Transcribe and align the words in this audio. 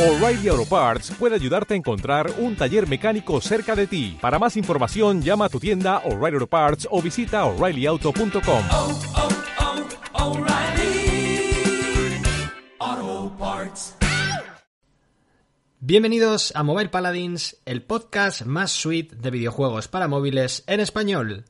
O'Reilly 0.00 0.48
Auto 0.48 0.64
Parts 0.64 1.12
puede 1.18 1.34
ayudarte 1.34 1.74
a 1.74 1.76
encontrar 1.76 2.32
un 2.38 2.56
taller 2.56 2.88
mecánico 2.88 3.38
cerca 3.42 3.76
de 3.76 3.86
ti. 3.86 4.16
Para 4.18 4.38
más 4.38 4.56
información, 4.56 5.20
llama 5.20 5.44
a 5.44 5.48
tu 5.50 5.60
tienda 5.60 5.98
O'Reilly 6.06 6.36
Auto 6.36 6.46
Parts 6.46 6.88
o 6.90 7.02
visita 7.02 7.44
oreillyauto.com. 7.44 8.64
oh, 8.72 8.98
oh, 12.80 13.36
Parts. 13.38 13.94
Bienvenidos 15.80 16.54
a 16.56 16.62
Mobile 16.62 16.88
Paladins, 16.88 17.58
el 17.66 17.82
podcast 17.82 18.46
más 18.46 18.72
sweet 18.72 19.12
de 19.12 19.30
videojuegos 19.30 19.88
para 19.88 20.08
móviles 20.08 20.64
en 20.66 20.80
español. 20.80 21.44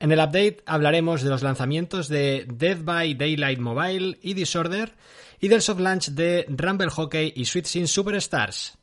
En 0.00 0.12
el 0.12 0.18
update 0.18 0.58
hablaremos 0.66 1.22
de 1.22 1.30
los 1.30 1.42
lanzamientos 1.42 2.08
de 2.08 2.44
Dead 2.46 2.76
by 2.84 3.14
Daylight 3.14 3.58
Mobile 3.58 4.18
y 4.20 4.34
Disorder 4.34 4.92
y 5.40 5.48
del 5.48 5.62
soft 5.62 5.80
launch 5.80 6.10
de 6.10 6.46
Rumble 6.48 6.90
Hockey 6.90 7.32
y 7.34 7.44
Sweet 7.44 7.66
Sim 7.66 7.86
Superstars. 7.86 8.78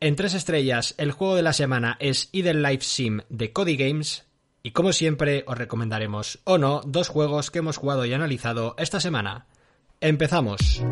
En 0.00 0.16
tres 0.16 0.34
estrellas, 0.34 0.94
el 0.98 1.12
juego 1.12 1.36
de 1.36 1.42
la 1.42 1.52
semana 1.52 1.96
es 2.00 2.28
Idle 2.32 2.54
Life 2.54 2.84
Sim 2.84 3.20
de 3.28 3.52
Cody 3.52 3.76
Games 3.76 4.24
y 4.62 4.72
como 4.72 4.92
siempre 4.92 5.44
os 5.46 5.56
recomendaremos 5.56 6.40
o 6.44 6.58
no 6.58 6.80
dos 6.84 7.08
juegos 7.08 7.50
que 7.50 7.60
hemos 7.60 7.76
jugado 7.76 8.04
y 8.04 8.12
analizado 8.12 8.74
esta 8.78 9.00
semana. 9.00 9.46
Empezamos. 10.00 10.82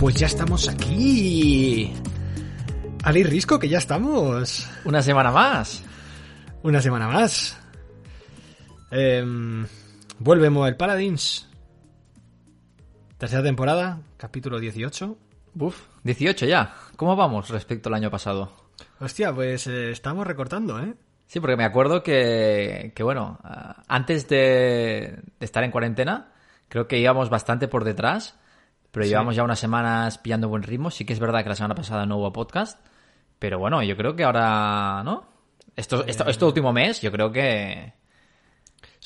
Pues 0.00 0.14
ya 0.14 0.28
estamos 0.28 0.66
aquí. 0.66 1.92
Ali 3.04 3.22
Risco, 3.22 3.58
que 3.58 3.68
ya 3.68 3.76
estamos. 3.76 4.66
Una 4.86 5.02
semana 5.02 5.30
más. 5.30 5.84
Una 6.62 6.80
semana 6.80 7.06
más. 7.08 7.60
Em, 8.90 9.66
vuelve 10.18 10.48
Mobile 10.48 10.76
Paladins. 10.76 11.50
Tercera 13.18 13.42
temporada, 13.42 14.00
capítulo 14.16 14.58
18. 14.58 15.18
Uf, 15.58 15.76
18 16.02 16.46
ya. 16.46 16.74
¿Cómo 16.96 17.14
vamos 17.14 17.50
respecto 17.50 17.90
al 17.90 17.96
año 17.96 18.10
pasado? 18.10 18.52
Hostia, 19.00 19.34
pues 19.34 19.66
eh, 19.66 19.90
estamos 19.90 20.26
recortando, 20.26 20.80
¿eh? 20.80 20.94
Sí, 21.26 21.40
porque 21.40 21.58
me 21.58 21.64
acuerdo 21.64 22.02
que, 22.02 22.92
que 22.94 23.02
bueno, 23.02 23.38
antes 23.86 24.26
de, 24.28 25.18
de 25.38 25.44
estar 25.44 25.62
en 25.62 25.70
cuarentena, 25.70 26.32
creo 26.68 26.88
que 26.88 26.98
íbamos 26.98 27.28
bastante 27.28 27.68
por 27.68 27.84
detrás, 27.84 28.39
pero 28.90 29.04
Sí. 29.04 29.10
llevamos 29.10 29.36
ya 29.36 29.44
unas 29.44 29.58
semanas 29.58 30.18
pillando 30.18 30.48
buen 30.48 30.62
ritmo. 30.62 30.90
Sí 30.90 31.04
que 31.04 31.12
es 31.12 31.20
verdad 31.20 31.42
que 31.42 31.48
la 31.48 31.54
semana 31.56 31.74
pasada 31.74 32.06
no 32.06 32.16
hubo 32.18 32.32
podcast, 32.32 32.78
pero 33.38 33.58
bueno, 33.58 33.82
yo 33.82 33.96
creo 33.96 34.16
que 34.16 34.24
ahora, 34.24 35.02
¿no? 35.04 35.28
Esto, 35.76 36.04
esto, 36.06 36.28
este 36.28 36.44
último 36.44 36.72
mes, 36.72 37.00
yo 37.00 37.10
creo 37.12 37.30
que, 37.32 37.94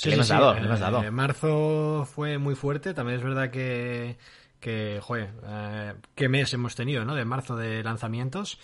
que 0.01 0.09
le 0.09 0.15
hemos 0.15 0.29
dado, 0.29 0.55
le 0.55 0.61
hemos 0.67 0.81
dado. 0.81 1.03
Eh, 1.05 1.11
marzo 1.11 2.09
fue 2.13 2.39
muy 2.39 2.55
fuerte, 2.55 2.95
también 2.95 3.19
es 3.19 3.25
verdad 3.25 3.51
que, 3.51 4.17
que 4.61 4.99
joder, 5.03 5.31
eh, 5.47 5.95
qué 6.15 6.29
mes 6.29 6.53
hemos 6.55 6.75
tenido, 6.75 7.05
¿no? 7.05 7.15
De 7.15 7.25
marzo 7.25 7.55
de 7.57 7.83
lanzamientos. 7.85 8.59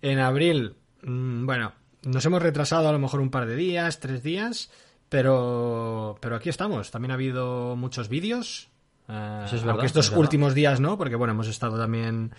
En 0.00 0.18
abril, 0.18 0.74
mm, 1.02 1.46
bueno, 1.46 1.72
nos 2.04 2.24
hemos 2.26 2.42
retrasado 2.42 2.88
a 2.88 2.92
lo 2.92 2.98
mejor 2.98 3.20
un 3.20 3.30
par 3.30 3.46
de 3.46 3.54
días, 3.54 4.00
tres 4.00 4.22
días, 4.24 4.72
pero, 5.08 6.16
pero 6.20 6.34
aquí 6.36 6.48
estamos. 6.48 6.90
También 6.90 7.12
ha 7.12 7.14
habido 7.14 7.76
muchos 7.76 8.08
vídeos. 8.08 8.70
Eh, 9.08 9.44
es 9.52 9.64
verdad, 9.64 9.84
estos 9.84 10.10
es 10.10 10.16
últimos 10.16 10.54
días 10.54 10.80
no, 10.80 10.96
porque 10.96 11.16
bueno, 11.16 11.32
hemos 11.32 11.48
estado 11.48 11.78
también 11.78 12.32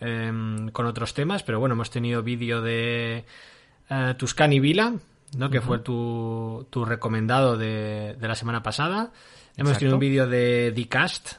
em, 0.00 0.68
con 0.70 0.86
otros 0.86 1.14
temas, 1.14 1.42
pero 1.42 1.60
bueno, 1.60 1.74
hemos 1.74 1.90
tenido 1.90 2.22
vídeo 2.22 2.62
de 2.62 3.24
eh, 3.90 4.14
Tuscany 4.16 4.60
Vila, 4.60 4.94
¿no? 5.36 5.50
que 5.50 5.60
fue 5.60 5.78
tu, 5.80 6.66
tu 6.70 6.84
recomendado 6.84 7.56
de, 7.56 8.16
de 8.18 8.28
la 8.28 8.34
semana 8.34 8.62
pasada. 8.62 9.10
Hemos 9.56 9.72
Exacto. 9.72 9.78
tenido 9.78 9.96
un 9.96 10.00
vídeo 10.00 10.26
de 10.26 10.72
The 10.74 10.88
Cast, 10.88 11.32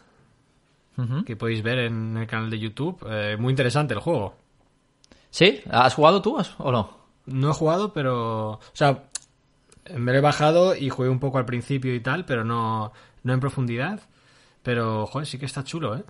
Ujú. 0.98 1.26
que 1.26 1.36
podéis 1.36 1.62
ver 1.62 1.80
en 1.80 2.16
el 2.18 2.28
canal 2.28 2.50
de 2.50 2.60
YouTube. 2.60 3.06
Eh, 3.10 3.36
muy 3.38 3.52
interesante 3.52 3.94
el 3.94 4.00
juego. 4.00 4.36
¿Sí? 5.30 5.62
¿Has 5.70 5.94
jugado 5.94 6.22
tú 6.22 6.38
o 6.58 6.72
no? 6.72 6.98
No 7.26 7.50
he 7.52 7.54
jugado, 7.54 7.92
pero... 7.92 8.52
O 8.52 8.60
sea, 8.72 9.04
me 9.94 10.14
lo 10.14 10.20
he 10.20 10.22
bajado 10.22 10.76
y 10.76 10.90
jugué 10.90 11.10
un 11.10 11.20
poco 11.20 11.38
al 11.38 11.46
principio 11.46 11.94
y 11.94 12.00
tal, 12.00 12.24
pero 12.24 12.46
no, 12.46 12.94
no 13.24 13.34
en 13.34 13.40
profundidad. 13.42 14.00
Pero, 14.66 15.06
joder, 15.06 15.28
sí 15.28 15.38
que 15.38 15.46
está 15.46 15.64
chulo, 15.64 15.96
¿eh? 15.96 16.04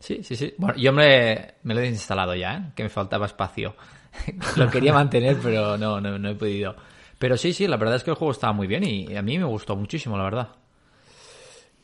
Sí, 0.00 0.24
sí, 0.24 0.34
sí. 0.34 0.54
Bueno, 0.56 0.76
yo 0.78 0.92
me, 0.92 1.54
me 1.62 1.74
lo 1.74 1.80
he 1.80 1.84
desinstalado 1.84 2.34
ya, 2.34 2.56
¿eh? 2.56 2.72
que 2.74 2.82
me 2.84 2.88
faltaba 2.88 3.26
espacio. 3.26 3.76
lo 4.56 4.70
quería 4.70 4.94
mantener, 4.94 5.36
pero 5.42 5.76
no, 5.76 6.00
no, 6.00 6.18
no 6.18 6.28
he 6.30 6.34
podido. 6.34 6.74
Pero 7.18 7.36
sí, 7.36 7.52
sí, 7.52 7.66
la 7.66 7.76
verdad 7.76 7.96
es 7.96 8.04
que 8.04 8.10
el 8.10 8.16
juego 8.16 8.32
estaba 8.32 8.54
muy 8.54 8.66
bien 8.66 8.84
y 8.84 9.14
a 9.14 9.20
mí 9.20 9.38
me 9.38 9.44
gustó 9.44 9.76
muchísimo, 9.76 10.16
la 10.16 10.24
verdad. 10.24 10.48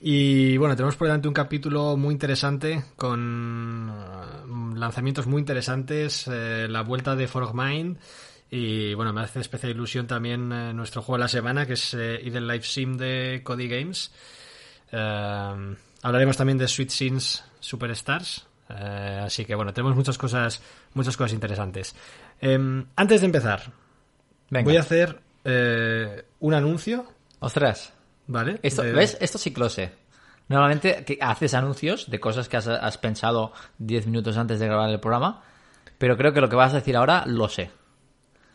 Y 0.01 0.57
bueno, 0.57 0.75
tenemos 0.77 0.97
por 0.97 1.09
delante 1.09 1.29
un 1.29 1.35
capítulo 1.35 1.97
muy 1.97 2.13
interesante 2.13 2.85
con 2.97 3.93
eh, 3.93 4.79
lanzamientos 4.79 5.27
muy 5.27 5.41
interesantes, 5.41 6.27
eh, 6.27 6.67
la 6.71 6.83
vuelta 6.83 7.15
de 7.15 7.29
Frogmind 7.29 7.99
y 8.51 8.95
bueno, 8.95 9.13
me 9.13 9.23
hace 9.23 9.41
especial 9.41 9.73
ilusión 9.73 10.07
también 10.07 10.53
eh, 10.53 10.73
nuestro 10.73 11.03
juego 11.03 11.19
de 11.19 11.25
la 11.25 11.29
semana 11.29 11.67
que 11.67 11.73
es 11.73 11.93
eh, 11.95 12.21
Life 12.23 12.67
Sim 12.67 12.97
de 12.97 13.41
Cody 13.43 13.69
Games. 13.69 14.13
Eh, 14.93 15.77
hablaremos 16.05 16.37
también 16.37 16.59
de 16.59 16.69
Sweet 16.69 16.91
Sins 16.91 17.45
Superstars. 17.61 18.47
eh, 18.71 19.21
así 19.25 19.45
que 19.45 19.55
bueno, 19.55 19.73
tenemos 19.75 19.97
muchas 19.97 20.17
cosas, 20.17 20.63
muchas 20.95 21.17
cosas 21.17 21.33
interesantes. 21.33 21.95
Em, 22.41 22.87
antes 22.97 23.21
de 23.21 23.27
empezar, 23.27 23.73
Venga. 24.51 24.65
voy 24.65 24.77
a 24.77 24.81
hacer 24.81 25.21
eh, 25.45 26.25
un 26.41 26.55
anuncio, 26.55 27.07
Ostras. 27.41 27.93
¿vale? 28.27 28.59
Esto, 28.63 28.83
De- 28.83 28.93
¿Ves? 28.93 29.19
Esto 29.21 29.39
sí 29.39 29.53
sé. 29.69 29.93
Normalmente 30.49 31.05
que 31.05 31.19
haces 31.21 31.55
anuncios 31.55 32.11
de 32.11 32.21
cosas 32.21 32.49
que 32.49 32.57
has, 32.59 32.69
has 32.69 32.99
pensado 32.99 33.53
10 33.79 34.07
minutos 34.07 34.37
antes 34.37 34.59
de 34.61 34.67
grabar 34.67 34.91
el 34.91 35.01
programa, 35.01 35.43
pero 35.99 36.17
creo 36.17 36.33
que 36.33 36.41
lo 36.41 36.49
que 36.49 36.57
vas 36.57 36.73
a 36.73 36.77
decir 36.77 36.97
ahora 36.97 37.25
lo 37.27 37.49
sé. 37.49 37.71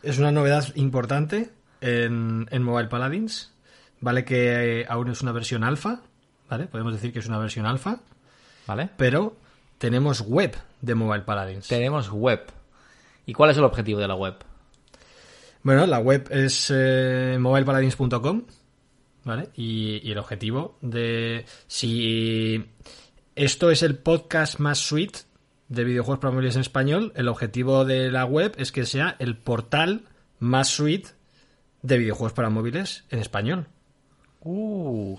Es 0.03 0.17
una 0.19 0.31
novedad 0.31 0.65
importante 0.75 1.51
en, 1.81 2.47
en 2.51 2.63
Mobile 2.63 2.89
Paladins. 2.89 3.53
Vale 4.01 4.23
que 4.23 4.81
eh, 4.81 4.85
aún 4.87 5.09
es 5.09 5.21
una 5.21 5.31
versión 5.33 5.63
alfa, 5.63 6.01
¿vale? 6.49 6.67
Podemos 6.67 6.93
decir 6.93 7.13
que 7.13 7.19
es 7.19 7.27
una 7.27 7.37
versión 7.37 7.65
alfa, 7.65 7.99
¿Vale? 8.67 8.89
pero 8.97 9.35
tenemos 9.77 10.21
web 10.21 10.55
de 10.81 10.95
Mobile 10.95 11.23
Paladins. 11.23 11.67
Tenemos 11.67 12.09
web. 12.09 12.51
¿Y 13.25 13.33
cuál 13.33 13.51
es 13.51 13.57
el 13.57 13.63
objetivo 13.63 13.99
de 13.99 14.07
la 14.07 14.15
web? 14.15 14.35
Bueno, 15.63 15.85
la 15.85 15.99
web 15.99 16.27
es 16.31 16.71
eh, 16.73 17.37
mobilepaladins.com, 17.39 18.43
¿vale? 19.25 19.49
Y, 19.55 20.01
y 20.07 20.11
el 20.11 20.17
objetivo 20.17 20.77
de... 20.81 21.45
Si 21.67 22.65
esto 23.35 23.69
es 23.69 23.83
el 23.83 23.97
podcast 23.97 24.59
más 24.59 24.79
sweet 24.79 25.11
de 25.67 25.83
videojuegos 25.83 26.19
para 26.19 26.33
móviles 26.33 26.55
en 26.55 26.61
español, 26.61 27.11
el 27.15 27.27
objetivo 27.27 27.85
de 27.85 28.11
la 28.11 28.25
web 28.25 28.53
es 28.57 28.71
que 28.71 28.85
sea 28.85 29.15
el 29.19 29.37
portal 29.37 30.05
más 30.39 30.69
sweet 30.69 31.07
de 31.81 31.97
videojuegos 31.97 32.33
para 32.33 32.49
móviles 32.49 33.05
en 33.09 33.19
español. 33.19 33.67
Uh, 34.41 35.17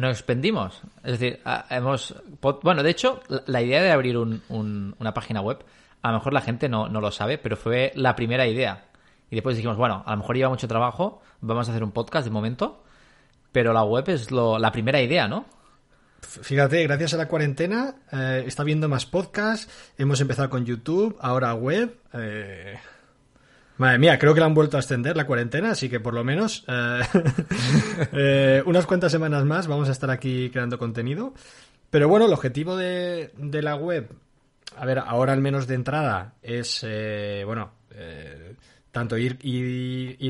nos 0.00 0.12
expendimos. 0.18 0.82
Es 1.04 1.18
decir, 1.18 1.40
hemos. 1.70 2.14
Bueno, 2.62 2.82
de 2.82 2.90
hecho, 2.90 3.20
la, 3.28 3.42
la 3.46 3.62
idea 3.62 3.82
de 3.82 3.90
abrir 3.90 4.16
un- 4.18 4.42
un- 4.48 4.94
una 4.98 5.12
página 5.14 5.40
web, 5.40 5.58
a 6.02 6.08
lo 6.12 6.18
mejor 6.18 6.32
la 6.32 6.40
gente 6.40 6.68
no, 6.68 6.88
no 6.88 7.00
lo 7.00 7.10
sabe, 7.10 7.38
pero 7.38 7.56
fue 7.56 7.92
la 7.94 8.14
primera 8.16 8.46
idea. 8.46 8.84
Y 9.30 9.34
después 9.36 9.56
dijimos, 9.56 9.76
bueno, 9.76 10.02
a 10.06 10.12
lo 10.12 10.18
mejor 10.18 10.36
lleva 10.36 10.50
mucho 10.50 10.68
trabajo, 10.68 11.20
vamos 11.40 11.68
a 11.68 11.72
hacer 11.72 11.82
un 11.82 11.90
podcast 11.92 12.24
de 12.26 12.30
momento, 12.30 12.84
pero 13.52 13.72
la 13.72 13.82
web 13.82 14.08
es 14.08 14.30
lo, 14.30 14.58
la 14.58 14.70
primera 14.70 15.00
idea, 15.02 15.26
¿no? 15.26 15.46
Fíjate, 16.20 16.82
gracias 16.84 17.14
a 17.14 17.16
la 17.18 17.28
cuarentena 17.28 17.94
eh, 18.12 18.44
está 18.46 18.64
viendo 18.64 18.88
más 18.88 19.04
podcasts, 19.06 19.68
hemos 19.98 20.20
empezado 20.20 20.48
con 20.50 20.64
YouTube, 20.64 21.16
ahora 21.20 21.54
web. 21.54 21.96
eh, 22.14 22.78
Madre 23.78 23.98
mía, 23.98 24.18
creo 24.18 24.32
que 24.32 24.40
la 24.40 24.46
han 24.46 24.54
vuelto 24.54 24.78
a 24.78 24.80
extender 24.80 25.16
la 25.16 25.26
cuarentena, 25.26 25.72
así 25.72 25.90
que 25.90 26.00
por 26.00 26.14
lo 26.14 26.24
menos 26.24 26.64
eh, 26.66 27.00
eh, 28.12 28.62
unas 28.64 28.86
cuantas 28.86 29.12
semanas 29.12 29.44
más 29.44 29.66
vamos 29.66 29.88
a 29.88 29.92
estar 29.92 30.10
aquí 30.10 30.50
creando 30.50 30.78
contenido. 30.78 31.34
Pero 31.90 32.08
bueno, 32.08 32.26
el 32.26 32.32
objetivo 32.32 32.76
de, 32.76 33.30
la 33.36 33.76
web, 33.76 34.08
a 34.76 34.86
ver, 34.86 34.98
ahora 34.98 35.34
al 35.34 35.42
menos 35.42 35.66
de 35.66 35.74
entrada, 35.74 36.34
es, 36.42 36.80
eh, 36.84 37.42
bueno, 37.44 37.72
tanto 38.92 39.16
ir, 39.18 39.38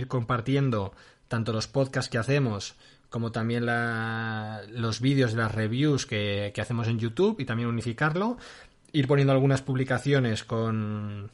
compartiendo 0.08 0.92
tanto 1.28 1.52
los 1.52 1.66
podcasts 1.66 2.10
que 2.10 2.18
hacemos 2.18 2.74
como 3.08 3.32
también 3.32 3.64
los 3.64 5.00
vídeos 5.00 5.32
de 5.32 5.38
las 5.38 5.54
reviews 5.54 6.04
que 6.04 6.52
hacemos 6.60 6.88
en 6.88 6.98
YouTube 6.98 7.40
y 7.40 7.44
también 7.44 7.68
unificarlo. 7.68 8.36
ir 8.92 9.06
poniendo 9.06 9.32
algunas 9.32 9.62
publicaciones 9.62 10.44
con, 10.44 11.30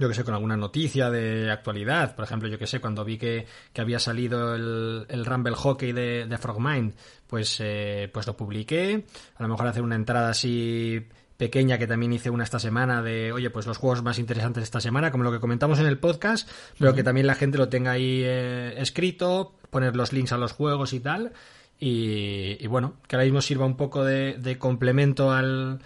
yo 0.00 0.08
que 0.08 0.14
sé, 0.14 0.24
con 0.24 0.32
alguna 0.32 0.56
noticia 0.56 1.10
de 1.10 1.50
actualidad. 1.50 2.16
Por 2.16 2.24
ejemplo, 2.24 2.48
yo 2.48 2.58
que 2.58 2.66
sé, 2.66 2.80
cuando 2.80 3.04
vi 3.04 3.18
que, 3.18 3.46
que 3.72 3.80
había 3.82 3.98
salido 3.98 4.54
el, 4.54 5.04
el 5.08 5.26
Rumble 5.26 5.54
Hockey 5.54 5.92
de, 5.92 6.26
de 6.26 6.38
Frogmind, 6.38 6.94
pues, 7.26 7.58
eh, 7.60 8.08
pues 8.12 8.26
lo 8.26 8.34
publiqué. 8.34 9.04
A 9.36 9.42
lo 9.42 9.48
mejor 9.50 9.66
hacer 9.66 9.82
una 9.82 9.96
entrada 9.96 10.30
así 10.30 11.06
pequeña 11.36 11.78
que 11.78 11.86
también 11.86 12.14
hice 12.14 12.30
una 12.30 12.44
esta 12.44 12.58
semana 12.58 13.02
de, 13.02 13.30
oye, 13.32 13.50
pues 13.50 13.66
los 13.66 13.76
juegos 13.76 14.02
más 14.02 14.18
interesantes 14.18 14.62
de 14.62 14.64
esta 14.64 14.80
semana, 14.80 15.10
como 15.10 15.24
lo 15.24 15.32
que 15.32 15.40
comentamos 15.40 15.78
en 15.78 15.86
el 15.86 15.98
podcast, 15.98 16.48
pero 16.78 16.94
que 16.94 17.02
también 17.02 17.26
la 17.26 17.34
gente 17.34 17.58
lo 17.58 17.68
tenga 17.68 17.92
ahí 17.92 18.22
eh, 18.24 18.74
escrito, 18.78 19.54
poner 19.68 19.96
los 19.96 20.14
links 20.14 20.32
a 20.32 20.38
los 20.38 20.52
juegos 20.52 20.94
y 20.94 21.00
tal. 21.00 21.32
Y, 21.78 22.56
y 22.58 22.66
bueno, 22.66 22.94
que 23.06 23.16
ahora 23.16 23.24
mismo 23.24 23.40
sirva 23.42 23.66
un 23.66 23.76
poco 23.76 24.04
de, 24.04 24.34
de 24.38 24.58
complemento 24.58 25.30
al, 25.30 25.80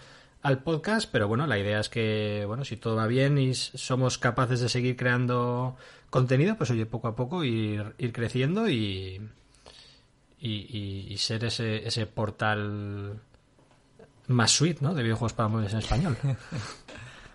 al 0.44 0.62
podcast, 0.62 1.08
pero 1.10 1.26
bueno, 1.26 1.46
la 1.48 1.58
idea 1.58 1.80
es 1.80 1.88
que, 1.88 2.44
bueno, 2.46 2.64
si 2.64 2.76
todo 2.76 2.94
va 2.94 3.06
bien 3.08 3.36
y 3.38 3.54
somos 3.54 4.18
capaces 4.18 4.60
de 4.60 4.68
seguir 4.68 4.96
creando 4.96 5.76
contenido, 6.10 6.56
pues 6.56 6.70
oye, 6.70 6.86
poco 6.86 7.08
a 7.08 7.16
poco 7.16 7.42
ir, 7.42 7.94
ir 7.98 8.12
creciendo 8.12 8.68
y, 8.68 9.20
y, 10.38 10.50
y- 10.50 11.06
y 11.10 11.16
ser 11.18 11.44
ese, 11.44 11.86
ese 11.86 12.06
portal 12.06 13.18
más 14.28 14.50
suite, 14.52 14.78
¿no? 14.82 14.94
De 14.94 15.02
videojuegos 15.02 15.32
para 15.32 15.48
móviles 15.48 15.72
en 15.72 15.78
español. 15.80 16.16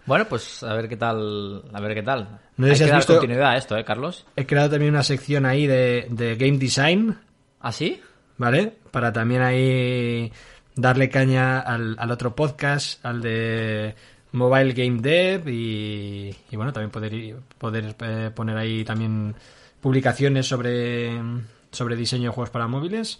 Bueno, 0.05 0.25
pues 0.27 0.63
a 0.63 0.73
ver 0.73 0.89
qué 0.89 0.97
tal. 0.97 1.65
A 1.71 1.79
ver 1.81 1.93
qué 1.93 2.01
tal. 2.01 2.39
No 2.57 2.65
sé 2.65 2.71
Hay 2.71 2.77
si 2.77 2.79
que 2.79 2.83
has 2.85 2.89
dar 2.89 2.97
visto- 2.99 3.13
continuidad 3.13 3.51
a 3.51 3.57
esto, 3.57 3.77
¿eh, 3.77 3.85
Carlos? 3.85 4.25
He 4.35 4.47
creado 4.47 4.71
también 4.71 4.91
una 4.93 5.03
sección 5.03 5.45
ahí 5.45 5.67
de, 5.67 6.07
de 6.09 6.35
game 6.35 6.57
design, 6.57 7.15
¿Ah, 7.59 7.71
sí? 7.71 8.01
¿vale? 8.37 8.73
Para 8.89 9.13
también 9.13 9.43
ahí 9.43 10.31
darle 10.81 11.09
caña 11.09 11.59
al, 11.59 11.95
al 11.99 12.11
otro 12.11 12.35
podcast, 12.35 13.05
al 13.05 13.21
de 13.21 13.95
Mobile 14.31 14.73
Game 14.73 15.01
Dev 15.01 15.47
y, 15.47 16.35
bueno, 16.53 16.71
también 16.71 16.91
poder, 16.91 17.35
poder 17.57 17.95
eh, 18.01 18.31
poner 18.33 18.57
ahí 18.57 18.83
también 18.83 19.35
publicaciones 19.81 20.47
sobre, 20.47 21.19
sobre 21.71 21.95
diseño 21.95 22.29
de 22.29 22.35
juegos 22.35 22.49
para 22.49 22.67
móviles. 22.67 23.19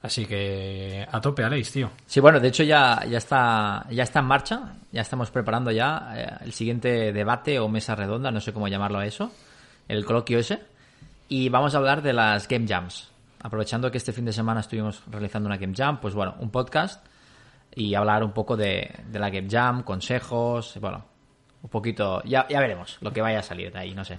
Así 0.00 0.26
que 0.26 1.06
a 1.10 1.20
tope, 1.20 1.42
Alex, 1.42 1.72
tío. 1.72 1.90
Sí, 2.06 2.20
bueno, 2.20 2.38
de 2.38 2.48
hecho 2.48 2.62
ya, 2.62 3.04
ya 3.04 3.18
está 3.18 3.84
ya 3.90 4.04
está 4.04 4.20
en 4.20 4.26
marcha, 4.26 4.74
ya 4.92 5.00
estamos 5.02 5.30
preparando 5.32 5.72
ya 5.72 6.12
eh, 6.14 6.44
el 6.44 6.52
siguiente 6.52 7.12
debate 7.12 7.58
o 7.58 7.68
mesa 7.68 7.96
redonda, 7.96 8.30
no 8.30 8.40
sé 8.40 8.52
cómo 8.52 8.68
llamarlo 8.68 9.00
a 9.00 9.06
eso, 9.06 9.32
el 9.88 10.04
coloquio 10.04 10.38
ese, 10.38 10.60
y 11.28 11.48
vamos 11.48 11.74
a 11.74 11.78
hablar 11.78 12.02
de 12.02 12.12
las 12.12 12.46
Game 12.46 12.68
Jams. 12.68 13.10
Aprovechando 13.40 13.90
que 13.90 13.98
este 13.98 14.12
fin 14.12 14.24
de 14.24 14.32
semana 14.32 14.60
estuvimos 14.60 15.02
realizando 15.10 15.46
una 15.48 15.56
Game 15.56 15.74
Jam, 15.76 16.00
pues 16.00 16.14
bueno, 16.14 16.34
un 16.40 16.50
podcast 16.50 17.04
y 17.74 17.94
hablar 17.94 18.24
un 18.24 18.32
poco 18.32 18.56
de, 18.56 18.90
de 19.10 19.18
la 19.18 19.30
Game 19.30 19.48
Jam, 19.50 19.82
consejos, 19.84 20.76
bueno, 20.80 21.04
un 21.62 21.70
poquito, 21.70 22.22
ya, 22.24 22.46
ya 22.48 22.60
veremos 22.60 22.98
lo 23.00 23.12
que 23.12 23.20
vaya 23.20 23.40
a 23.40 23.42
salir 23.42 23.72
de 23.72 23.78
ahí, 23.78 23.94
no 23.94 24.04
sé. 24.04 24.18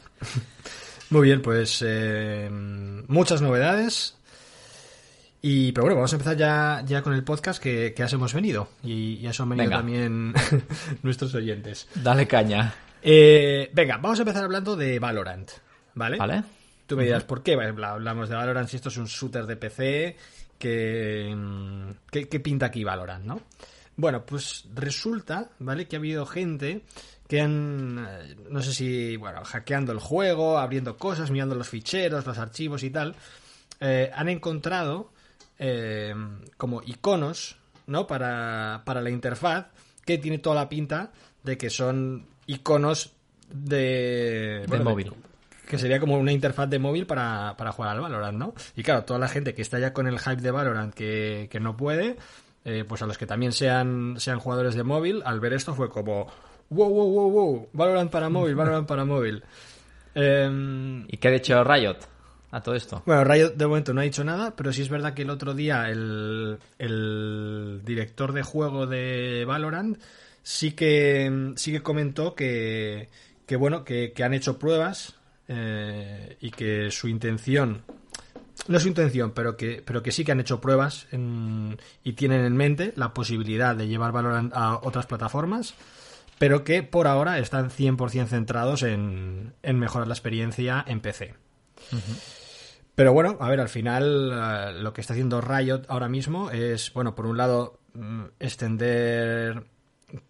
Muy 1.10 1.24
bien, 1.28 1.42
pues 1.42 1.84
eh, 1.86 2.48
muchas 2.52 3.42
novedades. 3.42 4.16
Y, 5.42 5.72
pero 5.72 5.86
bueno, 5.86 5.96
vamos 5.96 6.12
a 6.14 6.18
empezar 6.18 6.36
ya, 6.38 6.84
ya 6.86 7.02
con 7.02 7.14
el 7.14 7.24
podcast 7.24 7.62
que, 7.64 7.94
que 7.96 8.06
ya 8.06 8.14
hemos 8.16 8.34
venido. 8.34 8.68
Y, 8.84 9.14
y 9.16 9.28
a 9.28 9.30
eso 9.32 9.44
han 9.44 9.50
venido 9.50 9.66
Venga. 9.70 9.78
también 9.78 10.34
nuestros 11.02 11.34
oyentes. 11.34 11.88
Dale 11.96 12.28
caña, 12.28 12.74
Eh, 13.02 13.70
venga, 13.74 13.98
vamos 13.98 14.20
a 14.20 14.24
empezar 14.24 14.44
hablando 14.44 14.76
de 14.76 15.00
Valorant, 15.00 15.50
¿vale? 15.96 16.18
¿vale? 16.18 16.44
Tú 16.90 16.98
me 16.98 17.04
dirás, 17.04 17.24
¿por 17.24 17.44
qué 17.44 17.54
Habla- 17.54 17.92
hablamos 17.92 18.30
de 18.30 18.36
Valorant 18.36 18.68
si 18.68 18.78
esto 18.78 18.90
es 18.90 18.98
un 18.98 19.06
shooter 19.06 19.46
de 19.46 19.56
PC? 19.56 20.18
que 20.58 21.32
mm, 21.38 21.92
¿Qué, 22.12 22.28
qué 22.28 22.40
pinta 22.40 22.66
aquí 22.66 22.84
Valorant, 22.84 23.24
no? 23.24 23.40
Bueno, 23.96 24.26
pues 24.26 24.66
resulta, 24.74 25.52
¿vale? 25.60 25.88
Que 25.88 25.98
ha 25.98 26.00
habido 26.00 26.26
gente 26.26 26.82
que 27.28 27.42
han, 27.42 28.04
eh, 28.10 28.36
no 28.50 28.64
sé 28.64 28.74
si, 28.74 29.18
bueno, 29.18 29.44
hackeando 29.46 29.92
el 29.92 30.00
juego, 30.00 30.58
abriendo 30.58 30.98
cosas, 30.98 31.30
mirando 31.30 31.54
los 31.54 31.70
ficheros, 31.70 32.26
los 32.26 32.40
archivos 32.40 32.82
y 32.82 32.90
tal, 32.90 33.16
eh, 33.80 34.10
han 34.16 34.28
encontrado 34.30 35.12
eh, 35.60 36.16
como 36.58 36.82
iconos, 36.84 37.58
¿no? 37.86 38.08
Para, 38.08 38.82
para 38.84 39.00
la 39.02 39.12
interfaz 39.12 39.68
que 40.04 40.18
tiene 40.18 40.40
toda 40.40 40.56
la 40.56 40.68
pinta 40.70 41.12
de 41.44 41.56
que 41.56 41.70
son 41.70 42.26
iconos 42.48 43.12
de... 43.54 44.66
bueno, 44.68 44.86
móvil. 44.86 45.14
Que 45.70 45.78
sería 45.78 46.00
como 46.00 46.18
una 46.18 46.32
interfaz 46.32 46.68
de 46.68 46.80
móvil 46.80 47.06
para, 47.06 47.54
para 47.56 47.72
jugar 47.72 47.92
al 47.92 48.02
Valorant, 48.02 48.36
¿no? 48.36 48.56
Y 48.76 48.82
claro, 48.82 49.04
toda 49.04 49.20
la 49.20 49.28
gente 49.28 49.54
que 49.54 49.62
está 49.62 49.78
ya 49.78 49.94
con 49.94 50.08
el 50.08 50.18
hype 50.18 50.42
de 50.42 50.50
Valorant 50.50 50.92
que, 50.92 51.48
que 51.52 51.60
no 51.60 51.78
puede, 51.78 52.18
eh, 52.66 52.86
pues 52.88 53.04
a 53.04 53.06
los 53.06 53.20
que 53.20 53.28
también 53.28 53.52
sean, 53.52 54.16
sean 54.18 54.40
jugadores 54.40 54.74
de 54.74 54.82
móvil, 54.82 55.22
al 55.26 55.40
ver 55.40 55.54
esto 55.54 55.76
fue 55.76 55.88
como, 55.88 56.26
wow, 56.72 56.90
wow, 56.90 57.12
wow, 57.12 57.32
wow, 57.32 57.70
Valorant 57.72 58.10
para 58.10 58.30
móvil, 58.30 58.56
Valorant 58.56 58.88
para 58.88 59.06
móvil. 59.06 59.44
Em, 60.16 61.06
¿Y 61.08 61.18
qué 61.18 61.28
ha 61.28 61.32
dicho 61.32 61.64
Riot 61.64 61.98
a 62.50 62.64
todo 62.64 62.74
esto? 62.74 63.04
bueno, 63.06 63.24
Riot 63.24 63.52
de 63.52 63.68
momento 63.68 63.94
no 63.94 64.02
ha 64.02 64.06
dicho 64.06 64.24
nada, 64.24 64.56
pero 64.56 64.74
sí 64.74 64.82
es 64.82 64.90
verdad 64.90 65.14
que 65.14 65.22
el 65.22 65.30
otro 65.30 65.54
día 65.54 65.88
el, 65.88 66.58
el 66.80 67.82
director 67.86 68.34
de 68.34 68.42
juego 68.42 68.88
de 68.88 69.46
Valorant 69.46 70.00
sí 70.42 70.72
que, 70.72 71.54
sí 71.58 71.72
que 71.72 71.84
comentó 71.84 72.34
que, 72.34 73.10
que 73.46 73.56
bueno, 73.56 73.84
que, 73.84 74.14
que 74.14 74.24
han 74.24 74.34
hecho 74.34 74.58
pruebas 74.58 75.19
eh, 75.50 76.38
y 76.40 76.52
que 76.52 76.90
su 76.92 77.08
intención, 77.10 77.82
no 78.68 78.78
es 78.78 78.84
su 78.84 78.88
intención, 78.90 79.32
pero 79.32 79.58
que, 79.58 79.82
pero 79.86 80.02
que 80.04 80.12
sí 80.14 80.24
que 80.24 80.32
han 80.32 80.40
hecho 80.40 80.62
pruebas 80.62 81.08
en- 81.12 81.78
y 82.04 82.14
tienen 82.14 82.46
en 82.46 82.56
mente 82.56 82.94
la 82.96 83.14
posibilidad 83.14 83.76
de 83.76 83.88
llevar 83.88 84.12
Valorant 84.14 84.54
a 84.56 84.76
otras 84.82 85.06
plataformas, 85.08 85.74
pero 86.38 86.64
que 86.64 86.84
por 86.84 87.08
ahora 87.08 87.40
están 87.40 87.70
100% 87.70 88.28
centrados 88.28 88.84
en, 88.84 89.54
en 89.64 89.80
mejorar 89.80 90.08
la 90.08 90.14
experiencia 90.14 90.86
en 90.88 91.02
PC. 91.02 91.34
Pero 92.96 93.14
bueno, 93.14 93.38
a 93.40 93.50
ver, 93.50 93.60
al 93.62 93.70
final 93.70 94.32
eh, 94.34 94.74
lo 94.82 94.94
que 94.94 95.02
está 95.02 95.14
haciendo 95.14 95.42
Riot 95.42 95.84
ahora 95.88 96.10
mismo 96.10 96.52
es, 96.52 96.92
bueno, 96.94 97.16
por 97.16 97.26
un 97.26 97.38
lado, 97.38 97.80
mm, 97.94 98.24
extender 98.40 99.64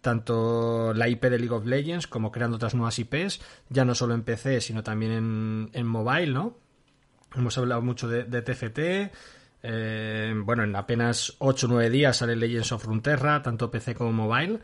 tanto 0.00 0.92
la 0.94 1.08
IP 1.08 1.24
de 1.24 1.38
League 1.38 1.54
of 1.54 1.66
Legends 1.66 2.06
como 2.06 2.30
creando 2.30 2.56
otras 2.56 2.74
nuevas 2.74 2.98
IPs, 2.98 3.40
ya 3.68 3.84
no 3.84 3.94
solo 3.94 4.14
en 4.14 4.22
PC, 4.22 4.60
sino 4.60 4.82
también 4.82 5.12
en, 5.12 5.70
en 5.72 5.86
mobile, 5.86 6.32
¿no? 6.32 6.56
Hemos 7.34 7.56
hablado 7.58 7.82
mucho 7.82 8.08
de, 8.08 8.24
de 8.24 8.42
TFT. 8.42 9.12
eh, 9.62 10.34
bueno, 10.36 10.64
en 10.64 10.74
apenas 10.74 11.34
8 11.38 11.66
o 11.66 11.70
9 11.70 11.90
días 11.90 12.16
sale 12.16 12.34
Legends 12.36 12.72
of 12.72 12.84
Runeterra, 12.84 13.42
tanto 13.42 13.70
PC 13.70 13.94
como 13.94 14.12
mobile. 14.12 14.58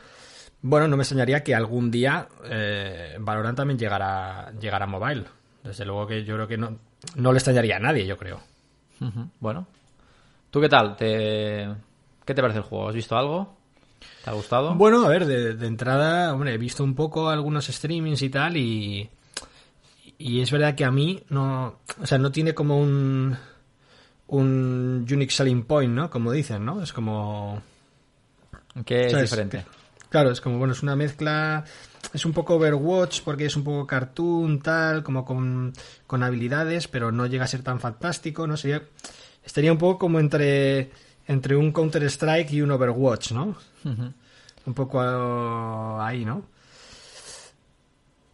Bueno, 0.63 0.89
no 0.89 0.97
me 0.97 1.03
extrañaría 1.03 1.45
que 1.45 1.55
algún 1.55 1.91
día 1.91 2.29
eh, 2.45 3.17
Valorant 3.21 3.57
también 3.57 3.79
llegara, 3.79 4.53
llegara 4.59 4.85
a 4.85 4.89
mobile. 4.89 5.25
Desde 5.63 5.85
luego 5.85 6.07
que 6.07 6.25
yo 6.25 6.35
creo 6.35 6.49
que 6.49 6.57
no, 6.57 6.79
no 7.17 7.33
le 7.33 7.39
extrañaría 7.39 7.77
a 7.77 7.81
nadie, 7.81 8.07
yo 8.07 8.17
creo. 8.17 8.41
Bueno. 9.41 9.67
¿Tú 10.51 10.61
qué 10.61 10.69
tal? 10.69 10.97
¿Te... 10.97 11.69
¿Qué 12.25 12.35
te 12.35 12.41
parece 12.41 12.59
el 12.61 12.65
juego? 12.65 12.89
¿Has 12.89 12.95
visto 12.95 13.17
algo? 13.17 13.57
¿Te 14.25 14.31
ha 14.31 14.33
gustado? 14.33 14.75
Bueno, 14.75 15.05
a 15.05 15.09
ver, 15.09 15.27
de, 15.27 15.55
de 15.55 15.67
entrada, 15.67 16.33
hombre, 16.35 16.55
he 16.55 16.59
visto 16.59 16.85
un 16.85 16.95
poco 16.95 17.29
algunos 17.29 17.67
streamings 17.67 18.23
y 18.23 18.31
tal 18.31 18.57
y, 18.57 19.09
y 20.19 20.41
es 20.41 20.51
verdad 20.51 20.75
que 20.75 20.85
a 20.85 20.91
mí 20.91 21.23
no, 21.29 21.79
o 22.01 22.07
sea, 22.07 22.19
no 22.19 22.31
tiene 22.33 22.55
como 22.55 22.79
un 22.79 23.37
un 24.29 25.07
unique 25.11 25.33
selling 25.33 25.65
point, 25.65 25.93
¿no? 25.93 26.11
Como 26.11 26.33
dicen, 26.33 26.65
¿no? 26.65 26.83
Es 26.83 26.93
como 26.93 27.63
¿Qué 28.85 29.07
es 29.07 29.13
¿sabes? 29.13 29.31
diferente? 29.31 29.65
Claro, 30.09 30.31
es 30.31 30.41
como, 30.41 30.59
bueno, 30.59 30.73
es 30.73 30.83
una 30.83 30.97
mezcla. 30.97 31.65
Es 32.13 32.25
un 32.25 32.33
poco 32.33 32.55
Overwatch 32.55 33.23
porque 33.23 33.47
es 33.47 33.57
un 33.57 33.65
poco 33.65 33.87
cartoon, 33.87 34.61
tal, 34.61 35.03
como 35.03 35.25
con, 35.25 35.73
con 36.07 36.23
habilidades, 36.23 36.89
pero 36.89 37.13
no 37.13 37.27
llega 37.27 37.45
a 37.45 37.49
ser 37.49 37.63
tan 37.63 37.81
fantástico, 37.81 38.47
¿no? 38.47 38.57
Sería, 38.57 38.83
estaría 39.45 39.73
un 39.73 39.79
poco 39.79 39.99
como 39.99 40.21
entre, 40.21 40.91
entre 41.27 41.57
un 41.57 41.73
Counter-Strike 41.73 42.53
y 42.53 42.63
un 42.63 42.71
Overwatch, 42.71 43.33
¿no? 43.33 43.57
Un 43.85 44.75
poco 44.75 45.01
ah, 45.01 46.07
ahí, 46.07 46.25
¿no? 46.25 46.43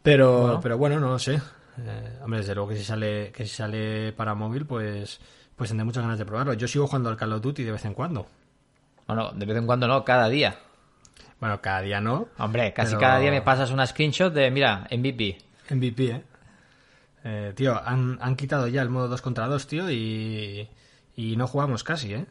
Pero 0.03 0.31
Bueno. 0.33 0.43
bueno, 0.47 0.61
pero 0.61 0.79
bueno 0.79 1.01
no 1.01 1.09
lo 1.11 1.19
sé. 1.19 1.35
Eh, 1.79 2.19
hombre, 2.23 2.41
desde 2.41 2.55
luego 2.55 2.71
que 2.71 2.77
si 2.77 2.85
sale, 2.85 3.33
que 3.33 3.47
si 3.47 3.55
sale 3.57 4.13
para 4.13 4.35
móvil, 4.35 4.67
pues, 4.67 5.21
pues 5.57 5.71
tendré 5.71 5.85
muchas 5.85 6.03
ganas 6.03 6.19
de 6.19 6.27
probarlo. 6.27 6.55
Yo 6.55 6.67
sigo 6.69 6.87
jugando 6.87 7.09
al 7.09 7.17
Call 7.17 7.33
of 7.33 7.43
Duty 7.43 7.63
de 7.63 7.73
vez 7.73 7.85
en 7.85 7.95
cuando. 7.95 8.27
Bueno, 9.07 9.31
de 9.33 9.47
vez 9.47 9.57
en 9.57 9.67
cuando 9.67 9.87
no, 9.87 10.05
cada 10.05 10.29
día. 10.29 10.57
Bueno, 11.41 11.61
cada 11.61 11.81
día 11.83 12.01
no. 12.01 12.29
Hombre, 12.39 12.73
casi 12.73 12.91
Pero- 12.91 13.01
cada 13.01 13.19
día 13.19 13.31
me 13.31 13.43
pasas 13.43 13.71
una 13.71 13.87
screenshot 13.87 14.33
de, 14.33 14.51
mira, 14.51 14.87
MVP. 14.91 15.39
MVP, 15.71 16.05
¿eh? 16.11 16.23
Eh, 17.25 17.53
tío, 17.55 17.81
han, 17.85 18.19
han 18.21 18.35
quitado 18.35 18.67
ya 18.67 18.83
el 18.83 18.89
modo 18.89 19.07
2 19.09 19.23
contra 19.23 19.47
2, 19.47 19.67
tío, 19.69 19.91
y, 19.91 20.69
y 21.17 21.37
no 21.37 21.47
jugamos 21.47 21.85
casi, 21.85 22.15
¿eh? 22.15 22.27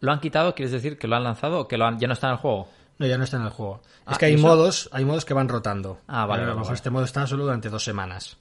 ¿Lo 0.00 0.12
han 0.12 0.20
quitado? 0.20 0.54
¿Quieres 0.54 0.72
decir 0.72 0.98
que 0.98 1.06
lo 1.06 1.16
han 1.16 1.24
lanzado 1.24 1.60
o 1.60 1.68
que 1.68 1.76
lo 1.76 1.86
han... 1.86 1.98
ya 1.98 2.06
no 2.08 2.14
está 2.14 2.26
en 2.28 2.32
el 2.32 2.38
juego? 2.38 2.68
No, 2.98 3.06
ya 3.06 3.16
no 3.16 3.24
está 3.24 3.36
en 3.38 3.44
el 3.44 3.50
juego. 3.50 3.80
Ah, 4.06 4.12
es 4.12 4.18
que 4.18 4.26
hay 4.26 4.36
modos, 4.36 4.88
hay 4.92 5.04
modos 5.04 5.24
que 5.24 5.32
van 5.34 5.48
rotando. 5.48 6.00
Ah, 6.06 6.26
vale, 6.26 6.42
Eh, 6.42 6.46
A 6.46 6.48
lo 6.50 6.56
mejor 6.58 6.74
este 6.74 6.90
modo 6.90 7.04
está 7.04 7.26
solo 7.26 7.44
durante 7.44 7.68
dos 7.70 7.82
semanas. 7.84 8.36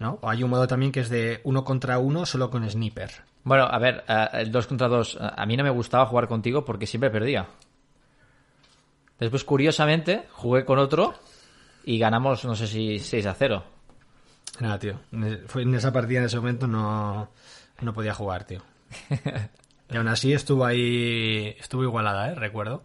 ¿No? 0.00 0.18
O 0.22 0.28
hay 0.28 0.42
un 0.42 0.50
modo 0.50 0.66
también 0.66 0.90
que 0.90 1.00
es 1.00 1.08
de 1.08 1.40
uno 1.44 1.62
contra 1.64 1.98
uno 1.98 2.26
solo 2.26 2.50
con 2.50 2.68
sniper. 2.68 3.10
Bueno, 3.44 3.64
a 3.64 3.78
ver, 3.78 4.04
eh, 4.08 4.28
el 4.32 4.50
2 4.50 4.66
contra 4.66 4.88
2, 4.88 5.18
a 5.20 5.46
mí 5.46 5.56
no 5.56 5.62
me 5.62 5.70
gustaba 5.70 6.06
jugar 6.06 6.26
contigo 6.26 6.64
porque 6.64 6.86
siempre 6.86 7.10
perdía. 7.10 7.42
De 7.42 7.48
Después, 9.26 9.44
curiosamente, 9.44 10.26
jugué 10.32 10.64
con 10.64 10.78
otro 10.78 11.14
y 11.84 11.98
ganamos, 11.98 12.44
no 12.44 12.56
sé 12.56 12.66
si 12.66 12.98
6 12.98 13.26
a 13.26 13.34
0. 13.34 13.62
Nada, 14.60 14.78
tío. 14.78 14.98
En 15.12 15.74
esa 15.74 15.92
partida 15.92 16.18
en 16.20 16.24
ese 16.24 16.38
momento 16.38 16.66
no, 16.66 17.28
no 17.80 17.92
podía 17.94 18.14
jugar, 18.14 18.44
tío. 18.44 18.62
Y 19.90 19.96
aún 19.96 20.08
así 20.08 20.32
estuvo 20.32 20.64
ahí, 20.64 21.54
estuvo 21.58 21.82
igualada, 21.82 22.30
¿eh? 22.30 22.34
recuerdo. 22.34 22.82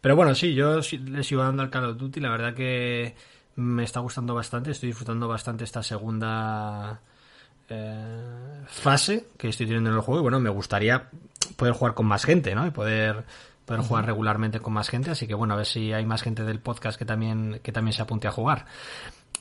Pero 0.00 0.16
bueno, 0.16 0.34
sí, 0.34 0.54
yo 0.54 0.76
le 0.76 1.24
sigo 1.24 1.42
dando 1.42 1.62
al 1.62 1.70
Call 1.70 1.84
of 1.84 1.96
Duty, 1.98 2.20
la 2.20 2.30
verdad 2.30 2.54
que 2.54 3.14
me 3.56 3.84
está 3.84 4.00
gustando 4.00 4.34
bastante, 4.34 4.70
estoy 4.70 4.88
disfrutando 4.88 5.26
bastante 5.26 5.64
esta 5.64 5.82
segunda 5.82 7.00
eh, 7.68 8.62
fase 8.66 9.26
que 9.36 9.48
estoy 9.48 9.66
teniendo 9.66 9.90
en 9.90 9.96
el 9.96 10.02
juego 10.02 10.20
y 10.20 10.22
bueno, 10.22 10.38
me 10.40 10.50
gustaría 10.50 11.10
poder 11.56 11.74
jugar 11.74 11.94
con 11.94 12.06
más 12.06 12.24
gente, 12.24 12.54
¿no? 12.54 12.66
Y 12.66 12.70
poder 12.70 13.24
poder 13.66 13.82
jugar 13.82 14.06
regularmente 14.06 14.60
con 14.60 14.72
más 14.72 14.88
gente, 14.88 15.10
así 15.10 15.26
que 15.26 15.34
bueno, 15.34 15.52
a 15.52 15.58
ver 15.58 15.66
si 15.66 15.92
hay 15.92 16.06
más 16.06 16.22
gente 16.22 16.42
del 16.44 16.60
podcast 16.60 16.98
que 16.98 17.04
también 17.04 17.60
que 17.62 17.70
también 17.70 17.92
se 17.92 18.00
apunte 18.00 18.26
a 18.26 18.32
jugar. 18.32 18.64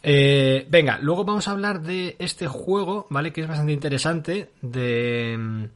Eh, 0.04 0.68
venga, 0.70 1.00
luego 1.02 1.24
vamos 1.26 1.48
a 1.48 1.52
hablar 1.52 1.82
de 1.82 2.16
este 2.20 2.48
juego, 2.48 3.08
¿vale? 3.10 3.34
Que 3.34 3.42
es 3.42 3.48
bastante 3.48 3.74
interesante. 3.74 4.52
De. 4.62 5.70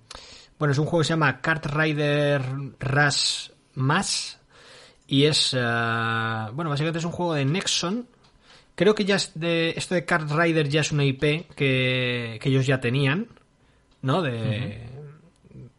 Bueno, 0.62 0.74
es 0.74 0.78
un 0.78 0.86
juego 0.86 1.00
que 1.00 1.06
se 1.06 1.14
llama 1.14 1.42
Kart 1.42 1.66
Rider 1.66 2.40
Rush 2.80 3.50
Mass. 3.74 4.40
Y 5.08 5.26
es. 5.26 5.56
eh, 5.58 5.60
bueno, 6.54 6.70
básicamente 6.70 7.00
es 7.00 7.06
un 7.06 7.12
juego 7.12 7.34
de 7.34 7.46
Nexon. 7.46 8.06
Creo 8.76 8.94
que 8.94 9.04
ya 9.04 9.16
es 9.16 9.32
de. 9.34 9.74
Esto 9.76 9.96
de 9.96 10.06
Kart 10.06 10.30
Rider 10.30 10.70
ya 10.70 10.82
es 10.82 10.92
una 10.92 11.04
IP 11.04 11.48
que, 11.56 12.38
que 12.40 12.50
ellos 12.50 12.68
ya 12.68 12.80
tenían. 12.80 13.30
¿No? 14.04 14.22
De. 14.22 14.88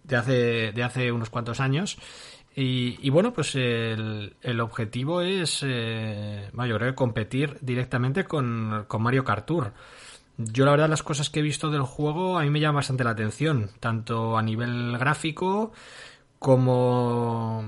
De 0.02 0.16
hace, 0.16 0.72
de 0.72 0.82
hace 0.82 1.12
unos 1.12 1.30
cuantos 1.30 1.60
años. 1.60 1.96
Y, 2.56 2.98
y 3.06 3.10
bueno, 3.10 3.32
pues 3.32 3.54
el, 3.54 4.34
el 4.42 4.60
objetivo 4.60 5.20
es, 5.20 5.60
eh, 5.64 6.50
bueno, 6.54 6.72
yo 6.72 6.78
creo 6.78 6.90
que 6.90 6.96
competir 6.96 7.56
directamente 7.60 8.24
con, 8.24 8.86
con 8.88 9.00
Mario 9.00 9.22
Kart 9.22 9.46
Tour. 9.46 9.72
Yo 10.52 10.64
la 10.64 10.72
verdad 10.72 10.88
las 10.88 11.02
cosas 11.02 11.30
que 11.30 11.40
he 11.40 11.42
visto 11.42 11.70
del 11.70 11.82
juego 11.82 12.38
a 12.38 12.42
mí 12.42 12.50
me 12.50 12.60
llaman 12.60 12.76
bastante 12.76 13.04
la 13.04 13.10
atención, 13.10 13.70
tanto 13.80 14.36
a 14.36 14.42
nivel 14.42 14.96
gráfico 14.98 15.72
como 16.38 17.64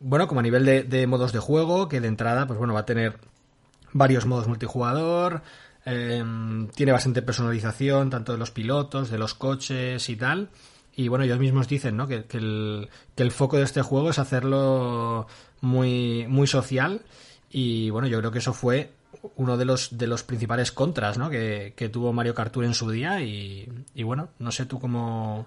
bueno, 0.00 0.28
como 0.28 0.40
a 0.40 0.42
nivel 0.42 0.64
de, 0.64 1.06
modos 1.06 1.32
de 1.32 1.38
juego, 1.40 1.88
que 1.88 2.00
de 2.00 2.08
entrada, 2.08 2.46
pues 2.46 2.58
bueno, 2.58 2.74
va 2.74 2.80
a 2.80 2.86
tener 2.86 3.18
varios 3.92 4.26
modos 4.26 4.46
multijugador, 4.46 5.42
eh, 5.84 6.22
tiene 6.74 6.92
bastante 6.92 7.22
personalización, 7.22 8.10
tanto 8.10 8.32
de 8.32 8.38
los 8.38 8.50
pilotos, 8.50 9.10
de 9.10 9.18
los 9.18 9.34
coches 9.34 10.08
y 10.08 10.16
tal. 10.16 10.50
Y 10.94 11.08
bueno, 11.08 11.24
ellos 11.24 11.38
mismos 11.38 11.68
dicen, 11.68 11.96
¿no? 11.96 12.06
Que, 12.06 12.24
que 12.24 12.38
el, 12.38 12.88
que 13.14 13.22
el 13.22 13.30
foco 13.30 13.56
de 13.56 13.64
este 13.64 13.82
juego 13.82 14.10
es 14.10 14.18
hacerlo 14.18 15.26
muy, 15.60 16.26
muy 16.28 16.46
social. 16.46 17.02
Y 17.50 17.90
bueno, 17.90 18.08
yo 18.08 18.18
creo 18.18 18.30
que 18.30 18.38
eso 18.38 18.52
fue 18.52 18.92
uno 19.36 19.56
de 19.56 19.64
los, 19.64 19.96
de 19.96 20.06
los 20.06 20.22
principales 20.22 20.72
contras, 20.72 21.18
¿no? 21.18 21.30
Que, 21.30 21.72
que 21.76 21.88
tuvo 21.88 22.12
Mario 22.12 22.34
Kart 22.34 22.52
Tour 22.52 22.64
en 22.64 22.74
su 22.74 22.90
día. 22.90 23.20
Y, 23.20 23.68
y 23.94 24.02
bueno, 24.02 24.28
no 24.38 24.50
sé 24.52 24.66
tú 24.66 24.78
cómo, 24.78 25.46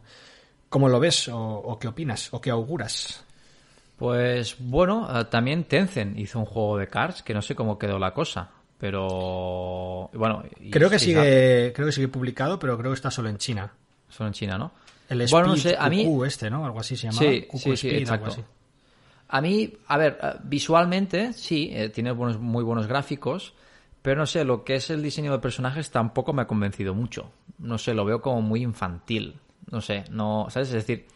cómo 0.70 0.90
lo 0.90 1.00
ves 1.00 1.28
o, 1.28 1.38
o 1.40 1.80
qué 1.80 1.88
opinas 1.88 2.30
o 2.32 2.42
qué 2.42 2.50
auguras. 2.50 3.24
Pues 3.98 4.56
bueno, 4.58 5.08
eh, 5.14 5.26
también 5.26 5.66
Tencent 5.66 6.18
hizo 6.18 6.40
un 6.40 6.46
juego 6.46 6.78
de 6.78 6.88
cards 6.88 7.22
que 7.22 7.36
no 7.36 7.42
sé 7.44 7.54
cómo 7.54 7.78
quedó 7.78 8.00
la 8.00 8.16
cosa, 8.16 8.50
pero 8.80 10.10
bueno, 10.14 10.44
Creo 10.72 10.90
que 10.90 10.98
sigue, 10.98 11.72
creo 11.76 11.86
que 11.86 11.92
sigue 11.92 12.08
publicado, 12.08 12.58
pero 12.58 12.76
creo 12.80 12.90
que 12.90 12.96
está 12.96 13.12
solo 13.12 13.30
en 13.30 13.38
China. 13.38 13.72
solo 14.10 14.30
en 14.30 14.34
China, 14.34 14.58
¿no? 14.58 14.72
El 15.08 15.28
bueno, 15.30 15.50
no 15.50 15.54
Speed 15.56 15.74
sé, 15.74 15.78
a 15.80 15.88
mí 15.88 16.04
QQ 16.06 16.26
este, 16.26 16.50
¿no? 16.50 16.66
Algo 16.66 16.80
así 16.80 16.96
se 16.96 17.12
llamaba. 17.12 17.32
Sí, 17.32 17.42
QQ 17.44 17.58
sí, 17.58 17.78
sí, 17.78 17.88
Speed, 17.88 18.00
exacto. 18.00 18.26
algo 18.26 18.42
así. 18.42 18.44
A 19.32 19.40
mí, 19.40 19.74
a 19.88 19.98
ver, 19.98 20.20
eh, 20.22 20.34
visualmente 20.44 21.32
sí, 21.32 21.70
eh, 21.74 21.90
tiene 21.90 22.12
buenos, 22.12 22.38
muy 22.40 22.64
buenos 22.66 22.88
gráficos, 22.88 23.54
pero 24.02 24.20
no 24.20 24.26
sé, 24.26 24.44
lo 24.44 24.66
que 24.66 24.76
es 24.76 24.90
el 24.90 25.02
diseño 25.02 25.32
de 25.32 25.40
personajes 25.40 25.90
tampoco 25.90 26.34
me 26.34 26.42
ha 26.42 26.48
convencido 26.48 26.94
mucho. 26.94 27.32
No 27.58 27.78
sé, 27.78 27.94
lo 27.94 28.04
veo 28.04 28.22
como 28.22 28.42
muy 28.42 28.62
infantil. 28.62 29.36
No 29.72 29.80
sé, 29.80 30.04
no, 30.12 30.48
¿sabes? 30.50 30.70
Es 30.70 30.86
decir, 30.86 31.08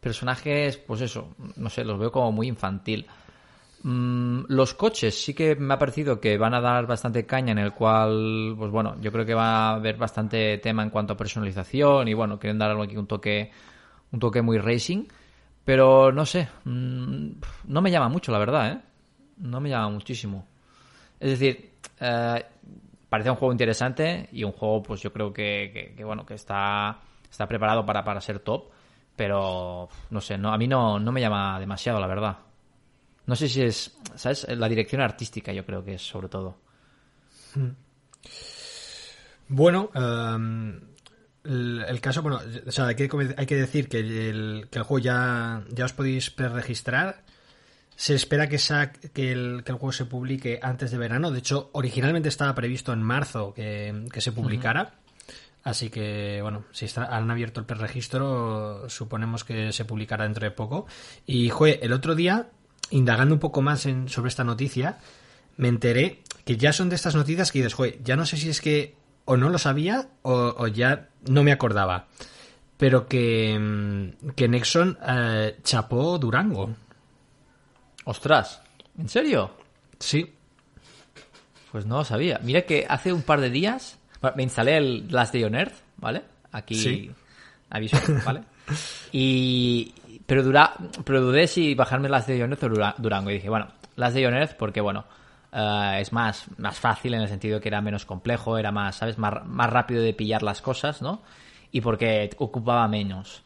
personajes, 0.00 0.78
pues 0.78 1.02
eso, 1.02 1.34
no 1.56 1.68
sé, 1.68 1.84
los 1.84 1.98
veo 1.98 2.10
como 2.10 2.32
muy 2.32 2.48
infantil. 2.48 3.06
Mm, 3.82 4.44
los 4.48 4.72
coches 4.72 5.22
sí 5.22 5.34
que 5.34 5.54
me 5.54 5.74
ha 5.74 5.78
parecido 5.78 6.20
que 6.20 6.38
van 6.38 6.54
a 6.54 6.60
dar 6.62 6.86
bastante 6.86 7.26
caña 7.26 7.52
en 7.52 7.58
el 7.58 7.74
cual, 7.74 8.54
pues 8.56 8.70
bueno, 8.70 8.96
yo 9.00 9.12
creo 9.12 9.26
que 9.26 9.34
va 9.34 9.68
a 9.70 9.74
haber 9.74 9.98
bastante 9.98 10.56
tema 10.58 10.82
en 10.82 10.90
cuanto 10.90 11.12
a 11.12 11.16
personalización 11.18 12.08
y 12.08 12.14
bueno, 12.14 12.38
quieren 12.38 12.58
dar 12.58 12.70
algo 12.70 12.82
aquí 12.84 12.96
un 12.96 13.06
toque, 13.06 13.52
un 14.10 14.20
toque 14.20 14.40
muy 14.40 14.58
racing, 14.58 15.04
pero 15.68 16.10
no 16.12 16.24
sé, 16.24 16.48
mm, 16.64 17.28
no 17.66 17.82
me 17.82 17.90
llama 17.90 18.08
mucho 18.08 18.32
la 18.32 18.38
verdad, 18.38 18.72
¿eh? 18.72 18.80
No 19.36 19.60
me 19.60 19.68
llama 19.68 19.90
muchísimo. 19.90 20.46
Es 21.20 21.32
decir, 21.32 21.72
eh, 22.00 22.42
parece 23.10 23.28
un 23.28 23.36
juego 23.36 23.52
interesante 23.52 24.30
y 24.32 24.44
un 24.44 24.52
juego, 24.52 24.82
pues 24.82 25.02
yo 25.02 25.12
creo 25.12 25.30
que, 25.30 25.94
que- 25.94 26.04
bueno, 26.04 26.24
que 26.24 26.32
está, 26.32 26.98
está 27.30 27.46
preparado 27.46 27.84
para, 27.84 28.02
para 28.02 28.22
ser 28.22 28.38
top, 28.38 28.70
pero 29.14 29.90
no 30.08 30.20
sé, 30.22 30.38
no, 30.38 30.54
a 30.54 30.56
mí 30.56 30.66
no, 30.66 30.98
no 30.98 31.12
me 31.12 31.20
llama 31.20 31.60
demasiado, 31.60 32.00
la 32.00 32.06
verdad. 32.06 32.38
No 33.26 33.36
sé 33.36 33.46
si 33.46 33.60
es, 33.60 33.98
¿sabes? 34.14 34.46
La 34.48 34.70
dirección 34.70 35.02
artística 35.02 35.52
yo 35.52 35.66
creo 35.66 35.84
que 35.84 35.96
es 35.96 36.02
sobre 36.02 36.30
todo. 36.30 36.56
Bueno, 39.48 39.90
em, 39.94 40.80
el, 41.48 41.84
el 41.88 42.00
caso, 42.00 42.22
bueno, 42.22 42.40
o 42.66 42.70
sea, 42.70 42.86
hay 42.86 42.94
que, 42.94 43.08
hay 43.36 43.46
que 43.46 43.56
decir 43.56 43.88
que 43.88 43.98
el, 44.00 44.68
que 44.70 44.78
el 44.78 44.84
juego 44.84 44.98
ya, 45.02 45.64
ya 45.70 45.84
os 45.86 45.92
podéis 45.92 46.30
preregistrar. 46.30 47.24
Se 47.96 48.14
espera 48.14 48.48
que, 48.48 48.58
sa- 48.58 48.92
que, 48.92 49.32
el, 49.32 49.62
que 49.64 49.72
el 49.72 49.78
juego 49.78 49.90
se 49.92 50.04
publique 50.04 50.60
antes 50.62 50.92
de 50.92 50.98
verano. 50.98 51.32
De 51.32 51.40
hecho, 51.40 51.70
originalmente 51.72 52.28
estaba 52.28 52.54
previsto 52.54 52.92
en 52.92 53.02
marzo 53.02 53.52
que, 53.54 54.04
que 54.12 54.20
se 54.20 54.30
publicara. 54.30 54.94
Así 55.64 55.90
que, 55.90 56.38
bueno, 56.40 56.64
si 56.70 56.84
está- 56.84 57.06
han 57.16 57.28
abierto 57.30 57.58
el 57.58 57.66
preregistro, 57.66 58.88
suponemos 58.88 59.42
que 59.42 59.72
se 59.72 59.84
publicará 59.84 60.24
dentro 60.24 60.44
de 60.44 60.52
poco. 60.52 60.86
Y, 61.26 61.48
joder, 61.48 61.80
el 61.82 61.92
otro 61.92 62.14
día, 62.14 62.48
indagando 62.90 63.34
un 63.34 63.40
poco 63.40 63.62
más 63.62 63.84
en, 63.86 64.08
sobre 64.08 64.28
esta 64.28 64.44
noticia, 64.44 64.98
me 65.56 65.66
enteré 65.68 66.22
que 66.44 66.56
ya 66.56 66.72
son 66.72 66.88
de 66.88 66.94
estas 66.94 67.16
noticias 67.16 67.50
que 67.50 67.58
dices, 67.58 67.74
joder, 67.74 67.98
ya 68.04 68.14
no 68.14 68.24
sé 68.26 68.36
si 68.36 68.48
es 68.48 68.60
que 68.60 68.94
o 69.28 69.36
no 69.36 69.48
lo 69.50 69.58
sabía 69.58 70.08
o, 70.22 70.54
o 70.58 70.66
ya 70.66 71.08
no 71.28 71.42
me 71.42 71.52
acordaba. 71.52 72.06
Pero 72.76 73.06
que, 73.06 73.58
mm, 73.58 74.30
que 74.36 74.48
Nexon 74.48 74.98
eh, 75.06 75.58
chapó 75.62 76.18
Durango. 76.18 76.74
¡Ostras! 78.04 78.62
¿En 78.98 79.08
serio? 79.08 79.50
Sí. 79.98 80.32
Pues 81.72 81.86
no 81.86 81.98
lo 81.98 82.04
sabía. 82.04 82.40
Mira 82.42 82.62
que 82.62 82.86
hace 82.88 83.12
un 83.12 83.22
par 83.22 83.40
de 83.40 83.50
días 83.50 83.98
me 84.36 84.42
instalé 84.42 84.76
el 84.78 85.12
Last 85.12 85.32
Day 85.34 85.44
on 85.44 85.54
Earth, 85.54 85.74
¿vale? 85.98 86.22
Aquí 86.52 86.74
Sí. 86.74 87.10
aviso, 87.70 87.96
¿vale? 88.24 88.42
Y 89.12 89.92
pero 90.26 90.42
dura, 90.42 90.74
pero 91.04 91.20
dudé 91.20 91.46
si 91.46 91.74
bajarme 91.74 92.08
Last 92.08 92.28
Day 92.28 92.40
on 92.42 92.50
Earth 92.50 92.64
o 92.64 92.68
Dura- 92.68 92.94
Durango 92.98 93.30
y 93.30 93.34
dije, 93.34 93.48
bueno, 93.48 93.68
Last 93.96 94.14
Day 94.14 94.24
on 94.26 94.34
Earth 94.34 94.54
porque 94.56 94.80
bueno, 94.80 95.04
eh, 95.58 96.00
es 96.00 96.12
más 96.12 96.46
más 96.56 96.78
fácil 96.78 97.14
en 97.14 97.22
el 97.22 97.28
sentido 97.28 97.60
que 97.60 97.68
era 97.68 97.80
menos 97.80 98.04
complejo, 98.04 98.58
era 98.58 98.70
más, 98.70 98.96
¿sabes? 98.96 99.18
Más, 99.18 99.44
más 99.46 99.70
rápido 99.70 100.02
de 100.02 100.14
pillar 100.14 100.42
las 100.42 100.62
cosas, 100.62 101.02
¿no? 101.02 101.22
Y 101.72 101.80
porque 101.80 102.30
ocupaba 102.38 102.86
menos. 102.86 103.42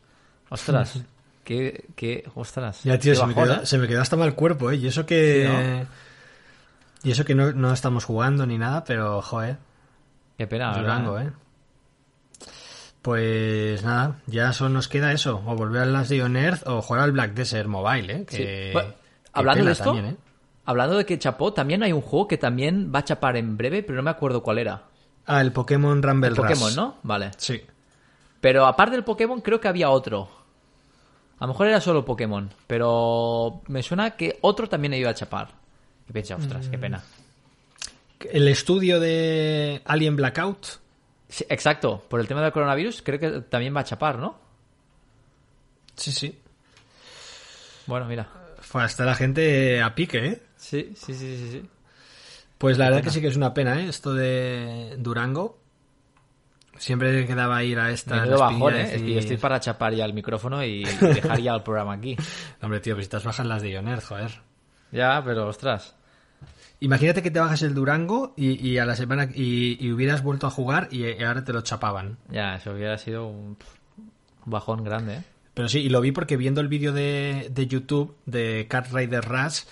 Ostras, 0.50 1.02
qué 1.44 1.86
qué 1.96 2.24
ostras. 2.34 2.84
Ya, 2.84 2.98
tío, 2.98 3.14
se 3.14 3.26
me, 3.26 3.32
¿eh? 3.32 3.60
se 3.64 3.78
me 3.78 3.88
quedó 3.88 4.02
hasta 4.02 4.16
mal 4.16 4.34
cuerpo, 4.34 4.70
¿eh? 4.70 4.76
Y 4.76 4.86
eso 4.86 5.06
que... 5.06 5.86
Sí, 7.02 7.08
Y 7.08 7.12
eso 7.12 7.24
que 7.24 7.34
no, 7.34 7.52
no 7.52 7.72
estamos 7.72 8.04
jugando 8.04 8.46
ni 8.46 8.58
nada, 8.58 8.84
pero, 8.84 9.22
joder, 9.22 9.56
Qué 10.36 10.46
pena, 10.46 10.76
Durango. 10.76 11.20
¿eh? 11.20 11.30
Pues 13.00 13.82
nada, 13.82 14.16
ya 14.26 14.52
solo 14.52 14.70
nos 14.70 14.88
queda 14.88 15.12
eso, 15.12 15.42
o 15.46 15.56
volver 15.56 15.82
al 15.82 15.92
Last 15.92 16.10
Day 16.10 16.20
on 16.20 16.36
Earth 16.36 16.66
o 16.66 16.82
jugar 16.82 17.02
al 17.02 17.12
Black 17.12 17.32
Desert 17.34 17.68
Mobile, 17.68 18.12
¿eh? 18.12 18.26
Sí. 18.28 18.72
Bueno, 18.72 18.94
hablando 19.32 19.64
de 19.64 19.72
esto, 19.72 19.84
también, 19.84 20.06
¿eh? 20.06 20.16
Hablando 20.64 20.96
de 20.96 21.04
que 21.06 21.18
chapó, 21.18 21.52
también 21.52 21.82
hay 21.82 21.92
un 21.92 22.00
juego 22.02 22.28
que 22.28 22.38
también 22.38 22.92
va 22.94 23.00
a 23.00 23.04
chapar 23.04 23.36
en 23.36 23.56
breve, 23.56 23.82
pero 23.82 23.96
no 23.96 24.02
me 24.02 24.10
acuerdo 24.10 24.42
cuál 24.42 24.58
era. 24.58 24.84
Ah, 25.26 25.40
el 25.40 25.52
Pokémon 25.52 26.02
Rumble 26.02 26.28
El 26.28 26.36
Rush. 26.36 26.46
Pokémon, 26.48 26.74
¿no? 26.74 26.96
Vale. 27.02 27.30
Sí. 27.36 27.60
Pero 28.40 28.66
aparte 28.66 28.96
del 28.96 29.04
Pokémon, 29.04 29.40
creo 29.40 29.60
que 29.60 29.68
había 29.68 29.90
otro. 29.90 30.28
A 31.38 31.44
lo 31.46 31.48
mejor 31.52 31.66
era 31.68 31.80
solo 31.80 32.04
Pokémon, 32.04 32.50
pero 32.66 33.62
me 33.68 33.82
suena 33.82 34.12
que 34.12 34.38
otro 34.42 34.68
también 34.68 34.94
iba 34.94 35.10
a 35.10 35.14
chapar. 35.14 35.48
Y 36.08 36.12
pensé, 36.12 36.34
ostras, 36.34 36.66
Mm. 36.68 36.70
qué 36.70 36.78
pena. 36.78 37.02
El 38.30 38.46
estudio 38.48 39.00
de 39.00 39.82
Alien 39.84 40.14
Blackout. 40.16 40.66
Sí, 41.28 41.44
exacto, 41.48 42.04
por 42.08 42.20
el 42.20 42.28
tema 42.28 42.42
del 42.42 42.52
coronavirus, 42.52 43.02
creo 43.02 43.18
que 43.18 43.30
también 43.42 43.74
va 43.74 43.80
a 43.80 43.84
chapar, 43.84 44.18
¿no? 44.18 44.38
Sí, 45.96 46.12
sí. 46.12 46.38
Bueno, 47.86 48.06
mira. 48.06 48.28
Fue 48.60 48.82
hasta 48.82 49.04
la 49.04 49.14
gente 49.14 49.82
a 49.82 49.94
pique, 49.94 50.18
¿eh? 50.26 50.42
Sí, 50.62 50.92
sí, 50.94 51.12
sí, 51.12 51.36
sí. 51.36 51.48
sí. 51.50 51.62
Pues 52.56 52.78
la 52.78 52.84
verdad 52.86 53.02
que 53.02 53.10
sí 53.10 53.20
que 53.20 53.26
es 53.26 53.36
una 53.36 53.52
pena, 53.52 53.80
¿eh? 53.80 53.88
Esto 53.88 54.14
de 54.14 54.94
Durango. 54.96 55.58
Siempre 56.78 57.26
quedaba 57.26 57.62
ir 57.64 57.80
a 57.80 57.90
esta 57.90 58.24
bajón, 58.24 58.76
¿eh? 58.76 58.86
decir, 58.86 59.18
estoy 59.18 59.36
para 59.36 59.58
chapar 59.58 59.92
ya 59.92 60.04
el 60.04 60.14
micrófono 60.14 60.64
y 60.64 60.84
dejar 61.00 61.40
ya 61.40 61.54
el 61.54 61.62
programa 61.62 61.94
aquí. 61.94 62.16
Hombre, 62.62 62.78
tío, 62.78 62.94
pues 62.94 63.06
estás 63.06 63.24
bajas 63.24 63.46
las 63.46 63.62
de 63.62 63.70
Ioner, 63.70 64.00
joder. 64.00 64.40
Ya, 64.92 65.20
pero 65.24 65.48
ostras. 65.48 65.96
Imagínate 66.78 67.22
que 67.22 67.32
te 67.32 67.40
bajas 67.40 67.62
el 67.62 67.74
Durango 67.74 68.32
y, 68.36 68.64
y 68.66 68.78
a 68.78 68.84
la 68.84 68.94
semana 68.94 69.28
y, 69.34 69.84
y 69.84 69.90
hubieras 69.90 70.22
vuelto 70.22 70.46
a 70.46 70.50
jugar 70.50 70.88
y, 70.92 71.04
y 71.04 71.22
ahora 71.24 71.44
te 71.44 71.52
lo 71.52 71.62
chapaban. 71.62 72.18
Ya, 72.30 72.54
eso 72.54 72.72
hubiera 72.72 72.96
sido 72.98 73.26
un, 73.26 73.56
un 73.98 74.50
bajón 74.50 74.84
grande, 74.84 75.16
¿eh? 75.16 75.22
Pero 75.54 75.68
sí, 75.68 75.80
y 75.80 75.88
lo 75.88 76.00
vi 76.00 76.12
porque 76.12 76.36
viendo 76.36 76.60
el 76.60 76.68
vídeo 76.68 76.92
de, 76.92 77.48
de 77.50 77.66
YouTube 77.66 78.16
de 78.24 78.66
Cat 78.68 78.90
Rider 78.92 79.24
Rush, 79.24 79.62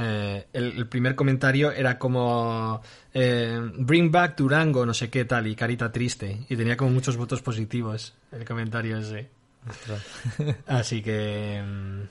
eh, 0.00 0.46
el, 0.52 0.72
el 0.78 0.86
primer 0.88 1.14
comentario 1.14 1.72
era 1.72 1.98
como 1.98 2.80
eh, 3.12 3.58
Bring 3.78 4.10
back 4.12 4.36
Durango, 4.36 4.86
no 4.86 4.94
sé 4.94 5.10
qué 5.10 5.24
tal, 5.24 5.46
y 5.46 5.56
carita 5.56 5.90
triste. 5.90 6.46
Y 6.48 6.56
tenía 6.56 6.76
como 6.76 6.90
muchos 6.90 7.16
votos 7.16 7.42
positivos 7.42 8.14
el 8.32 8.44
comentario 8.44 8.98
ese. 8.98 9.30
Así 10.66 11.02
que. 11.02 11.62
mm, 11.66 12.02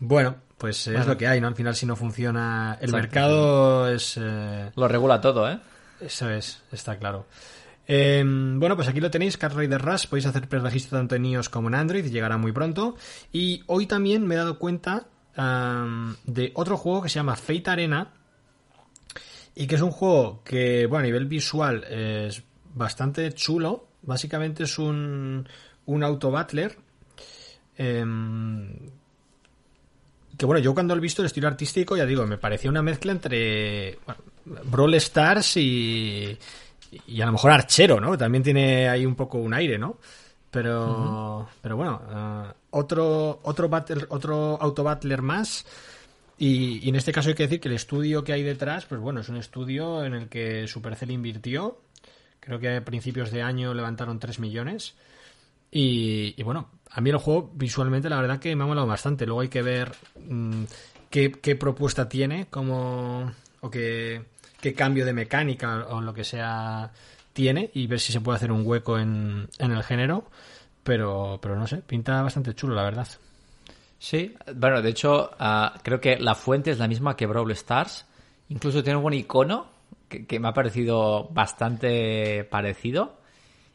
Bueno, 0.00 0.36
pues 0.58 0.86
es 0.86 1.06
lo 1.06 1.16
que 1.16 1.26
hay, 1.26 1.40
¿no? 1.40 1.48
Al 1.48 1.54
final, 1.54 1.74
si 1.76 1.86
no 1.86 1.96
funciona 1.96 2.78
el 2.80 2.88
Exacto. 2.88 2.96
mercado, 2.96 3.88
es. 3.90 4.18
eh, 4.20 4.70
Lo 4.76 4.88
regula 4.88 5.20
todo, 5.20 5.50
¿eh? 5.50 5.58
eso 6.00 6.28
es, 6.30 6.62
está 6.72 6.98
claro. 6.98 7.26
Eh, 7.88 8.24
bueno, 8.26 8.74
pues 8.74 8.88
aquí 8.88 9.00
lo 9.00 9.10
tenéis, 9.10 9.36
Car 9.36 9.54
Rider 9.54 9.80
Rush. 9.80 10.08
Podéis 10.08 10.26
hacer 10.26 10.48
preregistro 10.48 10.98
tanto 10.98 11.14
en 11.14 11.24
iOS 11.26 11.48
como 11.48 11.68
en 11.68 11.74
Android, 11.76 12.04
llegará 12.06 12.36
muy 12.36 12.50
pronto. 12.52 12.96
Y 13.32 13.62
hoy 13.66 13.86
también 13.86 14.26
me 14.26 14.34
he 14.34 14.38
dado 14.38 14.58
cuenta 14.58 15.06
de 15.36 16.52
otro 16.54 16.76
juego 16.76 17.02
que 17.02 17.08
se 17.08 17.16
llama 17.16 17.36
Fate 17.36 17.70
Arena. 17.70 18.12
Y 19.54 19.66
que 19.66 19.76
es 19.76 19.80
un 19.82 19.90
juego 19.90 20.42
que, 20.44 20.86
bueno, 20.86 21.04
a 21.04 21.06
nivel 21.06 21.26
visual 21.26 21.84
es 21.84 22.42
bastante 22.74 23.32
chulo. 23.32 23.88
Básicamente 24.02 24.64
es 24.64 24.78
un, 24.78 25.48
un 25.86 26.02
auto 26.02 26.30
battler. 26.30 26.76
em, 27.76 28.68
que 30.36 30.44
bueno, 30.44 30.60
yo 30.60 30.74
cuando 30.74 30.94
lo 30.94 31.00
he 31.00 31.02
visto 31.02 31.22
el 31.22 31.26
estilo 31.26 31.48
artístico, 31.48 31.96
ya 31.96 32.04
digo, 32.04 32.26
me 32.26 32.36
parecía 32.36 32.70
una 32.70 32.82
mezcla 32.82 33.12
entre 33.12 33.98
Brawl 34.44 34.94
Stars 34.94 35.56
y, 35.56 36.36
y 37.06 37.20
a 37.20 37.26
lo 37.26 37.32
mejor 37.32 37.52
Archero, 37.52 38.00
¿no? 38.00 38.18
También 38.18 38.42
tiene 38.42 38.88
ahí 38.88 39.06
un 39.06 39.14
poco 39.14 39.38
un 39.38 39.54
aire, 39.54 39.78
¿no? 39.78 39.98
Pero, 40.56 41.46
pero 41.60 41.76
bueno, 41.76 42.00
eh, 42.10 42.52
otro, 42.70 43.40
otro, 43.42 43.68
battle, 43.68 44.06
otro 44.08 44.56
auto 44.58 44.82
battler 44.82 45.20
más. 45.20 45.66
Y, 46.38 46.78
y 46.82 46.88
en 46.88 46.96
este 46.96 47.12
caso 47.12 47.28
hay 47.28 47.34
que 47.34 47.42
decir 47.42 47.60
que 47.60 47.68
el 47.68 47.74
estudio 47.74 48.24
que 48.24 48.32
hay 48.32 48.42
detrás, 48.42 48.86
pues 48.86 48.98
bueno, 48.98 49.20
es 49.20 49.28
un 49.28 49.36
estudio 49.36 50.02
en 50.02 50.14
el 50.14 50.28
que 50.30 50.66
Supercell 50.66 51.10
invirtió. 51.10 51.82
Creo 52.40 52.58
que 52.58 52.74
a 52.74 52.84
principios 52.86 53.30
de 53.30 53.42
año 53.42 53.74
levantaron 53.74 54.18
3 54.18 54.38
millones. 54.38 54.94
Y, 55.70 56.32
y 56.38 56.42
bueno, 56.42 56.70
a 56.90 57.02
mí 57.02 57.10
el 57.10 57.18
juego 57.18 57.50
visualmente 57.52 58.08
la 58.08 58.18
verdad 58.18 58.38
que 58.38 58.56
me 58.56 58.64
ha 58.64 58.66
molado 58.66 58.86
bastante. 58.86 59.26
Luego 59.26 59.42
hay 59.42 59.48
que 59.48 59.60
ver 59.60 59.92
mm, 60.26 60.64
qué, 61.10 61.32
qué 61.32 61.54
propuesta 61.56 62.08
tiene, 62.08 62.46
como, 62.46 63.30
o 63.60 63.70
qué, 63.70 64.22
qué 64.62 64.72
cambio 64.72 65.04
de 65.04 65.12
mecánica 65.12 65.86
o 65.90 66.00
lo 66.00 66.14
que 66.14 66.24
sea 66.24 66.90
tiene 67.36 67.70
y 67.74 67.86
ver 67.86 68.00
si 68.00 68.12
se 68.12 68.20
puede 68.22 68.36
hacer 68.36 68.50
un 68.50 68.66
hueco 68.66 68.98
en, 68.98 69.48
en 69.58 69.70
el 69.70 69.82
género. 69.84 70.24
Pero, 70.82 71.38
pero 71.42 71.54
no 71.56 71.66
sé, 71.66 71.76
pinta 71.78 72.22
bastante 72.22 72.54
chulo, 72.54 72.74
la 72.74 72.82
verdad. 72.84 73.06
Sí, 73.98 74.34
bueno, 74.54 74.80
de 74.82 74.88
hecho, 74.90 75.30
ah, 75.38 75.74
creo 75.82 76.00
que 76.00 76.18
la 76.18 76.34
fuente 76.34 76.70
es 76.70 76.78
la 76.78 76.88
misma 76.88 77.14
que 77.16 77.26
Brawl 77.26 77.50
Stars. 77.52 78.06
Incluso 78.48 78.82
tiene 78.82 78.98
un 78.98 79.12
icono 79.12 79.66
que, 80.08 80.26
que 80.26 80.38
me 80.40 80.48
ha 80.48 80.54
parecido 80.54 81.28
bastante 81.30 82.44
parecido. 82.44 83.16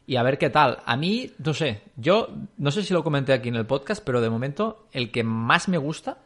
Y 0.06 0.16
a 0.16 0.22
ver 0.24 0.38
qué 0.38 0.50
tal. 0.50 0.78
A 0.84 0.96
mí, 0.96 1.30
no 1.38 1.54
sé, 1.54 1.82
yo 1.96 2.28
no 2.58 2.70
sé 2.72 2.82
si 2.82 2.92
lo 2.92 3.04
comenté 3.04 3.32
aquí 3.32 3.48
en 3.50 3.56
el 3.56 3.66
podcast, 3.66 4.02
pero 4.04 4.20
de 4.20 4.30
momento 4.30 4.86
el 4.92 5.10
que 5.12 5.22
más 5.22 5.68
me 5.68 5.78
gusta 5.78 6.18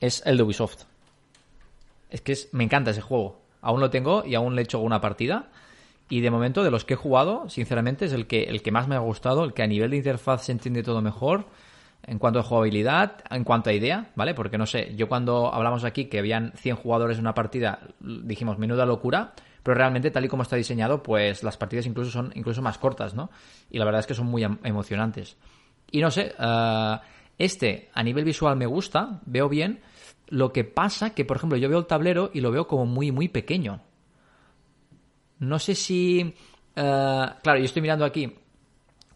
es 0.00 0.22
el 0.26 0.36
de 0.36 0.42
Ubisoft. 0.44 0.82
Es 2.10 2.20
que 2.20 2.32
es- 2.32 2.48
me 2.52 2.64
encanta 2.64 2.90
ese 2.92 3.00
juego. 3.00 3.40
Aún 3.62 3.80
lo 3.80 3.90
tengo 3.90 4.24
y 4.24 4.34
aún 4.34 4.54
le 4.54 4.62
he 4.62 4.64
hecho 4.64 4.78
una 4.80 5.00
partida. 5.00 5.48
Y 6.08 6.20
de 6.20 6.30
momento, 6.30 6.64
de 6.64 6.70
los 6.70 6.84
que 6.84 6.94
he 6.94 6.96
jugado, 6.96 7.48
sinceramente, 7.48 8.06
es 8.06 8.12
el 8.12 8.26
que, 8.26 8.44
el 8.44 8.62
que 8.62 8.70
más 8.70 8.88
me 8.88 8.94
ha 8.94 9.00
gustado, 9.00 9.44
el 9.44 9.52
que 9.52 9.62
a 9.62 9.66
nivel 9.66 9.90
de 9.90 9.98
interfaz 9.98 10.44
se 10.44 10.52
entiende 10.52 10.82
todo 10.82 11.02
mejor, 11.02 11.46
en 12.06 12.18
cuanto 12.18 12.38
a 12.38 12.42
jugabilidad, 12.42 13.22
en 13.30 13.44
cuanto 13.44 13.68
a 13.68 13.74
idea, 13.74 14.10
¿vale? 14.14 14.32
Porque 14.34 14.56
no 14.56 14.64
sé, 14.64 14.94
yo 14.96 15.08
cuando 15.08 15.52
hablamos 15.52 15.84
aquí 15.84 16.06
que 16.06 16.18
habían 16.18 16.52
100 16.56 16.76
jugadores 16.76 17.18
en 17.18 17.24
una 17.24 17.34
partida, 17.34 17.80
dijimos, 18.00 18.58
menuda 18.58 18.86
locura, 18.86 19.34
pero 19.62 19.76
realmente 19.76 20.10
tal 20.10 20.24
y 20.24 20.28
como 20.28 20.42
está 20.42 20.56
diseñado, 20.56 21.02
pues 21.02 21.42
las 21.42 21.58
partidas 21.58 21.84
incluso 21.84 22.10
son 22.10 22.32
incluso 22.34 22.62
más 22.62 22.78
cortas, 22.78 23.14
¿no? 23.14 23.30
Y 23.70 23.78
la 23.78 23.84
verdad 23.84 24.00
es 24.00 24.06
que 24.06 24.14
son 24.14 24.26
muy 24.26 24.44
em- 24.44 24.58
emocionantes. 24.64 25.36
Y 25.90 26.00
no 26.00 26.10
sé, 26.10 26.34
eh, 26.38 26.96
este 27.36 27.90
a 27.92 28.02
nivel 28.02 28.24
visual 28.24 28.56
me 28.56 28.66
gusta, 28.66 29.20
veo 29.26 29.48
bien, 29.50 29.80
lo 30.28 30.52
que 30.52 30.64
pasa 30.64 31.14
que, 31.14 31.24
por 31.26 31.36
ejemplo, 31.36 31.58
yo 31.58 31.68
veo 31.68 31.78
el 31.78 31.86
tablero 31.86 32.30
y 32.32 32.40
lo 32.40 32.50
veo 32.50 32.66
como 32.66 32.86
muy, 32.86 33.12
muy 33.12 33.28
pequeño. 33.28 33.80
No 35.40 35.58
sé 35.58 35.74
si... 35.74 36.34
eh, 36.76 37.26
claro, 37.42 37.58
yo 37.58 37.64
estoy 37.64 37.82
mirando 37.82 38.04
aquí 38.04 38.34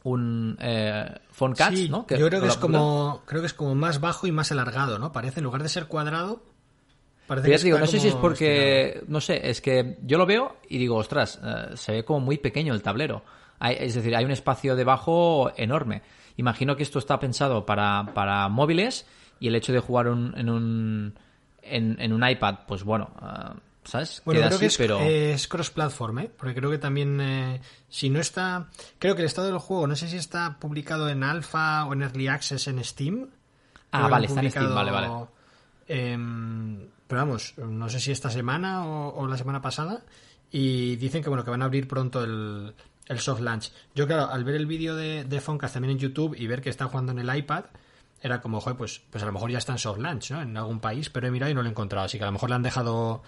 un 0.04 0.56
eh, 0.60 1.14
Phone 1.30 1.54
Cats, 1.54 1.76
Sí, 1.76 1.88
¿no? 1.88 2.06
yo 2.08 2.28
creo 2.28 2.40
que 2.40 2.48
es 2.48 2.56
como 2.56 3.22
creo 3.26 3.40
que 3.40 3.46
es 3.46 3.54
como 3.54 3.74
más 3.74 4.00
bajo 4.00 4.26
y 4.26 4.32
más 4.32 4.50
alargado, 4.50 4.98
¿no? 4.98 5.12
Parece 5.12 5.40
en 5.40 5.44
lugar 5.44 5.62
de 5.62 5.68
ser 5.68 5.86
cuadrado, 5.86 6.42
parece 7.26 7.44
Pero 7.48 7.52
que 7.52 7.58
ya 7.58 7.58
te 7.58 7.64
digo, 7.64 7.76
está 7.76 7.86
no 7.86 7.90
sé 7.92 8.00
si 8.00 8.08
es 8.08 8.14
porque, 8.16 9.04
no 9.08 9.20
sé, 9.20 9.48
es 9.48 9.60
que 9.60 9.98
yo 10.02 10.18
lo 10.18 10.26
veo 10.26 10.56
y 10.68 10.78
digo, 10.78 10.96
ostras, 10.96 11.40
eh, 11.44 11.76
se 11.76 11.92
ve 11.92 12.04
como 12.04 12.20
muy 12.20 12.38
pequeño 12.38 12.74
el 12.74 12.82
tablero. 12.82 13.22
Hay- 13.60 13.76
es 13.78 13.94
decir, 13.94 14.16
hay 14.16 14.24
un 14.24 14.32
espacio 14.32 14.74
debajo 14.74 15.52
enorme. 15.56 16.02
Imagino 16.36 16.74
que 16.76 16.82
esto 16.82 16.98
está 16.98 17.20
pensado 17.20 17.64
para, 17.64 18.10
para 18.12 18.48
móviles 18.48 19.06
y 19.38 19.46
el 19.48 19.54
hecho 19.54 19.72
de 19.72 19.78
jugar 19.78 20.08
un- 20.08 20.34
en, 20.36 20.48
un, 20.50 21.14
en, 21.62 21.96
en 22.00 22.12
un 22.12 22.28
iPad, 22.28 22.56
pues 22.66 22.82
bueno, 22.82 23.10
eh, 23.22 23.54
¿sabes? 23.84 24.22
Bueno, 24.24 24.40
Queda 24.40 24.48
creo 24.48 24.56
así, 24.56 24.60
que 24.60 24.66
es, 24.66 24.76
pero... 24.76 25.00
es 25.00 25.48
cross-platform, 25.48 26.18
¿eh? 26.20 26.30
Porque 26.36 26.54
creo 26.54 26.70
que 26.70 26.78
también, 26.78 27.20
eh, 27.20 27.60
si 27.88 28.10
no 28.10 28.20
está... 28.20 28.68
Creo 28.98 29.14
que 29.14 29.22
el 29.22 29.26
estado 29.26 29.48
del 29.48 29.58
juego, 29.58 29.86
no 29.86 29.96
sé 29.96 30.08
si 30.08 30.16
está 30.16 30.58
publicado 30.58 31.08
en 31.08 31.24
Alpha 31.24 31.84
o 31.86 31.92
en 31.92 32.02
Early 32.02 32.28
Access 32.28 32.68
en 32.68 32.82
Steam. 32.84 33.28
Ah, 33.90 34.08
vale, 34.08 34.26
está 34.26 34.40
en 34.40 34.50
Steam, 34.50 34.74
vale, 34.74 34.90
vale. 34.90 35.08
em, 35.88 36.88
pero 37.06 37.20
vamos, 37.22 37.54
no 37.58 37.88
sé 37.88 38.00
si 38.00 38.10
esta 38.12 38.30
semana 38.30 38.86
o, 38.86 39.14
o 39.14 39.26
la 39.26 39.36
semana 39.36 39.60
pasada. 39.60 40.02
Y 40.50 40.96
dicen 40.96 41.22
que 41.22 41.28
bueno 41.28 41.44
que 41.44 41.50
van 41.50 41.62
a 41.62 41.66
abrir 41.66 41.88
pronto 41.88 42.22
el, 42.24 42.74
el 43.06 43.20
soft 43.20 43.40
launch. 43.40 43.72
Yo, 43.94 44.06
claro, 44.06 44.30
al 44.30 44.44
ver 44.44 44.54
el 44.54 44.66
vídeo 44.66 44.96
de, 44.96 45.24
de 45.24 45.40
Foncast 45.40 45.74
también 45.74 45.92
en 45.92 45.98
YouTube 45.98 46.34
y 46.38 46.46
ver 46.46 46.62
que 46.62 46.70
está 46.70 46.86
jugando 46.86 47.12
en 47.12 47.18
el 47.18 47.36
iPad, 47.36 47.64
era 48.20 48.40
como, 48.40 48.60
joder, 48.60 48.76
pues, 48.76 49.02
pues 49.10 49.22
a 49.22 49.26
lo 49.26 49.32
mejor 49.32 49.50
ya 49.50 49.58
está 49.58 49.72
en 49.72 49.78
soft 49.78 49.98
launch, 49.98 50.30
¿no? 50.30 50.42
En 50.42 50.56
algún 50.56 50.78
país, 50.78 51.10
pero 51.10 51.26
he 51.26 51.30
mirado 51.30 51.50
y 51.50 51.54
no 51.54 51.62
lo 51.62 51.68
he 51.68 51.70
encontrado. 51.70 52.06
Así 52.06 52.18
que 52.18 52.24
a 52.24 52.26
lo 52.26 52.32
mejor 52.32 52.50
le 52.50 52.54
han 52.54 52.62
dejado 52.62 53.22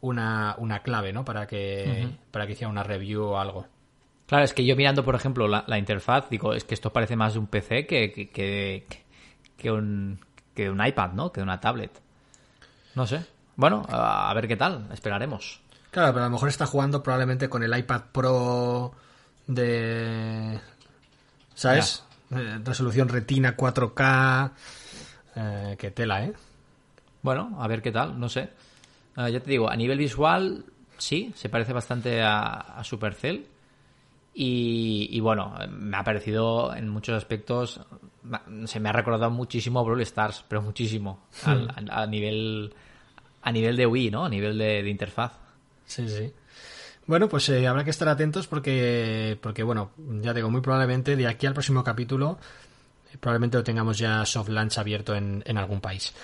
una, 0.00 0.54
una 0.58 0.82
clave, 0.82 1.12
¿no? 1.12 1.24
Para 1.24 1.46
que, 1.46 2.08
para 2.30 2.46
que 2.46 2.52
hiciera 2.52 2.70
una 2.70 2.82
review 2.82 3.22
o 3.22 3.38
algo. 3.38 3.66
Claro, 4.26 4.44
es 4.44 4.52
que 4.52 4.64
yo 4.64 4.76
mirando, 4.76 5.04
por 5.04 5.14
ejemplo, 5.14 5.48
la, 5.48 5.64
la 5.66 5.78
interfaz, 5.78 6.28
digo, 6.30 6.54
es 6.54 6.64
que 6.64 6.74
esto 6.74 6.92
parece 6.92 7.16
más 7.16 7.32
de 7.32 7.40
un 7.40 7.46
PC 7.48 7.86
que, 7.86 8.12
que, 8.12 8.30
que, 8.30 8.86
que 9.56 9.70
un, 9.70 10.20
que 10.54 10.70
un 10.70 10.84
iPad, 10.84 11.12
¿no? 11.12 11.32
Que 11.32 11.42
una 11.42 11.60
tablet. 11.60 12.00
No 12.94 13.06
sé. 13.06 13.24
Bueno, 13.56 13.84
a 13.88 14.30
a 14.30 14.34
ver 14.34 14.46
qué 14.48 14.56
tal, 14.56 14.88
esperaremos. 14.92 15.60
Claro, 15.90 16.12
pero 16.12 16.24
a 16.24 16.28
lo 16.28 16.32
mejor 16.32 16.48
está 16.48 16.66
jugando 16.66 17.02
probablemente 17.02 17.48
con 17.48 17.62
el 17.62 17.76
iPad 17.76 18.02
Pro 18.12 18.92
de... 19.46 20.60
¿Sabes? 21.54 22.04
Eh, 22.30 22.60
Resolución 22.64 23.08
retina 23.08 23.56
4K. 23.56 24.52
Eh, 25.36 25.76
que 25.78 25.90
tela, 25.90 26.24
¿eh? 26.24 26.32
Bueno, 27.22 27.56
a 27.60 27.66
ver 27.66 27.82
qué 27.82 27.90
tal, 27.90 28.18
no 28.18 28.28
sé. 28.28 28.50
Eh, 29.16 29.32
ya 29.32 29.40
te 29.40 29.50
digo, 29.50 29.68
a 29.70 29.76
nivel 29.76 29.98
visual, 29.98 30.64
sí, 30.98 31.32
se 31.34 31.48
parece 31.48 31.72
bastante 31.72 32.22
a, 32.22 32.52
a 32.54 32.84
Supercell. 32.84 33.46
Y, 34.32 35.08
y 35.10 35.20
bueno, 35.20 35.54
me 35.70 35.96
ha 35.96 36.04
parecido 36.04 36.74
en 36.74 36.88
muchos 36.88 37.16
aspectos, 37.16 37.80
se 38.66 38.78
me 38.80 38.88
ha 38.88 38.92
recordado 38.92 39.30
muchísimo 39.30 39.80
a 39.80 39.82
Brawl 39.82 40.00
Stars, 40.02 40.44
pero 40.48 40.62
muchísimo, 40.62 41.24
al- 41.44 41.68
a, 41.90 42.02
a 42.02 42.06
nivel 42.06 42.72
a 43.42 43.50
nivel 43.52 43.76
de 43.76 43.86
Wii, 43.86 44.10
¿no? 44.10 44.24
A 44.26 44.28
nivel 44.28 44.56
de, 44.58 44.82
de 44.82 44.90
interfaz. 44.90 45.32
Sí, 45.86 46.08
sí. 46.08 46.32
Bueno, 47.06 47.28
pues 47.28 47.48
eh, 47.48 47.66
habrá 47.66 47.82
que 47.82 47.90
estar 47.90 48.06
atentos 48.08 48.46
porque, 48.46 49.36
porque, 49.42 49.62
bueno, 49.62 49.90
ya 50.20 50.32
digo, 50.32 50.48
muy 50.50 50.60
probablemente 50.60 51.16
de 51.16 51.26
aquí 51.26 51.46
al 51.46 51.54
próximo 51.54 51.82
capítulo, 51.82 52.38
eh, 53.12 53.16
probablemente 53.18 53.56
lo 53.56 53.64
tengamos 53.64 53.98
ya 53.98 54.24
soft 54.26 54.50
launch 54.50 54.78
abierto 54.78 55.14
en, 55.16 55.42
en 55.44 55.56
algún 55.58 55.80
país. 55.80 56.14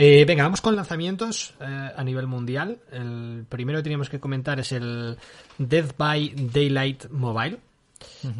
Eh, 0.00 0.24
venga, 0.24 0.44
vamos 0.44 0.60
con 0.60 0.76
lanzamientos 0.76 1.54
eh, 1.60 1.90
a 1.96 2.04
nivel 2.04 2.28
mundial. 2.28 2.78
El 2.92 3.44
primero 3.48 3.80
que 3.80 3.82
teníamos 3.82 4.08
que 4.08 4.20
comentar 4.20 4.60
es 4.60 4.70
el 4.70 5.18
Death 5.58 5.96
by 5.96 6.34
Daylight 6.36 7.10
Mobile. 7.10 7.58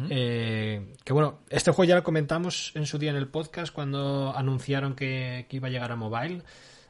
Eh, 0.09 0.93
que 1.03 1.11
bueno, 1.11 1.39
este 1.49 1.71
juego 1.71 1.89
ya 1.89 1.95
lo 1.95 2.03
comentamos 2.03 2.71
en 2.75 2.85
su 2.85 2.97
día 2.97 3.09
en 3.09 3.17
el 3.17 3.27
podcast 3.27 3.73
cuando 3.73 4.33
anunciaron 4.33 4.95
que, 4.95 5.47
que 5.49 5.57
iba 5.57 5.67
a 5.67 5.71
llegar 5.71 5.91
a 5.91 5.97
mobile. 5.97 6.43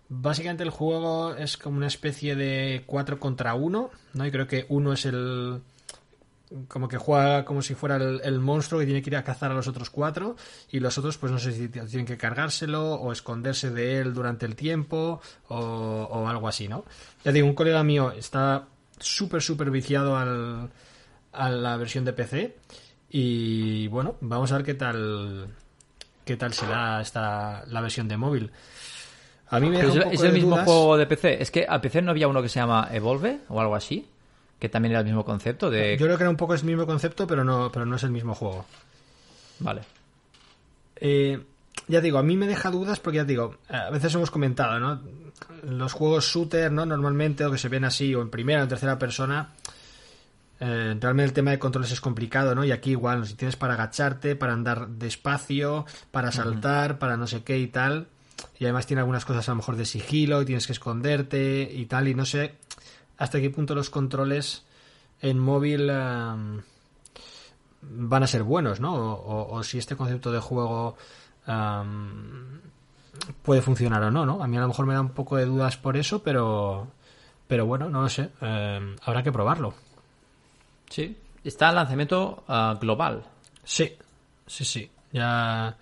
Básicamente 0.07 0.61
el 0.61 0.69
juego 0.69 1.33
es 1.33 1.57
como 1.57 1.77
una 1.77 1.87
especie 1.87 2.35
de 2.35 2.83
4 2.85 3.19
contra 3.19 3.55
1, 3.55 3.89
¿no? 4.13 4.25
Y 4.27 4.29
creo 4.29 4.45
que 4.45 4.67
uno 4.69 4.93
es 4.93 5.03
el 5.05 5.61
como 6.67 6.87
que 6.87 6.97
juega 6.97 7.45
como 7.45 7.61
si 7.61 7.75
fuera 7.75 7.97
el, 7.97 8.21
el 8.23 8.39
monstruo 8.39 8.79
que 8.79 8.85
tiene 8.85 9.01
que 9.01 9.09
ir 9.11 9.15
a 9.17 9.23
cazar 9.23 9.51
a 9.51 9.53
los 9.53 9.67
otros 9.67 9.89
cuatro 9.89 10.35
y 10.71 10.79
los 10.79 10.97
otros 10.97 11.17
pues 11.17 11.31
no 11.31 11.37
sé 11.37 11.51
si 11.51 11.69
tienen 11.69 12.05
que 12.05 12.17
cargárselo 12.17 12.93
o 12.93 13.11
esconderse 13.11 13.69
de 13.69 13.99
él 13.99 14.13
durante 14.13 14.45
el 14.45 14.55
tiempo 14.55 15.21
o, 15.47 15.57
o 15.57 16.27
algo 16.27 16.47
así, 16.47 16.67
¿no? 16.67 16.85
Ya 17.23 17.31
digo, 17.31 17.47
un 17.47 17.53
colega 17.53 17.83
mío 17.83 18.11
está 18.11 18.67
súper, 18.99 19.41
súper 19.41 19.69
viciado 19.69 20.17
al, 20.17 20.69
a 21.33 21.49
la 21.49 21.77
versión 21.77 22.03
de 22.05 22.13
PC 22.13 22.57
y 23.09 23.87
bueno, 23.87 24.15
vamos 24.21 24.51
a 24.51 24.57
ver 24.57 24.65
qué 24.65 24.73
tal 24.73 25.47
qué 26.25 26.37
tal 26.37 26.53
será 26.53 27.01
esta 27.01 27.63
la 27.67 27.81
versión 27.81 28.07
de 28.07 28.17
móvil. 28.17 28.51
A 29.49 29.59
mí 29.59 29.69
me 29.69 29.77
deja 29.81 30.09
es, 30.09 30.21
el 30.21 30.33
mismo 30.33 30.57
juego 30.57 30.95
de 30.95 31.07
PC. 31.07 31.41
Es 31.41 31.49
que 31.49 31.65
al 31.65 31.81
PC 31.81 32.03
no 32.03 32.11
había 32.11 32.27
uno 32.27 32.41
que 32.41 32.49
se 32.49 32.59
llama 32.59 32.87
Evolve 32.91 33.39
o 33.49 33.59
algo 33.59 33.75
así, 33.75 34.07
que 34.59 34.69
también 34.69 34.91
era 34.91 34.99
el 34.99 35.05
mismo 35.05 35.23
concepto 35.23 35.69
de... 35.69 35.97
Yo 35.97 36.05
creo 36.05 36.17
que 36.17 36.23
era 36.23 36.29
un 36.29 36.37
poco 36.37 36.53
el 36.53 36.63
mismo 36.63 36.85
concepto, 36.85 37.25
pero 37.25 37.43
no, 37.43 37.71
pero 37.71 37.85
no 37.85 37.95
es 37.95 38.03
el 38.03 38.11
mismo 38.11 38.35
juego. 38.35 38.65
Vale. 39.59 39.81
Eh, 40.97 41.41
ya 41.87 42.01
digo, 42.01 42.17
a 42.17 42.23
mí 42.23 42.35
me 42.35 42.47
deja 42.47 42.69
dudas 42.69 42.99
porque 42.99 43.17
ya 43.17 43.23
digo, 43.23 43.55
a 43.69 43.89
veces 43.89 44.13
hemos 44.13 44.31
comentado, 44.31 44.79
¿no? 44.79 45.01
Los 45.63 45.93
juegos 45.93 46.25
shooter, 46.25 46.71
¿no? 46.71 46.85
Normalmente, 46.85 47.45
o 47.45 47.51
que 47.51 47.57
se 47.57 47.69
ven 47.69 47.85
así, 47.85 48.13
o 48.13 48.21
en 48.21 48.29
primera 48.29 48.59
o 48.59 48.63
en 48.63 48.69
tercera 48.69 48.99
persona, 48.99 49.53
eh, 50.59 50.97
realmente 50.99 51.29
el 51.29 51.33
tema 51.33 51.51
de 51.51 51.59
controles 51.59 51.91
es 51.91 52.01
complicado, 52.01 52.53
¿no? 52.53 52.65
Y 52.65 52.71
aquí 52.71 52.91
igual, 52.91 53.25
si 53.25 53.35
tienes 53.35 53.55
para 53.55 53.73
agacharte, 53.75 54.35
para 54.35 54.53
andar 54.53 54.89
despacio, 54.89 55.85
para 56.11 56.31
saltar, 56.31 56.99
para 56.99 57.15
no 57.15 57.27
sé 57.27 57.43
qué 57.43 57.57
y 57.57 57.67
tal. 57.67 58.07
Y 58.57 58.65
además 58.65 58.85
tiene 58.85 58.99
algunas 58.99 59.25
cosas 59.25 59.47
a 59.47 59.53
lo 59.53 59.57
mejor 59.57 59.77
de 59.77 59.85
sigilo 59.85 60.41
y 60.41 60.45
tienes 60.45 60.67
que 60.67 60.73
esconderte 60.73 61.69
y 61.73 61.85
tal. 61.85 62.09
Y 62.09 62.15
no 62.15 62.25
sé 62.25 62.55
hasta 63.19 63.39
qué 63.39 63.49
punto 63.51 63.75
los 63.75 63.89
controles 63.91 64.65
en 65.21 65.37
móvil 65.37 65.87
van 65.87 66.63
a 68.23 68.27
ser 68.27 68.41
buenos, 68.43 68.79
¿no? 68.79 68.93
O, 68.95 69.11
o- 69.13 69.55
o 69.57 69.63
si 69.63 69.77
este 69.77 69.95
concepto 69.95 70.31
de 70.31 70.39
juego 70.39 70.97
puede 73.43 73.61
funcionar 73.61 74.03
o 74.03 74.11
no, 74.11 74.25
¿no? 74.25 74.43
A 74.43 74.47
mí 74.47 74.57
a 74.57 74.61
lo 74.61 74.67
mejor 74.67 74.85
me 74.85 74.93
da 74.93 75.01
un 75.01 75.09
poco 75.09 75.35
de 75.37 75.45
dudas 75.45 75.77
por 75.77 75.97
eso, 75.97 76.21
pero, 76.23 76.87
pero 77.47 77.65
bueno, 77.65 77.89
no 77.89 78.01
lo 78.03 78.09
sé. 78.09 78.29
Eh, 78.41 78.95
habrá 79.03 79.23
que 79.23 79.31
probarlo. 79.31 79.73
Sí. 80.89 81.17
Está 81.43 81.69
el 81.69 81.75
lanzamiento 81.75 82.43
ah, 82.47 82.77
global. 82.79 83.23
Sí, 83.63 83.93
sí, 84.45 84.65
sí. 84.65 84.89
Ya 85.11 85.75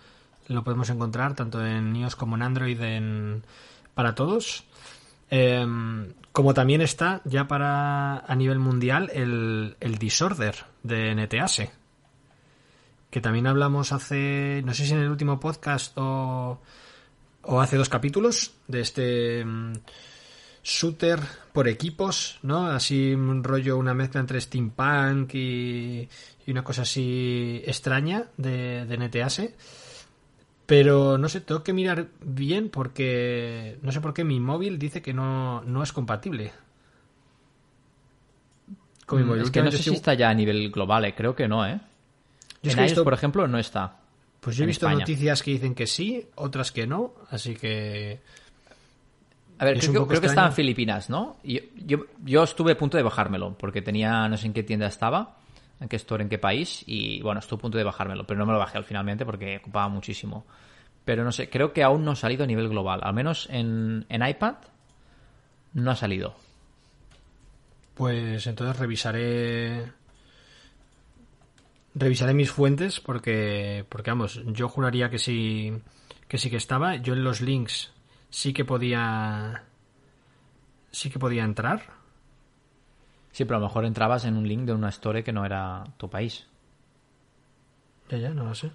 lo 0.48 0.64
podemos 0.64 0.90
encontrar 0.90 1.36
tanto 1.36 1.66
en 1.66 1.96
iOS 1.96 2.16
como 2.16 2.36
en 2.36 2.42
Android 2.44 2.80
en, 2.82 3.44
para 3.94 4.16
todos. 4.16 4.64
Em, 5.30 6.14
como 6.32 6.54
también 6.54 6.82
está 6.82 7.22
ya 7.26 7.48
para 7.48 8.20
a 8.20 8.36
nivel 8.36 8.60
mundial 8.60 9.10
el, 9.14 9.76
el 9.80 9.98
Disorder 9.98 10.56
de 10.84 11.16
NTASE. 11.16 11.72
Que 13.10 13.22
también 13.22 13.48
hablamos 13.48 13.92
hace, 13.92 14.62
no 14.66 14.74
sé 14.74 14.86
si 14.86 14.94
en 14.94 15.00
el 15.00 15.10
último 15.10 15.40
podcast 15.40 15.94
o, 15.98 16.62
o 17.42 17.62
hace 17.62 17.78
dos 17.78 17.90
capítulos 17.90 18.54
de 18.68 18.82
este 18.82 19.46
mm, 19.46 19.74
shooter 20.64 21.20
por 21.54 21.68
equipos, 21.68 22.40
¿no? 22.44 22.68
Así 22.68 23.14
un 23.14 23.44
rollo, 23.44 23.78
una 23.78 23.94
mezcla 23.94 24.20
entre 24.20 24.40
steampunk 24.42 25.34
y, 25.34 26.08
y 26.46 26.52
una 26.52 26.64
cosa 26.64 26.84
así 26.84 27.64
extraña 27.66 28.26
de, 28.38 28.86
de 28.86 28.98
NTASE. 28.98 29.56
Pero 30.68 31.18
no 31.18 31.30
sé, 31.30 31.42
tengo 31.42 31.64
que 31.64 31.74
mirar 31.74 32.08
bien 32.22 32.70
porque 32.70 33.80
no 33.82 33.92
sé 33.92 34.02
por 34.02 34.14
qué 34.14 34.24
mi 34.24 34.40
móvil 34.40 34.78
dice 34.78 35.02
que 35.02 35.14
no, 35.14 35.62
no 35.64 35.82
es 35.82 35.92
compatible. 35.94 36.52
Con 39.06 39.20
mi 39.20 39.24
Mm, 39.26 39.28
móvil. 39.28 39.42
es 39.44 39.52
que 39.52 39.64
no 39.64 39.72
sé 39.72 39.82
si 39.82 39.94
está 39.94 40.14
ya 40.14 40.30
a 40.30 40.34
nivel 40.34 40.70
global, 40.70 41.06
eh. 41.06 41.16
creo 41.16 41.34
que 41.36 41.48
no, 41.48 41.66
¿eh? 41.66 41.80
Yo 42.62 42.72
en 42.72 42.78
iOS, 42.80 42.86
visto- 42.90 43.04
por 43.06 43.14
ejemplo, 43.14 43.48
no 43.48 43.58
está. 43.58 43.96
Pues 44.42 44.58
yo 44.58 44.66
he 44.66 44.68
visto 44.68 44.86
España. 44.86 45.00
noticias 45.00 45.42
que 45.42 45.52
dicen 45.52 45.74
que 45.74 45.88
sí, 45.88 46.28
otras 46.36 46.72
que 46.72 46.86
no, 46.86 47.14
así 47.32 47.56
que 47.56 48.20
A 49.60 49.66
ver, 49.66 49.78
Es 49.78 49.90
creo, 49.90 50.06
creo 50.08 50.22
que 50.22 50.28
estaba 50.28 50.48
en 50.48 50.54
Filipinas, 50.54 51.10
¿no? 51.10 51.38
Y 51.44 51.62
yo, 51.86 52.06
yo 52.24 52.44
estuve 52.44 52.74
a 52.74 52.78
punto 52.78 52.98
de 52.98 53.04
bajármelo, 53.04 53.58
porque 53.58 53.82
tenía, 53.82 54.28
no 54.28 54.38
sé 54.38 54.46
en 54.48 54.54
qué 54.54 54.62
tienda 54.64 54.86
estaba, 54.88 55.37
en 55.80 55.88
qué 55.88 55.96
store, 55.98 56.24
en 56.24 56.30
qué 56.30 56.38
país, 56.38 56.84
y 56.88 57.22
bueno, 57.22 57.40
estuve 57.40 57.60
a 57.60 57.62
punto 57.62 57.78
de 57.78 57.84
bajármelo, 57.84 58.26
pero 58.26 58.40
no 58.40 58.46
me 58.46 58.54
lo 58.54 58.60
bajé 58.60 58.78
al 58.78 58.84
finalmente 58.84 59.26
porque 59.26 59.58
ocupaba 59.58 59.88
muchísimo. 59.90 60.46
Pero 61.06 61.24
no 61.24 61.32
sé, 61.32 61.50
creo 61.50 61.72
que 61.72 61.84
aún 61.84 62.04
no 62.04 62.12
ha 62.12 62.16
salido 62.16 62.44
a 62.44 62.48
nivel 62.48 62.70
global, 62.70 63.00
al 63.04 63.14
menos 63.14 63.48
en, 63.50 64.06
en 64.10 64.28
iPad 64.28 64.56
no 65.74 65.92
ha 65.92 65.96
salido. 65.96 66.36
Pues 67.98 68.46
entonces 68.46 68.78
revisaré. 68.78 69.92
Revisaré 71.96 72.34
mis 72.34 72.52
fuentes 72.52 73.00
porque. 73.00 73.86
Porque 73.90 74.12
vamos, 74.12 74.42
yo 74.46 74.70
juraría 74.70 75.10
que 75.10 75.18
sí. 75.18 75.74
Que 76.28 76.38
sí 76.38 76.50
que 76.50 76.58
estaba. 76.58 76.98
Yo 76.98 77.14
en 77.14 77.24
los 77.24 77.42
links 77.42 77.92
sí 78.30 78.54
que 78.54 78.66
podía. 78.66 79.64
Sí 80.92 81.10
que 81.10 81.20
podía 81.20 81.44
entrar. 81.44 81.97
Sí, 83.32 83.46
pero 83.46 83.58
a 83.58 83.60
lo 83.60 83.68
mejor 83.68 83.86
entrabas 83.86 84.26
en 84.26 84.36
un 84.36 84.48
link 84.48 84.66
de 84.66 84.74
una 84.74 84.90
store 84.90 85.24
que 85.24 85.32
no 85.32 85.46
era 85.46 85.84
tu 85.98 86.10
país. 86.10 86.48
Ya, 88.10 88.18
ya, 88.18 88.30
no 88.30 88.46
lo 88.46 88.56
sé. 88.56 88.72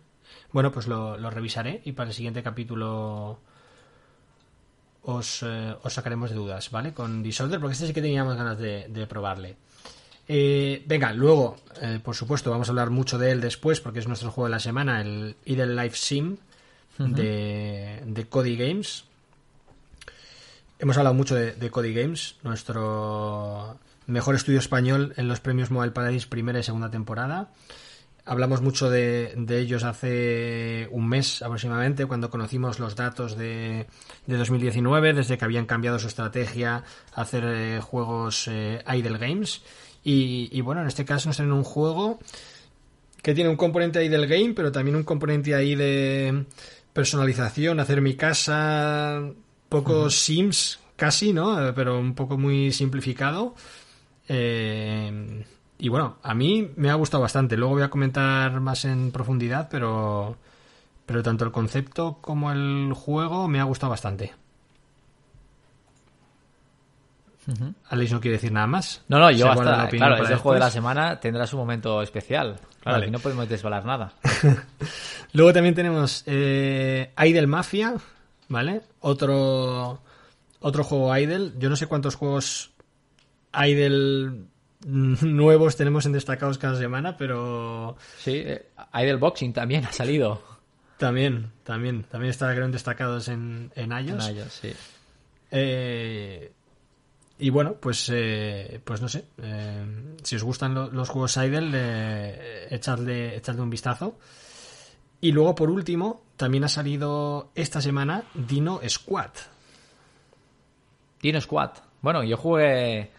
Bueno, 0.53 0.71
pues 0.71 0.87
lo, 0.87 1.17
lo 1.19 1.31
revisaré 1.31 1.83
y 1.85 1.93
para 1.93 2.11
el 2.11 2.15
siguiente 2.15 2.43
capítulo 2.43 3.39
os, 5.03 5.43
eh, 5.43 5.75
os 5.83 5.93
sacaremos 5.93 6.31
de 6.31 6.37
dudas, 6.37 6.71
¿vale? 6.71 6.95
Con 6.95 7.23
Disorder, 7.23 7.59
porque 7.59 7.73
este 7.73 7.87
sí 7.87 7.93
que 7.93 8.03
teníamos 8.03 8.37
ganas 8.37 8.59
de, 8.59 8.87
de 8.89 9.07
probarle. 9.07 9.57
Eh, 10.29 10.85
venga, 10.87 11.13
luego, 11.13 11.57
eh, 11.81 11.99
por 12.03 12.15
supuesto, 12.15 12.51
vamos 12.51 12.69
a 12.69 12.71
hablar 12.71 12.91
mucho 12.91 13.19
de 13.19 13.33
él 13.33 13.41
después, 13.41 13.81
porque 13.81 13.99
es 13.99 14.07
nuestro 14.07 14.31
juego 14.31 14.47
de 14.47 14.53
la 14.53 14.61
semana, 14.61 15.01
el 15.01 15.37
Idle 15.45 15.75
Life 15.75 15.97
Sim 15.97 16.37
de, 16.99 18.03
de 18.07 18.29
Cody 18.29 18.57
Games. 18.57 19.05
Hemos 20.79 20.97
hablado 20.97 21.15
mucho 21.15 21.35
de, 21.35 21.53
de 21.53 21.71
Cody 21.71 21.93
Games, 21.93 22.37
nuestro 22.43 23.79
mejor 24.13 24.35
estudio 24.35 24.59
español 24.59 25.15
en 25.17 25.27
los 25.27 25.41
premios 25.41 25.71
Mobile 25.71 25.93
Paradise 25.93 26.27
primera 26.29 26.61
y 26.61 26.63
segunda 26.63 26.91
temporada. 26.91 27.51
Hablamos 28.25 28.63
mucho 28.63 28.89
de, 28.89 29.33
de 29.37 29.59
ellos 29.59 29.83
hace 29.83 30.87
un 30.93 31.09
mes 31.09 31.43
aproximadamente, 31.43 32.07
cuando 32.07 32.31
conocimos 32.31 32.79
los 32.79 32.95
datos 32.95 33.37
de, 33.37 33.87
de 34.27 34.37
2019, 34.37 35.15
desde 35.15 35.37
que 35.37 35.45
habían 35.45 35.67
cambiado 35.67 35.99
su 35.99 36.07
estrategia 36.07 36.85
a 37.15 37.21
hacer 37.21 37.43
eh, 37.45 37.81
juegos 37.81 38.47
eh, 38.49 38.85
idle 38.95 39.19
games. 39.19 39.63
Y, 40.05 40.49
y 40.53 40.61
bueno, 40.61 40.83
en 40.83 40.87
este 40.87 41.05
caso 41.05 41.29
nos 41.29 41.37
traen 41.37 41.51
un 41.51 41.65
juego 41.65 42.21
que 43.23 43.35
tiene 43.35 43.51
un 43.51 43.57
componente 43.57 44.05
idle 44.05 44.27
game, 44.27 44.53
pero 44.55 44.71
también 44.71 44.97
un 44.97 45.05
componente 45.05 45.55
ahí 45.55 45.75
de 45.75 46.45
personalización, 46.93 47.81
hacer 47.81 48.01
mi 48.03 48.15
casa, 48.15 49.21
poco 49.69 50.11
Sims 50.11 50.79
casi, 50.97 51.33
¿no? 51.33 51.73
Pero 51.75 51.99
un 51.99 52.15
poco 52.15 52.39
muy 52.39 52.71
simplificado. 52.73 53.55
Eh, 54.29 55.45
y 55.79 55.89
bueno, 55.89 56.19
a 56.23 56.35
mí 56.35 56.71
me 56.77 56.91
ha 56.91 56.95
gustado 56.95 57.23
bastante. 57.23 57.57
Luego 57.57 57.75
voy 57.75 57.83
a 57.83 57.91
comentar 57.91 58.61
más 58.61 58.85
en 58.85 59.11
profundidad, 59.11 59.69
pero, 59.71 60.37
pero 61.07 61.23
tanto 61.23 61.45
el 61.45 61.51
concepto 61.51 62.19
como 62.21 62.53
el 62.53 62.93
juego 62.95 63.49
me 63.49 63.59
ha 63.59 63.65
gustado 63.65 63.91
bastante. 63.91 64.33
Alex 67.89 68.13
no 68.13 68.21
quiere 68.21 68.37
decir 68.37 68.53
nada 68.53 68.69
más. 68.69 69.03
No, 69.09 69.19
no, 69.19 69.31
yo 69.33 69.47
la 69.47 69.53
hasta, 69.53 69.89
claro, 69.89 70.23
es 70.23 70.31
el 70.31 70.37
juego 70.37 70.55
de 70.55 70.61
la 70.61 70.71
semana, 70.71 71.19
tendrá 71.19 71.47
su 71.47 71.57
momento 71.57 72.01
especial. 72.01 72.61
Claro, 72.81 72.97
Vale. 72.97 73.05
aquí 73.05 73.11
no 73.11 73.19
podemos 73.19 73.49
desvelar 73.49 73.85
nada. 73.85 74.13
Luego 75.33 75.53
también 75.53 75.75
tenemos 75.75 76.23
eh, 76.27 77.13
Idle 77.19 77.47
Mafia, 77.49 77.95
¿vale? 78.49 78.83
Otro, 79.01 80.01
otro 80.61 80.85
juego 80.85 81.17
Idle. 81.17 81.53
Yo 81.59 81.69
no 81.69 81.77
sé 81.77 81.87
cuántos 81.87 82.15
juegos 82.15 82.72
Idle 83.55 84.31
mm, 84.87 85.15
nuevos 85.23 85.77
tenemos 85.77 86.07
en 86.07 86.13
destacados 86.13 86.59
cada 86.59 86.77
semana, 86.77 87.17
pero 87.17 87.97
Sí, 88.19 88.33
eh, 88.37 88.67
Idle 88.95 89.17
Boxing 89.17 89.53
también 89.53 89.85
ha 89.87 89.93
salido. 89.93 90.43
también, 90.99 91.51
también, 91.65 92.05
también 92.05 92.31
está 92.31 92.53
creo 92.53 92.65
en 92.67 92.73
destacados 92.73 93.29
en, 93.29 93.71
en 93.75 93.93
iOS. 93.93 94.29
En 94.29 94.37
iOS, 94.37 94.53
sí. 94.53 94.73
Eh, 95.51 96.53
y 97.39 97.51
bueno, 97.51 97.75
pues, 97.75 98.09
eh, 98.13 98.81
pues 98.85 99.01
no 99.03 99.09
sé. 99.09 99.25
eh, 99.43 99.85
si 100.23 100.37
os 100.37 100.43
gustan 100.45 100.75
lo- 100.75 100.91
los 100.91 101.09
juegos 101.09 101.37
Idle, 101.37 101.71
eh, 101.75 102.69
echadle, 102.71 103.37
echadle 103.37 103.63
un 103.63 103.71
vistazo. 103.71 104.17
Y 105.21 105.33
luego, 105.33 105.55
por 105.55 105.71
último, 105.71 106.23
también 106.37 106.65
ha 106.65 106.69
salido 106.69 107.51
esta 107.55 107.81
semana 107.81 108.25
Dino 108.35 108.81
Squad. 108.89 109.31
Dino 111.21 111.41
Squad. 111.41 111.71
Bueno, 112.01 112.23
yo 112.25 112.37
jugué 112.37 113.11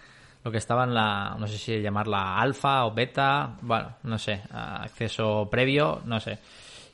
lo 0.44 0.52
que 0.52 0.58
estaba 0.58 0.84
en 0.84 0.94
la, 0.94 1.36
no 1.40 1.48
sé 1.48 1.58
si 1.58 1.82
llamarla 1.82 2.40
alfa 2.40 2.86
o 2.86 2.94
beta, 2.94 3.56
bueno, 3.62 3.96
no 4.04 4.18
sé, 4.18 4.42
acceso 4.52 5.48
previo, 5.50 6.02
no 6.06 6.20
sé. 6.20 6.40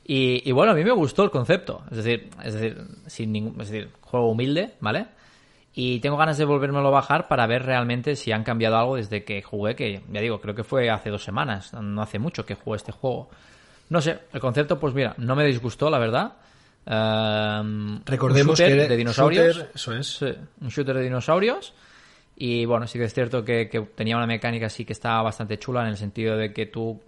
Y, 0.04 0.48
y 0.48 0.52
bueno, 0.52 0.72
a 0.72 0.74
mí 0.74 0.84
me 0.84 0.92
gustó 0.92 1.22
el 1.24 1.30
concepto, 1.30 1.82
es 1.90 1.98
decir, 1.98 2.30
es 2.42 2.54
decir, 2.54 2.78
sin 3.06 3.32
ningún, 3.32 3.60
es 3.60 3.70
decir, 3.70 3.90
juego 4.00 4.30
humilde, 4.30 4.74
¿vale? 4.80 5.06
Y 5.72 6.00
tengo 6.00 6.16
ganas 6.16 6.36
de 6.36 6.44
volvérmelo 6.44 6.88
a 6.88 6.90
bajar 6.90 7.28
para 7.28 7.46
ver 7.46 7.64
realmente 7.64 8.16
si 8.16 8.32
han 8.32 8.42
cambiado 8.42 8.76
algo 8.76 8.96
desde 8.96 9.24
que 9.24 9.40
jugué, 9.42 9.76
que 9.76 10.02
ya 10.10 10.20
digo, 10.20 10.40
creo 10.40 10.54
que 10.54 10.64
fue 10.64 10.90
hace 10.90 11.10
dos 11.10 11.22
semanas, 11.22 11.72
no 11.74 12.02
hace 12.02 12.18
mucho 12.18 12.44
que 12.44 12.54
jugué 12.56 12.76
este 12.76 12.92
juego. 12.92 13.30
No 13.88 14.00
sé, 14.00 14.18
el 14.32 14.40
concepto, 14.40 14.78
pues 14.80 14.94
mira, 14.94 15.14
no 15.18 15.36
me 15.36 15.44
disgustó, 15.44 15.90
la 15.90 15.98
verdad. 15.98 16.32
Ehm, 16.86 18.02
Recordemos 18.04 18.58
un 18.58 18.64
shooter 18.66 18.82
que 18.82 18.88
de 18.88 18.96
dinosaurios. 18.96 19.56
shooter, 19.56 19.70
eso 19.74 19.94
es. 19.94 20.06
Sí, 20.08 20.34
un 20.60 20.68
shooter 20.68 20.96
de 20.96 21.02
dinosaurios. 21.02 21.72
Y 22.42 22.64
bueno, 22.64 22.86
sí 22.86 22.98
que 22.98 23.04
es 23.04 23.12
cierto 23.12 23.44
que, 23.44 23.66
tenía 23.94 24.16
una 24.16 24.26
mecánica 24.26 24.64
así 24.64 24.86
que 24.86 24.94
estaba 24.94 25.20
bastante 25.20 25.58
chula 25.58 25.82
en 25.82 25.88
el 25.88 25.98
sentido 25.98 26.38
de 26.38 26.54
que 26.54 26.64
tú 26.64 26.98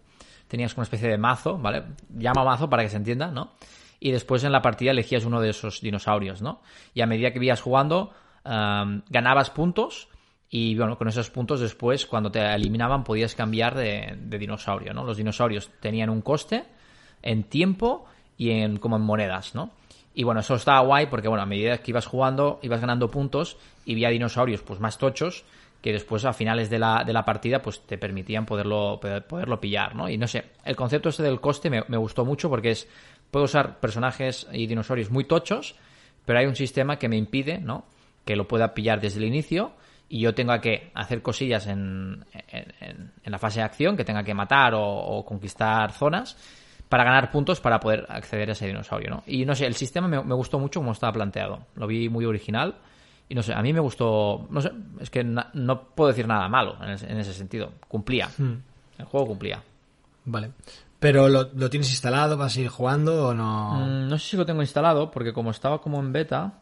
tenías 0.47 0.75
una 0.75 0.83
especie 0.83 1.09
de 1.09 1.16
mazo, 1.16 1.57
¿vale? 1.57 1.85
Llama 2.11 2.45
mazo 2.45 2.68
para 2.68 2.83
que 2.83 2.90
se 2.90 2.99
entienda, 2.99 3.31
¿no? 3.31 3.53
Y 3.99 4.11
después 4.11 4.45
en 4.45 4.53
la 4.53 4.61
partida 4.61 4.90
elegías 4.90 5.25
uno 5.25 5.40
de 5.40 5.49
esos 5.49 5.81
dinosaurios, 5.81 6.42
¿no? 6.42 6.61
Y 6.92 7.01
a 7.01 7.07
medida 7.07 7.33
que 7.33 7.42
ibas 7.42 7.62
jugando, 7.62 8.12
ehm, 8.45 9.05
ganabas 9.09 9.49
puntos 9.49 10.09
y 10.51 10.77
bueno, 10.77 10.99
con 10.99 11.09
esos 11.09 11.31
puntos 11.31 11.61
después, 11.61 12.05
cuando 12.05 12.31
te 12.31 12.45
eliminaban, 12.55 13.03
podías 13.03 13.35
cambiar 13.35 13.75
de, 13.75 14.14
de 14.21 14.38
dinosaurio, 14.38 14.92
¿no? 14.92 15.03
Los 15.03 15.16
dinosaurios 15.16 15.71
tenían 15.81 16.11
un 16.11 16.21
coste 16.21 16.64
en 17.23 17.45
tiempo 17.45 18.05
y 18.37 18.51
en 18.51 18.77
como 18.77 18.97
en 18.97 19.03
monedas, 19.03 19.55
¿no? 19.55 19.71
Y 20.14 20.25
bueno, 20.25 20.40
eso 20.40 20.55
estaba 20.57 20.81
guay 20.81 21.07
porque, 21.07 21.29
bueno, 21.29 21.42
a 21.42 21.46
medida 21.46 21.79
que 21.79 21.90
ibas 21.90 22.07
jugando, 22.07 22.59
ibas 22.62 22.81
ganando 22.81 23.11
puntos 23.11 23.57
y 23.87 23.92
había 23.94 24.11
dinosaurios 24.11 24.62
pues 24.62 24.79
más 24.79 24.98
tochos 24.98 25.44
que 25.81 25.92
después 25.92 26.25
a 26.25 26.33
finales 26.33 26.70
de 26.70 26.79
la, 26.79 27.03
de 27.05 27.12
la 27.12 27.25
partida 27.25 27.61
pues 27.62 27.81
te 27.81 27.98
permitían 27.98 28.46
poderlo, 28.46 28.98
poder- 29.01 29.27
poderlo 29.27 29.59
pillar, 29.61 29.96
¿no? 29.96 30.09
Y 30.09 30.16
no 30.18 30.29
sé, 30.29 30.44
el 30.64 30.77
concepto 30.77 31.09
ese 31.09 31.22
del 31.22 31.40
coste 31.40 31.70
me, 31.70 31.81
gustó 31.96 32.25
mucho 32.25 32.48
porque 32.48 32.70
es, 32.70 32.88
puedo 33.31 33.46
usar 33.46 33.81
personajes 33.81 34.46
y 34.53 34.66
dinosaurios 34.66 35.11
muy 35.11 35.25
tochos, 35.25 35.75
pero 36.27 36.38
hay 36.38 36.46
un 36.46 36.55
sistema 36.57 36.98
que 36.98 37.09
me 37.09 37.16
impide, 37.16 37.59
¿no? 37.59 37.85
Que 38.25 38.37
lo 38.37 38.46
pueda 38.46 38.75
pillar 38.75 39.01
desde 39.01 39.18
el 39.18 39.25
inicio 39.25 39.72
y 40.09 40.20
yo 40.20 40.35
tenga 40.35 40.61
que 40.61 40.92
hacer 40.94 41.20
cosillas 41.22 41.66
en, 41.66 42.25
en- 42.48 42.72
en- 43.25 43.33
la 43.33 43.38
fase 43.38 43.61
de 43.61 43.64
acción, 43.64 43.96
que 43.96 44.05
tenga 44.05 44.22
que 44.22 44.35
matar 44.35 44.75
o 44.77 45.25
conquistar 45.27 45.90
zonas 45.92 46.37
para 46.93 47.05
ganar 47.05 47.31
puntos 47.31 47.59
para 47.59 47.81
poder 47.81 48.05
acceder 48.11 48.51
a 48.51 48.53
ese 48.53 48.67
dinosaurio, 48.67 49.09
¿no? 49.09 49.23
Y 49.27 49.47
no 49.47 49.55
sé, 49.55 49.65
el 49.65 49.75
sistema 49.77 50.09
me, 50.09 50.23
me 50.23 50.35
gustó 50.35 50.59
mucho 50.59 50.81
como 50.81 50.93
estaba 50.93 51.11
planteado. 51.15 51.61
Lo 51.75 51.87
vi 51.87 52.11
muy 52.11 52.27
original 52.27 52.75
y 53.31 53.35
no 53.35 53.43
sé, 53.43 53.55
a 53.55 53.63
mí 53.63 53.73
me 53.73 53.81
gustó, 53.81 54.47
no 54.51 54.61
sé, 54.61 54.71
es 55.01 55.09
que 55.09 55.25
na- 55.25 55.49
no 55.55 55.85
puedo 55.85 56.09
decir 56.09 56.29
nada 56.29 56.47
malo 56.51 56.77
en 56.85 56.91
ese, 56.91 57.11
en 57.11 57.17
ese 57.19 57.33
sentido. 57.33 57.73
Cumplía. 57.89 58.29
El 58.99 59.07
juego 59.07 59.29
cumplía. 59.29 59.63
Vale. 60.27 60.51
Pero 60.99 61.31
¿lo, 61.31 61.49
lo 61.55 61.71
tienes 61.71 61.89
instalado? 61.89 62.37
¿Vas 62.37 62.57
a 62.59 62.61
ir 62.61 62.69
jugando 62.69 63.29
o 63.29 63.35
no? 63.35 63.71
Mm, 63.73 64.09
no 64.09 64.19
sé 64.19 64.29
si 64.33 64.37
lo 64.37 64.45
tengo 64.45 64.61
instalado 64.61 65.11
porque 65.11 65.33
como 65.33 65.51
estaba 65.51 65.81
como 65.81 65.99
en 65.99 66.13
beta, 66.13 66.53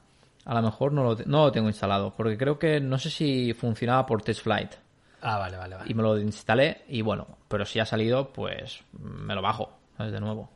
a 0.44 0.54
lo 0.54 0.62
mejor 0.62 0.92
no 0.92 1.02
lo, 1.02 1.16
no 1.26 1.46
lo 1.46 1.50
tengo 1.52 1.66
instalado 1.66 2.14
porque 2.16 2.38
creo 2.38 2.56
que 2.56 2.78
no 2.80 2.98
sé 2.98 3.10
si 3.10 3.52
funcionaba 3.52 4.06
por 4.06 4.22
Test 4.22 4.42
Flight. 4.44 4.74
Ah, 5.22 5.38
vale, 5.38 5.56
vale, 5.56 5.74
vale. 5.76 5.90
y 5.90 5.94
me 5.94 6.02
lo 6.04 6.16
instalé 6.18 6.82
y 6.88 7.02
bueno, 7.02 7.26
pero 7.48 7.66
si 7.66 7.80
ha 7.80 7.84
salido, 7.84 8.32
pues 8.32 8.80
me 8.98 9.34
lo 9.34 9.42
bajo, 9.42 9.79
¿sabes? 10.00 10.12
De 10.14 10.20
nuevo. 10.20 10.48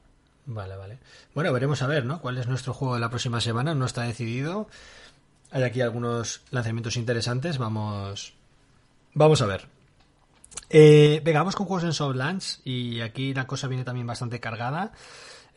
Vale, 0.47 0.75
vale. 0.75 0.99
Bueno, 1.35 1.53
veremos 1.53 1.83
a 1.83 1.87
ver, 1.87 2.07
¿no? 2.07 2.21
¿Cuál 2.21 2.39
es 2.39 2.47
nuestro 2.47 2.73
juego 2.73 2.95
de 2.95 3.01
la 3.01 3.11
próxima 3.11 3.43
semana? 3.43 3.75
No 3.75 3.85
está 3.85 4.03
decidido. 4.03 4.69
Hay 5.51 5.63
aquí 5.63 5.83
algunos 5.83 6.41
lanzamientos 6.51 6.97
interesantes. 6.97 7.59
Vamos. 7.59 8.33
Vamos 9.13 9.43
a 9.43 9.47
ver. 9.47 9.67
Eh, 10.71 11.21
venga, 11.23 11.41
vamos 11.41 11.57
con 11.57 11.67
juegos 11.67 11.85
en 11.85 11.93
soft 11.93 12.17
launch. 12.17 12.61
Y 12.65 13.01
aquí 13.03 13.35
la 13.35 13.47
cosa 13.47 13.69
viene 13.69 13.85
también 13.85 14.07
bastante 14.07 14.41
cargada. 14.41 14.93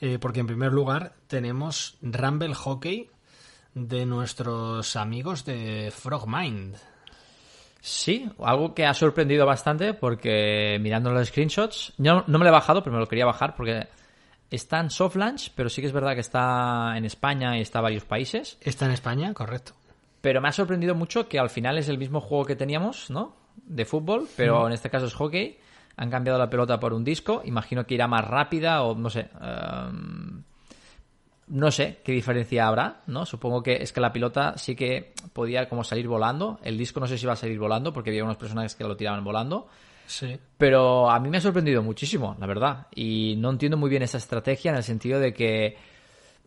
eh, 0.02 0.20
porque 0.20 0.42
en 0.42 0.48
primer 0.48 0.74
lugar 0.74 1.14
tenemos 1.28 1.98
Rumble 2.02 2.54
Hockey 2.54 3.10
de 3.74 4.06
nuestros 4.06 4.96
amigos 4.98 5.46
de 5.46 5.94
Frogmind. 5.96 6.76
Sí, 7.88 8.30
algo 8.44 8.76
que 8.76 8.86
ha 8.86 8.94
sorprendido 8.94 9.46
bastante 9.46 9.94
porque 9.94 10.78
mirando 10.82 11.10
los 11.10 11.30
screenshots, 11.30 11.94
yo 11.98 12.26
no 12.28 12.38
me 12.38 12.44
lo 12.44 12.50
he 12.50 12.52
bajado, 12.52 12.84
pero 12.84 12.94
me 12.94 13.00
lo 13.00 13.08
quería 13.08 13.26
bajar 13.26 13.56
porque 13.56 13.88
está 14.52 14.82
en 14.82 14.90
soft 14.90 15.16
launch, 15.16 15.54
pero 15.56 15.70
sí 15.70 15.80
que 15.80 15.88
es 15.88 15.94
verdad 15.94 16.14
que 16.14 16.20
está 16.20 16.98
en 16.98 17.06
España 17.06 17.58
y 17.58 17.62
está 17.62 17.80
en 17.80 17.84
varios 17.84 18.04
países. 18.04 18.58
¿Está 18.60 18.88
en 18.88 18.92
España? 18.92 19.34
Correcto. 19.34 19.72
Pero 20.20 20.42
me 20.42 20.50
ha 20.50 20.52
sorprendido 20.52 20.96
mucho 20.96 21.30
que 21.30 21.40
al 21.40 21.50
final 21.50 21.78
es 21.78 21.88
el 21.88 21.98
mismo 21.98 22.20
juego 22.20 22.44
que 22.44 22.58
teníamos, 22.58 23.10
¿no? 23.10 23.38
De 23.56 23.86
fútbol, 23.86 24.28
pero 24.36 24.68
en 24.68 24.74
este 24.74 24.90
caso 24.90 25.06
es 25.06 25.14
hockey. 25.14 25.58
Han 25.96 26.10
cambiado 26.10 26.38
la 26.38 26.50
pelota 26.50 26.82
por 26.82 26.94
un 26.94 27.06
disco. 27.06 27.42
Imagino 27.46 27.86
que 27.86 27.94
irá 27.94 28.10
más 28.10 28.28
rápida 28.28 28.84
o 28.84 28.96
no 28.96 29.10
sé. 29.10 29.30
ehm, 29.42 30.44
no 31.48 31.72
sé 31.72 32.00
qué 32.04 32.12
diferencia 32.12 32.68
habrá, 32.68 33.02
¿no? 33.08 33.26
Supongo 33.26 33.64
que 33.64 33.78
es 33.82 33.94
que 33.94 34.02
la 34.02 34.12
pelota 34.12 34.58
sí 34.58 34.76
que 34.76 35.14
podía 35.34 35.70
como 35.70 35.84
salir 35.84 36.08
volando. 36.08 36.60
El 36.62 36.78
disco 36.78 37.00
no 37.00 37.08
sé 37.08 37.18
si 37.18 37.26
va 37.26 37.34
a 37.34 37.38
salir 37.38 37.58
volando 37.58 37.94
porque 37.94 38.10
había 38.10 38.24
unos 38.24 38.38
personajes 38.38 38.76
que 38.76 38.84
lo 38.84 38.98
tiraban 38.98 39.24
volando. 39.24 39.68
Sí. 40.06 40.38
Pero 40.58 41.10
a 41.10 41.20
mí 41.20 41.30
me 41.30 41.38
ha 41.38 41.42
sorprendido 41.42 41.82
muchísimo, 41.82 42.36
la 42.40 42.48
verdad. 42.48 42.88
Y 42.94 43.36
no 43.38 43.50
entiendo 43.50 43.78
muy 43.78 43.90
bien 43.90 44.04
esa 44.04 44.18
estrategia 44.18 44.72
en 44.72 44.78
el 44.78 44.84
sentido 44.84 45.20
de 45.20 45.34
que. 45.34 45.78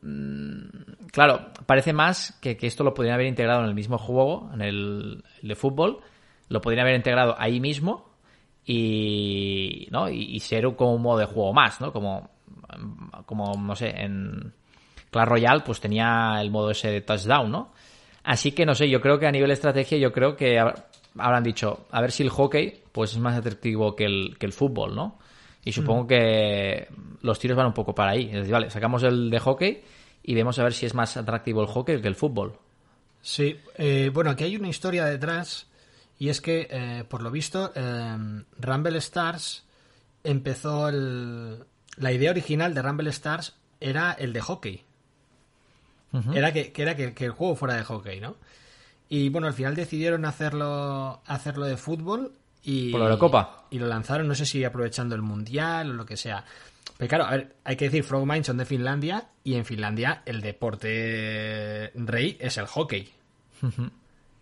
mm, 0.02 1.08
claro, 1.12 1.46
parece 1.64 1.92
más 1.92 2.38
que, 2.40 2.56
que 2.56 2.66
esto 2.66 2.84
lo 2.84 2.92
podrían 2.92 3.14
haber 3.14 3.26
integrado 3.26 3.60
en 3.62 3.68
el 3.68 3.74
mismo 3.74 3.96
juego, 3.96 4.50
en 4.52 4.60
el, 4.60 5.24
el 5.42 5.48
de 5.48 5.54
fútbol. 5.54 6.00
Lo 6.48 6.60
podrían 6.60 6.82
haber 6.84 6.96
integrado 6.96 7.34
ahí 7.38 7.58
mismo 7.58 8.10
y. 8.66 9.88
¿no? 9.90 10.10
Y, 10.10 10.36
y 10.36 10.40
ser 10.40 10.64
como 10.76 10.94
un 10.94 11.02
modo 11.02 11.18
de 11.18 11.26
juego 11.26 11.54
más, 11.54 11.80
¿no? 11.80 11.90
Como. 11.92 12.30
Como, 13.24 13.54
no 13.54 13.74
sé, 13.76 13.90
en. 13.90 14.52
Clash 15.10 15.28
Royale, 15.28 15.62
pues 15.64 15.80
tenía 15.80 16.38
el 16.40 16.50
modo 16.50 16.70
ese 16.70 16.90
de 16.90 17.00
touchdown, 17.00 17.50
¿no? 17.50 17.72
Así 18.22 18.52
que 18.52 18.64
no 18.66 18.74
sé, 18.74 18.88
yo 18.88 19.00
creo 19.00 19.18
que 19.18 19.26
a 19.26 19.32
nivel 19.32 19.48
de 19.48 19.54
estrategia, 19.54 19.98
yo 19.98 20.12
creo 20.12 20.36
que 20.36 20.58
hab- 20.60 20.84
habrán 21.18 21.42
dicho, 21.42 21.86
a 21.90 22.00
ver 22.00 22.12
si 22.12 22.22
el 22.22 22.30
hockey 22.30 22.82
pues 22.92 23.12
es 23.12 23.18
más 23.18 23.36
atractivo 23.36 23.96
que 23.96 24.04
el, 24.04 24.36
que 24.38 24.46
el 24.46 24.52
fútbol, 24.52 24.94
¿no? 24.94 25.18
Y 25.64 25.72
supongo 25.72 26.06
que 26.06 26.88
los 27.22 27.38
tiros 27.38 27.56
van 27.56 27.66
un 27.66 27.74
poco 27.74 27.94
para 27.94 28.12
ahí. 28.12 28.26
Es 28.26 28.32
decir, 28.32 28.52
vale, 28.52 28.70
sacamos 28.70 29.02
el 29.02 29.28
de 29.30 29.38
hockey 29.38 29.82
y 30.22 30.34
vemos 30.34 30.58
a 30.58 30.62
ver 30.64 30.72
si 30.72 30.86
es 30.86 30.94
más 30.94 31.16
atractivo 31.16 31.60
el 31.60 31.66
hockey 31.66 32.00
que 32.00 32.08
el 32.08 32.14
fútbol. 32.14 32.54
Sí, 33.22 33.58
eh, 33.76 34.10
bueno, 34.12 34.30
aquí 34.30 34.44
hay 34.44 34.56
una 34.56 34.68
historia 34.68 35.04
detrás 35.04 35.66
y 36.18 36.28
es 36.30 36.40
que, 36.40 36.66
eh, 36.70 37.04
por 37.08 37.22
lo 37.22 37.30
visto, 37.30 37.72
eh, 37.74 38.16
Rumble 38.58 38.98
Stars 38.98 39.64
empezó 40.24 40.88
el... 40.88 41.64
La 41.96 42.12
idea 42.12 42.30
original 42.30 42.72
de 42.74 42.82
Rumble 42.82 43.10
Stars 43.10 43.56
era 43.80 44.12
el 44.12 44.32
de 44.32 44.40
hockey. 44.40 44.84
Era 46.34 46.52
que, 46.52 46.72
que 46.72 46.82
era 46.82 46.96
que, 46.96 47.14
que 47.14 47.24
el 47.26 47.30
juego 47.32 47.54
fuera 47.56 47.74
de 47.74 47.84
hockey, 47.84 48.20
¿no? 48.20 48.36
Y 49.08 49.28
bueno, 49.28 49.46
al 49.46 49.54
final 49.54 49.74
decidieron 49.74 50.24
hacerlo, 50.24 51.20
hacerlo 51.26 51.66
de 51.66 51.76
fútbol 51.76 52.32
y... 52.62 52.90
Por 52.92 53.00
la 53.00 53.06
Eurocopa. 53.06 53.64
Y 53.70 53.78
lo 53.78 53.86
lanzaron, 53.86 54.28
no 54.28 54.34
sé 54.34 54.46
si 54.46 54.62
aprovechando 54.64 55.14
el 55.14 55.22
Mundial 55.22 55.90
o 55.90 55.94
lo 55.94 56.06
que 56.06 56.16
sea. 56.16 56.44
Pero 56.96 57.08
claro, 57.08 57.24
a 57.24 57.30
ver, 57.30 57.56
hay 57.64 57.76
que 57.76 57.86
decir, 57.86 58.04
Frogmind 58.04 58.44
son 58.44 58.56
de 58.58 58.64
Finlandia 58.66 59.28
y 59.42 59.54
en 59.54 59.64
Finlandia 59.64 60.22
el 60.26 60.40
deporte 60.40 61.90
rey 61.94 62.36
es 62.40 62.56
el 62.58 62.66
hockey. 62.66 63.10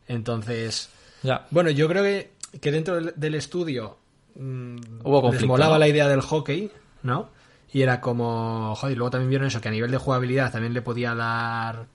Entonces, 0.06 0.90
Ya. 1.22 1.46
bueno, 1.50 1.70
yo 1.70 1.88
creo 1.88 2.02
que, 2.02 2.32
que 2.60 2.72
dentro 2.72 2.96
del, 2.96 3.12
del 3.16 3.34
estudio 3.34 3.98
mm, 4.36 4.76
Hubo 5.04 5.32
les 5.32 5.44
molaba 5.44 5.74
¿no? 5.74 5.78
la 5.80 5.88
idea 5.88 6.08
del 6.08 6.20
hockey, 6.22 6.70
¿no? 7.02 7.30
Y 7.72 7.82
era 7.82 8.00
como, 8.00 8.74
joder, 8.76 8.94
y 8.94 8.96
luego 8.96 9.10
también 9.10 9.30
vieron 9.30 9.48
eso, 9.48 9.60
que 9.60 9.68
a 9.68 9.72
nivel 9.72 9.90
de 9.90 9.98
jugabilidad 9.98 10.50
también 10.52 10.72
le 10.72 10.82
podía 10.82 11.14
dar, 11.14 11.86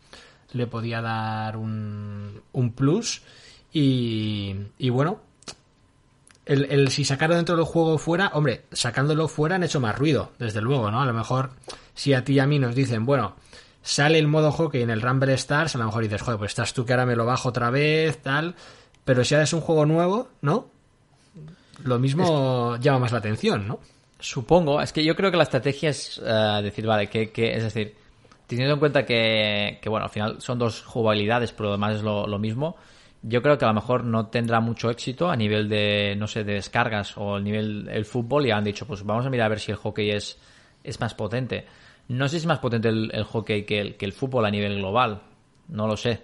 le 0.51 0.67
podía 0.67 1.01
dar 1.01 1.57
un, 1.57 2.41
un 2.51 2.73
plus. 2.73 3.23
Y, 3.71 4.55
y 4.77 4.89
bueno, 4.89 5.21
el, 6.45 6.65
el 6.71 6.89
si 6.89 7.05
sacaron 7.05 7.38
dentro 7.38 7.55
del 7.55 7.65
juego 7.65 7.97
fuera, 7.97 8.31
hombre, 8.33 8.65
sacándolo 8.71 9.27
fuera 9.27 9.55
han 9.55 9.63
hecho 9.63 9.79
más 9.79 9.97
ruido, 9.97 10.31
desde 10.38 10.62
luego, 10.62 10.91
¿no? 10.91 11.01
A 11.01 11.05
lo 11.05 11.13
mejor 11.13 11.51
si 11.95 12.13
a 12.13 12.23
ti 12.23 12.33
y 12.33 12.39
a 12.39 12.45
mí 12.45 12.59
nos 12.59 12.75
dicen, 12.75 13.05
bueno, 13.05 13.36
sale 13.81 14.19
el 14.19 14.27
modo 14.27 14.51
hockey 14.51 14.81
en 14.81 14.89
el 14.89 15.01
Rumble 15.01 15.33
Stars, 15.33 15.75
a 15.75 15.79
lo 15.79 15.86
mejor 15.86 16.03
dices, 16.03 16.21
joder, 16.21 16.38
pues 16.38 16.51
estás 16.51 16.73
tú 16.73 16.86
que 16.86 16.93
ahora 16.93 17.05
me 17.05 17.15
lo 17.15 17.25
bajo 17.25 17.49
otra 17.49 17.69
vez, 17.69 18.21
tal. 18.21 18.55
Pero 19.05 19.23
si 19.23 19.33
ahora 19.36 19.43
es 19.43 19.53
un 19.53 19.62
juego 19.62 19.86
nuevo, 19.86 20.29
¿no? 20.41 20.67
Lo 21.83 21.99
mismo 21.99 22.77
llama 22.77 22.99
más 22.99 23.12
la 23.12 23.17
atención, 23.17 23.67
¿no? 23.67 23.79
Supongo, 24.23 24.81
es 24.81 24.93
que 24.93 25.03
yo 25.03 25.17
creo 25.17 25.31
que 25.31 25.36
la 25.38 25.43
estrategia 25.43 25.89
es 25.89 26.21
eh, 26.25 26.59
decir, 26.63 26.86
vale, 26.88 27.09
que, 27.09 27.29
que- 27.31 27.55
es 27.57 27.63
decir, 27.63 27.93
teniendo 28.47 28.75
en 28.75 28.79
cuenta 28.79 29.05
que, 29.05 29.79
que, 29.81 29.89
bueno, 29.89 30.05
al 30.05 30.09
final 30.09 30.39
son 30.39 30.57
dos 30.57 30.81
jugabilidades, 30.81 31.51
pero 31.51 31.69
además 31.69 31.97
es 31.97 32.03
lo, 32.03 32.25
mismo, 32.39 32.77
yo 33.21 33.41
creo 33.41 33.57
que 33.57 33.65
a 33.65 33.67
lo 33.67 33.73
mejor 33.73 34.05
no 34.05 34.27
tendrá 34.27 34.62
mucho 34.62 34.89
éxito 34.89 35.29
a 35.29 35.36
nivel 35.36 35.67
de, 35.67 36.15
no 36.17 36.27
sé, 36.27 36.45
de 36.45 36.53
descargas 36.53 37.17
o 37.17 37.36
el 37.36 37.43
nivel 37.43 37.83
del 37.83 38.05
fútbol 38.05 38.45
y 38.45 38.51
han 38.51 38.63
dicho, 38.63 38.88
pues 38.88 39.03
vamos 39.03 39.25
a 39.25 39.29
mirar 39.29 39.47
a 39.47 39.49
ver 39.49 39.59
si 39.59 39.71
el 39.71 39.77
hockey 39.77 40.12
es, 40.12 40.38
es 40.86 41.01
más 41.01 41.13
potente. 41.15 41.65
No 42.07 42.25
sé 42.27 42.31
si 42.31 42.38
es 42.38 42.45
más 42.45 42.59
potente 42.59 42.88
el, 42.88 43.12
el 43.13 43.25
hockey 43.25 43.63
que 43.65 43.79
el, 43.81 43.95
que 43.97 44.05
el 44.05 44.13
fútbol 44.13 44.45
a 44.45 44.51
nivel 44.51 44.77
global, 44.77 45.21
no 45.67 45.86
lo 45.86 45.97
sé. 45.97 46.21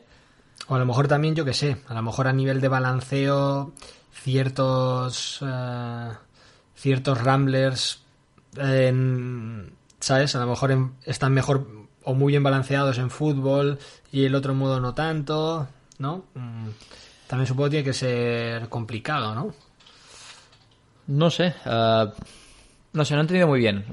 O 0.70 0.76
a 0.76 0.80
lo 0.80 0.86
mejor 0.86 1.10
también, 1.10 1.36
yo 1.36 1.44
que 1.44 1.54
sé, 1.54 1.76
a 1.90 1.94
lo 1.94 2.02
mejor 2.02 2.28
a 2.30 2.34
nivel 2.34 2.62
de 2.62 2.68
balanceo, 2.70 3.74
ciertos. 4.14 5.40
eh, 5.42 6.10
ciertos 6.80 7.22
ramblers. 7.22 8.02
en- 8.58 9.72
¿Sabes? 10.00 10.36
A 10.36 10.40
lo 10.40 10.48
mejor 10.48 10.72
en- 10.72 10.94
están 11.06 11.34
mejor 11.34 11.68
o 12.04 12.14
muy 12.16 12.32
bien 12.34 12.42
balanceados 12.42 12.98
en 12.98 13.10
fútbol 13.10 13.78
y 14.12 14.26
el 14.26 14.34
otro 14.34 14.56
modo 14.56 14.80
no 14.80 14.94
tanto. 14.96 15.68
¿no? 16.00 16.24
Mm, 16.34 16.70
También 17.28 17.46
supongo 17.48 17.66
que 17.66 17.72
tiene 17.72 17.84
que 17.84 17.94
ser 17.94 18.70
complicado, 18.70 19.36
¿no? 19.36 19.54
No 21.08 21.30
sé. 21.30 21.54
eh, 21.66 22.06
no 22.94 23.06
sé, 23.06 23.14
no 23.14 23.20
he 23.20 23.22
entendido 23.22 23.48
muy 23.48 23.60
bien. 23.60 23.86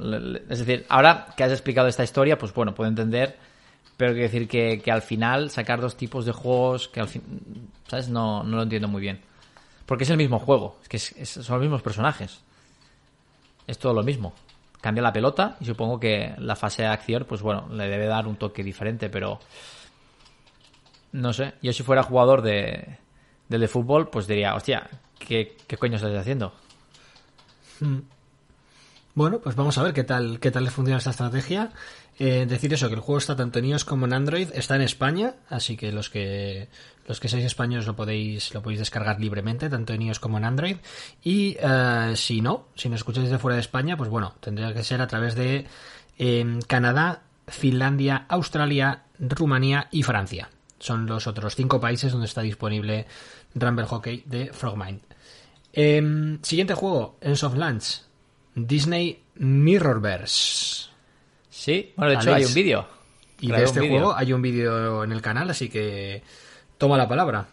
Es 0.48 0.60
decir, 0.60 0.86
ahora 0.88 1.26
que 1.36 1.44
has 1.44 1.52
explicado 1.52 1.88
esta 1.88 2.04
historia, 2.04 2.38
pues 2.38 2.54
bueno, 2.54 2.74
puedo 2.74 2.88
entender. 2.88 3.36
Pero 3.98 4.12
quiero 4.12 4.28
decir 4.30 4.46
que, 4.48 4.80
que 4.82 4.92
al 4.92 5.02
final 5.02 5.50
sacar 5.50 5.80
dos 5.80 5.96
tipos 5.96 6.24
de 6.24 6.32
juegos 6.32 6.88
que 6.88 7.00
al 7.00 7.08
fin. 7.08 7.22
¿Sabes? 7.88 8.08
No, 8.08 8.42
lo 8.44 8.62
entiendo 8.62 8.88
muy 8.88 9.00
bien. 9.02 9.20
Porque 9.86 10.04
es 10.04 10.10
el 10.10 10.16
mismo 10.16 10.38
juego. 10.38 10.78
Es 10.82 10.88
que 10.88 10.96
es- 10.96 11.28
son 11.30 11.56
los 11.56 11.62
mismos 11.62 11.82
personajes. 11.82 12.40
Es 13.66 13.78
todo 13.78 13.92
lo 13.92 14.02
mismo. 14.02 14.34
Cambia 14.80 15.02
la 15.02 15.12
pelota 15.12 15.56
y 15.60 15.64
supongo 15.64 15.98
que 15.98 16.34
la 16.38 16.54
fase 16.54 16.82
de 16.82 16.88
acción, 16.88 17.24
pues 17.28 17.42
bueno, 17.42 17.68
le 17.72 17.88
debe 17.88 18.06
dar 18.06 18.26
un 18.26 18.36
toque 18.36 18.62
diferente, 18.62 19.08
pero. 19.08 19.40
No 21.12 21.32
sé. 21.32 21.54
Yo 21.62 21.72
si 21.72 21.82
fuera 21.82 22.02
jugador 22.02 22.42
de, 22.42 22.98
del 23.48 23.60
de 23.60 23.68
fútbol, 23.68 24.08
pues 24.08 24.26
diría, 24.26 24.54
hostia, 24.54 24.88
¿qué, 25.18 25.56
qué 25.66 25.76
coño 25.76 25.96
estás 25.96 26.14
haciendo? 26.14 26.52
Bueno, 29.14 29.38
pues 29.38 29.56
vamos 29.56 29.78
a 29.78 29.82
ver 29.82 29.94
qué 29.94 30.04
tal, 30.04 30.38
qué 30.40 30.50
tal 30.50 30.64
les 30.64 30.72
funciona 30.74 30.98
esta 30.98 31.10
estrategia. 31.10 31.72
Eh, 32.18 32.46
decir 32.46 32.72
eso, 32.72 32.88
que 32.88 32.94
el 32.94 33.00
juego 33.00 33.18
está 33.18 33.36
tanto 33.36 33.58
en 33.58 33.66
iOS 33.66 33.84
como 33.84 34.06
en 34.06 34.14
Android, 34.14 34.48
está 34.54 34.76
en 34.76 34.82
España, 34.82 35.34
así 35.50 35.76
que 35.76 35.92
los 35.92 36.08
que 36.08 36.68
los 37.06 37.20
que 37.20 37.28
seáis 37.28 37.44
españoles 37.44 37.86
lo 37.86 37.94
podéis, 37.94 38.52
lo 38.54 38.62
podéis 38.62 38.80
descargar 38.80 39.20
libremente, 39.20 39.68
tanto 39.68 39.92
en 39.92 40.02
iOS 40.02 40.18
como 40.18 40.38
en 40.38 40.44
Android. 40.44 40.76
Y 41.22 41.56
eh, 41.60 42.12
si 42.16 42.40
no, 42.40 42.68
si 42.74 42.88
nos 42.88 43.00
escucháis 43.00 43.30
de 43.30 43.38
fuera 43.38 43.56
de 43.56 43.60
España, 43.60 43.96
pues 43.96 44.10
bueno, 44.10 44.34
tendría 44.40 44.72
que 44.72 44.82
ser 44.82 45.02
a 45.02 45.06
través 45.06 45.34
de 45.34 45.66
eh, 46.18 46.58
Canadá, 46.66 47.22
Finlandia, 47.46 48.24
Australia, 48.28 49.04
Rumanía 49.18 49.88
y 49.90 50.02
Francia. 50.02 50.50
Son 50.78 51.06
los 51.06 51.26
otros 51.26 51.54
cinco 51.54 51.80
países 51.80 52.12
donde 52.12 52.26
está 52.26 52.42
disponible 52.42 53.06
Rumble 53.54 53.86
Hockey 53.86 54.22
de 54.26 54.52
Frogmind. 54.52 55.00
Em, 55.72 56.42
siguiente 56.42 56.74
juego 56.74 57.18
en 57.20 57.36
soft 57.36 57.56
launch. 57.56 58.02
Disney 58.54 59.22
Mirrorverse. 59.34 60.95
Sí, 61.56 61.92
bueno, 61.96 62.10
de 62.12 62.16
hecho 62.18 62.34
hay 62.34 62.44
un 62.44 62.54
vídeo. 62.54 62.86
Y 63.40 63.50
de 63.50 63.64
este 63.64 63.80
juego 63.88 64.14
hay 64.14 64.32
un 64.32 64.42
vídeo 64.42 65.04
en 65.04 65.12
el 65.12 65.20
canal, 65.22 65.48
así 65.50 65.68
que 65.68 66.22
toma 66.78 66.96
la 66.96 67.08
palabra. 67.08 67.46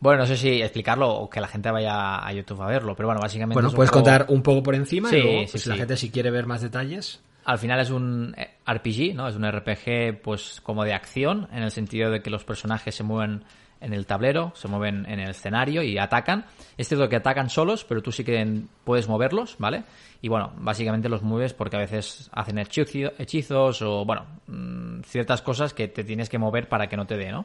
Bueno, 0.00 0.20
no 0.20 0.26
sé 0.26 0.36
si 0.36 0.62
explicarlo 0.62 1.10
o 1.10 1.28
que 1.30 1.40
la 1.40 1.48
gente 1.48 1.70
vaya 1.70 2.24
a 2.24 2.32
YouTube 2.32 2.62
a 2.62 2.66
verlo, 2.66 2.94
pero 2.94 3.08
bueno, 3.08 3.20
básicamente. 3.20 3.54
Bueno, 3.54 3.70
puedes 3.72 3.90
juego- 3.90 4.04
contar 4.04 4.26
un 4.28 4.42
poco 4.42 4.62
por 4.62 4.74
encima 4.74 5.08
Sí, 5.10 5.16
y 5.16 5.22
luego, 5.22 5.40
sí, 5.40 5.48
pues, 5.52 5.62
sí. 5.64 5.68
la 5.70 5.76
gente 5.76 5.96
si 5.96 6.10
quiere 6.10 6.30
ver 6.30 6.46
más 6.46 6.62
detalles. 6.62 7.20
Al 7.44 7.58
final 7.58 7.80
es 7.80 7.90
un 7.90 8.34
eh, 8.38 8.50
RPG, 8.66 9.14
¿no? 9.16 9.26
Es 9.26 9.34
un 9.34 9.44
RPG, 9.50 10.20
pues, 10.22 10.60
como 10.62 10.84
de 10.84 10.92
acción, 10.94 11.48
en 11.52 11.62
el 11.62 11.70
sentido 11.72 12.10
de 12.10 12.20
que 12.22 12.30
los 12.30 12.44
personajes 12.44 12.94
se 12.94 13.02
mueven 13.02 13.42
en 13.80 13.92
el 13.92 14.06
tablero, 14.06 14.52
se 14.54 14.68
mueven 14.68 15.06
en 15.08 15.20
el 15.20 15.30
escenario 15.30 15.82
y 15.82 15.98
atacan. 15.98 16.46
Es 16.76 16.88
cierto 16.88 17.08
que 17.08 17.16
atacan 17.16 17.48
solos, 17.50 17.84
pero 17.84 18.02
tú 18.02 18.12
sí 18.12 18.24
que 18.24 18.62
puedes 18.84 19.08
moverlos, 19.08 19.56
¿vale? 19.58 19.84
Y 20.20 20.28
bueno, 20.28 20.52
básicamente 20.56 21.08
los 21.08 21.22
mueves 21.22 21.54
porque 21.54 21.76
a 21.76 21.80
veces 21.80 22.28
hacen 22.32 22.56
hechizo- 22.58 23.12
hechizos 23.18 23.82
o, 23.82 24.04
bueno, 24.04 24.26
mm, 24.46 25.02
ciertas 25.02 25.42
cosas 25.42 25.74
que 25.74 25.88
te 25.88 26.04
tienes 26.04 26.28
que 26.28 26.38
mover 26.38 26.68
para 26.68 26.88
que 26.88 26.96
no 26.96 27.06
te 27.06 27.16
dé, 27.16 27.30
¿no? 27.30 27.44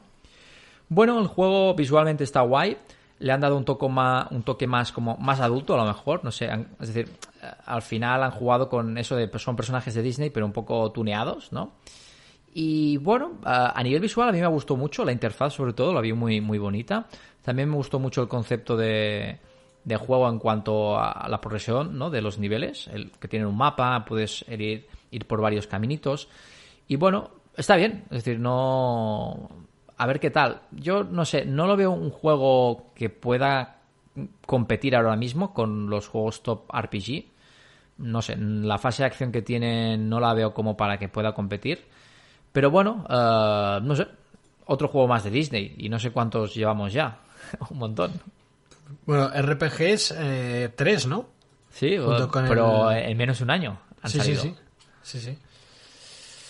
Bueno, 0.90 1.20
el 1.20 1.28
juego 1.28 1.74
visualmente 1.76 2.24
está 2.24 2.42
guay. 2.42 2.78
Le 3.20 3.32
han 3.32 3.40
dado 3.42 3.56
un 3.56 3.64
toque 3.64 3.88
más, 3.88 4.30
un 4.32 4.44
toque 4.44 4.68
más 4.68 4.92
como 4.92 5.16
más 5.18 5.40
adulto 5.40 5.76
a 5.76 5.78
lo 5.78 5.86
mejor, 5.86 6.24
no 6.26 6.32
sé. 6.32 6.50
es 6.82 6.94
decir, 6.94 7.14
eh, 7.42 7.48
al 7.66 7.82
final 7.82 8.24
han 8.24 8.32
jugado 8.32 8.68
con 8.70 8.98
eso 8.98 9.16
de 9.16 9.30
son 9.40 9.56
personajes 9.56 9.94
de 9.94 10.02
Disney, 10.02 10.30
pero 10.30 10.46
un 10.46 10.52
poco 10.52 10.92
tuneados, 10.92 11.52
¿no? 11.54 11.74
Y 12.54 12.98
bueno, 12.98 13.40
a 13.44 13.82
nivel 13.84 14.00
visual 14.00 14.30
a 14.30 14.32
mí 14.32 14.40
me 14.40 14.48
gustó 14.48 14.76
mucho 14.78 15.04
la 15.04 15.12
interfaz, 15.12 15.54
sobre 15.54 15.74
todo, 15.74 15.94
la 15.94 16.02
vi 16.02 16.14
muy, 16.14 16.40
muy 16.40 16.60
bonita. 16.60 17.08
También 17.42 17.70
me 17.70 17.76
gustó 17.76 18.00
mucho 18.00 18.22
el 18.22 18.28
concepto 18.28 18.78
de, 18.78 19.40
de 19.84 19.98
juego 19.98 20.30
en 20.30 20.40
cuanto 20.40 20.98
a 20.98 21.28
la 21.30 21.42
progresión 21.42 21.98
¿no? 21.98 22.10
de 22.10 22.22
los 22.22 22.40
niveles, 22.40 22.88
el 22.88 23.12
que 23.12 23.28
tienen 23.28 23.48
un 23.48 23.58
mapa, 23.58 24.06
puedes 24.06 24.46
ir, 24.50 24.88
ir 25.12 25.28
por 25.28 25.42
varios 25.42 25.68
caminitos. 25.68 26.30
Y 26.88 26.96
bueno, 26.96 27.32
está 27.56 27.76
bien, 27.76 28.04
es 28.06 28.24
decir, 28.24 28.40
no. 28.40 29.50
A 29.98 30.08
ver 30.08 30.20
qué 30.20 30.32
tal. 30.32 30.62
Yo 30.72 31.04
no 31.04 31.24
sé, 31.26 31.46
no 31.46 31.68
lo 31.68 31.76
veo 31.76 31.92
un 31.92 32.10
juego 32.10 32.92
que 32.96 33.10
pueda 33.10 33.82
competir 34.46 34.96
ahora 34.96 35.16
mismo 35.16 35.54
con 35.54 35.90
los 35.90 36.08
juegos 36.08 36.44
top 36.44 36.72
RPG. 36.74 37.26
No 37.98 38.22
sé, 38.22 38.36
la 38.38 38.78
fase 38.78 39.04
de 39.04 39.08
acción 39.08 39.32
que 39.32 39.42
tiene 39.42 39.98
no 39.98 40.20
la 40.20 40.34
veo 40.34 40.54
como 40.54 40.76
para 40.76 40.98
que 40.98 41.10
pueda 41.10 41.34
competir. 41.34 41.86
Pero 42.54 42.72
bueno, 42.72 43.06
eh, 43.10 43.80
no 43.84 43.96
sé, 43.96 44.08
otro 44.66 44.88
juego 44.88 45.08
más 45.10 45.26
de 45.26 45.32
Disney 45.32 45.76
y 45.78 45.90
no 45.90 46.00
sé 46.00 46.12
cuántos 46.12 46.56
llevamos 46.56 46.94
ya. 46.94 47.18
Un 47.70 47.78
montón. 47.80 48.14
Bueno, 49.06 49.30
RPGs 49.30 50.14
eh, 50.18 50.70
tres, 50.76 51.06
¿no? 51.08 51.26
Sí, 51.72 51.98
Junto 51.98 52.30
con 52.30 52.48
pero 52.48 52.90
el- 52.92 53.10
en 53.10 53.18
menos 53.18 53.40
de 53.40 53.44
un 53.44 53.50
año 53.52 53.80
han 54.02 54.10
sí, 54.10 54.20
salido. 54.20 54.42
sí, 54.42 54.56
sí. 55.02 55.20
Sí, 55.20 55.20
sí. 55.20 55.38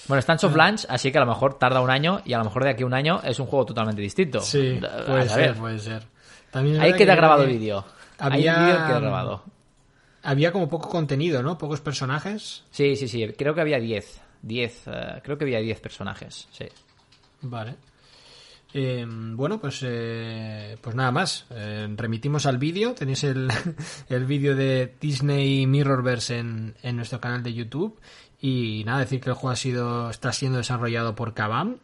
Bueno, 0.08 0.20
está 0.20 0.34
en 0.34 0.40
soft 0.40 0.56
launch, 0.56 0.86
así 0.90 1.12
que 1.12 1.18
a 1.18 1.22
lo 1.22 1.28
mejor 1.28 1.58
tarda 1.58 1.80
un 1.80 1.90
año 1.90 2.22
y 2.26 2.34
a 2.34 2.38
lo 2.38 2.44
mejor 2.44 2.66
de 2.66 2.72
aquí 2.72 2.84
a 2.84 2.86
un 2.86 2.94
año 2.94 3.22
es 3.24 3.40
un 3.40 3.48
juego 3.48 3.66
totalmente 3.66 4.02
distinto. 4.02 4.42
Sí, 4.42 4.80
Eh, 4.82 4.82
puede 5.08 5.30
ser, 5.30 5.56
puede 5.56 5.80
ser. 5.80 6.04
También 6.52 6.82
Ahí 6.82 6.92
queda 6.94 7.14
que 7.14 7.22
grabado 7.22 7.46
vídeo. 7.48 7.86
había- 8.20 8.60
vídeo 8.60 8.78
que 8.82 8.84
queda 8.88 9.00
grabado. 9.00 9.44
Había 10.24 10.52
como 10.52 10.68
poco 10.70 10.90
contenido, 10.90 11.42
¿no? 11.42 11.58
Pocos 11.58 11.80
personajes. 11.82 12.64
Sí, 12.72 12.96
sí, 12.98 13.08
sí. 13.08 13.26
Creo 13.38 13.56
que 13.56 13.62
había 13.62 13.80
10. 13.80 14.20
10. 14.44 14.84
eh, 14.88 15.22
creo 15.24 15.38
que 15.38 15.46
había 15.46 15.60
10 15.60 15.80
personajes. 15.82 16.48
Sí. 16.52 16.66
Vale. 17.42 17.76
Eh, 18.76 19.06
bueno, 19.08 19.60
pues, 19.60 19.80
eh, 19.84 20.78
pues 20.82 20.96
nada 20.96 21.12
más. 21.12 21.46
Eh, 21.50 21.88
remitimos 21.96 22.46
al 22.46 22.60
vídeo. 22.60 22.94
Tenéis 22.94 23.24
el, 23.24 23.50
el 24.10 24.26
vídeo 24.26 24.56
de 24.56 24.94
Disney 25.02 25.66
Mirrorverse 25.66 26.38
en, 26.40 26.76
en 26.84 26.96
nuestro 26.96 27.20
canal 27.20 27.42
de 27.44 27.54
YouTube. 27.54 28.00
Y 28.42 28.84
nada, 28.86 29.00
decir 29.00 29.22
que 29.22 29.30
el 29.30 29.36
juego 29.36 29.52
ha 29.52 29.56
sido, 29.56 30.10
está 30.10 30.32
siendo 30.34 30.58
desarrollado 30.58 31.16
por 31.16 31.34
Kabam 31.34 31.78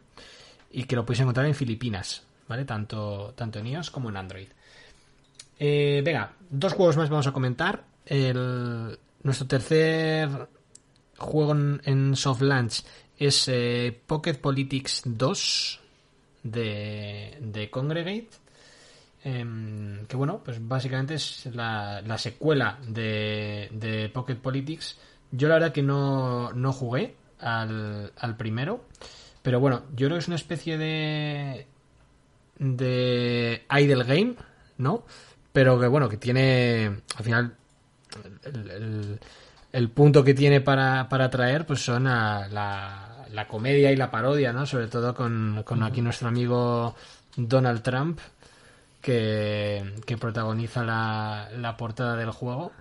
y 0.70 0.84
que 0.84 0.94
lo 0.96 1.04
podéis 1.04 1.20
encontrar 1.20 1.46
en 1.46 1.54
Filipinas, 1.54 2.22
¿vale? 2.48 2.64
Tanto, 2.64 3.32
tanto 3.34 3.58
en 3.58 3.66
iOS 3.68 3.90
como 3.90 4.10
en 4.10 4.16
Android. 4.16 4.48
Eh, 5.58 6.02
venga, 6.04 6.32
dos 6.50 6.74
juegos 6.74 6.96
más 6.96 7.08
vamos 7.08 7.26
a 7.26 7.32
comentar. 7.32 7.84
El, 8.04 8.98
nuestro 9.22 9.46
tercer 9.46 10.28
juego 11.20 11.52
en, 11.52 11.80
en 11.84 12.16
soft 12.16 12.42
es 13.16 13.48
eh, 13.48 14.00
Pocket 14.06 14.34
Politics 14.34 15.02
2 15.04 15.80
de, 16.42 17.36
de 17.40 17.70
Congregate. 17.70 18.30
Em, 19.22 20.06
que 20.06 20.16
bueno, 20.16 20.42
pues 20.42 20.66
básicamente 20.66 21.14
es 21.14 21.46
la, 21.54 22.00
la 22.00 22.16
secuela 22.16 22.78
de, 22.88 23.68
de 23.72 24.08
Pocket 24.08 24.36
Politics. 24.36 24.96
Yo 25.30 25.48
la 25.48 25.54
verdad 25.54 25.72
que 25.72 25.82
no, 25.82 26.52
no 26.54 26.72
jugué 26.72 27.14
al, 27.38 28.12
al 28.16 28.36
primero. 28.38 28.86
Pero 29.42 29.60
bueno, 29.60 29.82
yo 29.90 30.06
creo 30.06 30.12
que 30.16 30.20
es 30.20 30.26
una 30.28 30.36
especie 30.36 30.78
de. 30.78 31.66
de 32.58 33.64
idle 33.78 34.04
game, 34.04 34.34
¿no? 34.78 35.04
Pero 35.52 35.78
que 35.78 35.86
bueno, 35.86 36.08
que 36.08 36.16
tiene. 36.16 36.86
Al 37.16 37.24
final. 37.24 37.56
El- 38.44 39.20
el 39.72 39.88
punto 39.90 40.24
que 40.24 40.34
tiene 40.34 40.60
para, 40.60 41.08
para 41.08 41.26
atraer, 41.26 41.66
pues 41.66 41.84
son 41.84 42.06
a 42.06 42.48
la, 42.48 43.26
la 43.32 43.46
comedia 43.46 43.92
y 43.92 43.96
la 43.96 44.10
parodia, 44.10 44.52
¿no? 44.52 44.66
Sobre 44.66 44.88
todo 44.88 45.14
con, 45.14 45.62
con 45.64 45.82
aquí 45.82 46.00
nuestro 46.00 46.28
amigo 46.28 46.94
Donald 47.36 47.82
Trump, 47.82 48.18
que, 49.00 49.94
que 50.06 50.16
protagoniza 50.16 50.84
la, 50.84 51.48
la 51.56 51.76
portada 51.76 52.16
del 52.16 52.30
juego. 52.30 52.72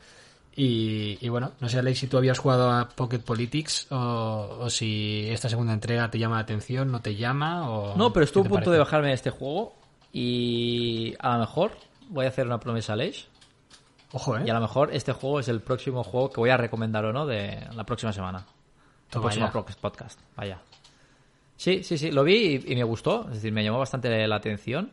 Y, 0.56 1.18
y 1.22 1.30
bueno, 1.30 1.54
no 1.62 1.70
sé, 1.70 1.80
Alex, 1.80 2.00
si 2.00 2.08
tú 2.08 2.18
habías 2.18 2.38
jugado 2.38 2.70
a 2.70 2.90
Pocket 2.90 3.20
Politics 3.20 3.88
o, 3.92 4.58
o 4.62 4.70
si 4.70 5.28
esta 5.30 5.48
segunda 5.48 5.72
entrega 5.72 6.12
te 6.12 6.20
llama 6.20 6.36
la 6.36 6.42
atención, 6.42 6.92
no 6.92 7.02
te 7.02 7.16
llama 7.16 7.70
o... 7.70 7.96
No, 7.96 8.12
pero 8.12 8.26
estuve 8.26 8.44
¿qué 8.44 8.48
a 8.50 8.52
punto 8.52 8.72
de 8.72 8.80
bajarme 8.80 9.10
de 9.10 9.14
este 9.14 9.30
juego 9.30 9.76
y 10.12 11.14
a 11.20 11.34
lo 11.34 11.40
mejor 11.42 11.72
voy 12.10 12.26
a 12.26 12.30
hacer 12.30 12.46
una 12.46 12.60
promesa 12.60 12.94
a 12.94 12.96
Leish 12.98 13.28
Ojo, 14.12 14.38
¿eh? 14.38 14.44
y 14.46 14.50
a 14.50 14.54
lo 14.54 14.62
mejor 14.62 14.90
este 14.94 15.14
juego 15.14 15.40
es 15.40 15.48
el 15.48 15.62
próximo 15.62 16.04
juego 16.04 16.30
que 16.32 16.40
voy 16.40 16.50
a 16.50 16.58
recomendar 16.58 17.06
o 17.06 17.14
no 17.14 17.26
de 17.26 17.60
la 17.76 17.84
próxima 17.86 18.12
semana. 18.14 18.40
El 18.40 19.22
próximo 19.22 19.46
podcast, 19.82 20.20
vaya. 20.36 20.60
Sí, 21.58 21.84
sí, 21.84 21.98
sí, 21.98 22.12
lo 22.12 22.24
vi 22.24 22.62
y, 22.66 22.72
y 22.74 22.76
me 22.76 22.84
gustó, 22.84 23.26
es 23.28 23.36
decir, 23.36 23.52
me 23.52 23.64
llamó 23.64 23.80
bastante 23.80 24.28
la 24.28 24.36
atención. 24.36 24.92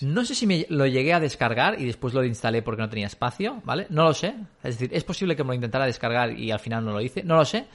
No 0.00 0.24
sé 0.24 0.34
si 0.34 0.46
me 0.46 0.66
lo 0.70 0.86
llegué 0.86 1.14
a 1.14 1.20
descargar 1.20 1.80
y 1.80 1.84
después 1.86 2.14
lo 2.14 2.24
instalé 2.24 2.62
porque 2.62 2.82
no 2.82 2.88
tenía 2.88 3.06
espacio, 3.06 3.62
¿vale? 3.64 3.86
No 3.90 4.04
lo 4.04 4.12
sé. 4.12 4.34
Es 4.64 4.78
decir, 4.78 4.90
es 4.92 5.04
posible 5.04 5.36
que 5.36 5.44
me 5.44 5.48
lo 5.48 5.54
intentara 5.54 5.86
descargar 5.86 6.32
y 6.36 6.50
al 6.50 6.58
final 6.58 6.84
no 6.84 6.90
lo 6.92 7.00
hice, 7.00 7.22
no 7.22 7.36
lo 7.36 7.44
sé. 7.44 7.66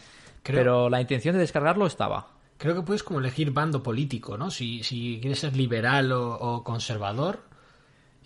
Creo- 0.44 0.58
Pero 0.60 0.90
la 0.90 1.00
intención 1.00 1.34
de 1.36 1.40
descargarlo 1.42 1.86
estaba. 1.88 2.28
Creo 2.58 2.76
que 2.76 2.82
puedes 2.82 3.04
como 3.04 3.20
elegir 3.20 3.52
bando 3.52 3.82
político, 3.82 4.38
¿no? 4.38 4.52
Si, 4.52 4.84
si 4.84 5.20
quieres 5.22 5.40
ser 5.40 5.56
liberal 5.56 6.12
o, 6.12 6.34
o 6.34 6.62
conservador. 6.64 7.40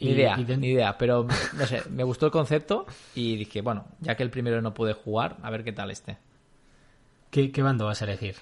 Ni 0.04 0.12
idea, 0.12 0.36
y 0.39 0.58
ni 0.58 0.68
idea, 0.70 0.97
pero 0.97 1.28
no 1.58 1.66
sé, 1.66 1.82
me 1.89 2.04
gustó 2.04 2.26
el 2.28 2.32
concepto 2.32 2.86
y 3.16 3.36
dije, 3.38 3.62
bueno, 3.62 3.86
ya 3.99 4.16
que 4.16 4.24
el 4.24 4.30
primero 4.30 4.62
no 4.62 4.74
pude 4.74 4.93
jugar, 4.93 5.38
a 5.43 5.49
ver 5.49 5.64
qué 5.64 5.72
tal 5.72 5.91
este. 5.91 6.18
¿Qué, 7.32 7.51
qué 7.51 7.62
bando 7.64 7.86
vas 7.86 8.01
a 8.01 8.06
elegir? 8.06 8.36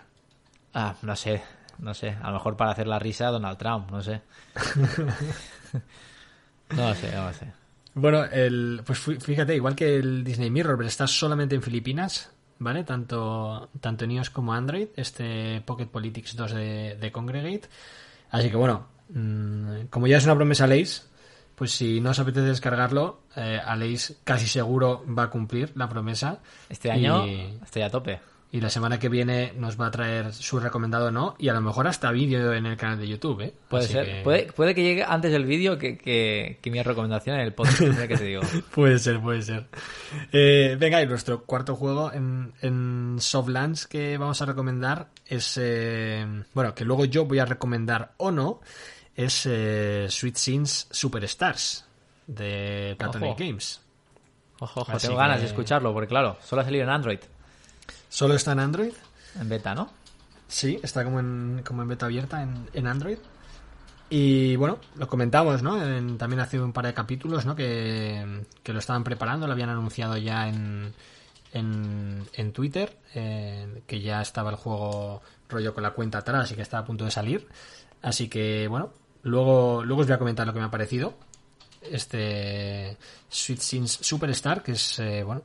Ah, 0.73 0.95
no 1.01 1.15
sé, 1.15 1.41
no 1.79 1.93
sé, 1.93 2.09
a 2.21 2.27
lo 2.27 2.33
mejor 2.33 2.57
para 2.57 2.71
hacer 2.71 2.87
la 2.87 2.99
risa 2.99 3.27
Donald 3.27 3.57
Trump, 3.57 3.89
no 3.91 4.01
sé. 4.01 4.21
no 6.75 6.89
lo 6.89 6.95
sé, 6.95 7.11
no 7.13 7.25
lo 7.27 7.33
sé. 7.33 7.47
Bueno, 7.93 8.23
el, 8.23 8.81
pues 8.85 9.05
fí- 9.05 9.19
fíjate, 9.19 9.55
igual 9.55 9.75
que 9.75 9.97
el 9.97 10.23
Disney 10.23 10.49
Mirror, 10.49 10.77
pero 10.77 10.87
está 10.87 11.07
solamente 11.07 11.55
en 11.55 11.61
Filipinas, 11.61 12.31
¿vale? 12.59 12.83
Tanto, 12.83 13.69
tanto 13.81 14.05
en 14.05 14.11
iOS 14.11 14.29
como 14.29 14.53
Android, 14.53 14.87
este 14.95 15.61
Pocket 15.65 15.87
Politics 15.87 16.35
2 16.35 16.53
de, 16.53 16.97
de 16.99 17.11
Congregate. 17.11 17.67
Así 18.29 18.49
que 18.49 18.55
bueno, 18.55 18.87
mm, 19.09 19.85
como 19.89 20.07
ya 20.07 20.17
es 20.17 20.23
una 20.25 20.35
promesa 20.35 20.67
Leis, 20.67 21.09
pues 21.61 21.73
si 21.73 22.01
no 22.01 22.09
os 22.09 22.17
apetece 22.17 22.47
descargarlo, 22.47 23.21
eh, 23.35 23.59
Aleix 23.63 24.17
casi 24.23 24.47
seguro 24.47 25.05
va 25.07 25.23
a 25.25 25.29
cumplir 25.29 25.71
la 25.75 25.87
promesa. 25.87 26.39
Este 26.69 26.89
año 26.89 27.27
Y, 27.27 27.59
estoy 27.63 27.83
a 27.83 27.91
tope. 27.91 28.19
y 28.51 28.59
la 28.61 28.71
semana 28.71 28.97
que 28.97 29.09
viene 29.09 29.53
nos 29.55 29.79
va 29.79 29.85
a 29.85 29.91
traer 29.91 30.33
su 30.33 30.59
recomendado 30.59 31.09
o 31.09 31.11
no, 31.11 31.35
y 31.37 31.49
a 31.49 31.53
lo 31.53 31.61
mejor 31.61 31.85
hasta 31.87 32.11
vídeo 32.11 32.51
en 32.53 32.65
el 32.65 32.77
canal 32.77 32.97
de 32.97 33.07
YouTube, 33.07 33.41
¿eh? 33.41 33.53
Puede 33.69 33.83
Así 33.83 33.93
ser. 33.93 34.05
que- 34.07 34.21
Puede, 34.23 34.51
puede 34.53 34.73
que 34.73 34.81
llegue 34.81 35.03
antes 35.03 35.31
el 35.35 35.45
vídeo 35.45 35.77
que, 35.77 35.99
que, 35.99 36.57
que 36.63 36.71
mi 36.71 36.81
recomendación 36.81 37.35
en 37.35 37.43
el 37.43 37.53
podcast. 37.53 37.79
que 38.07 38.17
te 38.17 38.23
digo. 38.23 38.41
Puede 38.73 38.97
ser, 38.97 39.19
puede 39.21 39.43
ser. 39.43 39.67
Eh, 40.31 40.75
venga, 40.79 40.99
y 40.99 41.05
nuestro 41.05 41.43
cuarto 41.43 41.75
juego 41.75 42.11
en, 42.11 42.53
en 42.63 43.17
Softlands 43.19 43.85
que 43.85 44.17
vamos 44.17 44.41
a 44.41 44.47
recomendar 44.47 45.09
es. 45.27 45.59
eh, 45.61 46.25
bueno, 46.55 46.73
que 46.73 46.85
luego 46.85 47.05
yo 47.05 47.25
voy 47.25 47.37
a 47.37 47.45
recomendar 47.45 48.13
o 48.17 48.31
no. 48.31 48.61
Es 49.25 49.45
eh, 49.45 50.07
Sweet 50.09 50.35
Scenes 50.37 50.87
Superstars 50.91 51.85
de 52.27 52.95
Platonic 52.97 53.29
Ojo. 53.31 53.37
Games. 53.39 53.81
Ojo, 54.59 54.81
ojo, 54.81 54.91
Así 54.91 55.07
tengo 55.07 55.19
ganas 55.19 55.39
de 55.41 55.47
escucharlo, 55.47 55.93
porque 55.93 56.07
claro, 56.07 56.37
solo 56.43 56.61
ha 56.61 56.65
salido 56.65 56.83
en 56.83 56.89
Android, 56.89 57.19
Solo 58.09 58.35
está 58.35 58.51
en 58.51 58.59
Android. 58.59 58.93
en 59.39 59.49
beta, 59.49 59.73
¿no? 59.73 59.91
Sí, 60.47 60.79
está 60.83 61.03
como 61.03 61.19
en, 61.19 61.61
como 61.65 61.81
en 61.81 61.87
beta 61.87 62.05
abierta 62.05 62.41
en, 62.43 62.67
en 62.73 62.87
Android. 62.87 63.17
Y 64.09 64.55
bueno, 64.57 64.77
lo 64.97 65.07
comentamos, 65.07 65.63
¿no? 65.63 65.81
En- 65.81 66.17
también 66.17 66.41
hace 66.41 66.59
un 66.59 66.73
par 66.73 66.85
de 66.85 66.93
capítulos, 66.93 67.45
¿no? 67.45 67.55
Que, 67.55 68.43
que 68.61 68.73
lo 68.73 68.79
estaban 68.79 69.03
preparando, 69.03 69.47
lo 69.47 69.53
habían 69.53 69.69
anunciado 69.69 70.17
ya 70.17 70.47
en, 70.49 70.93
en, 71.53 72.27
en 72.33 72.51
Twitter, 72.53 72.97
eh, 73.15 73.81
que 73.87 74.01
ya 74.01 74.21
estaba 74.21 74.49
el 74.49 74.57
juego 74.57 75.21
rollo 75.49 75.73
con 75.73 75.83
la 75.83 75.91
cuenta 75.91 76.17
atrás 76.19 76.51
y 76.51 76.55
que 76.55 76.61
estaba 76.61 76.83
a 76.83 76.85
punto 76.85 77.05
de 77.05 77.11
salir. 77.11 77.47
Así 78.01 78.27
que 78.27 78.67
bueno, 78.67 78.91
luego, 79.23 79.83
luego 79.83 80.01
os 80.01 80.07
voy 80.07 80.13
a 80.15 80.19
comentar 80.19 80.45
lo 80.47 80.53
que 80.53 80.59
me 80.59 80.65
ha 80.65 80.71
parecido. 80.71 81.13
Este 81.81 82.97
Sweet 83.29 83.59
Scenes 83.59 83.91
Superstar, 84.01 84.61
que 84.63 84.73
es, 84.73 84.99
eh, 84.99 85.23
bueno, 85.23 85.41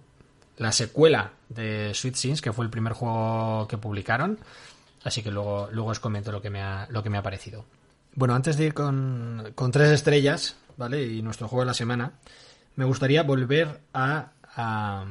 la 0.58 0.72
secuela 0.72 1.32
de 1.48 1.92
Sweet 1.94 2.14
Scenes, 2.16 2.40
que 2.42 2.52
fue 2.52 2.64
el 2.64 2.70
primer 2.70 2.92
juego 2.92 3.66
que 3.68 3.78
publicaron. 3.78 4.38
Así 5.04 5.22
que 5.22 5.30
luego, 5.30 5.68
luego 5.72 5.90
os 5.90 6.00
comento 6.00 6.32
lo 6.32 6.42
que 6.42 6.50
me 6.50 6.60
ha, 6.62 6.86
lo 6.90 7.02
que 7.02 7.10
me 7.10 7.18
ha 7.18 7.22
parecido. 7.22 7.64
Bueno, 8.14 8.34
antes 8.34 8.56
de 8.56 8.64
ir 8.64 8.74
con, 8.74 9.52
con 9.54 9.70
tres 9.70 9.90
estrellas, 9.92 10.56
¿vale? 10.76 11.02
Y 11.04 11.22
nuestro 11.22 11.48
juego 11.48 11.62
de 11.62 11.66
la 11.66 11.74
semana, 11.74 12.12
me 12.74 12.84
gustaría 12.84 13.22
volver 13.22 13.80
a, 13.94 14.30
a- 14.56 15.04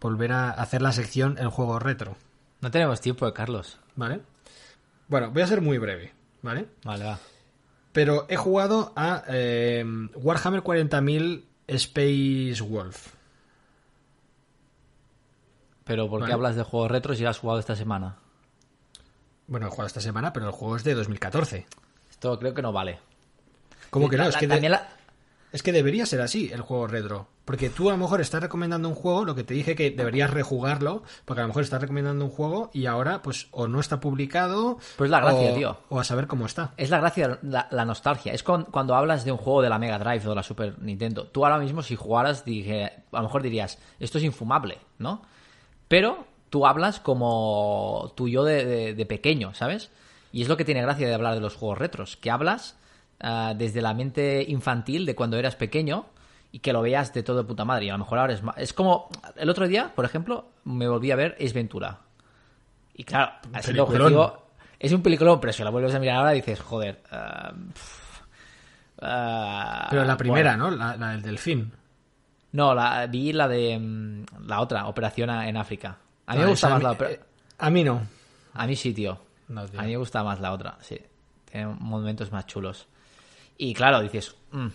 volver 0.00 0.32
a 0.32 0.50
hacer 0.50 0.82
la 0.82 0.92
sección 0.92 1.36
El 1.38 1.48
juego 1.48 1.78
retro, 1.78 2.16
No 2.62 2.70
tenemos 2.70 3.00
tiempo, 3.00 3.30
Carlos. 3.34 3.78
¿vale? 3.96 4.20
Bueno, 5.08 5.30
voy 5.30 5.42
a 5.42 5.46
ser 5.46 5.60
muy 5.60 5.78
breve, 5.78 6.12
¿vale? 6.42 6.66
Vale, 6.84 7.04
va. 7.04 7.18
Pero 7.92 8.26
he 8.28 8.36
jugado 8.36 8.92
a 8.96 9.24
eh, 9.28 9.84
Warhammer 10.14 10.62
40.000 10.62 11.44
Space 11.66 12.62
Wolf. 12.62 13.14
Pero 15.84 16.08
¿por 16.08 16.20
qué 16.20 16.22
Vale. 16.24 16.34
hablas 16.34 16.56
de 16.56 16.62
juegos 16.62 16.90
retros 16.90 17.18
si 17.18 17.24
has 17.24 17.38
jugado 17.38 17.58
esta 17.58 17.74
semana? 17.74 18.16
Bueno, 19.48 19.66
he 19.66 19.70
jugado 19.70 19.88
esta 19.88 20.00
semana, 20.00 20.32
pero 20.32 20.46
el 20.46 20.52
juego 20.52 20.76
es 20.76 20.84
de 20.84 20.94
2014. 20.94 21.66
Esto 22.10 22.38
creo 22.38 22.54
que 22.54 22.62
no 22.62 22.72
vale. 22.72 23.00
¿Cómo 23.90 24.08
que 24.08 24.16
no? 24.16 24.24
Es 24.28 24.36
que, 24.36 24.46
de- 24.46 24.54
también 24.54 24.72
la- 24.72 24.88
es 25.52 25.62
que 25.62 25.72
debería 25.72 26.06
ser 26.06 26.20
así 26.20 26.50
el 26.52 26.60
juego 26.60 26.86
retro. 26.86 27.28
Porque 27.44 27.68
tú 27.70 27.88
a 27.88 27.92
lo 27.92 27.98
mejor 27.98 28.20
estás 28.20 28.40
recomendando 28.42 28.88
un 28.88 28.94
juego, 28.94 29.24
lo 29.24 29.34
que 29.34 29.42
te 29.42 29.54
dije 29.54 29.74
que 29.74 29.90
deberías 29.90 30.30
rejugarlo, 30.30 31.02
porque 31.24 31.40
a 31.40 31.44
lo 31.44 31.48
mejor 31.48 31.64
estás 31.64 31.80
recomendando 31.80 32.24
un 32.24 32.30
juego 32.30 32.70
y 32.72 32.86
ahora 32.86 33.22
pues 33.22 33.48
o 33.50 33.66
no 33.66 33.80
está 33.80 33.98
publicado 33.98 34.78
Pues 34.96 35.10
la 35.10 35.18
gracia, 35.20 35.50
o, 35.50 35.54
tío. 35.54 35.78
o 35.88 35.98
a 35.98 36.04
saber 36.04 36.28
cómo 36.28 36.46
está. 36.46 36.72
Es 36.76 36.90
la 36.90 37.00
gracia, 37.00 37.40
la, 37.42 37.66
la 37.72 37.84
nostalgia. 37.84 38.32
Es 38.32 38.44
con- 38.44 38.64
cuando 38.66 38.94
hablas 38.94 39.24
de 39.24 39.32
un 39.32 39.38
juego 39.38 39.62
de 39.62 39.68
la 39.68 39.80
Mega 39.80 39.98
Drive 39.98 40.24
o 40.26 40.30
de 40.30 40.36
la 40.36 40.42
Super 40.44 40.78
Nintendo. 40.80 41.26
Tú 41.26 41.44
ahora 41.44 41.58
mismo, 41.58 41.82
si 41.82 41.96
jugaras, 41.96 42.44
dije, 42.44 42.84
a 43.10 43.16
lo 43.16 43.22
mejor 43.24 43.42
dirías, 43.42 43.78
esto 43.98 44.18
es 44.18 44.24
infumable, 44.24 44.78
¿no? 44.98 45.22
Pero 45.88 46.24
tú 46.50 46.66
hablas 46.66 47.00
como 47.00 48.12
tu 48.16 48.28
yo 48.28 48.44
de, 48.44 48.64
de- 48.64 48.94
de 48.94 49.06
pequeño, 49.06 49.54
¿sabes? 49.54 49.90
Y 50.32 50.42
es 50.42 50.48
lo 50.48 50.56
que 50.56 50.64
tiene 50.64 50.82
gracia 50.82 51.08
de 51.08 51.14
hablar 51.14 51.34
de 51.34 51.40
los 51.40 51.56
juegos 51.56 51.78
retros, 51.78 52.16
que 52.16 52.30
hablas 52.30 52.76
ah, 53.20 53.54
desde 53.56 53.80
la 53.82 53.94
mente 53.94 54.44
infantil 54.48 55.06
de 55.06 55.14
cuando 55.14 55.36
eras 55.38 55.56
pequeño 55.56 56.06
y 56.52 56.58
que 56.58 56.72
lo 56.72 56.82
veas 56.82 57.12
de 57.14 57.22
todo 57.22 57.46
puta 57.46 57.64
madre. 57.64 57.86
Y 57.86 57.88
a 57.90 57.92
lo 57.92 57.98
mejor 57.98 58.18
ahora 58.18 58.32
es 58.34 58.42
más... 58.42 58.56
Es 58.58 58.72
como... 58.72 59.08
El 59.36 59.48
otro 59.48 59.68
día, 59.68 59.92
por 59.94 60.04
ejemplo, 60.04 60.48
me 60.64 60.88
volví 60.88 61.10
a 61.10 61.16
ver 61.16 61.36
Ace 61.40 61.52
Ventura. 61.54 62.00
Y 62.94 63.04
claro, 63.04 63.32
Peliculón. 63.64 64.14
objetivo... 64.14 64.46
Es 64.78 64.92
un 64.92 65.02
peliculón, 65.02 65.40
pero 65.40 65.52
si 65.52 65.62
lo 65.62 65.70
vuelves 65.70 65.94
a 65.94 65.98
mirar 65.98 66.16
ahora 66.16 66.30
dices, 66.30 66.58
joder... 66.60 67.02
pf, 67.02 68.22
ah, 69.02 69.86
Pero 69.90 70.04
la 70.04 70.16
primera, 70.16 70.56
bueno. 70.56 70.70
¿no? 70.70 70.76
La, 70.76 70.96
la 70.96 71.10
del 71.12 71.22
delfín. 71.22 71.72
No, 72.52 72.74
la, 72.74 73.06
vi 73.06 73.32
la 73.32 73.46
de... 73.46 73.78
mm, 73.78 74.24
La 74.46 74.60
otra, 74.60 74.86
Operación 74.86 75.30
en 75.30 75.56
África. 75.56 75.98
A 76.26 76.34
mí 76.34 76.40
Ah, 76.40 76.44
me 76.44 76.50
gusta 76.50 76.68
más 76.70 76.80
a 76.80 76.82
la... 76.82 76.88
mí- 76.90 76.94
opera- 76.96 77.10
eh, 77.10 77.20
A 77.58 77.70
mí 77.70 77.84
no. 77.84 78.00
A 78.54 78.66
mí 78.66 78.74
sí, 78.76 78.92
tío. 78.92 79.20
No, 79.48 79.66
tío. 79.66 79.78
A 79.80 79.82
mí 79.84 79.90
me 79.90 79.96
gusta 79.98 80.24
más 80.24 80.40
la 80.40 80.52
otra, 80.52 80.76
sí. 80.80 80.98
Tiene 81.50 81.66
momentos 81.78 82.32
más 82.32 82.46
chulos. 82.46 82.86
Y 83.62 83.74
claro, 83.74 84.00
dices... 84.00 84.34
mm, 84.52 84.66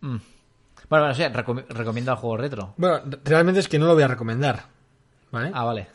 mm. 0.00 0.20
Bueno, 0.88 1.04
bueno, 1.04 1.14
sí, 1.14 1.22
recom- 1.22 1.66
recomiendo 1.68 2.12
el 2.12 2.16
juego 2.18 2.36
retro. 2.38 2.74
Bueno, 2.78 3.02
realmente 3.24 3.60
es 3.60 3.68
que 3.68 3.78
no 3.78 3.86
lo 3.86 3.92
voy 3.94 4.04
a 4.04 4.08
recomendar. 4.08 4.64
¿Vale? 5.30 5.50
Ah, 5.52 5.64
vale. 5.64 5.86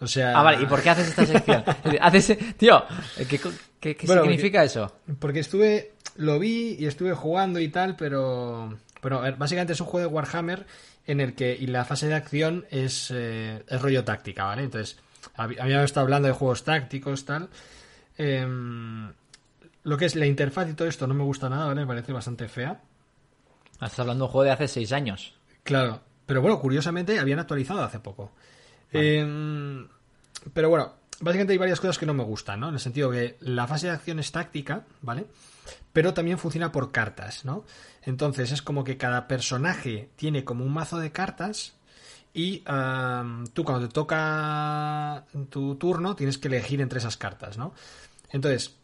O 0.00 0.06
sea. 0.06 0.38
Ah, 0.38 0.42
vale. 0.42 0.62
¿Y 0.62 0.66
por 0.66 0.82
qué 0.82 0.90
haces 0.90 1.08
esta 1.08 1.24
sección? 1.24 1.64
Haces... 2.02 2.36
Tío, 2.58 2.84
¿qué, 3.28 3.40
qué- 3.80 3.96
qué 3.96 4.06
Bueno, 4.06 4.22
significa 4.24 4.62
eso? 4.62 4.94
Porque 5.18 5.40
estuve, 5.40 5.92
lo 6.16 6.38
vi 6.38 6.76
y 6.78 6.84
estuve 6.86 7.14
jugando 7.14 7.60
y 7.60 7.68
tal, 7.68 7.96
pero, 7.96 8.76
ver, 9.00 9.36
básicamente 9.36 9.72
es 9.72 9.80
un 9.80 9.86
juego 9.86 10.06
de 10.06 10.14
Warhammer 10.14 10.66
en 11.06 11.20
el 11.20 11.34
que 11.34 11.56
y 11.58 11.66
la 11.68 11.86
fase 11.86 12.08
de 12.08 12.14
acción 12.14 12.66
es, 12.70 13.10
eh, 13.14 13.64
es 13.66 13.80
rollo 13.80 14.04
táctica, 14.04 14.44
¿vale? 14.44 14.64
Entonces, 14.64 14.98
hab- 15.36 15.58
habíamos 15.58 15.84
estado 15.86 16.04
hablando 16.04 16.28
de 16.28 16.34
juegos 16.34 16.62
tácticos, 16.64 17.24
tal. 17.24 17.48
Em, 18.18 19.10
lo 19.84 19.96
que 19.96 20.04
es 20.04 20.14
la 20.14 20.26
interfaz 20.26 20.68
y 20.70 20.74
todo 20.74 20.88
esto 20.88 21.06
no 21.06 21.14
me 21.14 21.24
gusta 21.24 21.48
nada, 21.48 21.66
¿vale? 21.66 21.82
Me 21.82 21.86
parece 21.86 22.12
bastante 22.12 22.48
fea. 22.48 22.80
Estás 23.74 23.98
hablando 24.00 24.24
de 24.24 24.26
un 24.26 24.32
juego 24.32 24.44
de 24.44 24.52
hace 24.52 24.68
seis 24.68 24.92
años. 24.92 25.34
Claro, 25.64 26.00
pero 26.26 26.40
bueno, 26.40 26.60
curiosamente 26.60 27.18
habían 27.18 27.38
actualizado 27.38 27.82
hace 27.82 27.98
poco. 27.98 28.32
Em, 28.92 29.88
pero 30.52 30.68
bueno, 30.68 30.94
básicamente 31.20 31.52
hay 31.52 31.58
varias 31.58 31.80
cosas 31.80 31.98
que 31.98 32.06
no 32.06 32.14
me 32.14 32.22
gustan, 32.22 32.60
¿no? 32.60 32.68
En 32.68 32.74
el 32.74 32.80
sentido 32.80 33.10
que 33.10 33.36
la 33.40 33.66
fase 33.66 33.86
de 33.86 33.92
acción 33.92 34.18
es 34.18 34.30
táctica, 34.30 34.84
¿vale? 35.00 35.26
Pero 35.92 36.14
también 36.14 36.38
funciona 36.38 36.70
por 36.70 36.92
cartas, 36.92 37.44
¿no? 37.44 37.64
Entonces 38.02 38.52
es 38.52 38.62
como 38.62 38.84
que 38.84 38.96
cada 38.96 39.26
personaje 39.28 40.10
tiene 40.16 40.44
como 40.44 40.64
un 40.64 40.72
mazo 40.72 40.98
de 40.98 41.12
cartas 41.12 41.74
y 42.34 42.60
tú 43.52 43.64
cuando 43.64 43.86
te 43.86 43.92
toca 43.92 45.24
tu 45.50 45.74
turno 45.76 46.16
tienes 46.16 46.38
que 46.38 46.48
elegir 46.48 46.80
entre 46.80 46.98
esas 46.98 47.16
cartas, 47.16 47.58
¿no? 47.58 47.74
Entonces, 48.30 48.76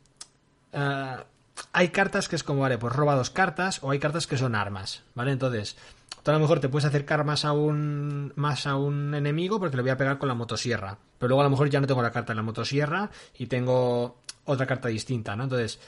Ah, 0.72 1.24
hay 1.72 1.88
cartas 1.88 2.28
que 2.28 2.36
es 2.36 2.42
como, 2.42 2.60
vale, 2.60 2.78
pues 2.78 2.94
roba 2.94 3.14
dos 3.16 3.30
cartas, 3.30 3.80
o 3.82 3.90
hay 3.90 3.98
cartas 3.98 4.26
que 4.26 4.36
son 4.36 4.54
armas, 4.54 5.02
¿vale? 5.14 5.32
Entonces, 5.32 5.76
tú 6.22 6.30
a 6.30 6.34
lo 6.34 6.40
mejor 6.40 6.60
te 6.60 6.68
puedes 6.68 6.84
acercar 6.84 7.24
más 7.24 7.44
a 7.44 7.52
un 7.52 8.32
más 8.36 8.66
a 8.66 8.76
un 8.76 9.14
enemigo 9.14 9.58
porque 9.58 9.76
le 9.76 9.82
voy 9.82 9.90
a 9.90 9.96
pegar 9.96 10.18
con 10.18 10.28
la 10.28 10.34
motosierra. 10.34 10.98
Pero 11.18 11.28
luego 11.28 11.40
a 11.40 11.44
lo 11.44 11.50
mejor 11.50 11.68
ya 11.68 11.80
no 11.80 11.86
tengo 11.86 12.02
la 12.02 12.12
carta 12.12 12.32
de 12.32 12.36
la 12.36 12.42
motosierra 12.42 13.10
y 13.36 13.46
tengo 13.46 14.18
otra 14.44 14.66
carta 14.66 14.88
distinta, 14.88 15.36
¿no? 15.36 15.44
Entonces, 15.44 15.80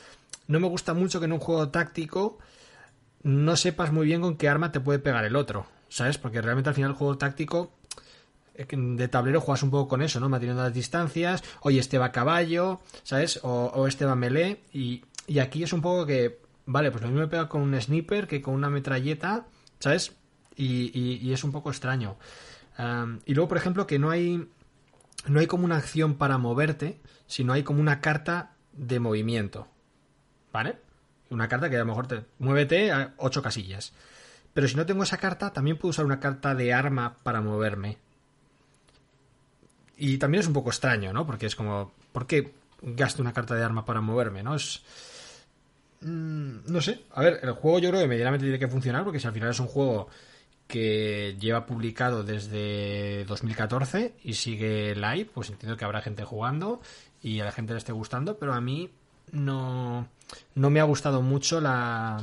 no 0.48 0.60
me 0.60 0.68
gusta 0.68 0.94
mucho 0.94 1.20
que 1.20 1.26
en 1.26 1.32
un 1.32 1.38
juego 1.38 1.68
táctico 1.68 2.38
no 3.22 3.56
sepas 3.56 3.92
muy 3.92 4.06
bien 4.06 4.22
con 4.22 4.36
qué 4.36 4.48
arma 4.48 4.72
te 4.72 4.80
puede 4.80 4.98
pegar 4.98 5.24
el 5.24 5.36
otro, 5.36 5.66
¿sabes? 5.88 6.18
Porque 6.18 6.40
realmente 6.40 6.70
al 6.70 6.74
final 6.74 6.90
el 6.90 6.96
juego 6.96 7.16
táctico 7.18 7.72
de 8.68 9.08
tablero 9.08 9.40
juegas 9.40 9.62
un 9.62 9.70
poco 9.70 9.88
con 9.88 10.02
eso, 10.02 10.20
¿no? 10.20 10.28
Manteniendo 10.28 10.62
las 10.62 10.74
distancias, 10.74 11.42
oye, 11.62 11.78
este 11.80 11.98
va 11.98 12.06
a 12.06 12.12
caballo, 12.12 12.80
¿sabes? 13.02 13.40
O, 13.42 13.66
o 13.74 13.86
este 13.86 14.04
va 14.04 14.14
melee, 14.16 14.62
y, 14.72 15.04
y 15.26 15.38
aquí 15.38 15.62
es 15.62 15.72
un 15.72 15.80
poco 15.82 16.06
que, 16.06 16.40
vale, 16.66 16.90
pues 16.90 17.02
lo 17.02 17.08
mismo 17.08 17.22
me 17.22 17.28
pega 17.28 17.48
con 17.48 17.62
un 17.62 17.80
sniper 17.80 18.26
que 18.26 18.42
con 18.42 18.54
una 18.54 18.70
metralleta, 18.70 19.46
¿sabes? 19.78 20.12
Y, 20.56 20.90
y- 20.98 21.32
es 21.32 21.44
un 21.44 21.52
poco 21.52 21.70
extraño. 21.70 22.16
Y 23.26 23.34
luego, 23.34 23.48
por 23.48 23.58
ejemplo, 23.58 23.86
que 23.86 23.98
no 23.98 24.10
hay, 24.10 24.48
no 25.26 25.40
hay 25.40 25.46
como 25.46 25.64
una 25.64 25.76
acción 25.76 26.14
para 26.14 26.38
moverte, 26.38 27.00
sino 27.26 27.52
hay 27.52 27.62
como 27.62 27.80
una 27.80 28.00
carta 28.00 28.52
de 28.72 29.00
movimiento, 29.00 29.68
¿vale? 30.52 30.78
Una 31.30 31.48
carta 31.48 31.68
que 31.70 31.76
a 31.76 31.80
lo 31.80 31.84
mejor 31.86 32.06
te 32.06 32.24
muévete 32.38 32.90
a 32.90 33.14
ocho 33.18 33.42
casillas. 33.42 33.92
Pero 34.52 34.66
si 34.66 34.74
no 34.76 34.86
tengo 34.86 35.02
esa 35.02 35.18
carta, 35.18 35.52
también 35.52 35.76
puedo 35.78 35.90
usar 35.90 36.04
una 36.06 36.20
carta 36.20 36.54
de 36.54 36.72
arma 36.72 37.16
para 37.22 37.40
moverme. 37.40 37.98
Y 40.00 40.18
también 40.18 40.40
es 40.40 40.46
un 40.48 40.52
poco 40.54 40.70
extraño, 40.70 41.12
¿no? 41.12 41.26
Porque 41.26 41.46
es 41.46 41.54
como, 41.54 41.92
¿por 42.12 42.26
qué 42.26 42.52
gasto 42.82 43.22
una 43.22 43.32
carta 43.32 43.54
de 43.54 43.62
arma 43.62 43.84
para 43.84 44.00
moverme, 44.00 44.42
no? 44.42 44.54
Es... 44.54 44.82
mm, 46.00 46.56
No 46.72 46.80
sé, 46.80 47.02
a 47.12 47.22
ver, 47.22 47.40
el 47.42 47.52
juego 47.52 47.78
yo 47.78 47.90
creo 47.90 48.00
que 48.02 48.08
medianamente 48.08 48.44
tiene 48.46 48.58
que 48.58 48.68
funcionar 48.68 49.04
porque 49.04 49.20
si 49.20 49.26
al 49.26 49.32
final 49.34 49.50
es 49.50 49.60
un 49.60 49.66
juego 49.66 50.08
que 50.66 51.36
lleva 51.40 51.66
publicado 51.66 52.22
desde 52.22 53.24
2014 53.26 54.14
y 54.22 54.34
sigue 54.34 54.94
live, 54.94 55.28
pues 55.34 55.50
entiendo 55.50 55.76
que 55.76 55.84
habrá 55.84 56.00
gente 56.00 56.24
jugando 56.24 56.80
y 57.22 57.40
a 57.40 57.44
la 57.44 57.52
gente 57.52 57.72
le 57.72 57.78
esté 57.78 57.92
gustando, 57.92 58.38
pero 58.38 58.54
a 58.54 58.60
mí 58.60 58.88
no, 59.32 60.06
no 60.54 60.70
me 60.70 60.80
ha 60.80 60.84
gustado 60.84 61.22
mucho 61.22 61.60
la 61.60 62.22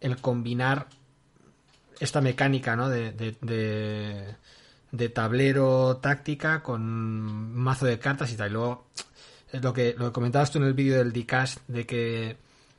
el 0.00 0.18
combinar 0.18 0.88
esta 2.00 2.20
mecánica 2.20 2.76
¿no? 2.76 2.88
de, 2.90 3.12
de, 3.12 3.36
de- 3.40 4.36
de 4.94 5.08
tablero 5.08 5.96
táctica 5.96 6.62
con 6.62 7.52
mazo 7.52 7.86
de 7.86 7.98
cartas 7.98 8.32
y 8.32 8.36
tal. 8.36 8.50
Y 8.50 8.52
luego, 8.52 8.86
es 9.50 9.62
lo 9.62 9.72
que, 9.72 9.94
lo 9.98 10.06
que 10.06 10.12
comentabas 10.12 10.52
tú 10.52 10.58
en 10.58 10.64
el 10.64 10.74
vídeo 10.74 10.98
del 10.98 11.12
Dcast 11.12 11.60
de 11.66 11.84
que 11.84 12.36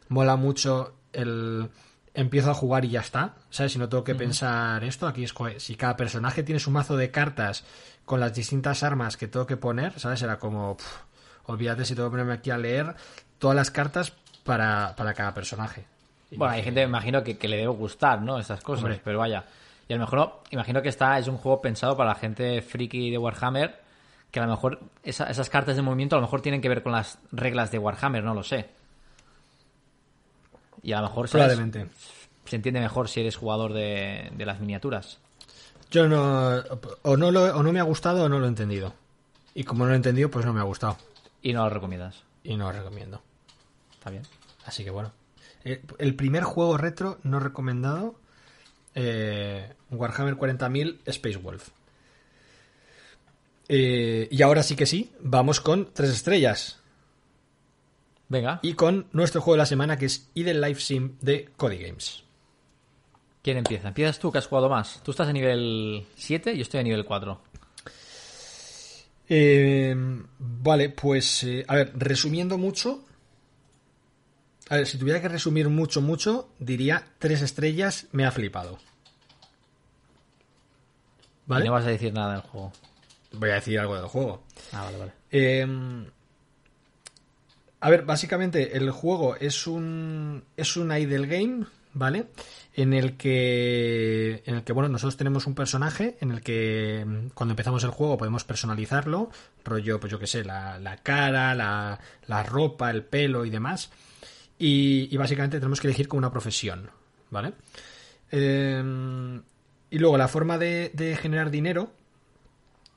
mola 0.07 0.37
mucho 0.37 0.93
el 1.11 1.69
empiezo 2.13 2.51
a 2.51 2.53
jugar 2.53 2.85
y 2.85 2.91
ya 2.91 3.01
está. 3.01 3.35
¿Sabes? 3.49 3.73
Si 3.73 3.79
no 3.79 3.89
tengo 3.89 4.05
que 4.05 4.15
pensar 4.15 4.81
esto, 4.85 5.07
aquí 5.07 5.25
es 5.25 5.33
si 5.57 5.75
cada 5.75 5.97
personaje 5.97 6.43
tiene 6.43 6.59
su 6.59 6.71
mazo 6.71 6.95
de 6.95 7.11
cartas 7.11 7.65
con 8.05 8.21
las 8.21 8.33
distintas 8.33 8.83
armas 8.83 9.17
que 9.17 9.27
tengo 9.27 9.45
que 9.45 9.57
poner, 9.57 9.99
¿sabes? 9.99 10.21
Era 10.21 10.39
como, 10.39 10.77
pf, 10.77 10.89
olvídate 11.47 11.83
si 11.83 11.95
tengo 11.95 12.07
que 12.07 12.11
ponerme 12.11 12.33
aquí 12.33 12.49
a 12.49 12.57
leer 12.57 12.95
todas 13.39 13.57
las 13.57 13.71
cartas 13.71 14.13
para, 14.45 14.95
para 14.95 15.13
cada 15.13 15.33
personaje. 15.33 15.85
Bueno, 16.31 16.53
hay 16.53 16.63
gente, 16.63 16.79
me 16.81 16.87
imagino, 16.87 17.23
que, 17.23 17.37
que 17.37 17.49
le 17.49 17.57
debe 17.57 17.73
gustar, 17.73 18.21
¿no? 18.21 18.39
Estas 18.39 18.61
cosas, 18.61 18.85
Hombre. 18.85 19.01
pero 19.03 19.19
vaya. 19.19 19.43
Y 19.87 19.93
a 19.93 19.97
lo 19.97 20.01
mejor, 20.01 20.41
imagino 20.51 20.81
que 20.81 20.89
esta 20.89 21.17
es 21.19 21.27
un 21.27 21.37
juego 21.37 21.61
pensado 21.61 21.95
para 21.95 22.09
la 22.09 22.15
gente 22.15 22.61
friki 22.61 23.11
de 23.11 23.17
Warhammer, 23.17 23.81
que 24.31 24.39
a 24.39 24.45
lo 24.45 24.49
mejor 24.51 24.79
esa- 25.03 25.29
esas 25.29 25.49
cartas 25.49 25.75
de 25.75 25.81
movimiento 25.81 26.15
a 26.15 26.19
lo 26.19 26.23
mejor 26.25 26.41
tienen 26.41 26.59
que 26.61 26.69
ver 26.69 26.81
con 26.83 26.91
las 26.91 27.19
reglas 27.31 27.71
de 27.71 27.77
Warhammer, 27.79 28.23
no 28.23 28.33
lo 28.33 28.43
sé. 28.43 28.69
Y 30.81 30.93
a 30.93 31.01
lo 31.01 31.07
mejor 31.07 31.27
se 32.45 32.55
entiende 32.55 32.79
mejor 32.79 33.09
si 33.09 33.21
eres 33.21 33.35
jugador 33.37 33.73
de, 33.73 34.31
de 34.35 34.45
las 34.45 34.59
miniaturas. 34.59 35.19
Yo 35.91 36.07
no. 36.07 36.63
O 37.03 37.17
no, 37.17 37.31
lo, 37.31 37.43
o 37.55 37.63
no 37.63 37.71
me 37.71 37.79
ha 37.79 37.83
gustado 37.83 38.23
o 38.25 38.29
no 38.29 38.39
lo 38.39 38.45
he 38.45 38.49
entendido. 38.49 38.93
Y 39.53 39.63
como 39.63 39.83
no 39.83 39.89
lo 39.89 39.93
he 39.93 39.97
entendido, 39.97 40.29
pues 40.29 40.45
no 40.45 40.53
me 40.53 40.59
ha 40.59 40.63
gustado. 40.63 40.97
Y 41.41 41.53
no 41.53 41.63
lo 41.63 41.69
recomiendas. 41.69 42.23
Y 42.43 42.57
no 42.57 42.71
lo 42.71 42.77
recomiendo. 42.77 43.21
Está 43.93 44.09
bien. 44.09 44.23
Así 44.65 44.83
que 44.83 44.89
bueno. 44.91 45.11
Eh, 45.63 45.81
El 45.97 46.15
primer 46.15 46.43
juego 46.43 46.77
retro 46.77 47.19
no 47.23 47.39
recomendado. 47.39 48.15
Eh, 48.95 49.73
Warhammer 49.91 50.35
40.000 50.35 50.99
Space 51.05 51.37
Wolf. 51.37 51.69
Eh, 53.67 54.27
y 54.31 54.41
ahora 54.41 54.63
sí 54.63 54.75
que 54.75 54.85
sí, 54.85 55.11
vamos 55.19 55.59
con 55.61 55.93
tres 55.93 56.09
estrellas. 56.11 56.79
Venga, 58.27 58.59
Y 58.63 58.73
con 58.73 59.07
nuestro 59.11 59.39
juego 59.39 59.55
de 59.55 59.59
la 59.59 59.65
semana 59.67 59.97
que 59.97 60.07
es 60.07 60.29
Eden 60.33 60.59
Life 60.59 60.81
Sim 60.81 61.17
de 61.21 61.49
Cody 61.57 61.77
Games. 61.77 62.25
¿quién 63.45 63.57
empieza? 63.57 63.89
Empiezas 63.89 64.17
tú, 64.17 64.31
que 64.31 64.39
has 64.39 64.47
jugado 64.47 64.69
más. 64.69 65.03
Tú 65.03 65.11
estás 65.11 65.27
a 65.27 65.33
nivel 65.33 66.03
7 66.15 66.55
yo 66.55 66.63
estoy 66.63 66.79
a 66.79 66.83
nivel 66.83 67.05
4. 67.05 67.39
Eh, 69.29 69.95
vale, 70.39 70.89
pues 70.89 71.43
eh, 71.43 71.63
a 71.67 71.75
ver, 71.75 71.91
resumiendo 71.95 72.57
mucho. 72.57 73.04
A 74.69 74.77
ver, 74.77 74.87
si 74.87 74.97
tuviera 74.97 75.21
que 75.21 75.29
resumir 75.29 75.69
mucho, 75.69 76.01
mucho, 76.01 76.49
diría 76.59 77.05
tres 77.19 77.41
estrellas, 77.41 78.07
me 78.11 78.25
ha 78.25 78.31
flipado. 78.31 78.79
Y 81.45 81.49
¿Vale? 81.49 81.65
no 81.65 81.73
vas 81.73 81.85
a 81.85 81.89
decir 81.89 82.13
nada 82.13 82.33
del 82.33 82.41
juego. 82.41 82.71
Voy 83.33 83.49
a 83.51 83.55
decir 83.55 83.79
algo 83.79 83.95
del 83.95 84.07
juego. 84.07 84.43
Ah, 84.71 84.83
vale, 84.83 84.97
vale. 84.97 85.11
Eh, 85.31 85.67
a 87.85 87.89
ver, 87.91 88.03
básicamente 88.03 88.77
el 88.77 88.89
juego 88.89 89.35
es 89.35 89.67
un 89.67 90.43
es 90.57 90.75
un 90.75 90.91
idle 90.91 91.27
game, 91.27 91.65
¿vale? 91.93 92.25
En 92.73 92.93
el 92.93 93.15
que 93.15 94.41
en 94.45 94.55
el 94.55 94.63
que 94.63 94.73
bueno, 94.73 94.89
nosotros 94.89 95.17
tenemos 95.17 95.45
un 95.45 95.53
personaje 95.53 96.17
en 96.19 96.31
el 96.31 96.41
que 96.41 97.03
mm, 97.05 97.27
cuando 97.35 97.51
empezamos 97.51 97.83
el 97.83 97.91
juego 97.91 98.17
podemos 98.17 98.43
personalizarlo, 98.43 99.29
rollo 99.63 99.99
pues 99.99 100.11
yo 100.11 100.17
qué 100.17 100.25
sé, 100.25 100.43
la, 100.43 100.79
la 100.79 100.97
cara, 100.97 101.53
la, 101.53 101.99
la 102.25 102.41
ropa, 102.41 102.89
el 102.89 103.03
pelo 103.03 103.45
y 103.45 103.51
demás. 103.51 103.91
Y, 104.57 105.15
básicamente 105.17 105.59
tenemos 105.59 105.81
que 105.81 105.87
elegir 105.87 106.07
como 106.07 106.19
una 106.19 106.31
profesión, 106.31 106.89
¿vale? 107.29 107.53
Eh, 108.31 109.41
y 109.89 109.99
luego 109.99 110.17
la 110.17 110.27
forma 110.27 110.57
de, 110.57 111.17
generar 111.21 111.49
dinero 111.49 111.91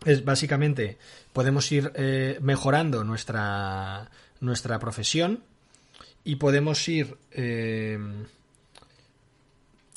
es 0.04 0.24
básicamente 0.24 0.98
podemos 1.32 1.70
ir 1.70 1.92
eh, 1.94 2.38
mejorando 2.40 3.04
nuestra 3.04 4.10
nuestra 4.40 4.78
profesión 4.78 5.44
y 6.24 6.36
podemos 6.36 6.88
ir 6.88 7.16
eh, 7.32 7.98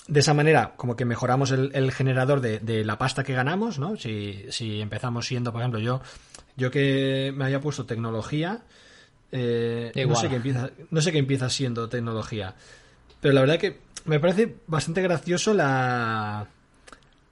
de 0.08 0.20
esa 0.20 0.34
manera 0.34 0.74
como 0.76 0.96
que 0.96 1.06
mejoramos 1.06 1.52
el, 1.52 1.72
el 1.74 1.92
generador 1.92 2.42
de, 2.42 2.60
de 2.60 2.84
la 2.84 2.98
pasta 2.98 3.24
que 3.24 3.34
ganamos 3.34 3.80
no 3.80 3.96
si, 3.96 4.46
si 4.50 4.82
empezamos 4.82 5.28
siendo 5.28 5.52
por 5.52 5.62
ejemplo 5.62 5.80
yo 5.80 6.02
yo 6.58 6.72
que 6.72 7.32
me 7.36 7.46
había 7.46 7.62
puesto 7.62 7.86
tecnología 7.86 8.64
eh, 9.32 9.92
no 10.08 10.16
sé 10.16 10.30
qué 10.30 10.36
empieza 10.36 10.70
no 10.90 11.02
sé 11.02 11.12
qué 11.12 11.18
empieza 11.18 11.50
siendo 11.50 11.88
tecnología 11.90 12.56
pero 13.20 13.34
la 13.34 13.42
verdad 13.42 13.58
que 13.58 13.80
me 14.06 14.20
parece 14.20 14.56
bastante 14.68 15.02
gracioso 15.02 15.54
la 15.54 16.48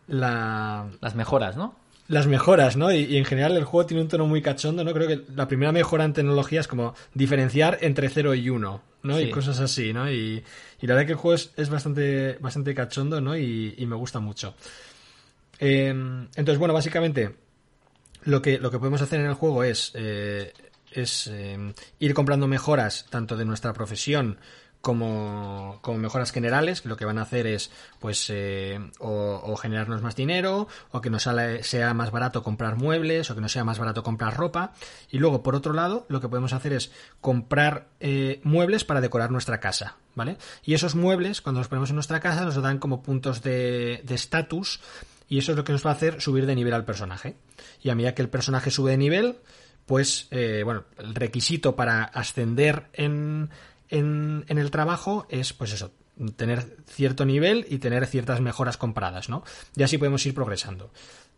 la 0.08 0.88
Las 1.02 1.16
mejoras, 1.16 1.56
¿no? 1.58 1.76
las 2.10 2.26
mejoras, 2.26 2.76
¿no? 2.76 2.92
Y, 2.92 3.04
y 3.06 3.18
en 3.18 3.26
general 3.26 3.56
el 3.56 3.64
juego 3.64 3.86
tiene 3.86 4.02
un 4.02 4.10
tono 4.10 4.26
muy 4.26 4.42
cachondo, 4.42 4.84
¿no? 4.84 4.94
Creo 4.94 5.08
que 5.08 5.22
la 5.36 5.48
primera 5.48 5.72
mejora 5.72 6.04
en 6.06 6.14
tecnología 6.14 6.60
es 6.60 6.68
como 6.68 6.96
diferenciar 7.14 7.78
entre 7.82 8.10
0 8.10 8.34
y 8.34 8.50
1, 8.50 8.82
¿no? 9.04 9.18
Sí. 9.18 9.24
Y 9.24 9.30
cosas 9.30 9.60
así, 9.60 9.94
¿no? 9.94 10.12
Y, 10.12 10.44
y 10.82 10.88
la 10.88 10.96
verdad 10.96 11.06
que 11.06 11.12
el 11.12 11.20
juego 11.20 11.36
es, 11.36 11.52
es 11.56 11.70
bastante, 11.70 12.38
bastante 12.42 12.74
cachondo, 12.74 13.22
¿no? 13.22 13.38
Y, 13.38 13.76
y 13.78 13.86
me 13.86 13.96
gusta 13.96 14.20
mucho. 14.20 14.56
Eh, 15.60 15.90
entonces, 15.90 16.58
bueno, 16.58 16.74
básicamente 16.74 17.36
lo 18.24 18.42
que, 18.42 18.58
lo 18.58 18.72
que 18.72 18.80
podemos 18.80 19.04
hacer 19.04 19.20
en 19.20 19.28
el 19.28 19.36
juego 19.36 19.64
es, 19.64 19.92
eh, 19.94 20.52
es 20.92 21.28
eh, 21.28 21.74
ir 22.00 22.14
comprando 22.14 22.48
mejoras 22.48 23.06
tanto 23.10 23.38
de 23.38 23.46
nuestra 23.46 23.74
profesión 23.74 24.40
como, 24.82 25.80
como 25.82 25.98
mejoras 25.98 26.32
generales, 26.32 26.82
que 26.82 26.88
lo 26.90 26.96
que 26.96 27.06
van 27.06 27.18
a 27.18 27.24
hacer 27.24 27.48
es 27.48 27.70
pues 28.00 28.28
eh, 28.30 28.80
o, 29.00 29.56
generarnos 29.58 30.02
más 30.02 30.16
dinero, 30.16 30.68
o 30.92 31.02
que 31.02 31.10
nos 31.10 31.28
sea 31.62 31.94
más 31.94 32.12
barato 32.12 32.44
comprar 32.44 32.78
muebles, 32.78 33.30
o 33.30 33.36
que 33.36 33.42
nos 33.42 33.52
sea 33.52 33.64
más 33.64 33.78
barato 33.78 34.04
comprar 34.04 34.38
ropa. 34.38 34.74
Y 35.12 35.18
luego, 35.18 35.44
por 35.44 35.56
otro 35.56 35.74
lado, 35.74 36.06
lo 36.08 36.22
que 36.22 36.30
podemos 36.30 36.54
hacer 36.54 36.74
es 36.74 36.92
comprar 37.20 37.90
eh, 38.00 38.40
muebles 38.44 38.86
para 38.86 39.02
decorar 39.02 39.32
nuestra 39.32 39.60
casa, 39.60 39.98
¿vale? 40.16 40.38
Y 40.64 40.74
esos 40.74 40.96
muebles, 40.96 41.42
cuando 41.42 41.60
los 41.60 41.68
ponemos 41.68 41.90
en 41.90 41.96
nuestra 41.96 42.22
casa, 42.22 42.46
nos 42.46 42.56
dan 42.62 42.80
como 42.80 43.04
puntos 43.04 43.42
de 43.42 44.02
de 44.04 44.16
estatus 44.16 44.80
y 45.30 45.38
eso 45.38 45.52
es 45.52 45.58
lo 45.58 45.64
que 45.64 45.72
nos 45.72 45.86
va 45.86 45.92
a 45.92 45.94
hacer 45.94 46.22
subir 46.22 46.46
de 46.46 46.56
nivel 46.56 46.74
al 46.74 46.86
personaje. 46.86 47.36
Y 47.84 47.90
a 47.90 47.96
medida 47.96 48.16
que 48.16 48.24
el 48.24 48.30
personaje 48.30 48.72
sube 48.72 48.92
de 48.92 48.98
nivel, 48.98 49.38
pues, 49.90 50.28
eh, 50.30 50.62
bueno, 50.64 50.84
el 51.00 51.16
requisito 51.16 51.76
para 51.76 52.04
ascender 52.04 52.90
en, 52.94 53.50
en, 53.90 54.46
el 54.48 54.70
trabajo 54.70 55.26
es, 55.30 55.52
pues 55.52 55.74
eso, 55.74 55.90
tener 56.36 56.78
cierto 56.86 57.26
nivel 57.26 57.66
y 57.68 57.80
tener 57.80 58.06
ciertas 58.06 58.40
mejoras 58.40 58.78
compradas, 58.78 59.30
¿no? 59.30 59.44
Y 59.76 59.82
así 59.82 59.98
podemos 59.98 60.24
ir 60.28 60.36
progresando. 60.36 60.92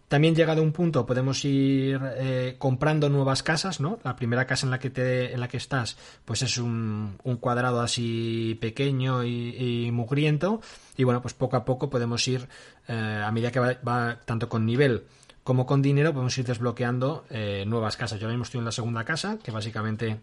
También 0.10 0.36
llegado 0.36 0.62
un 0.62 0.74
punto 0.74 1.06
podemos 1.06 1.46
ir 1.46 1.98
eh, 2.18 2.56
comprando 2.58 3.08
nuevas 3.08 3.42
casas, 3.42 3.80
¿no? 3.80 4.00
La 4.04 4.18
primera 4.18 4.46
casa 4.46 4.68
en 4.68 4.72
la 4.72 4.80
que 4.80 4.90
te, 4.90 5.34
en 5.34 5.40
la 5.40 5.48
que 5.48 5.56
estás, 5.56 5.96
pues 6.26 6.42
es 6.42 6.58
un, 6.58 7.16
un 7.24 7.38
cuadrado 7.38 7.80
así 7.80 8.58
pequeño 8.60 9.24
y, 9.24 9.90
mugriento. 9.94 10.60
Y 10.98 11.06
bueno, 11.06 11.22
pues 11.22 11.34
poco 11.34 11.56
a 11.56 11.64
poco 11.64 11.90
podemos 11.90 12.28
ir, 12.28 12.50
eh, 12.90 13.24
a 13.26 13.32
medida 13.32 13.50
que 13.50 13.62
va 13.62 14.20
tanto 14.26 14.50
con 14.50 14.66
nivel 14.66 15.06
como 15.44 15.66
con 15.66 15.82
dinero, 15.82 16.14
podemos 16.14 16.38
ir 16.38 16.46
desbloqueando 16.46 17.26
eh, 17.30 17.64
nuevas 17.68 17.98
casas. 17.98 18.20
Yo 18.20 18.28
ahora 18.28 18.34
mismo 18.36 18.44
estoy 18.44 18.60
en 18.60 18.66
la 18.66 18.72
segunda 18.72 19.04
casa, 19.04 19.38
que 19.44 19.52
básicamente 19.52 20.20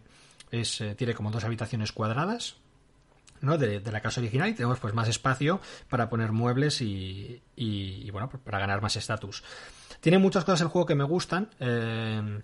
es, 0.51 0.81
eh, 0.81 0.95
tiene 0.95 1.13
como 1.13 1.31
dos 1.31 1.43
habitaciones 1.43 1.91
cuadradas, 1.91 2.55
¿no? 3.41 3.57
de, 3.57 3.79
la 3.81 4.01
casa 4.01 4.21
original 4.21 4.49
y 4.49 4.53
tenemos 4.53 4.79
pues 4.79 4.93
más 4.93 5.07
espacio 5.09 5.59
para 5.89 6.09
poner 6.09 6.31
muebles 6.31 6.81
y, 6.81 7.41
y- 7.55 8.03
y, 8.05 8.11
bueno, 8.11 8.29
pues, 8.29 8.41
para 8.43 8.59
ganar 8.59 8.81
más 8.81 8.95
estatus. 8.95 9.43
Tiene 10.01 10.17
muchas 10.19 10.45
cosas 10.45 10.61
el 10.61 10.67
juego 10.67 10.85
que 10.85 10.95
me 10.95 11.03
gustan. 11.03 11.49
eh, 11.59 12.41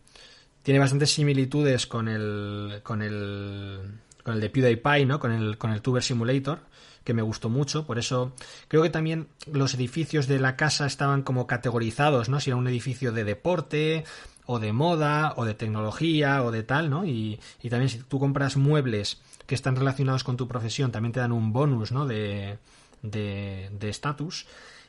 tiene 0.63 0.79
bastantes 0.79 1.13
similitudes 1.13 1.85
con 1.85 2.07
el 2.07 2.79
con 2.83 3.03
el 3.03 3.99
con 4.23 4.33
el 4.33 4.41
de 4.41 4.49
PewDiePie, 4.49 5.05
¿no? 5.05 5.19
Con 5.19 5.31
el 5.31 5.57
con 5.59 5.71
el 5.71 5.81
Tuber 5.83 6.01
Simulator 6.01 6.59
que 7.05 7.13
me 7.13 7.21
gustó 7.21 7.49
mucho, 7.49 7.85
por 7.85 7.97
eso 7.97 8.33
creo 8.67 8.83
que 8.83 8.89
también 8.89 9.27
los 9.49 9.73
edificios 9.75 10.27
de 10.27 10.39
la 10.39 10.57
casa 10.57 10.85
estaban 10.85 11.21
como 11.21 11.47
categorizados, 11.47 12.27
¿no? 12.27 12.41
Si 12.41 12.49
era 12.49 12.57
un 12.57 12.67
edificio 12.67 13.13
de 13.13 13.23
deporte 13.23 14.03
o 14.45 14.59
de 14.59 14.73
moda 14.73 15.33
o 15.37 15.45
de 15.45 15.53
tecnología 15.53 16.43
o 16.43 16.51
de 16.51 16.63
tal, 16.63 16.89
¿no? 16.89 17.05
Y, 17.05 17.39
y 17.61 17.69
también 17.69 17.89
si 17.89 17.99
tú 17.99 18.19
compras 18.19 18.57
muebles 18.57 19.21
que 19.45 19.55
están 19.55 19.77
relacionados 19.77 20.23
con 20.23 20.35
tu 20.35 20.47
profesión, 20.47 20.91
también 20.91 21.13
te 21.13 21.21
dan 21.21 21.31
un 21.31 21.53
bonus, 21.53 21.91
¿no? 21.93 22.05
De 22.05 22.57
de 23.01 23.69
de 23.79 23.89
estatus. 23.89 24.47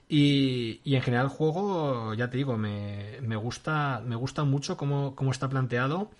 Y, 0.08 0.80
y 0.84 0.94
en 0.94 1.02
general 1.02 1.26
el 1.26 1.30
juego, 1.30 2.14
ya 2.14 2.30
te 2.30 2.36
digo, 2.36 2.56
me, 2.56 3.20
me 3.22 3.36
gusta, 3.36 4.00
me 4.06 4.14
gusta 4.16 4.44
mucho 4.44 4.76
cómo, 4.76 5.14
cómo 5.16 5.32
está 5.32 5.48
planteado. 5.48 6.10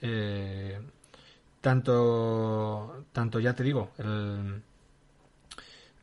Eh, 0.00 0.80
tanto, 1.60 3.04
tanto, 3.12 3.40
ya 3.40 3.54
te 3.54 3.64
digo, 3.64 3.90
el, 3.98 4.62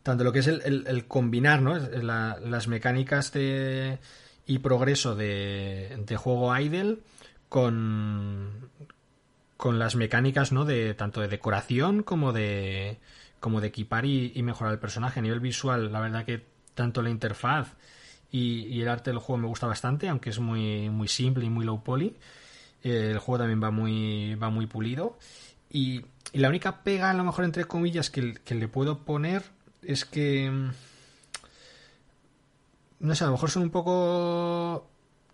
tanto 0.05 0.23
lo 0.23 0.31
que 0.31 0.39
es 0.39 0.47
el, 0.47 0.61
el- 0.87 1.05
combinar 1.07 1.61
¿no? 1.61 1.75
Las 1.77 2.67
mecánicas 2.69 3.33
de, 3.33 3.99
y 4.45 4.59
progreso 4.59 5.15
de, 5.15 5.97
de 6.05 6.15
juego 6.17 6.55
idle 6.57 6.99
con, 7.49 8.69
con 9.57 9.79
las 9.79 9.95
mecánicas 9.95 10.51
¿no? 10.51 10.65
de 10.65 10.93
tanto 10.93 11.21
de 11.21 11.27
decoración 11.27 12.03
como 12.03 12.33
de 12.33 12.99
como 13.39 13.61
de 13.61 13.67
equipar 13.67 14.05
y, 14.05 14.31
y 14.35 14.43
mejorar 14.43 14.73
el 14.73 14.79
personaje 14.79 15.19
a 15.19 15.23
nivel 15.23 15.39
visual 15.39 15.91
la 15.91 15.99
verdad 15.99 16.25
que 16.25 16.45
tanto 16.73 17.01
la 17.01 17.09
interfaz 17.09 17.73
y, 18.31 18.65
y 18.67 18.81
el 18.81 18.89
arte 18.89 19.11
del 19.11 19.19
juego 19.19 19.37
me 19.41 19.47
gusta 19.47 19.67
bastante 19.67 20.09
aunque 20.09 20.29
es 20.31 20.39
muy 20.39 20.89
muy 20.89 21.07
simple 21.07 21.45
y 21.45 21.49
muy 21.49 21.65
low 21.65 21.83
poly 21.83 22.15
Eh, 22.83 23.11
el 23.11 23.19
juego 23.19 23.39
también 23.39 23.61
va 23.63 23.71
muy 23.71 24.35
va 24.35 24.49
muy 24.51 24.67
pulido 24.67 25.17
y, 25.71 26.01
y 26.33 26.39
la 26.39 26.49
única 26.49 26.83
pega 26.83 27.09
a 27.11 27.13
lo 27.15 27.23
mejor 27.23 27.45
entre 27.45 27.65
comillas 27.65 28.09
que, 28.11 28.35
que 28.45 28.55
le 28.55 28.67
puedo 28.67 28.99
poner 29.05 29.43
es 29.85 30.05
que 30.05 30.49
mm, 30.49 30.69
no 32.99 33.15
sé, 33.15 33.23
a 33.23 33.27
lo 33.27 33.33
mejor 33.33 33.51
son 33.51 33.63
un 33.63 33.69
poco 33.69 34.87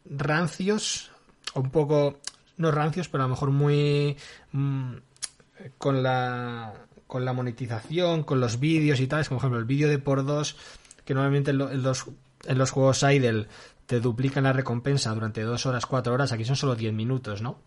rancios, 0.06 1.12
o 1.54 1.62
un 1.62 1.72
poco, 1.72 2.20
no 2.58 2.72
rancios, 2.72 3.08
pero 3.10 3.24
a 3.24 3.28
lo 3.28 3.32
mejor 3.32 3.52
muy 3.52 4.18
mm, 4.52 4.94
con 5.78 6.04
la 6.04 6.74
con 7.08 7.26
la 7.26 7.34
monetización, 7.34 8.24
con 8.24 8.40
los 8.40 8.62
vídeos 8.62 9.02
y 9.02 9.08
tal, 9.08 9.20
es 9.20 9.28
como 9.28 9.40
por 9.40 9.48
ejemplo 9.48 9.60
el 9.60 9.66
vídeo 9.66 9.90
de 9.90 10.00
por 10.00 10.26
dos, 10.26 10.56
que 11.04 11.14
normalmente 11.14 11.52
en 11.52 11.84
los, 11.84 12.06
en 12.46 12.58
los 12.58 12.72
juegos 12.72 13.04
idle 13.04 13.48
te 13.86 14.00
duplican 14.00 14.46
la 14.46 14.54
recompensa 14.54 15.14
durante 15.14 15.42
dos 15.42 15.66
horas, 15.66 15.86
cuatro 15.86 16.14
horas, 16.14 16.32
aquí 16.32 16.46
son 16.46 16.56
solo 16.56 16.74
10 16.74 16.94
minutos, 16.94 17.42
¿no? 17.42 17.60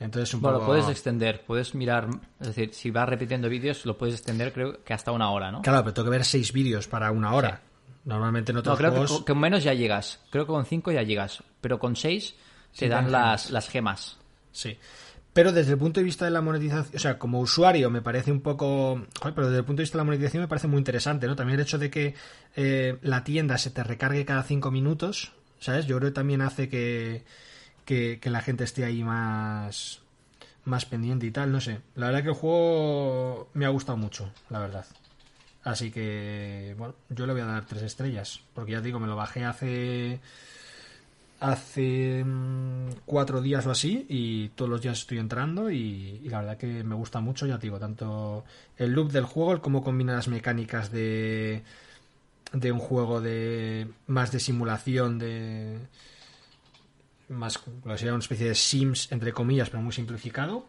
Entonces 0.00 0.34
un 0.34 0.40
Bueno, 0.40 0.58
poco... 0.58 0.70
puedes 0.72 0.88
extender, 0.88 1.44
puedes 1.46 1.74
mirar, 1.74 2.08
es 2.40 2.48
decir, 2.48 2.74
si 2.74 2.90
vas 2.90 3.08
repitiendo 3.08 3.48
vídeos, 3.48 3.86
lo 3.86 3.96
puedes 3.96 4.16
extender 4.16 4.52
creo 4.52 4.82
que 4.84 4.92
hasta 4.92 5.12
una 5.12 5.30
hora, 5.30 5.50
¿no? 5.52 5.62
Claro, 5.62 5.82
pero 5.84 5.94
tengo 5.94 6.06
que 6.06 6.16
ver 6.16 6.24
seis 6.24 6.52
vídeos 6.52 6.88
para 6.88 7.10
una 7.12 7.32
hora. 7.32 7.60
Normalmente 8.04 8.52
en 8.52 8.58
otros 8.58 8.74
No, 8.74 8.76
creo 8.78 8.90
que 8.90 8.96
juegos... 8.98 9.12
con- 9.18 9.24
con 9.24 9.40
menos 9.40 9.62
ya 9.64 9.72
llegas. 9.72 10.20
Creo 10.30 10.44
que 10.44 10.52
con 10.52 10.66
5 10.66 10.92
ya 10.92 11.02
llegas. 11.02 11.42
Pero 11.62 11.78
con 11.78 11.96
6 11.96 12.34
te 12.72 12.78
Sí, 12.80 12.88
dan 12.88 13.10
las, 13.10 13.44
gemas. 13.44 13.50
las 13.50 13.68
gemas. 13.70 14.16
Sí. 14.52 14.76
Pero 15.32 15.52
desde 15.52 15.72
el 15.72 15.78
punto 15.78 16.00
de 16.00 16.04
vista 16.04 16.26
de 16.26 16.30
la 16.30 16.42
monetización, 16.42 16.94
o 16.94 16.98
sea, 16.98 17.18
como 17.18 17.40
usuario 17.40 17.88
me 17.88 18.02
parece 18.02 18.30
un 18.30 18.40
poco... 18.42 19.06
Joder, 19.20 19.34
pero 19.34 19.46
desde 19.46 19.60
el 19.60 19.64
punto 19.64 19.78
de 19.78 19.84
vista 19.84 19.96
de 19.96 20.00
la 20.00 20.04
monetización 20.04 20.42
me 20.42 20.48
parece 20.48 20.68
muy 20.68 20.78
interesante, 20.78 21.26
¿no? 21.26 21.34
También 21.34 21.58
el 21.58 21.64
hecho 21.64 21.78
de 21.78 21.90
que 21.90 22.14
eh, 22.56 22.98
la 23.02 23.24
tienda 23.24 23.56
se 23.56 23.70
te 23.70 23.82
recargue 23.82 24.24
cada 24.26 24.42
cinco 24.42 24.70
minutos, 24.70 25.32
¿sabes? 25.58 25.86
Yo 25.86 25.96
creo 25.96 26.10
que 26.10 26.14
también 26.14 26.42
hace 26.42 26.68
que, 26.68 27.24
que, 27.84 28.20
la 28.24 28.40
gente 28.40 28.64
esté 28.64 28.84
ahí 28.84 29.02
más, 29.04 30.00
más 30.64 30.86
pendiente 30.86 31.26
y 31.26 31.30
tal, 31.30 31.52
no 31.52 31.60
sé. 31.60 31.80
La 31.94 32.06
verdad 32.06 32.22
que 32.22 32.28
el 32.28 32.34
juego 32.34 33.48
me 33.54 33.66
ha 33.66 33.70
gustado 33.70 33.98
mucho, 33.98 34.30
la 34.50 34.60
verdad. 34.60 34.86
Así 35.62 35.90
que, 35.90 36.74
bueno, 36.78 36.94
yo 37.08 37.26
le 37.26 37.32
voy 37.32 37.42
a 37.42 37.46
dar 37.46 37.64
tres 37.64 37.82
estrellas, 37.82 38.40
porque 38.54 38.72
ya 38.72 38.78
te 38.78 38.86
digo, 38.86 39.00
me 39.00 39.06
lo 39.06 39.16
bajé 39.16 39.44
hace 39.44 40.20
hace 41.40 42.24
mm, 42.24 42.90
cuatro 43.04 43.42
días 43.42 43.66
o 43.66 43.70
así 43.70 44.06
y 44.08 44.48
todos 44.50 44.70
los 44.70 44.80
días 44.80 45.00
estoy 45.00 45.18
entrando 45.18 45.70
y, 45.70 46.20
y 46.24 46.28
la 46.30 46.40
verdad 46.40 46.56
que 46.56 46.84
me 46.84 46.94
gusta 46.94 47.20
mucho, 47.20 47.46
ya 47.46 47.58
te 47.58 47.66
digo, 47.66 47.78
tanto 47.78 48.44
el 48.78 48.92
loop 48.92 49.10
del 49.12 49.24
juego, 49.24 49.52
el 49.52 49.60
cómo 49.60 49.82
combina 49.82 50.14
las 50.14 50.28
mecánicas 50.28 50.90
de 50.90 51.62
de 52.54 52.72
un 52.72 52.78
juego 52.78 53.20
de 53.20 53.88
más 54.06 54.32
de 54.32 54.40
simulación 54.40 55.18
de 55.18 55.78
más 57.28 57.60
sería 57.96 58.12
una 58.12 58.22
especie 58.22 58.48
de 58.48 58.54
Sims 58.54 59.10
entre 59.12 59.32
comillas 59.32 59.70
pero 59.70 59.82
muy 59.82 59.92
simplificado 59.92 60.66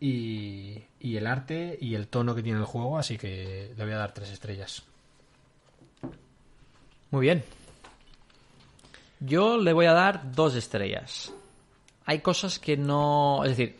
y, 0.00 0.82
y 1.00 1.16
el 1.16 1.26
arte 1.26 1.78
y 1.80 1.94
el 1.94 2.08
tono 2.08 2.34
que 2.34 2.42
tiene 2.42 2.58
el 2.58 2.64
juego 2.64 2.98
así 2.98 3.16
que 3.18 3.72
le 3.76 3.84
voy 3.84 3.92
a 3.92 3.98
dar 3.98 4.12
tres 4.12 4.30
estrellas 4.30 4.82
Muy 7.10 7.22
bien. 7.22 7.44
Yo 9.20 9.56
le 9.56 9.72
voy 9.72 9.86
a 9.86 9.92
dar 9.92 10.32
dos 10.32 10.54
estrellas. 10.54 11.32
Hay 12.04 12.20
cosas 12.20 12.58
que 12.58 12.76
no. 12.76 13.42
Es 13.44 13.56
decir, 13.56 13.78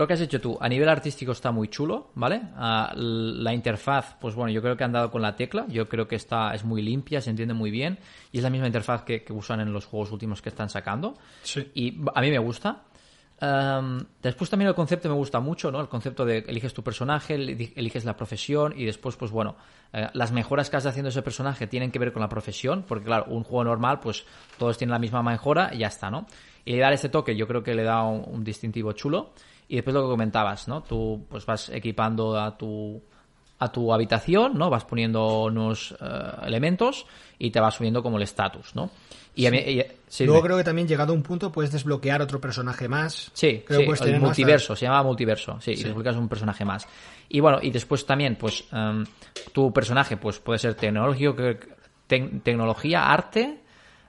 lo 0.00 0.06
que 0.08 0.14
has 0.14 0.20
hecho 0.20 0.40
tú, 0.40 0.58
a 0.60 0.68
nivel 0.68 0.88
artístico 0.88 1.30
está 1.32 1.52
muy 1.52 1.68
chulo, 1.68 2.10
¿vale? 2.14 2.40
Ah, 2.56 2.92
la 2.96 3.54
interfaz, 3.54 4.16
pues 4.20 4.34
bueno, 4.34 4.50
yo 4.50 4.60
creo 4.60 4.76
que 4.76 4.82
han 4.82 4.92
dado 4.92 5.10
con 5.10 5.22
la 5.22 5.36
tecla. 5.36 5.66
Yo 5.68 5.88
creo 5.88 6.08
que 6.08 6.16
está, 6.16 6.52
es 6.54 6.64
muy 6.64 6.82
limpia, 6.82 7.20
se 7.20 7.30
entiende 7.30 7.54
muy 7.54 7.70
bien. 7.70 7.98
Y 8.32 8.38
es 8.38 8.42
la 8.42 8.50
misma 8.50 8.66
interfaz 8.66 9.02
que, 9.04 9.22
que 9.22 9.32
usan 9.32 9.60
en 9.60 9.72
los 9.72 9.86
juegos 9.86 10.10
últimos 10.10 10.42
que 10.42 10.48
están 10.48 10.68
sacando. 10.68 11.14
Sí. 11.42 11.70
Y 11.74 12.00
a 12.14 12.20
mí 12.20 12.30
me 12.30 12.38
gusta. 12.38 12.82
Um, 13.42 14.00
después 14.22 14.50
también 14.50 14.68
el 14.68 14.74
concepto 14.74 15.08
me 15.08 15.14
gusta 15.14 15.40
mucho, 15.40 15.70
¿no? 15.70 15.80
El 15.80 15.88
concepto 15.88 16.26
de 16.26 16.44
eliges 16.46 16.74
tu 16.74 16.82
personaje, 16.82 17.36
eli- 17.36 17.72
eliges 17.74 18.04
la 18.04 18.14
profesión 18.14 18.74
y 18.76 18.84
después, 18.84 19.16
pues 19.16 19.30
bueno, 19.30 19.56
eh, 19.94 20.08
las 20.12 20.30
mejoras 20.30 20.68
que 20.68 20.76
has 20.76 20.84
haciendo 20.84 21.08
ese 21.08 21.22
personaje 21.22 21.66
tienen 21.66 21.90
que 21.90 21.98
ver 21.98 22.12
con 22.12 22.20
la 22.20 22.28
profesión, 22.28 22.84
porque 22.86 23.06
claro, 23.06 23.24
un 23.28 23.42
juego 23.42 23.64
normal, 23.64 24.00
pues 24.00 24.26
todos 24.58 24.76
tienen 24.76 24.92
la 24.92 24.98
misma 24.98 25.22
mejora 25.22 25.70
y 25.72 25.78
ya 25.78 25.86
está, 25.86 26.10
¿no? 26.10 26.26
Y 26.66 26.76
dar 26.76 26.92
ese 26.92 27.08
toque 27.08 27.34
yo 27.34 27.46
creo 27.48 27.62
que 27.62 27.74
le 27.74 27.82
da 27.82 28.02
un, 28.04 28.22
un 28.26 28.44
distintivo 28.44 28.92
chulo. 28.92 29.30
Y 29.70 29.76
después 29.76 29.94
lo 29.94 30.02
que 30.02 30.08
comentabas, 30.10 30.66
¿no? 30.66 30.82
Tú 30.82 31.24
pues 31.30 31.46
vas 31.46 31.68
equipando 31.68 32.36
a 32.38 32.58
tu 32.58 33.00
a 33.60 33.70
tu 33.70 33.92
habitación, 33.92 34.58
¿no? 34.58 34.68
Vas 34.68 34.84
poniendo 34.84 35.44
unos 35.44 35.94
eh, 36.00 36.06
elementos 36.46 37.06
y 37.38 37.50
te 37.50 37.60
vas 37.60 37.74
subiendo 37.74 38.02
como 38.02 38.16
el 38.16 38.24
estatus, 38.24 38.74
¿no? 38.74 38.90
Y 39.34 39.46
a 39.46 39.50
mí- 39.52 39.58
y- 39.58 39.84
sí, 40.08 40.24
Luego 40.24 40.42
creo 40.42 40.56
que 40.56 40.64
también 40.64 40.88
llegado 40.88 41.12
a 41.12 41.16
un 41.16 41.22
punto 41.22 41.52
puedes 41.52 41.70
desbloquear 41.70 42.20
otro 42.20 42.40
personaje 42.40 42.88
más. 42.88 43.30
Sí, 43.32 43.62
creo 43.64 43.80
sí, 43.80 43.86
que 44.04 44.10
el 44.10 44.18
multiverso, 44.20 44.74
se 44.74 44.86
llama 44.86 45.02
multiverso, 45.04 45.60
sí, 45.60 45.70
y 45.72 45.82
desbloqueas 45.84 46.16
un 46.16 46.28
personaje 46.28 46.64
más. 46.64 46.88
Y 47.28 47.38
bueno, 47.38 47.58
y 47.62 47.70
después 47.70 48.04
también, 48.04 48.34
pues, 48.36 48.64
em, 48.72 49.04
tu 49.52 49.72
personaje, 49.72 50.16
pues 50.16 50.40
puede 50.40 50.58
ser 50.58 50.74
tecnológico, 50.74 51.34
tec- 52.08 52.42
tecnología, 52.42 53.06
arte, 53.12 53.60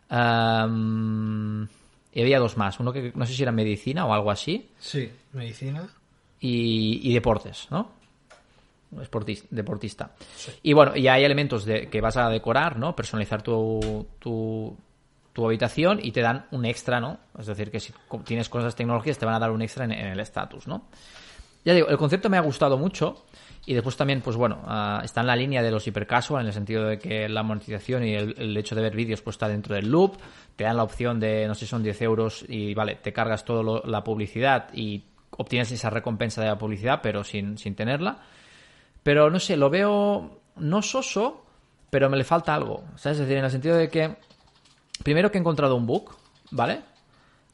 em, 0.10 1.68
y 2.14 2.22
había 2.22 2.40
dos 2.40 2.58
más, 2.58 2.80
uno 2.80 2.92
que 2.94 3.12
no 3.16 3.26
sé 3.26 3.34
si 3.34 3.42
era 3.44 3.52
medicina 3.52 4.06
o 4.06 4.14
algo 4.14 4.32
así, 4.32 4.70
Sí, 4.80 5.12
medicina. 5.34 5.88
y, 6.40 7.00
y 7.10 7.14
deportes, 7.14 7.68
¿no? 7.72 7.92
Esportis- 8.98 9.46
deportista. 9.50 10.12
Y 10.64 10.74
bueno, 10.74 10.96
y 10.98 11.08
hay 11.08 11.24
elementos 11.24 11.64
de, 11.64 11.88
que 11.88 12.02
vas 12.02 12.18
a 12.18 12.28
decorar, 12.30 12.78
¿no? 12.78 12.94
Personalizar 12.94 13.42
tu, 13.42 14.06
tu, 14.20 14.76
tu 15.32 15.46
habitación 15.46 16.00
y 16.04 16.12
te 16.12 16.20
dan 16.22 16.46
un 16.52 16.66
extra, 16.66 17.00
¿no? 17.00 17.18
Es 17.40 17.46
decir, 17.46 17.72
que 17.72 17.80
si 17.80 17.94
tienes 18.26 18.50
cosas 18.50 18.76
tecnológicas 18.76 19.18
te 19.18 19.26
van 19.26 19.36
a 19.36 19.40
dar 19.40 19.52
un 19.52 19.62
extra 19.62 19.86
en, 19.86 19.94
en 19.94 20.08
el 20.08 20.20
estatus, 20.20 20.68
¿no? 20.68 20.88
Ya 21.64 21.74
digo, 21.74 21.88
el 21.88 21.98
concepto 21.98 22.30
me 22.30 22.36
ha 22.38 22.42
gustado 22.42 22.78
mucho 22.78 23.24
y 23.66 23.74
después 23.74 23.96
también, 23.96 24.22
pues 24.22 24.36
bueno, 24.36 24.62
ah, 24.66 25.02
está 25.04 25.22
en 25.22 25.28
la 25.28 25.36
línea 25.36 25.62
de 25.62 25.70
los 25.70 25.86
hipercasual 25.86 26.42
en 26.42 26.48
el 26.48 26.54
sentido 26.54 26.86
de 26.86 26.98
que 26.98 27.30
la 27.30 27.44
monetización 27.44 28.04
y 28.04 28.16
el, 28.16 28.58
hecho 28.58 28.74
de 28.74 28.82
ver 28.82 28.96
vídeos 28.96 29.22
pues 29.22 29.36
está 29.36 29.48
dentro 29.48 29.76
del 29.76 29.90
loop, 29.90 30.18
te 30.56 30.64
dan 30.64 30.78
la 30.78 30.84
opción 30.84 31.20
de, 31.20 31.48
no 31.48 31.54
sé, 31.54 31.68
son 31.68 31.84
10 31.84 32.02
euros 32.02 32.44
y 32.48 32.74
vale, 32.74 32.96
te 32.96 33.14
cargas 33.14 33.46
toda 33.46 33.82
la 33.86 34.04
publicidad 34.04 34.74
y 34.74 35.04
obtienes 35.32 35.72
esa 35.72 35.90
recompensa 35.92 36.42
de 36.42 36.48
la 36.48 36.58
publicidad 36.58 37.02
pero 37.04 37.24
sin, 37.24 37.58
sin 37.58 37.76
tenerla. 37.76 38.18
Pero 39.04 39.30
no 39.30 39.40
sé, 39.40 39.58
lo 39.58 39.70
veo 39.70 40.42
no 40.56 40.82
soso, 40.82 41.46
pero 41.90 42.10
me 42.10 42.18
le 42.18 42.24
falta 42.24 42.56
algo, 42.56 42.84
¿sabes? 42.96 43.20
Es 43.20 43.28
decir, 43.28 43.38
en 43.38 43.46
el 43.46 43.52
sentido 43.52 43.76
de 43.76 43.90
que, 43.90 44.16
primero 45.04 45.32
que 45.32 45.38
he 45.38 45.42
encontrado 45.42 45.76
un 45.76 45.86
bug, 45.86 46.16
¿vale? 46.52 46.82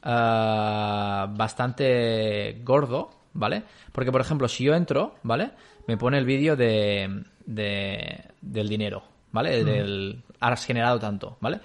Ah, 0.04 1.28
bastante 1.36 2.62
gordo, 2.64 3.10
¿vale? 3.34 3.64
Porque, 3.92 4.12
por 4.12 4.22
ejemplo, 4.22 4.48
si 4.48 4.64
yo 4.66 4.74
entro, 4.74 5.16
¿vale? 5.24 5.52
Me 5.88 5.98
pone 5.98 6.18
el 6.18 6.26
vídeo 6.26 6.56
de, 6.56 7.24
de- 7.46 8.24
del 8.42 8.70
dinero, 8.70 9.04
¿vale? 9.32 9.64
Del 9.64 10.22
has 10.40 10.66
generado 10.66 11.00
tanto, 11.00 11.38
¿vale? 11.42 11.60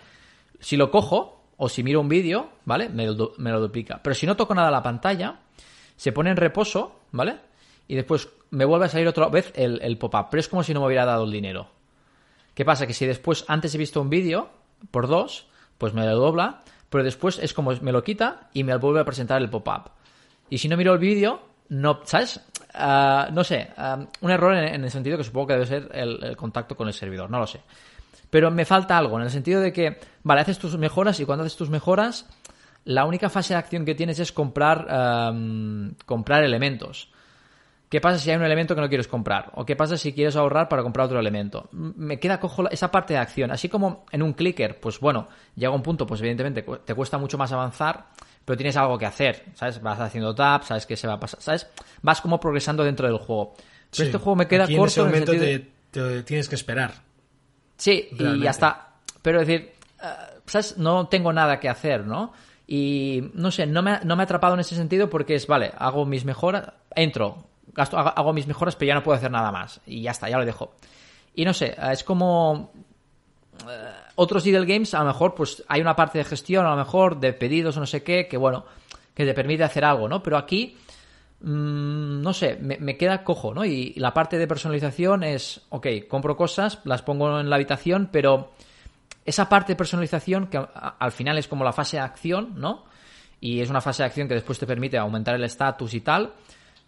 Si 0.60 0.76
lo 0.76 0.90
cojo 0.90 1.42
o 1.56 1.68
si 1.68 1.82
miro 1.82 2.00
un 2.00 2.08
vídeo, 2.08 2.48
¿vale? 2.64 2.88
Me 2.88 3.06
lo, 3.06 3.32
me 3.38 3.50
lo 3.50 3.60
duplica. 3.60 4.00
Pero 4.02 4.14
si 4.14 4.26
no 4.26 4.36
toco 4.36 4.54
nada 4.54 4.68
a 4.68 4.72
la 4.72 4.82
pantalla, 4.82 5.40
se 5.96 6.12
pone 6.12 6.30
en 6.30 6.36
reposo, 6.36 7.00
¿vale? 7.10 7.36
Y 7.88 7.94
después 7.94 8.28
me 8.50 8.64
vuelve 8.64 8.86
a 8.86 8.88
salir 8.88 9.08
otra 9.08 9.28
vez 9.28 9.52
el, 9.56 9.80
el 9.82 9.98
pop-up. 9.98 10.26
Pero 10.30 10.40
es 10.40 10.48
como 10.48 10.62
si 10.62 10.72
no 10.72 10.80
me 10.80 10.86
hubiera 10.86 11.04
dado 11.04 11.24
el 11.24 11.30
dinero. 11.32 11.68
¿Qué 12.54 12.64
pasa? 12.64 12.86
Que 12.86 12.94
si 12.94 13.06
después 13.06 13.44
antes 13.48 13.74
he 13.74 13.78
visto 13.78 14.00
un 14.00 14.08
vídeo 14.10 14.50
por 14.90 15.08
dos, 15.08 15.46
pues 15.78 15.94
me 15.94 16.06
lo 16.06 16.16
dobla, 16.16 16.62
pero 16.90 17.02
después 17.04 17.38
es 17.38 17.52
como 17.54 17.72
me 17.80 17.92
lo 17.92 18.04
quita 18.04 18.48
y 18.52 18.62
me 18.64 18.76
vuelve 18.76 19.00
a 19.00 19.04
presentar 19.04 19.42
el 19.42 19.50
pop-up. 19.50 19.90
Y 20.50 20.58
si 20.58 20.68
no 20.68 20.76
miro 20.76 20.92
el 20.92 20.98
vídeo, 20.98 21.40
no, 21.68 22.00
¿sabes? 22.04 22.40
Ah, 22.74 23.28
no 23.32 23.44
sé, 23.44 23.68
ah, 23.76 23.98
un 24.20 24.30
error 24.30 24.54
en, 24.54 24.82
el 24.82 24.90
sentido 24.90 25.18
que 25.18 25.24
supongo 25.24 25.48
que 25.48 25.52
debe 25.54 25.66
ser 25.66 25.90
el, 25.92 26.36
contacto 26.36 26.76
con 26.76 26.88
el 26.88 26.94
servidor, 26.94 27.30
no 27.30 27.38
lo 27.38 27.46
sé. 27.46 27.60
Pero 28.30 28.50
me 28.50 28.64
falta 28.64 28.96
algo, 28.96 29.18
en 29.18 29.24
el 29.24 29.30
sentido 29.30 29.60
de 29.60 29.72
que, 29.72 29.98
vale, 30.22 30.40
haces 30.40 30.58
tus 30.58 30.78
mejoras 30.78 31.20
y 31.20 31.26
cuando 31.26 31.44
haces 31.44 31.56
tus 31.56 31.68
mejoras, 31.68 32.26
la 32.84 33.04
única 33.04 33.28
fase 33.28 33.52
de 33.54 33.58
acción 33.58 33.84
que 33.84 33.94
tienes 33.94 34.18
es 34.18 34.32
comprar, 34.32 34.86
comprar 36.06 36.42
elementos. 36.42 37.12
¿Qué 37.90 38.00
pasa 38.00 38.18
si 38.18 38.30
hay 38.30 38.36
un 38.36 38.44
elemento 38.44 38.74
que 38.74 38.80
no 38.80 38.88
quieres 38.88 39.06
comprar? 39.06 39.50
¿O 39.54 39.66
qué 39.66 39.76
pasa 39.76 39.98
si 39.98 40.14
quieres 40.14 40.34
ahorrar 40.34 40.66
para 40.66 40.82
comprar 40.82 41.04
otro 41.04 41.20
elemento? 41.20 41.68
Me 41.72 42.18
queda 42.18 42.40
cojo 42.40 42.66
esa 42.70 42.90
parte 42.90 43.12
de 43.12 43.20
acción. 43.20 43.50
Así 43.50 43.68
como 43.68 44.06
en 44.10 44.22
un 44.22 44.32
clicker, 44.32 44.80
pues 44.80 44.98
bueno, 44.98 45.28
llega 45.56 45.74
un 45.74 45.82
punto, 45.82 46.06
pues 46.06 46.22
evidentemente 46.22 46.62
te 46.62 46.94
cuesta 46.94 47.18
mucho 47.18 47.36
más 47.36 47.52
avanzar, 47.52 48.06
pero 48.44 48.56
tienes 48.56 48.76
algo 48.76 48.98
que 48.98 49.06
hacer, 49.06 49.44
¿sabes? 49.54 49.80
Vas 49.82 49.98
haciendo 50.00 50.34
tap, 50.34 50.64
sabes 50.64 50.86
qué 50.86 50.96
se 50.96 51.06
va 51.06 51.14
a 51.14 51.20
pasar, 51.20 51.40
¿sabes? 51.40 51.66
Vas 52.02 52.20
como 52.20 52.38
progresando 52.40 52.84
dentro 52.84 53.06
del 53.06 53.18
juego. 53.18 53.54
Pero 53.54 53.64
Sí. 53.92 54.02
este 54.04 54.18
juego 54.18 54.36
me 54.36 54.48
queda 54.48 54.64
Aquí 54.64 54.76
corto 54.76 54.84
en 54.84 54.88
ese 54.88 55.00
en 55.00 55.06
el 55.06 55.12
momento 55.26 55.32
de- 55.32 55.58
te, 55.90 56.00
te 56.16 56.22
tienes 56.22 56.48
que 56.48 56.54
esperar. 56.54 56.92
Sí, 57.76 58.08
y 58.12 58.40
ya 58.40 58.50
está. 58.50 58.88
Pero 59.22 59.40
es 59.40 59.46
decir, 59.46 59.72
eh, 60.02 60.06
¿sabes? 60.46 60.78
No 60.78 61.08
tengo 61.08 61.32
nada 61.32 61.60
que 61.60 61.68
hacer, 61.68 62.06
¿no? 62.06 62.32
Y 62.66 63.30
no 63.34 63.50
sé, 63.50 63.66
no 63.66 63.82
me, 63.82 63.90
ha- 63.92 64.00
no 64.04 64.16
me 64.16 64.22
ha 64.22 64.24
atrapado 64.24 64.54
en 64.54 64.60
ese 64.60 64.74
sentido 64.76 65.10
porque 65.10 65.34
es, 65.34 65.46
vale, 65.46 65.72
hago 65.76 66.06
mis 66.06 66.24
mejoras, 66.24 66.68
entro, 66.94 67.44
gasto, 67.74 67.98
hago, 67.98 68.32
mis 68.32 68.46
mejoras, 68.46 68.76
pero 68.76 68.88
ya 68.88 68.94
no 68.94 69.02
puedo 69.02 69.16
hacer 69.18 69.30
nada 69.30 69.50
más. 69.52 69.80
Y 69.86 70.02
ya 70.02 70.12
está, 70.12 70.28
ya 70.28 70.38
lo 70.38 70.44
dejo. 70.44 70.74
Y 71.34 71.44
no 71.44 71.52
sé, 71.52 71.76
es 71.90 72.02
como 72.04 72.72
otros 74.14 74.46
Idle 74.46 74.66
Games, 74.66 74.94
a 74.94 75.00
lo 75.00 75.06
mejor, 75.06 75.34
pues 75.34 75.62
hay 75.68 75.80
una 75.80 75.96
parte 75.96 76.18
de 76.18 76.24
gestión, 76.24 76.66
a 76.66 76.70
lo 76.70 76.76
mejor, 76.76 77.20
de 77.20 77.32
pedidos 77.32 77.76
o 77.76 77.80
no 77.80 77.86
sé 77.86 78.02
qué, 78.02 78.26
que 78.28 78.36
bueno, 78.36 78.64
que 79.14 79.24
te 79.24 79.34
permite 79.34 79.64
hacer 79.64 79.84
algo, 79.84 80.08
¿no? 80.08 80.22
Pero 80.22 80.36
aquí, 80.36 80.76
mm, 81.40 82.22
no 82.22 82.32
sé, 82.32 82.58
me, 82.60 82.96
queda 82.96 83.24
cojo, 83.24 83.54
¿no? 83.54 83.64
Y, 83.64 83.94
la 83.94 84.12
parte 84.14 84.38
de 84.38 84.46
personalización 84.46 85.22
es, 85.24 85.62
ok, 85.68 85.86
compro 86.08 86.36
cosas, 86.36 86.80
las 86.84 87.02
pongo 87.02 87.40
en 87.40 87.50
la 87.50 87.56
habitación, 87.56 88.08
pero 88.10 88.52
esa 89.24 89.48
parte 89.48 89.72
de 89.72 89.76
personalización, 89.76 90.48
que 90.48 90.60
al 90.98 91.12
final 91.12 91.38
es 91.38 91.46
como 91.46 91.64
la 91.64 91.72
fase 91.72 91.96
de 91.96 92.02
acción, 92.02 92.54
¿no? 92.56 92.84
Y 93.40 93.60
es 93.60 93.70
una 93.70 93.80
fase 93.80 94.02
de 94.02 94.06
acción 94.06 94.28
que 94.28 94.34
después 94.34 94.58
te 94.58 94.66
permite 94.66 94.98
aumentar 94.98 95.34
el 95.34 95.44
estatus 95.44 95.94
y 95.94 96.00
tal, 96.00 96.32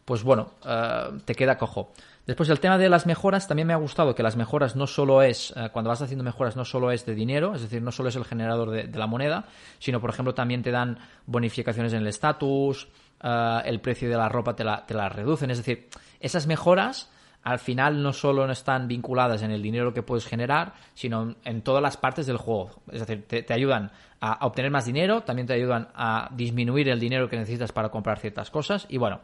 pues 0.04 0.22
bueno, 0.22 0.52
eh, 0.64 1.18
te 1.24 1.34
queda 1.34 1.56
cojo. 1.56 1.92
Después 2.26 2.48
el 2.48 2.58
tema 2.58 2.78
de 2.78 2.88
las 2.88 3.04
mejoras, 3.04 3.46
también 3.46 3.68
me 3.68 3.74
ha 3.74 3.78
gustado 3.78 4.14
que 4.14 4.22
las 4.22 4.36
mejoras 4.36 4.76
no 4.76 4.86
solo 4.86 5.20
es, 5.20 5.52
eh, 5.56 5.68
cuando 5.72 5.90
vas 5.90 6.00
haciendo 6.00 6.24
mejoras, 6.24 6.56
no 6.56 6.64
solo 6.64 6.90
es 6.90 7.04
de 7.04 7.14
dinero, 7.14 7.54
es 7.54 7.62
decir, 7.62 7.82
no 7.82 7.92
solo 7.92 8.08
es 8.08 8.16
el 8.16 8.24
generador 8.24 8.70
de, 8.70 8.98
la 8.98 9.06
moneda, 9.06 9.44
sino 9.78 10.00
por 10.00 10.08
ejemplo 10.08 10.32
también 10.32 10.62
te 10.62 10.70
dan 10.70 10.98
bonificaciones 11.26 11.92
en 11.92 12.00
el 12.00 12.06
estatus, 12.06 12.88
eh, 13.22 13.58
el 13.66 13.80
precio 13.80 14.08
de 14.08 14.16
la 14.16 14.30
ropa 14.30 14.56
te 14.56 14.64
la, 14.64 14.86
te 14.86 14.94
la 14.94 15.10
reducen, 15.10 15.50
es 15.50 15.58
decir, 15.58 15.88
esas 16.18 16.46
mejoras 16.46 17.10
al 17.44 17.58
final 17.58 18.02
no 18.02 18.12
solo 18.14 18.50
están 18.50 18.88
vinculadas 18.88 19.42
en 19.42 19.50
el 19.50 19.62
dinero 19.62 19.92
que 19.92 20.02
puedes 20.02 20.26
generar, 20.26 20.72
sino 20.94 21.36
en, 21.44 21.60
todas 21.62 21.82
las 21.82 21.98
partes 21.98 22.26
del 22.26 22.38
juego. 22.38 22.70
Es 22.90 23.06
decir, 23.06 23.26
te, 23.26 23.52
ayudan 23.52 23.92
a, 24.20 24.46
obtener 24.46 24.70
más 24.70 24.86
dinero, 24.86 25.22
también 25.24 25.46
te 25.46 25.52
ayudan 25.52 25.88
a 25.94 26.30
disminuir 26.32 26.88
el 26.88 26.98
dinero 26.98 27.28
que 27.28 27.36
necesitas 27.36 27.70
para 27.70 27.90
comprar 27.90 28.18
ciertas 28.18 28.50
cosas 28.50 28.86
y 28.88 28.96
bueno, 28.96 29.20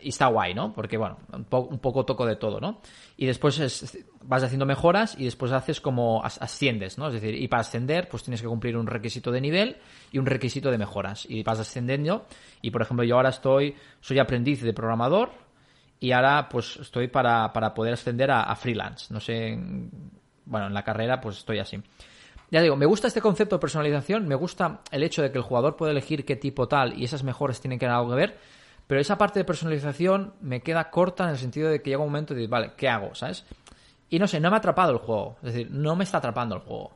y 0.00 0.08
está 0.10 0.26
guay, 0.26 0.54
¿no? 0.54 0.72
Porque 0.72 0.96
bueno, 0.96 1.18
un, 1.32 1.44
po- 1.44 1.68
un 1.70 1.78
poco 1.78 2.04
toco 2.04 2.26
de 2.26 2.36
todo, 2.36 2.60
¿no? 2.60 2.80
Y 3.16 3.26
después 3.26 3.58
es- 3.58 3.98
vas 4.22 4.42
haciendo 4.42 4.66
mejoras 4.66 5.14
y 5.18 5.24
después 5.24 5.52
haces 5.52 5.80
como 5.80 6.22
as- 6.24 6.40
asciendes, 6.42 6.98
¿no? 6.98 7.08
Es 7.08 7.14
decir, 7.14 7.34
y 7.34 7.48
para 7.48 7.60
ascender 7.62 8.08
pues 8.08 8.22
tienes 8.22 8.42
que 8.42 8.48
cumplir 8.48 8.76
un 8.76 8.86
requisito 8.86 9.30
de 9.30 9.40
nivel 9.40 9.76
y 10.10 10.18
un 10.18 10.26
requisito 10.26 10.70
de 10.70 10.78
mejoras 10.78 11.26
y 11.28 11.42
vas 11.42 11.58
ascendiendo 11.60 12.26
y 12.60 12.70
por 12.70 12.82
ejemplo 12.82 13.04
yo 13.04 13.16
ahora 13.16 13.30
estoy, 13.30 13.74
soy 14.00 14.18
aprendiz 14.18 14.62
de 14.62 14.72
programador 14.72 15.30
y 16.00 16.12
ahora 16.12 16.48
pues 16.48 16.76
estoy 16.78 17.08
para, 17.08 17.52
para 17.52 17.72
poder 17.74 17.94
ascender 17.94 18.30
a, 18.30 18.54
freelance. 18.56 19.12
No 19.14 19.20
sé, 19.20 19.48
en- 19.48 19.90
bueno, 20.44 20.66
en 20.66 20.74
la 20.74 20.82
carrera 20.82 21.20
pues 21.20 21.38
estoy 21.38 21.58
así. 21.60 21.80
Ya 22.50 22.60
digo, 22.60 22.76
me 22.76 22.84
gusta 22.84 23.08
este 23.08 23.22
concepto 23.22 23.56
de 23.56 23.60
personalización, 23.60 24.28
me 24.28 24.34
gusta 24.34 24.80
el 24.90 25.02
hecho 25.04 25.22
de 25.22 25.32
que 25.32 25.38
el 25.38 25.44
jugador 25.44 25.74
puede 25.76 25.92
elegir 25.92 26.26
qué 26.26 26.36
tipo 26.36 26.68
tal 26.68 26.98
y 27.00 27.04
esas 27.04 27.22
mejoras 27.22 27.60
tienen 27.62 27.78
que 27.78 27.86
tener 27.86 27.96
algo 27.96 28.10
que 28.10 28.16
ver, 28.16 28.38
pero 28.86 29.00
esa 29.00 29.16
parte 29.18 29.38
de 29.40 29.44
personalización 29.44 30.34
me 30.40 30.60
queda 30.60 30.90
corta 30.90 31.24
en 31.24 31.30
el 31.30 31.38
sentido 31.38 31.68
de 31.70 31.80
que 31.82 31.90
llega 31.90 32.02
un 32.02 32.08
momento 32.08 32.34
de, 32.34 32.46
vale, 32.46 32.72
¿qué 32.76 32.88
hago? 32.88 33.14
¿Sabes? 33.14 33.44
Y 34.10 34.18
no 34.18 34.26
sé, 34.26 34.40
no 34.40 34.50
me 34.50 34.56
ha 34.56 34.58
atrapado 34.58 34.92
el 34.92 34.98
juego, 34.98 35.36
es 35.42 35.54
decir, 35.54 35.70
no 35.70 35.96
me 35.96 36.04
está 36.04 36.18
atrapando 36.18 36.54
el 36.56 36.60
juego. 36.62 36.92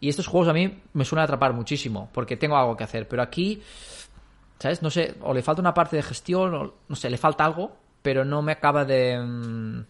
Y 0.00 0.08
estos 0.08 0.26
juegos 0.26 0.48
a 0.48 0.52
mí 0.52 0.80
me 0.92 1.04
suelen 1.04 1.24
atrapar 1.24 1.52
muchísimo, 1.52 2.08
porque 2.12 2.36
tengo 2.36 2.56
algo 2.56 2.76
que 2.76 2.84
hacer, 2.84 3.06
pero 3.08 3.22
aquí 3.22 3.62
¿Sabes? 4.58 4.82
No 4.82 4.90
sé, 4.90 5.14
o 5.22 5.32
le 5.32 5.40
falta 5.42 5.60
una 5.62 5.72
parte 5.72 5.94
de 5.96 6.02
gestión, 6.02 6.52
o 6.54 6.74
no 6.88 6.96
sé, 6.96 7.08
le 7.08 7.16
falta 7.16 7.44
algo, 7.44 7.76
pero 8.02 8.24
no 8.24 8.42
me 8.42 8.50
acaba 8.52 8.84
de, 8.84 9.16
mm, 9.16 9.84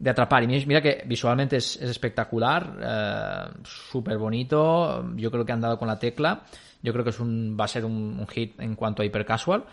de 0.00 0.10
atrapar. 0.10 0.42
Y 0.42 0.48
mi- 0.48 0.66
mira 0.66 0.82
que 0.82 1.04
visualmente 1.06 1.58
es, 1.58 1.76
es 1.76 1.90
espectacular, 1.90 2.76
eh, 2.82 3.60
súper 3.62 4.18
bonito. 4.18 5.04
Yo 5.14 5.30
creo 5.30 5.44
que 5.44 5.52
han 5.52 5.60
dado 5.60 5.78
con 5.78 5.86
la 5.86 5.98
tecla. 5.98 6.42
Yo 6.82 6.92
creo 6.92 7.04
que 7.04 7.10
es 7.10 7.20
un, 7.20 7.56
va 7.58 7.66
a 7.66 7.68
ser 7.68 7.84
un, 7.84 8.26
hit 8.26 8.58
en 8.60 8.74
cuanto 8.74 9.02
a 9.02 9.04
hiper 9.04 9.24
casual. 9.24 9.64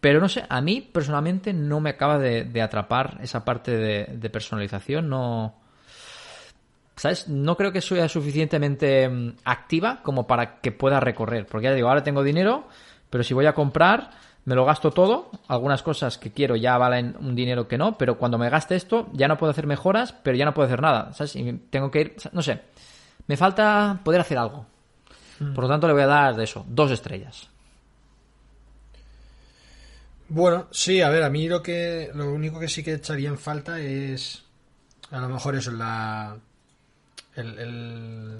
Pero 0.00 0.20
no 0.20 0.28
sé, 0.28 0.44
a 0.48 0.60
mí 0.60 0.80
personalmente 0.80 1.52
no 1.52 1.80
me 1.80 1.90
acaba 1.90 2.18
de, 2.18 2.44
de 2.44 2.62
atrapar 2.62 3.18
esa 3.22 3.44
parte 3.44 3.76
de, 3.76 4.06
de 4.16 4.30
personalización. 4.30 5.08
No. 5.08 5.54
¿Sabes? 6.96 7.28
No 7.28 7.56
creo 7.56 7.72
que 7.72 7.80
sea 7.80 8.08
suficientemente 8.08 9.08
mm, 9.08 9.36
activa 9.44 10.00
como 10.02 10.26
para 10.26 10.60
que 10.60 10.72
pueda 10.72 11.00
recorrer. 11.00 11.46
Porque 11.46 11.66
ya 11.66 11.74
digo, 11.74 11.88
ahora 11.88 12.02
tengo 12.02 12.22
dinero, 12.22 12.66
pero 13.10 13.24
si 13.24 13.34
voy 13.34 13.46
a 13.46 13.54
comprar, 13.54 14.10
me 14.44 14.54
lo 14.54 14.64
gasto 14.64 14.90
todo. 14.90 15.30
Algunas 15.48 15.82
cosas 15.82 16.16
que 16.18 16.30
quiero 16.32 16.56
ya 16.56 16.78
valen 16.78 17.16
un 17.20 17.34
dinero 17.34 17.68
que 17.68 17.78
no, 17.78 17.98
pero 17.98 18.16
cuando 18.16 18.38
me 18.38 18.48
gaste 18.48 18.76
esto, 18.76 19.08
ya 19.12 19.28
no 19.28 19.36
puedo 19.36 19.50
hacer 19.50 19.66
mejoras, 19.66 20.12
pero 20.12 20.36
ya 20.36 20.44
no 20.44 20.54
puedo 20.54 20.66
hacer 20.66 20.80
nada. 20.80 21.12
¿Sabes? 21.12 21.36
Y 21.36 21.52
tengo 21.70 21.90
que 21.90 22.00
ir. 22.00 22.16
No 22.32 22.42
sé. 22.42 22.60
Me 23.26 23.36
falta 23.36 24.00
poder 24.02 24.22
hacer 24.22 24.38
algo. 24.38 24.66
Por 25.54 25.64
lo 25.64 25.68
tanto, 25.68 25.86
le 25.86 25.94
voy 25.94 26.02
a 26.02 26.06
dar 26.06 26.36
de 26.36 26.44
eso, 26.44 26.66
dos 26.68 26.90
estrellas. 26.90 27.48
Bueno, 30.32 30.68
sí, 30.70 31.00
a 31.02 31.08
ver, 31.10 31.22
a 31.24 31.30
mí 31.30 31.48
lo 31.48 31.60
que 31.62 32.10
lo 32.14 32.32
único 32.32 32.58
que 32.60 32.68
sí 32.68 32.82
que 32.84 32.94
echaría 32.94 33.28
en 33.28 33.38
falta 33.38 33.80
es 33.80 34.44
a 35.10 35.18
lo 35.20 35.28
mejor 35.28 35.56
eso, 35.56 35.72
la 35.72 36.36
el, 37.34 37.58
el, 37.58 38.36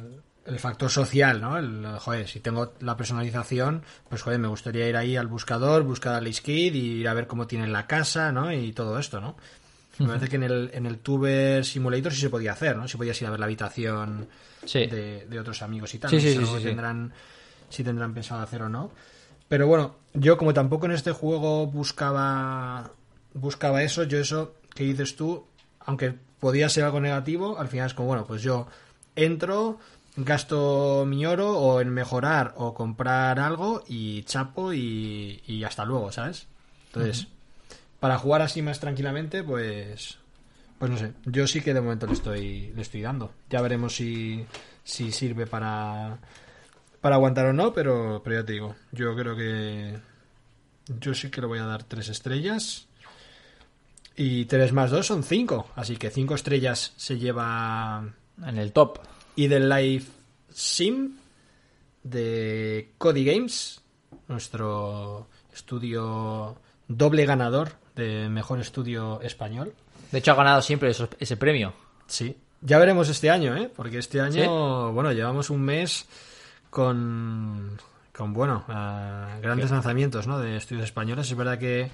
el 0.46 0.58
factor 0.60 0.88
social, 0.88 1.40
¿no? 1.40 1.58
El, 1.58 1.84
joder, 1.98 2.28
si 2.28 2.38
tengo 2.40 2.74
la 2.80 2.96
personalización, 2.96 3.82
pues 4.08 4.22
joder, 4.22 4.38
me 4.38 4.46
gustaría 4.48 4.88
ir 4.88 4.96
ahí 4.96 5.16
al 5.16 5.26
buscador, 5.26 5.82
buscar 5.82 6.14
a 6.14 6.20
Liz 6.20 6.40
Kid 6.40 6.74
y 6.74 7.00
ir 7.00 7.08
a 7.08 7.14
ver 7.14 7.26
cómo 7.26 7.46
tienen 7.48 7.72
la 7.72 7.86
casa, 7.88 8.30
¿no? 8.30 8.52
Y 8.52 8.72
todo 8.72 8.98
esto, 8.98 9.20
¿no? 9.20 9.36
Me 9.98 10.06
parece 10.06 10.28
que 10.28 10.36
en 10.36 10.44
el, 10.44 10.70
en 10.72 10.86
el 10.86 10.98
Tuber 10.98 11.64
Simulator 11.64 12.12
sí 12.12 12.20
se 12.20 12.30
podía 12.30 12.52
hacer, 12.52 12.76
¿no? 12.76 12.86
Si 12.88 12.96
podías 12.96 13.20
ir 13.20 13.26
a 13.26 13.30
ver 13.30 13.40
la 13.40 13.46
habitación 13.46 14.28
Sí. 14.64 14.86
de, 14.86 15.26
de 15.26 15.40
otros 15.40 15.60
amigos 15.62 15.92
y 15.94 15.98
tal. 15.98 16.10
Sí, 16.10 16.16
no 16.16 16.22
sí, 16.22 16.28
sé 16.34 16.40
sí, 16.40 16.46
sí, 16.46 16.56
sí. 16.58 16.64
tendrán, 16.64 17.12
si 17.68 17.82
tendrán 17.84 18.14
pensado 18.14 18.40
hacer 18.42 18.62
o 18.62 18.68
no. 18.68 18.92
Pero 19.50 19.66
bueno, 19.66 19.96
yo 20.14 20.38
como 20.38 20.54
tampoco 20.54 20.86
en 20.86 20.92
este 20.92 21.10
juego 21.10 21.66
buscaba 21.66 22.92
buscaba 23.34 23.82
eso, 23.82 24.04
yo 24.04 24.20
eso 24.20 24.54
que 24.76 24.84
dices 24.84 25.16
tú, 25.16 25.44
aunque 25.80 26.14
podía 26.38 26.68
ser 26.68 26.84
algo 26.84 27.00
negativo, 27.00 27.58
al 27.58 27.66
final 27.66 27.88
es 27.88 27.94
como, 27.94 28.06
bueno, 28.06 28.24
pues 28.26 28.42
yo 28.42 28.68
entro, 29.16 29.80
gasto 30.14 31.04
mi 31.04 31.26
oro 31.26 31.58
o 31.58 31.80
en 31.80 31.90
mejorar 31.90 32.54
o 32.58 32.74
comprar 32.74 33.40
algo 33.40 33.82
y 33.88 34.22
chapo 34.22 34.72
y, 34.72 35.42
y 35.44 35.64
hasta 35.64 35.84
luego, 35.84 36.12
¿sabes? 36.12 36.46
Entonces, 36.86 37.26
para 37.98 38.18
jugar 38.18 38.42
así 38.42 38.62
más 38.62 38.78
tranquilamente, 38.78 39.42
pues 39.42 40.18
pues 40.78 40.92
no 40.92 40.96
sé, 40.96 41.12
yo 41.24 41.48
sí 41.48 41.60
que 41.60 41.74
de 41.74 41.80
momento 41.80 42.06
le 42.06 42.12
estoy 42.12 42.72
le 42.76 42.82
estoy 42.82 43.02
dando. 43.02 43.32
Ya 43.50 43.60
veremos 43.62 43.96
si 43.96 44.46
si 44.84 45.10
sirve 45.10 45.48
para 45.48 46.20
para 47.00 47.16
aguantar 47.16 47.46
o 47.46 47.52
no, 47.52 47.72
pero 47.72 48.20
pero 48.24 48.36
ya 48.40 48.44
te 48.46 48.52
digo, 48.52 48.76
yo 48.92 49.14
creo 49.16 49.36
que 49.36 49.98
yo 51.00 51.14
sí 51.14 51.30
que 51.30 51.40
le 51.40 51.46
voy 51.46 51.58
a 51.58 51.64
dar 51.66 51.84
tres 51.84 52.08
estrellas. 52.08 52.86
Y 54.16 54.44
3 54.46 54.72
más 54.72 54.90
2 54.90 55.06
son 55.06 55.22
5. 55.22 55.68
Así 55.76 55.96
que 55.96 56.10
5 56.10 56.34
estrellas 56.34 56.92
se 56.96 57.18
lleva 57.18 58.04
En 58.46 58.58
el 58.58 58.72
top. 58.72 58.98
Idle 59.36 59.60
Life 59.82 60.10
Sim 60.52 61.16
de 62.02 62.92
Cody 62.98 63.24
Games, 63.24 63.80
nuestro 64.28 65.28
estudio 65.54 66.56
doble 66.88 67.24
ganador 67.26 67.72
de 67.94 68.28
mejor 68.28 68.60
estudio 68.60 69.20
español. 69.22 69.72
De 70.10 70.18
hecho, 70.18 70.32
ha 70.32 70.36
ganado 70.36 70.60
siempre 70.62 70.90
eso- 70.90 71.08
ese 71.18 71.36
premio. 71.36 71.72
Sí. 72.06 72.36
Ya 72.62 72.78
veremos 72.78 73.08
este 73.08 73.30
año, 73.30 73.56
¿eh? 73.56 73.70
Porque 73.74 73.98
este 73.98 74.20
año, 74.20 74.92
bueno, 74.92 75.12
llevamos 75.12 75.48
un 75.50 75.62
mes 75.62 76.06
con, 76.70 77.78
con 78.16 78.32
bueno, 78.32 78.64
ah, 78.68 79.36
grandes 79.42 79.70
lanzamientos, 79.70 80.26
¿no? 80.26 80.38
De 80.38 80.56
estudios 80.56 80.84
españoles. 80.84 81.30
Es 81.30 81.36
verdad 81.36 81.58
que 81.58 81.90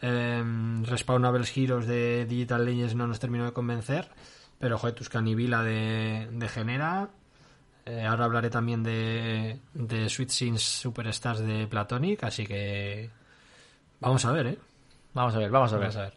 eh, 0.00 0.44
Respawn 0.84 1.24
Heroes 1.24 1.86
de 1.86 2.24
Digital 2.26 2.64
Legends 2.64 2.94
no 2.94 3.06
nos 3.06 3.20
terminó 3.20 3.44
de 3.44 3.52
convencer, 3.52 4.08
pero, 4.58 4.78
joder, 4.78 4.94
Tuscany 4.94 5.34
Vila 5.34 5.62
de, 5.62 6.28
de 6.32 6.48
Genera. 6.48 7.08
Eh, 7.86 8.04
ahora 8.04 8.26
hablaré 8.26 8.50
también 8.50 8.82
de, 8.82 9.58
de 9.74 10.08
Sweet 10.08 10.30
Scenes 10.30 10.62
Superstars 10.62 11.40
de 11.40 11.66
Platonic, 11.66 12.22
así 12.24 12.46
que 12.46 13.10
vamos 14.00 14.24
a 14.24 14.32
ver, 14.32 14.46
¿eh? 14.46 14.58
Vamos 15.12 15.34
a 15.34 15.38
ver, 15.38 15.50
vamos 15.50 15.72
a 15.72 15.76
ver. 15.76 15.88
Vamos 15.88 15.96
a 15.96 16.02
ver. 16.02 16.14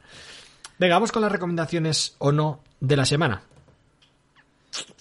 Venga, 0.77 0.95
vamos 0.95 1.11
con 1.11 1.21
las 1.21 1.31
recomendaciones 1.31 2.15
o 2.19 2.31
no 2.31 2.59
de 2.79 2.95
la 2.95 3.05
semana. 3.05 3.41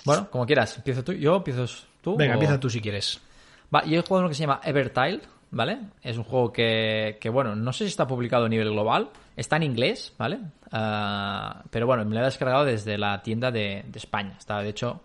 Bueno, 0.05 0.31
como 0.31 0.47
quieras. 0.47 0.77
¿Empiezo 0.77 1.03
tú? 1.05 1.13
¿Yo? 1.13 1.37
¿Empiezas 1.37 1.87
tú? 2.03 2.17
Venga, 2.17 2.33
o- 2.33 2.35
empieza 2.35 2.61
tú 2.61 2.69
si 2.69 2.81
quieres. 2.83 3.21
Va, 3.75 3.85
yo 3.85 3.99
he 3.99 4.03
jugado 4.03 4.21
uno 4.21 4.29
que 4.29 4.35
se 4.35 4.43
llama 4.43 4.61
Evertile, 4.65 5.21
¿vale? 5.51 5.79
Es 6.03 6.19
un 6.19 6.25
juego 6.25 6.53
que, 6.53 7.17
que, 7.21 7.31
bueno, 7.31 7.57
no 7.57 7.73
sé 7.73 7.85
si 7.85 7.89
está 7.91 8.07
publicado 8.07 8.45
a 8.45 8.49
nivel 8.51 8.71
global, 8.71 9.09
Está 9.35 9.57
en 9.57 9.63
inglés, 9.63 10.13
¿vale? 10.19 10.39
Ah, 10.71 11.63
pero 11.71 11.87
bueno, 11.87 12.05
me 12.05 12.15
lo 12.15 12.21
he 12.21 12.25
descargado 12.25 12.67
desde 12.67 12.99
la 12.99 13.23
tienda 13.23 13.51
de, 13.51 13.83
de 13.87 13.99
España. 13.99 14.35
Estaba, 14.39 14.63
de 14.63 14.69
hecho, 14.69 15.01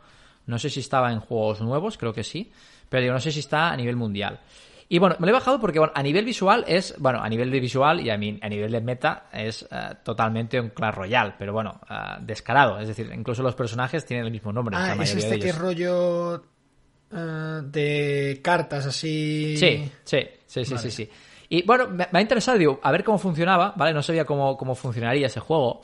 no 0.48 0.60
sé 0.60 0.70
si 0.70 0.82
estaba 0.82 1.14
en 1.14 1.22
juegos 1.22 1.62
nuevos, 1.62 1.98
creo 1.98 2.14
que 2.14 2.26
sí. 2.26 2.52
Pero 2.90 3.02
digo, 3.02 3.14
no 3.14 3.20
sé 3.22 3.32
si 3.32 3.40
está 3.40 3.72
a 3.72 3.78
nivel 3.78 3.96
mundial. 3.96 4.40
Y 4.90 5.00
bueno, 5.00 5.16
me 5.20 5.28
lo 5.28 5.32
he 5.32 5.34
bajado 5.34 5.60
porque 5.62 5.80
bueno, 5.80 5.94
a 5.96 6.02
nivel 6.04 6.26
visual 6.26 6.66
es, 6.68 6.96
bueno, 6.98 7.22
a 7.22 7.30
nivel 7.30 7.52
de 7.52 7.60
visual 7.60 8.00
y 8.02 8.10
a, 8.10 8.18
mí, 8.18 8.38
a 8.42 8.50
nivel 8.50 8.72
de 8.72 8.82
meta 8.82 9.28
es 9.34 9.68
eh, 9.70 9.96
totalmente 10.04 10.60
un 10.60 10.70
Clash 10.70 10.96
Royale, 10.96 11.34
pero 11.38 11.52
bueno, 11.54 11.80
eh, 11.90 11.94
descarado. 12.22 12.80
Es 12.80 12.88
decir, 12.90 13.10
incluso 13.14 13.44
los 13.44 13.56
personajes 13.56 14.06
tienen 14.06 14.26
el 14.26 14.32
mismo 14.32 14.52
nombre. 14.54 14.76
la 14.76 14.88
Ah, 14.88 14.96
es 15.04 15.16
este 15.16 15.32
de 15.36 15.40
que 15.40 15.52
rollo 15.54 16.44
eh, 17.12 17.62
de 17.64 18.40
cartas 18.44 18.86
así. 18.86 19.56
Sí, 19.58 19.92
sí, 20.04 20.20
sí, 20.46 20.66
sí, 20.66 20.74
Vale. 20.74 20.90
sí, 20.90 20.92
sí. 20.92 21.10
Y 21.50 21.64
bueno, 21.64 21.88
me, 21.88 22.08
me 22.12 22.20
ha 22.20 22.22
interesado, 22.22 22.58
digo, 22.58 22.80
a 22.84 22.92
ver 22.92 23.04
cómo 23.04 23.18
funcionaba, 23.18 23.74
¿vale? 23.76 23.94
No 23.94 24.02
sabía 24.02 24.26
cómo, 24.26 24.58
cómo 24.58 24.76
funcionaría 24.76 25.28
ese 25.28 25.40
juego. 25.40 25.82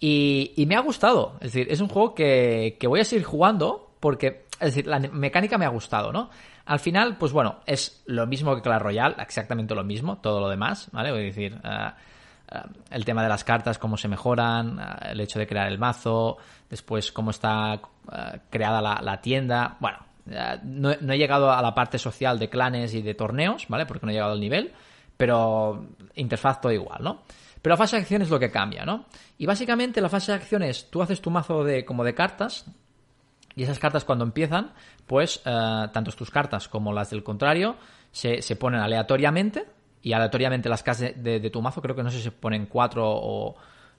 Y, 0.00 0.52
y 0.56 0.66
me 0.66 0.74
ha 0.76 0.80
gustado. 0.80 1.34
Es 1.40 1.52
decir, 1.52 1.68
es 1.70 1.80
un 1.80 1.88
juego 1.88 2.14
que, 2.14 2.76
que 2.78 2.86
voy 2.86 3.00
a 3.00 3.04
seguir 3.04 3.24
jugando 3.24 3.92
porque, 4.00 4.44
es 4.60 4.74
decir, 4.74 4.86
la 4.86 4.98
mecánica 4.98 5.58
me 5.58 5.64
ha 5.64 5.70
gustado, 5.70 6.12
¿no? 6.12 6.28
Al 6.66 6.80
final, 6.80 7.16
pues 7.16 7.32
bueno, 7.32 7.60
es 7.64 8.02
lo 8.06 8.26
mismo 8.26 8.54
que 8.56 8.62
Clash 8.62 8.82
Royale, 8.82 9.14
exactamente 9.20 9.74
lo 9.74 9.84
mismo, 9.84 10.18
todo 10.18 10.40
lo 10.40 10.48
demás, 10.48 10.88
¿vale? 10.90 11.12
Voy 11.12 11.20
a 11.20 11.24
decir, 11.24 11.58
eh, 11.62 11.90
eh, 12.50 12.58
el 12.90 13.04
tema 13.04 13.22
de 13.22 13.28
las 13.28 13.44
cartas, 13.44 13.78
cómo 13.78 13.96
se 13.96 14.08
mejoran, 14.08 14.78
el 15.02 15.20
hecho 15.20 15.38
de 15.38 15.46
crear 15.46 15.68
el 15.68 15.78
mazo, 15.78 16.36
después 16.68 17.12
cómo 17.12 17.30
está 17.30 17.80
creada 18.50 18.82
la, 18.82 19.00
la 19.00 19.20
tienda. 19.20 19.76
Bueno, 19.78 19.98
no, 20.62 20.92
no 21.00 21.12
he 21.12 21.18
llegado 21.18 21.50
a 21.52 21.62
la 21.62 21.74
parte 21.74 21.98
social 21.98 22.38
de 22.38 22.48
clanes 22.48 22.94
y 22.94 23.02
de 23.02 23.14
torneos, 23.14 23.66
¿vale? 23.68 23.86
Porque 23.86 24.04
no 24.06 24.10
he 24.10 24.14
llegado 24.14 24.32
al 24.32 24.40
nivel, 24.40 24.72
pero 25.16 25.86
interfaz 26.14 26.60
todo 26.60 26.72
igual, 26.72 27.02
¿no? 27.02 27.22
Pero 27.62 27.72
la 27.74 27.78
fase 27.78 27.96
de 27.96 28.02
acción 28.02 28.22
es 28.22 28.30
lo 28.30 28.38
que 28.38 28.50
cambia, 28.50 28.84
¿no? 28.84 29.06
Y 29.38 29.46
básicamente 29.46 30.00
la 30.00 30.08
fase 30.08 30.32
de 30.32 30.36
acción 30.38 30.62
es, 30.62 30.90
tú 30.90 31.02
haces 31.02 31.20
tu 31.20 31.30
mazo 31.30 31.64
de, 31.64 31.84
como 31.84 32.04
de 32.04 32.14
cartas, 32.14 32.66
y 33.54 33.62
esas 33.62 33.78
cartas 33.78 34.04
cuando 34.04 34.24
empiezan, 34.24 34.72
pues 35.06 35.40
eh, 35.44 35.86
tanto 35.92 36.12
tus 36.12 36.30
cartas 36.30 36.68
como 36.68 36.92
las 36.92 37.10
del 37.10 37.22
contrario 37.22 37.76
se, 38.12 38.42
se 38.42 38.56
ponen 38.56 38.80
aleatoriamente 38.80 39.64
y 40.02 40.12
aleatoriamente 40.12 40.68
las 40.68 40.82
cartas 40.82 41.00
de, 41.00 41.12
de- 41.14 41.40
de 41.40 41.50
tu 41.50 41.62
mazo, 41.62 41.80
creo 41.80 41.96
que 41.96 42.02
no 42.02 42.10
sé 42.10 42.18
si 42.18 42.24
se 42.24 42.30
ponen 42.32 42.66
cuatro 42.66 43.04
o... 43.08 43.56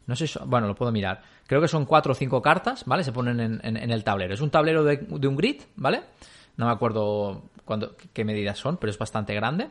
No 0.08 0.16
sé, 0.16 0.26
si- 0.28 0.40
bueno, 0.46 0.68
lo 0.68 0.76
puedo 0.76 0.92
mirar. 0.92 1.22
Creo 1.46 1.62
que 1.62 1.68
son 1.68 1.86
cuatro 1.86 2.14
o 2.14 2.16
cinco 2.16 2.42
cartas, 2.42 2.84
¿vale? 2.86 3.04
Se 3.04 3.12
ponen 3.12 3.40
en, 3.40 3.60
en- 3.64 3.78
en 3.78 3.92
el 3.92 4.04
tablero. 4.04 4.34
Es 4.34 4.42
un 4.42 4.50
tablero 4.50 4.84
de, 4.84 4.98
de 4.98 5.28
un 5.28 5.36
grid, 5.36 5.62
¿vale? 5.76 6.02
No 6.58 6.66
me 6.66 6.72
acuerdo 6.72 7.44
cuándo- 7.66 7.96
qué 8.14 8.24
medidas 8.26 8.58
son, 8.58 8.78
pero 8.78 8.90
es 8.90 8.98
bastante 8.98 9.34
grande. 9.36 9.70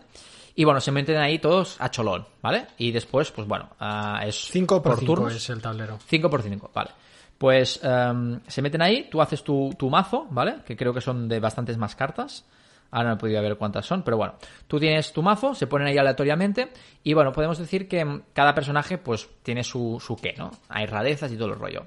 Y 0.54 0.64
bueno, 0.64 0.80
se 0.80 0.90
meten 0.92 1.16
ahí 1.18 1.38
todos 1.38 1.76
a 1.80 1.90
cholón, 1.90 2.26
¿vale? 2.40 2.66
Y 2.78 2.90
después, 2.92 3.30
pues 3.30 3.46
bueno, 3.46 3.68
ah, 3.80 4.22
es 4.24 4.36
5 4.50 4.82
por 4.82 4.98
5 4.98 5.14
turnos. 5.14 5.34
es 5.34 5.50
el 5.50 5.60
tablero. 5.60 5.98
5 6.06 6.30
por 6.30 6.42
5, 6.42 6.70
vale. 6.74 6.90
Pues 7.36 7.78
em, 7.82 8.40
se 8.46 8.62
meten 8.62 8.80
ahí, 8.80 9.08
tú 9.10 9.20
haces 9.20 9.42
tu, 9.44 9.70
tu 9.78 9.90
mazo, 9.90 10.26
¿vale? 10.30 10.56
Que 10.64 10.74
creo 10.76 10.94
que 10.94 11.02
son 11.02 11.28
de 11.28 11.40
bastantes 11.40 11.76
más 11.76 11.94
cartas. 11.94 12.46
Ahora 12.90 13.10
no 13.10 13.14
he 13.14 13.18
podido 13.18 13.42
ver 13.42 13.56
cuántas 13.56 13.86
son, 13.86 14.02
pero 14.02 14.16
bueno. 14.16 14.34
Tú 14.66 14.78
tienes 14.78 15.12
tu 15.12 15.22
mazo, 15.22 15.54
se 15.54 15.66
ponen 15.66 15.88
ahí 15.88 15.98
aleatoriamente. 15.98 16.68
Y 17.02 17.14
bueno, 17.14 17.32
podemos 17.32 17.58
decir 17.58 17.88
que 17.88 18.22
cada 18.32 18.54
personaje, 18.54 18.98
pues, 18.98 19.28
tiene 19.42 19.64
su, 19.64 20.02
su 20.04 20.16
qué, 20.16 20.34
¿no? 20.36 20.50
Hay 20.68 20.86
rarezas 20.86 21.30
y 21.32 21.36
todo 21.36 21.48
el 21.48 21.58
rollo. 21.58 21.86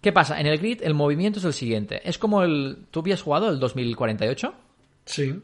¿Qué 0.00 0.12
pasa? 0.12 0.40
En 0.40 0.46
el 0.46 0.58
grid 0.58 0.82
el 0.82 0.94
movimiento 0.94 1.38
es 1.38 1.44
el 1.44 1.52
siguiente. 1.52 2.00
Es 2.08 2.16
como 2.18 2.42
el... 2.42 2.86
¿Tú 2.90 3.00
habías 3.00 3.22
jugado 3.22 3.50
el 3.50 3.60
2048? 3.60 4.54
Sí. 5.04 5.42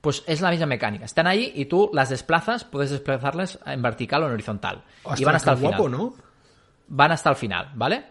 Pues 0.00 0.22
es 0.26 0.42
la 0.42 0.50
misma 0.50 0.66
mecánica. 0.66 1.06
Están 1.06 1.26
ahí 1.26 1.52
y 1.54 1.64
tú 1.64 1.90
las 1.94 2.10
desplazas, 2.10 2.64
puedes 2.64 2.90
desplazarlas 2.90 3.58
en 3.64 3.80
vertical 3.80 4.22
o 4.22 4.26
en 4.26 4.32
horizontal. 4.32 4.84
y 5.16 5.24
van 5.24 5.36
hasta 5.36 5.52
el 5.52 5.58
final 5.58 6.12
van 6.88 7.12
hasta 7.12 7.30
el 7.30 7.36
final, 7.36 7.70
¿vale? 7.74 8.04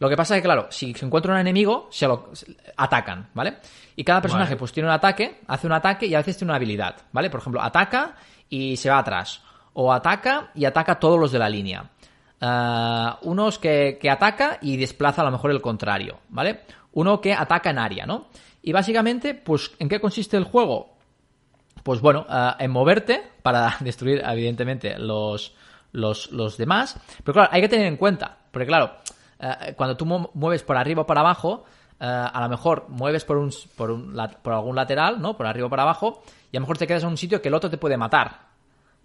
Lo 0.00 0.08
que 0.08 0.16
pasa 0.16 0.36
es 0.36 0.42
que, 0.42 0.46
claro, 0.46 0.66
si 0.70 0.94
se 0.94 1.04
encuentra 1.04 1.32
un 1.32 1.40
enemigo, 1.40 1.88
se 1.90 2.06
lo 2.06 2.30
se- 2.32 2.56
atacan, 2.76 3.28
¿vale? 3.34 3.58
Y 3.96 4.04
cada 4.04 4.20
personaje, 4.20 4.50
Vale. 4.50 4.58
pues 4.58 4.72
tiene 4.72 4.88
un 4.88 4.94
ataque, 4.94 5.40
hace 5.48 5.66
un 5.66 5.72
ataque 5.72 6.06
y 6.06 6.14
a 6.14 6.18
veces 6.18 6.36
tiene 6.36 6.50
una 6.50 6.56
habilidad, 6.56 6.96
¿vale? 7.12 7.30
Por 7.30 7.40
ejemplo, 7.40 7.60
ataca 7.60 8.14
y 8.48 8.76
se 8.76 8.90
va 8.90 8.98
atrás. 8.98 9.42
O 9.72 9.92
ataca 9.92 10.50
y 10.54 10.64
ataca 10.64 10.92
a 10.92 10.98
todos 11.00 11.18
los 11.18 11.32
de 11.32 11.38
la 11.38 11.48
línea. 11.48 11.90
Ah, 12.40 13.18
unos 13.22 13.58
que, 13.58 13.98
que 14.00 14.08
ataca 14.10 14.58
y 14.62 14.76
desplaza 14.76 15.22
a 15.22 15.24
lo 15.24 15.32
mejor 15.32 15.50
el 15.50 15.60
contrario, 15.60 16.20
¿vale? 16.28 16.60
Uno 16.92 17.20
que 17.20 17.34
ataca 17.34 17.70
en 17.70 17.78
área, 17.78 18.06
¿no? 18.06 18.28
Y 18.62 18.72
básicamente, 18.72 19.34
pues, 19.34 19.72
¿en 19.78 19.88
qué 19.88 20.00
consiste 20.00 20.36
el 20.36 20.44
juego? 20.44 20.96
pues 21.82 22.00
bueno, 22.02 22.26
eh, 22.28 22.50
en 22.58 22.70
moverte 22.70 23.22
para 23.42 23.76
destruir, 23.80 24.22
evidentemente, 24.24 24.98
los, 24.98 25.54
los, 25.92 26.30
los 26.32 26.58
demás. 26.58 26.98
Pero 27.24 27.32
claro, 27.32 27.48
hay 27.50 27.62
que 27.62 27.68
tener 27.68 27.86
en 27.86 27.96
cuenta, 27.96 28.36
porque 28.50 28.66
claro, 28.66 28.92
eh, 29.40 29.74
cuando 29.76 29.96
tú 29.96 30.04
mu- 30.06 30.28
mueves 30.34 30.62
por 30.62 30.76
arriba 30.76 31.02
o 31.02 31.06
por 31.06 31.18
abajo, 31.18 31.64
eh, 32.00 32.04
a 32.06 32.40
lo 32.42 32.48
mejor 32.48 32.86
mueves 32.88 33.24
por, 33.24 33.36
un, 33.38 33.50
por, 33.76 33.90
un, 33.90 34.14
por 34.42 34.52
algún 34.52 34.76
lateral, 34.76 35.20
¿no? 35.20 35.36
Por 35.36 35.46
arriba 35.46 35.66
o 35.66 35.70
por 35.70 35.80
abajo, 35.80 36.22
y 36.52 36.56
a 36.56 36.60
lo 36.60 36.62
mejor 36.62 36.78
te 36.78 36.86
quedas 36.86 37.02
en 37.02 37.08
un 37.10 37.16
sitio 37.16 37.40
que 37.42 37.48
el 37.48 37.54
otro 37.54 37.68
te 37.70 37.78
puede 37.78 37.96
matar. 37.96 38.48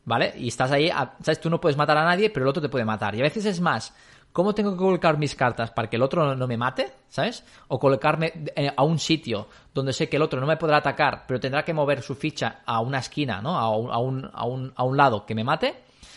¿Vale? 0.06 0.34
Y 0.38 0.50
estás 0.50 0.70
ahí, 0.72 0.90
a- 0.90 1.14
¿sabes? 1.22 1.40
Tú 1.40 1.50
no 1.50 1.62
puedes 1.62 1.78
matar 1.78 1.98
a 1.98 2.04
nadie, 2.04 2.30
pero 2.30 2.44
el 2.46 2.50
otro 2.50 2.62
te 2.62 2.68
puede 2.68 2.84
matar. 2.84 3.16
Y 3.16 3.20
a 3.22 3.24
veces 3.24 3.46
es 3.46 3.62
más, 3.62 3.94
¿cómo 4.34 4.54
tengo 4.54 4.72
que 4.74 4.78
colocar 4.78 5.18
mis 5.18 5.34
cartas 5.34 5.72
para 5.72 5.90
que 5.90 5.96
el 5.96 6.02
otro 6.02 6.36
no, 6.36 6.46
me 6.46 6.58
mate? 6.58 6.92
¿Sabes? 7.08 7.46
O 7.70 7.80
colocarme 7.80 8.34
eh, 8.54 8.70
a 8.76 8.84
un 8.84 9.00
sitio 9.00 9.48
donde 9.74 9.94
sé 9.94 10.10
que 10.10 10.18
el 10.18 10.22
otro 10.24 10.42
no 10.42 10.46
me 10.48 10.58
podrá 10.58 10.78
atacar, 10.78 11.24
pero 11.26 11.40
tendrá 11.40 11.64
que 11.64 11.74
mover 11.74 12.02
su 12.02 12.16
ficha 12.16 12.60
a 12.66 12.82
una 12.82 12.98
esquina, 13.00 13.42
¿no? 13.42 13.58
A 13.58 13.70
un, 13.78 13.90
a 13.92 13.98
un, 14.44 14.74
a 14.76 14.84
un, 14.84 14.98
lado 14.98 15.26
que 15.26 15.36
me 15.36 15.46
mate, 15.46 15.74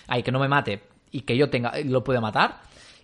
ahí 0.09 0.25
que 0.25 0.33
no 0.33 0.41
me 0.41 0.49
mate 0.49 0.83
y 1.12 1.21
que 1.21 1.37
yo 1.37 1.49
tenga, 1.49 1.73
lo 1.85 2.03
pueda 2.03 2.21
matar. 2.21 2.57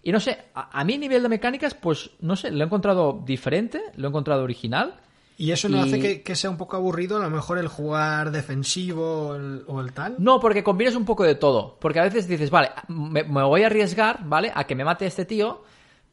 Y 0.02 0.10
no 0.12 0.20
sé, 0.20 0.38
a, 0.54 0.80
a 0.80 0.84
mí 0.84 0.94
a 0.94 0.98
nivel 0.98 1.22
de 1.22 1.28
mecánicas, 1.28 1.74
pues 1.74 2.10
no 2.20 2.34
sé, 2.36 2.50
lo 2.50 2.62
he 2.62 2.66
encontrado 2.66 3.22
diferente, 3.24 3.80
lo 3.96 4.06
he 4.06 4.10
encontrado 4.10 4.42
original. 4.42 4.96
¿Y 5.38 5.50
eso 5.52 5.68
no 5.68 5.78
Y- 5.78 5.80
hace 5.88 5.98
que, 6.00 6.22
que 6.22 6.36
sea 6.36 6.50
un 6.50 6.56
poco 6.56 6.76
aburrido 6.76 7.16
a 7.16 7.20
lo 7.20 7.30
mejor 7.30 7.58
el 7.58 7.68
jugar 7.68 8.30
defensivo 8.32 9.28
o 9.28 9.34
el, 9.36 9.62
o 9.66 9.80
el 9.80 9.92
tal? 9.92 10.16
No, 10.18 10.40
porque 10.40 10.62
combinas 10.62 10.94
un 10.94 11.04
poco 11.04 11.24
de 11.24 11.34
todo. 11.34 11.78
Porque 11.80 12.00
a 12.00 12.04
veces 12.04 12.28
dices, 12.28 12.50
vale, 12.50 12.70
me, 12.88 13.22
me 13.24 13.42
voy 13.42 13.62
a 13.62 13.66
arriesgar, 13.66 14.20
¿vale? 14.24 14.52
A 14.54 14.64
que 14.64 14.74
me 14.74 14.84
mate 14.84 15.06
este 15.06 15.24
tío, 15.24 15.62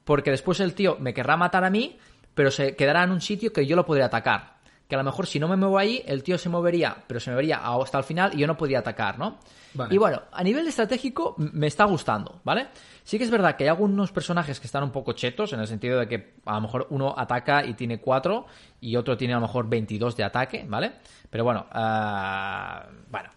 porque 0.03 0.31
después 0.31 0.59
el 0.61 0.73
tío 0.73 0.97
me 0.99 1.13
querrá 1.13 1.35
matar 1.37 1.63
a 1.63 1.69
mí, 1.69 1.97
pero 2.33 2.49
se 2.51 2.75
quedará 2.75 3.03
en 3.03 3.11
un 3.11 3.21
sitio 3.21 3.51
que 3.51 3.65
yo 3.67 3.75
lo 3.75 3.85
podría 3.85 4.05
atacar. 4.05 4.58
Que 4.89 4.95
a 4.95 4.97
lo 4.97 5.03
mejor 5.05 5.27
si 5.27 5.39
no 5.39 5.47
me 5.47 5.55
muevo 5.55 5.77
ahí, 5.77 6.03
el 6.05 6.23
tío 6.23 6.37
se 6.37 6.49
movería, 6.49 6.97
pero 7.07 7.21
se 7.21 7.29
movería 7.29 7.57
hasta 7.57 7.99
el 7.99 8.03
final 8.03 8.31
y 8.33 8.39
yo 8.39 8.47
no 8.47 8.57
podía 8.57 8.79
atacar, 8.79 9.19
¿no? 9.19 9.37
Vale. 9.75 9.93
Y 9.93 9.97
bueno, 9.99 10.23
a 10.31 10.43
nivel 10.43 10.67
estratégico 10.67 11.35
me 11.37 11.67
está 11.67 11.85
gustando, 11.85 12.41
¿vale? 12.43 12.69
Sí 13.03 13.17
que 13.17 13.23
es 13.23 13.29
verdad 13.29 13.55
que 13.55 13.65
hay 13.65 13.69
algunos 13.69 14.11
personajes 14.11 14.59
que 14.59 14.65
están 14.65 14.83
un 14.83 14.91
poco 14.91 15.13
chetos, 15.13 15.53
en 15.53 15.59
el 15.59 15.67
sentido 15.67 15.99
de 15.99 16.07
que 16.07 16.33
a 16.45 16.55
lo 16.55 16.61
mejor 16.61 16.87
uno 16.89 17.13
ataca 17.15 17.63
y 17.63 17.75
tiene 17.75 17.99
4 17.99 18.45
y 18.81 18.95
otro 18.95 19.15
tiene 19.15 19.33
a 19.33 19.37
lo 19.37 19.43
mejor 19.43 19.69
22 19.69 20.17
de 20.17 20.23
ataque, 20.23 20.65
¿vale? 20.67 20.93
Pero 21.29 21.43
bueno, 21.43 21.67
ah, 21.71 22.87
bueno, 23.09 23.29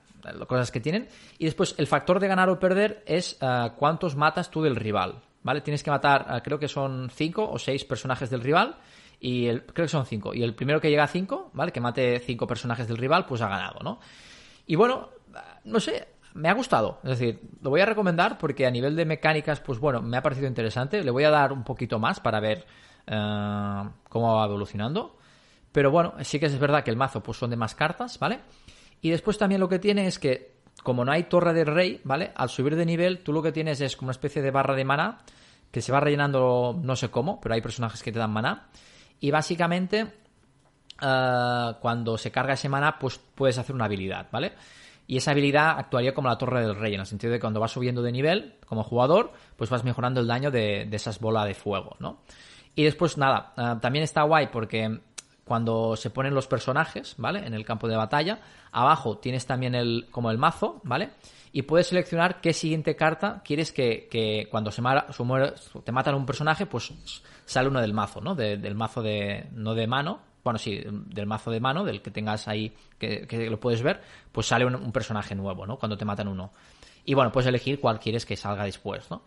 cosas 0.47 0.71
que 0.71 0.81
tienen. 0.81 1.09
Y 1.39 1.45
después, 1.45 1.75
el 1.79 1.87
factor 1.87 2.21
de 2.21 2.29
ganar 2.29 2.49
o 2.49 2.59
perder 2.59 3.03
es 3.07 3.37
ah, 3.41 3.75
cuántos 3.77 4.17
matas 4.17 4.51
tú 4.51 4.63
del 4.63 4.77
rival, 4.77 5.23
¿vale? 5.43 5.61
Tienes 5.61 5.83
que 5.83 5.91
matar, 5.91 6.27
ah, 6.29 6.43
creo 6.43 6.59
que 6.59 6.69
son 6.69 7.11
5 7.11 7.51
o 7.51 7.59
6 7.59 7.85
personajes 7.85 8.31
del 8.31 8.41
rival. 8.41 8.77
Y 9.25 9.47
el, 9.47 9.65
creo 9.65 9.85
que 9.85 9.89
son 9.89 10.05
5. 10.05 10.35
Y 10.35 10.43
el 10.43 10.53
primero 10.53 10.81
que 10.81 10.91
llega 10.91 11.05
a 11.05 11.07
5, 11.07 11.53
¿vale? 11.55 11.71
Que 11.71 11.81
mate 11.81 12.19
5 12.19 12.45
personajes 12.45 12.89
del 12.89 12.97
rival, 12.97 13.25
pues 13.25 13.41
ha 13.41 13.49
ganado, 13.49 13.79
¿no? 13.81 14.01
Y 14.67 14.75
bueno, 14.75 15.11
no 15.63 15.79
sé, 15.79 16.09
me 16.35 16.49
ha 16.49 16.55
gustado. 16.55 16.99
Es 17.05 17.11
decir, 17.11 17.41
lo 17.63 17.71
voy 17.71 17.81
a 17.81 17.87
recomendar 17.87 18.37
porque 18.37 18.67
a 18.67 18.71
nivel 18.73 18.97
de 18.97 19.05
mecánicas, 19.05 19.61
pues 19.61 19.79
bueno, 19.79 20.03
me 20.03 20.17
ha 20.17 20.23
parecido 20.23 20.49
interesante. 20.49 21.05
Le 21.05 21.13
voy 21.13 21.23
a 21.23 21.31
dar 21.31 21.53
un 21.53 21.63
poquito 21.63 22.01
más 22.01 22.19
para 22.19 22.41
ver 22.41 22.67
eh, 23.07 23.89
cómo 24.09 24.35
va 24.35 24.45
evolucionando. 24.45 25.17
Pero 25.71 25.93
bueno, 25.93 26.15
sí 26.23 26.41
que 26.41 26.47
es 26.47 26.59
verdad 26.59 26.83
que 26.83 26.91
el 26.91 26.97
mazo 26.97 27.23
pues 27.23 27.39
son 27.39 27.51
de 27.51 27.57
más 27.57 27.77
cartas, 27.77 28.19
¿vale? 28.19 28.41
Y 29.01 29.11
después 29.11 29.39
también 29.39 29.61
lo 29.61 29.69
que 29.69 29.79
tiene 29.79 30.09
es 30.09 30.19
que, 30.19 30.57
como 30.83 31.05
no 31.05 31.13
hay 31.13 31.25
torre 31.25 31.55
del 31.55 31.67
rey, 31.67 32.01
¿vale? 32.03 32.33
Al 32.35 32.49
subir 32.49 32.75
de 32.75 32.87
nivel, 32.87 33.21
tú 33.21 33.33
lo 33.33 33.41
que 33.41 33.53
tienes 33.53 33.81
es 33.81 33.97
como 33.97 34.09
una 34.09 34.13
especie 34.13 34.43
de 34.43 34.51
barra 34.51 34.75
de 34.75 34.85
maná 34.85 35.19
que 35.71 35.81
se 35.81 35.93
va 35.93 36.01
rellenando 36.01 36.79
no 36.83 36.97
sé 36.97 37.09
cómo, 37.09 37.41
pero 37.41 37.55
hay 37.55 37.63
personajes 37.63 38.03
que 38.03 38.13
te 38.13 38.19
dan 38.19 38.33
maná. 38.33 38.67
Y 39.23 39.31
básicamente 39.31 40.07
eh, 41.01 41.73
cuando 41.81 42.19
se 42.19 42.33
carga 42.33 42.55
ese 42.55 42.69
maná, 42.69 42.99
pues 42.99 43.19
puedes 43.19 43.57
hacer 43.57 43.75
una 43.75 43.85
habilidad, 43.85 44.27
¿vale? 44.33 44.53
Y 45.07 45.17
esa 45.17 45.31
habilidad 45.31 45.79
actuaría 45.79 46.13
como 46.13 46.29
la 46.29 46.37
torre 46.37 46.61
del 46.61 46.75
rey, 46.75 46.95
en 46.95 47.01
el 47.01 47.07
sentido 47.07 47.33
de 47.33 47.39
que 47.39 47.43
cuando 47.43 47.61
vas 47.61 47.71
subiendo 47.71 48.03
de 48.03 48.11
nivel, 48.11 48.57
como 48.67 48.83
jugador, 48.83 49.33
pues 49.57 49.71
vas 49.71 49.85
mejorando 49.85 50.21
el 50.21 50.27
daño 50.27 50.51
de, 50.51 50.89
esas 50.91 51.21
bolas 51.21 51.47
de 51.47 51.55
fuego, 51.55 51.97
¿no? 52.01 52.23
Y 52.75 52.83
después, 52.83 53.17
nada, 53.17 53.53
eh, 53.57 53.77
también 53.81 54.03
está 54.03 54.23
guay 54.23 54.49
porque 54.49 55.01
cuando 55.45 55.97
se 55.97 56.11
ponen 56.11 56.35
los 56.35 56.47
personajes, 56.47 57.15
¿vale? 57.19 57.47
En 57.47 57.55
el 57.55 57.65
campo 57.65 57.89
de 57.89 57.97
batalla, 57.97 58.41
abajo 58.71 59.19
tienes 59.19 59.45
también 59.47 59.75
el, 59.75 60.07
como 60.11 60.31
el 60.31 60.39
mazo, 60.39 60.81
¿vale? 60.85 61.11
Y 61.53 61.63
puedes 61.63 61.89
seleccionar 61.89 62.41
qué 62.41 62.53
siguiente 62.53 62.97
carta 62.97 63.43
quieres 63.45 63.73
que, 63.73 64.09
que 64.11 64.49
cuando 64.51 64.71
se, 64.71 64.81
mara- 64.81 65.13
se 65.13 65.23
muere- 65.23 65.53
te 65.85 65.93
matan 65.93 66.15
un 66.15 66.25
personaje, 66.25 66.65
pues 66.67 66.93
sale 67.45 67.69
uno 67.69 67.81
del 67.81 67.93
mazo, 67.93 68.21
¿no? 68.21 68.35
De- 68.35 68.57
del 68.57 68.75
mazo 68.75 69.03
de, 69.03 69.49
no 69.53 69.75
de 69.75 69.87
mano, 69.87 70.21
bueno, 70.45 70.59
sí, 70.59 70.81
del 70.85 71.27
mazo 71.27 71.51
de 71.51 71.61
mano, 71.61 71.85
del 71.85 72.03
que 72.03 72.11
tengas 72.11 72.49
ahí, 72.49 72.75
que, 72.99 73.27
que 73.27 73.49
lo 73.51 73.61
puedes 73.61 73.83
ver, 73.83 74.01
pues 74.33 74.47
sale 74.47 74.65
un, 74.65 74.75
un 74.75 74.91
personaje 74.93 75.35
nuevo, 75.35 75.67
¿no? 75.67 75.77
Cuando 75.79 75.97
te 75.97 76.05
matan 76.05 76.29
uno. 76.29 76.53
Y 77.05 77.15
bueno, 77.15 77.31
puedes 77.33 77.49
elegir 77.49 77.79
cuál 77.81 78.01
quieres 78.01 78.25
que 78.25 78.37
salga 78.37 78.65
después, 78.65 79.11
¿no? 79.11 79.23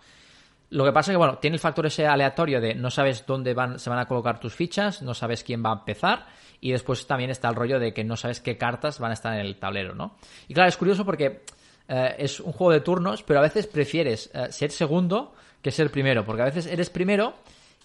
Lo 0.69 0.83
que 0.83 0.91
pasa 0.91 1.11
es 1.11 1.13
que, 1.13 1.17
bueno, 1.17 1.37
tiene 1.37 1.55
el 1.55 1.59
factor 1.59 1.85
ese 1.85 2.07
aleatorio 2.07 2.59
de 2.59 2.73
no 2.73 2.89
sabes 2.89 3.25
dónde 3.25 3.53
van, 3.53 3.79
se 3.79 3.89
van 3.89 3.99
a 3.99 4.07
colocar 4.07 4.39
tus 4.39 4.53
fichas, 4.53 5.01
no 5.01 5.13
sabes 5.13 5.43
quién 5.43 5.63
va 5.63 5.69
a 5.69 5.73
empezar, 5.73 6.25
y 6.59 6.71
después 6.71 7.05
también 7.05 7.29
está 7.29 7.49
el 7.49 7.55
rollo 7.55 7.79
de 7.79 7.93
que 7.93 8.03
no 8.03 8.17
sabes 8.17 8.41
qué 8.41 8.57
cartas 8.57 8.99
van 8.99 9.11
a 9.11 9.13
estar 9.13 9.33
en 9.33 9.45
el 9.45 9.57
tablero, 9.57 9.93
¿no? 9.93 10.17
Y 10.47 10.53
claro, 10.53 10.69
es 10.69 10.77
curioso 10.77 11.05
porque 11.05 11.43
eh, 11.87 12.15
es 12.17 12.39
un 12.39 12.51
juego 12.51 12.71
de 12.71 12.81
turnos, 12.81 13.23
pero 13.23 13.39
a 13.39 13.43
veces 13.43 13.67
prefieres 13.67 14.31
eh, 14.33 14.51
ser 14.51 14.71
segundo 14.71 15.33
que 15.61 15.71
ser 15.71 15.91
primero, 15.91 16.25
porque 16.25 16.41
a 16.41 16.45
veces 16.45 16.65
eres 16.65 16.89
primero 16.89 17.35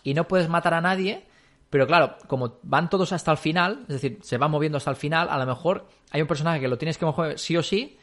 y 0.02 0.14
no 0.14 0.26
puedes 0.26 0.48
matar 0.48 0.74
a 0.74 0.80
nadie, 0.80 1.24
pero 1.68 1.86
claro, 1.86 2.16
como 2.26 2.58
van 2.62 2.90
todos 2.90 3.12
hasta 3.12 3.30
el 3.30 3.38
final, 3.38 3.80
es 3.82 4.00
decir, 4.00 4.18
se 4.22 4.38
van 4.38 4.50
moviendo 4.50 4.78
hasta 4.78 4.90
el 4.90 4.96
final, 4.96 5.28
a 5.30 5.38
lo 5.38 5.46
mejor 5.46 5.86
hay 6.10 6.20
un 6.22 6.26
personaje 6.26 6.60
que 6.60 6.68
lo 6.68 6.78
tienes 6.78 6.98
que 6.98 7.04
mover 7.04 7.38
sí 7.38 7.56
o 7.56 7.62
sí 7.62 7.98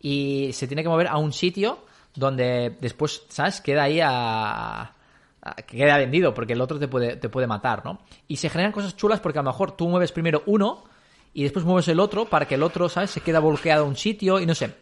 y 0.00 0.50
se 0.52 0.66
tiene 0.66 0.82
que 0.82 0.88
mover 0.88 1.08
a 1.08 1.16
un 1.16 1.32
sitio 1.32 1.84
donde 2.18 2.76
después, 2.80 3.22
¿sabes? 3.28 3.60
Queda 3.60 3.84
ahí 3.84 4.00
a, 4.00 4.80
a- 4.82 5.54
queda 5.66 5.96
vendido 5.98 6.34
porque 6.34 6.52
el 6.54 6.60
otro 6.60 6.78
te 6.78 6.88
puede, 6.88 7.16
te 7.16 7.28
puede 7.28 7.46
matar, 7.46 7.84
¿no? 7.84 8.00
Y 8.26 8.36
se 8.36 8.48
generan 8.50 8.72
cosas 8.72 8.96
chulas 8.96 9.20
porque 9.20 9.38
a 9.38 9.42
lo 9.42 9.50
mejor 9.50 9.72
tú 9.76 9.88
mueves 9.88 10.12
primero 10.12 10.42
uno 10.46 10.84
y 11.34 11.42
después 11.44 11.64
mueves 11.64 11.88
el 11.88 12.00
otro 12.00 12.24
para 12.26 12.46
que 12.46 12.56
el 12.56 12.62
otro, 12.62 12.88
¿sabes? 12.88 13.10
Se 13.10 13.20
queda 13.20 13.40
bloqueado 13.40 13.84
a 13.84 13.88
un 13.88 13.96
sitio 13.96 14.40
y 14.40 14.46
no 14.46 14.54
sé. 14.54 14.74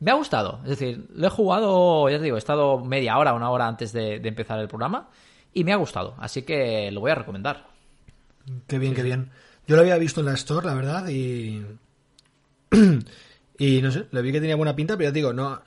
Me 0.00 0.10
ha 0.10 0.14
gustado. 0.14 0.60
Es 0.64 0.70
decir, 0.70 1.06
lo 1.14 1.26
he 1.26 1.30
jugado, 1.30 2.08
ya 2.10 2.18
te 2.18 2.24
digo, 2.24 2.36
he 2.36 2.38
estado 2.38 2.78
media 2.80 3.16
hora, 3.16 3.32
una 3.32 3.50
hora 3.50 3.66
antes 3.66 3.92
de, 3.92 4.18
de 4.20 4.28
empezar 4.28 4.58
el 4.58 4.68
programa 4.68 5.08
y 5.52 5.64
me 5.64 5.72
ha 5.72 5.76
gustado. 5.76 6.14
Así 6.18 6.42
que 6.42 6.90
lo 6.90 7.00
voy 7.00 7.12
a 7.12 7.14
recomendar. 7.14 7.68
Qué 8.66 8.78
bien, 8.78 8.92
qué 8.94 9.02
bien. 9.02 9.30
Yo 9.66 9.76
lo 9.76 9.82
había 9.82 9.96
visto 9.96 10.20
en 10.20 10.26
la 10.26 10.34
Store, 10.34 10.66
la 10.66 10.74
verdad, 10.74 11.08
y. 11.08 11.64
y 13.58 13.80
no 13.82 13.90
sé, 13.90 14.06
le 14.10 14.20
vi 14.22 14.32
que 14.32 14.40
tenía 14.40 14.56
buena 14.56 14.74
pinta, 14.76 14.96
pero 14.96 15.08
ya 15.08 15.12
te 15.12 15.18
digo, 15.20 15.32
no, 15.32 15.62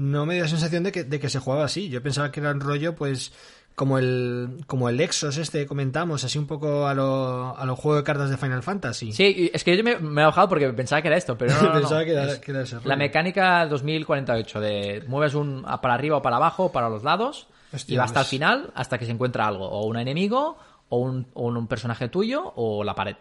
no 0.00 0.24
me 0.26 0.34
dio 0.34 0.44
la 0.44 0.48
sensación 0.48 0.82
de 0.82 0.92
que, 0.92 1.04
de 1.04 1.20
que 1.20 1.28
se 1.28 1.38
jugaba 1.38 1.64
así. 1.64 1.88
Yo 1.88 2.02
pensaba 2.02 2.30
que 2.32 2.40
era 2.40 2.50
un 2.52 2.60
rollo, 2.60 2.94
pues, 2.96 3.32
como 3.74 3.98
el, 3.98 4.62
como 4.66 4.88
el 4.88 5.00
Exos 5.00 5.36
este 5.36 5.60
que 5.60 5.66
comentamos, 5.66 6.24
así 6.24 6.38
un 6.38 6.46
poco 6.46 6.86
a 6.86 6.94
lo, 6.94 7.56
a 7.56 7.64
lo 7.66 7.76
juego 7.76 7.96
de 7.98 8.04
cartas 8.04 8.30
de 8.30 8.36
Final 8.36 8.62
Fantasy. 8.62 9.12
Sí, 9.12 9.50
es 9.52 9.62
que 9.64 9.76
yo 9.76 9.84
me, 9.84 9.98
me 9.98 10.22
he 10.22 10.24
bajado 10.24 10.48
porque 10.48 10.68
pensaba 10.72 11.02
que 11.02 11.08
era 11.08 11.16
esto, 11.16 11.36
pero 11.38 11.54
no, 11.54 11.62
no, 11.62 11.68
no. 11.74 11.74
Pensaba 11.80 12.04
que 12.04 12.12
era- 12.12 12.40
que 12.40 12.50
era 12.50 12.62
ese 12.62 12.76
rollo. 12.76 12.88
La 12.88 12.96
mecánica 12.96 13.66
2048 13.66 14.60
de 14.60 15.04
mueves 15.06 15.34
un 15.34 15.62
para 15.62 15.94
arriba 15.94 16.16
o 16.18 16.22
para 16.22 16.36
abajo, 16.36 16.72
para 16.72 16.88
los 16.88 17.02
lados, 17.04 17.46
Hostia, 17.72 17.94
y 17.94 17.96
va 17.98 18.04
hasta 18.04 18.20
pues- 18.20 18.26
el 18.26 18.30
final, 18.30 18.70
hasta 18.74 18.98
que 18.98 19.04
se 19.06 19.12
encuentra 19.12 19.46
algo, 19.46 19.68
o 19.68 19.86
un 19.86 19.96
enemigo, 19.98 20.56
o 20.88 20.98
un, 20.98 21.26
o 21.34 21.46
un 21.48 21.66
personaje 21.68 22.08
tuyo, 22.08 22.52
o 22.56 22.82
la 22.84 22.94
pared. 22.94 23.16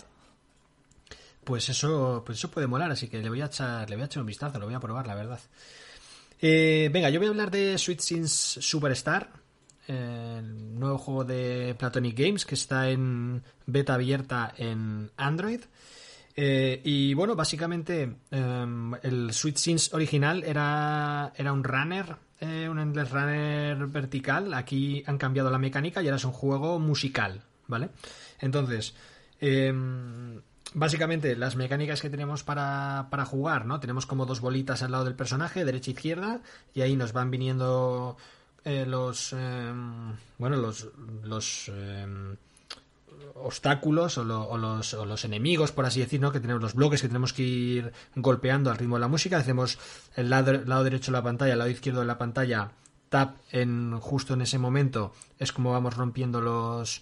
Pues 1.43 1.67
eso, 1.69 2.21
pues 2.25 2.38
eso 2.38 2.49
puede 2.51 2.67
molar, 2.67 2.91
así 2.91 3.07
que 3.07 3.17
le 3.19 3.30
voy 3.30 3.41
a 3.41 3.45
echar, 3.45 3.89
le 3.89 3.95
voy 3.95 4.03
a 4.03 4.05
echar 4.05 4.21
un 4.21 4.27
vistazo, 4.27 4.59
lo 4.59 4.65
voy 4.65 4.75
a 4.75 4.80
probar, 4.80 5.07
la 5.07 5.15
verdad. 5.15 5.39
Eh, 6.41 6.89
venga, 6.91 7.09
yo 7.09 7.19
voy 7.19 7.27
a 7.27 7.31
hablar 7.31 7.51
de 7.51 7.77
Sweet 7.77 7.99
Sins 7.99 8.31
Superstar, 8.31 9.29
el 9.87 10.79
nuevo 10.79 10.97
juego 10.97 11.23
de 11.25 11.75
Platonic 11.77 12.17
Games 12.17 12.45
que 12.45 12.55
está 12.55 12.89
en 12.89 13.43
beta 13.65 13.95
abierta 13.95 14.53
en 14.57 15.11
Android. 15.17 15.61
Eh, 16.35 16.79
y 16.85 17.13
bueno, 17.15 17.35
básicamente 17.35 18.15
em, 18.31 18.93
el 19.01 19.33
Sweet 19.33 19.57
Sins 19.57 19.93
original 19.93 20.43
era, 20.45 21.33
era 21.35 21.51
un 21.51 21.63
runner, 21.63 22.15
eh, 22.39 22.69
un 22.69 22.79
endless 22.79 23.11
runner 23.11 23.87
vertical. 23.87 24.53
Aquí 24.53 25.03
han 25.05 25.17
cambiado 25.17 25.49
la 25.49 25.57
mecánica 25.57 26.01
y 26.01 26.05
ahora 26.05 26.17
es 26.17 26.23
un 26.23 26.31
juego 26.31 26.79
musical, 26.79 27.41
¿vale? 27.67 27.89
Entonces, 28.39 28.95
em, 29.41 30.39
básicamente 30.74 31.36
las 31.36 31.55
mecánicas 31.55 32.01
que 32.01 32.09
tenemos 32.09 32.43
para, 32.43 33.07
para 33.09 33.26
jugar, 33.26 33.65
¿no? 33.65 33.80
Tenemos 33.80 34.05
como 34.05 34.26
dos 34.26 34.39
bolitas 34.41 34.84
al 34.84 34.91
lado 34.91 35.05
del 35.05 35.15
personaje, 35.15 35.65
derecha 35.65 35.91
e 35.91 35.93
izquierda, 35.93 36.41
y 36.74 36.82
ahí 36.82 36.95
nos 36.95 37.13
van 37.13 37.32
viniendo 37.32 38.17
eh, 38.65 38.86
los, 38.88 39.34
em, 39.34 40.13
bueno, 40.38 40.57
los, 40.57 40.88
los 41.24 41.70
em, 41.70 42.36
obstáculos 43.36 44.17
o, 44.17 44.24
lo- 44.24 44.43
o 44.47 44.57
los, 44.57 44.93
o 44.93 45.05
los 45.05 45.24
enemigos, 45.26 45.72
por 45.72 45.86
así 45.86 45.99
decir, 45.99 46.20
¿no? 46.20 46.32
que 46.32 46.39
tenemos 46.39 46.61
los 46.61 46.74
bloques 46.76 47.01
que 47.01 47.07
tenemos 47.07 47.34
que 47.34 47.43
ir 47.43 47.93
golpeando 48.15 48.70
al 48.70 48.78
ritmo 48.78 48.95
de 48.97 49.01
la 49.01 49.07
música. 49.07 49.38
Hacemos 49.38 49.78
el 50.15 50.30
lado, 50.30 50.53
lado 50.65 50.84
derecho 50.84 51.11
de 51.11 51.17
la 51.17 51.24
pantalla, 51.24 51.53
el 51.53 51.59
lado 51.59 51.72
izquierdo 51.72 52.01
de 52.01 52.05
la 52.07 52.17
pantalla, 52.17 52.72
tap 53.09 53.38
en 53.51 53.97
justo 53.99 54.34
en 54.34 54.41
ese 54.41 54.59
momento. 54.59 55.13
Es 55.39 55.51
como 55.51 55.72
vamos 55.72 55.95
rompiendo 55.95 56.41
los 56.41 57.01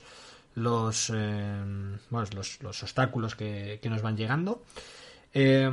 los, 0.58 1.12
eh, 1.14 1.64
bueno, 2.10 2.28
los, 2.36 2.62
los 2.64 2.84
obstáculos 2.84 3.36
que, 3.36 3.80
que 3.82 3.90
nos 3.90 4.02
van 4.02 4.18
llegando. 4.18 4.64
Eh, 5.34 5.70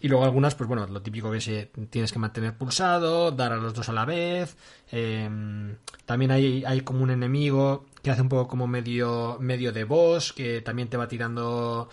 y 0.00 0.08
luego 0.08 0.24
algunas, 0.24 0.54
pues 0.54 0.68
bueno, 0.68 0.86
lo 0.86 1.02
típico 1.02 1.32
que 1.32 1.40
se 1.40 1.70
tienes 1.90 2.12
que 2.12 2.18
mantener 2.20 2.56
pulsado, 2.56 3.32
dar 3.32 3.52
a 3.52 3.56
los 3.56 3.74
dos 3.74 3.88
a 3.88 3.92
la 3.92 4.04
vez. 4.04 4.56
eh, 4.92 5.28
también 6.06 6.30
hay, 6.30 6.64
hay 6.64 6.80
como 6.82 7.02
un 7.02 7.10
enemigo 7.10 7.86
que 8.02 8.10
hace 8.10 8.22
un 8.22 8.28
poco 8.28 8.48
como 8.48 8.66
medio, 8.68 9.36
medio 9.40 9.72
de 9.72 9.84
boss, 9.84 10.32
que 10.32 10.60
también 10.62 10.88
te 10.88 10.96
va 10.96 11.08
tirando. 11.08 11.88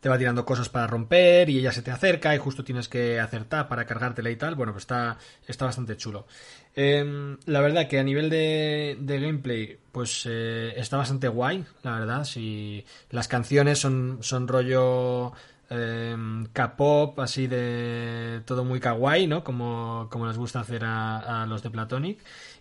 te 0.00 0.08
va 0.08 0.18
tirando 0.18 0.44
cosas 0.44 0.68
para 0.68 0.86
romper 0.88 1.48
y 1.48 1.58
ella 1.58 1.70
se 1.70 1.82
te 1.82 1.92
acerca 1.92 2.34
y 2.34 2.38
justo 2.38 2.64
tienes 2.64 2.88
que 2.88 3.20
hacer 3.20 3.44
tap 3.44 3.68
para 3.68 3.86
cargártela 3.86 4.30
y 4.30 4.36
tal. 4.36 4.56
Bueno, 4.56 4.72
pues 4.72 4.82
está, 4.82 5.16
está 5.46 5.66
bastante 5.66 5.96
chulo. 5.96 6.26
Eh, 6.74 7.36
la 7.44 7.60
verdad 7.60 7.86
que 7.88 7.98
a 7.98 8.02
nivel 8.02 8.30
de, 8.30 8.96
de 8.98 9.20
gameplay, 9.20 9.78
pues 9.92 10.26
eh, 10.28 10.72
está 10.76 10.96
bastante 10.96 11.28
guay, 11.28 11.64
la 11.82 11.98
verdad. 11.98 12.24
Si 12.24 12.84
las 13.10 13.28
canciones 13.28 13.78
son, 13.78 14.18
son 14.22 14.48
rollo 14.48 15.32
eh, 15.68 16.16
K-pop, 16.52 17.18
así 17.20 17.46
de 17.46 18.40
todo 18.46 18.64
muy 18.64 18.80
kawaii, 18.80 19.26
¿no? 19.26 19.44
Como, 19.44 20.08
como 20.10 20.26
les 20.26 20.38
gusta 20.38 20.60
hacer 20.60 20.84
a, 20.84 21.42
a 21.42 21.46
los 21.46 21.62
de 21.62 21.70
Platonic. 21.70 22.18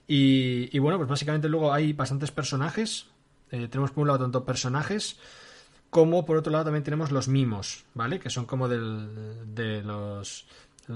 Y, 0.07 0.76
y 0.76 0.80
bueno, 0.80 0.97
pues 0.97 1.09
básicamente 1.09 1.47
luego 1.47 1.72
hay 1.74 1.93
bastantes 1.93 2.32
personajes. 2.32 3.07
Eh, 3.51 3.68
tenemos 3.70 3.91
por 3.91 4.01
un 4.01 4.07
lado 4.07 4.20
tanto 4.20 4.45
personajes 4.45 5.18
como 5.89 6.26
por 6.26 6.38
otro 6.38 6.51
lado 6.53 6.64
también 6.64 6.84
tenemos 6.84 7.12
los 7.12 7.28
mimos, 7.28 7.84
¿vale? 7.93 8.18
Que 8.20 8.30
son 8.30 8.45
como 8.45 8.70
del, 8.70 9.53
de 9.53 9.84
los, 9.84 10.45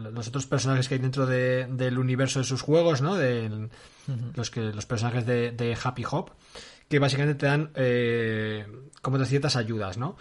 los 0.04 0.28
otros 0.28 0.46
personajes 0.46 0.88
que 0.88 0.96
hay 0.96 1.02
dentro 1.02 1.26
de- 1.26 1.68
del 1.70 1.98
universo 1.98 2.40
de 2.40 2.46
sus 2.46 2.62
juegos, 2.62 3.02
¿no? 3.02 3.16
De 3.16 3.70
los, 4.36 4.52
que, 4.52 4.62
los 4.62 4.86
personajes 4.86 5.26
de, 5.26 5.52
de 5.52 5.78
Happy 5.82 6.04
Hop, 6.10 6.32
que 6.90 7.00
básicamente 7.00 7.36
te 7.40 7.46
dan 7.48 7.72
eh, 7.76 8.66
como 9.02 9.18
de 9.18 9.26
ciertas 9.26 9.56
ayudas, 9.56 9.98
¿no? 9.98 10.18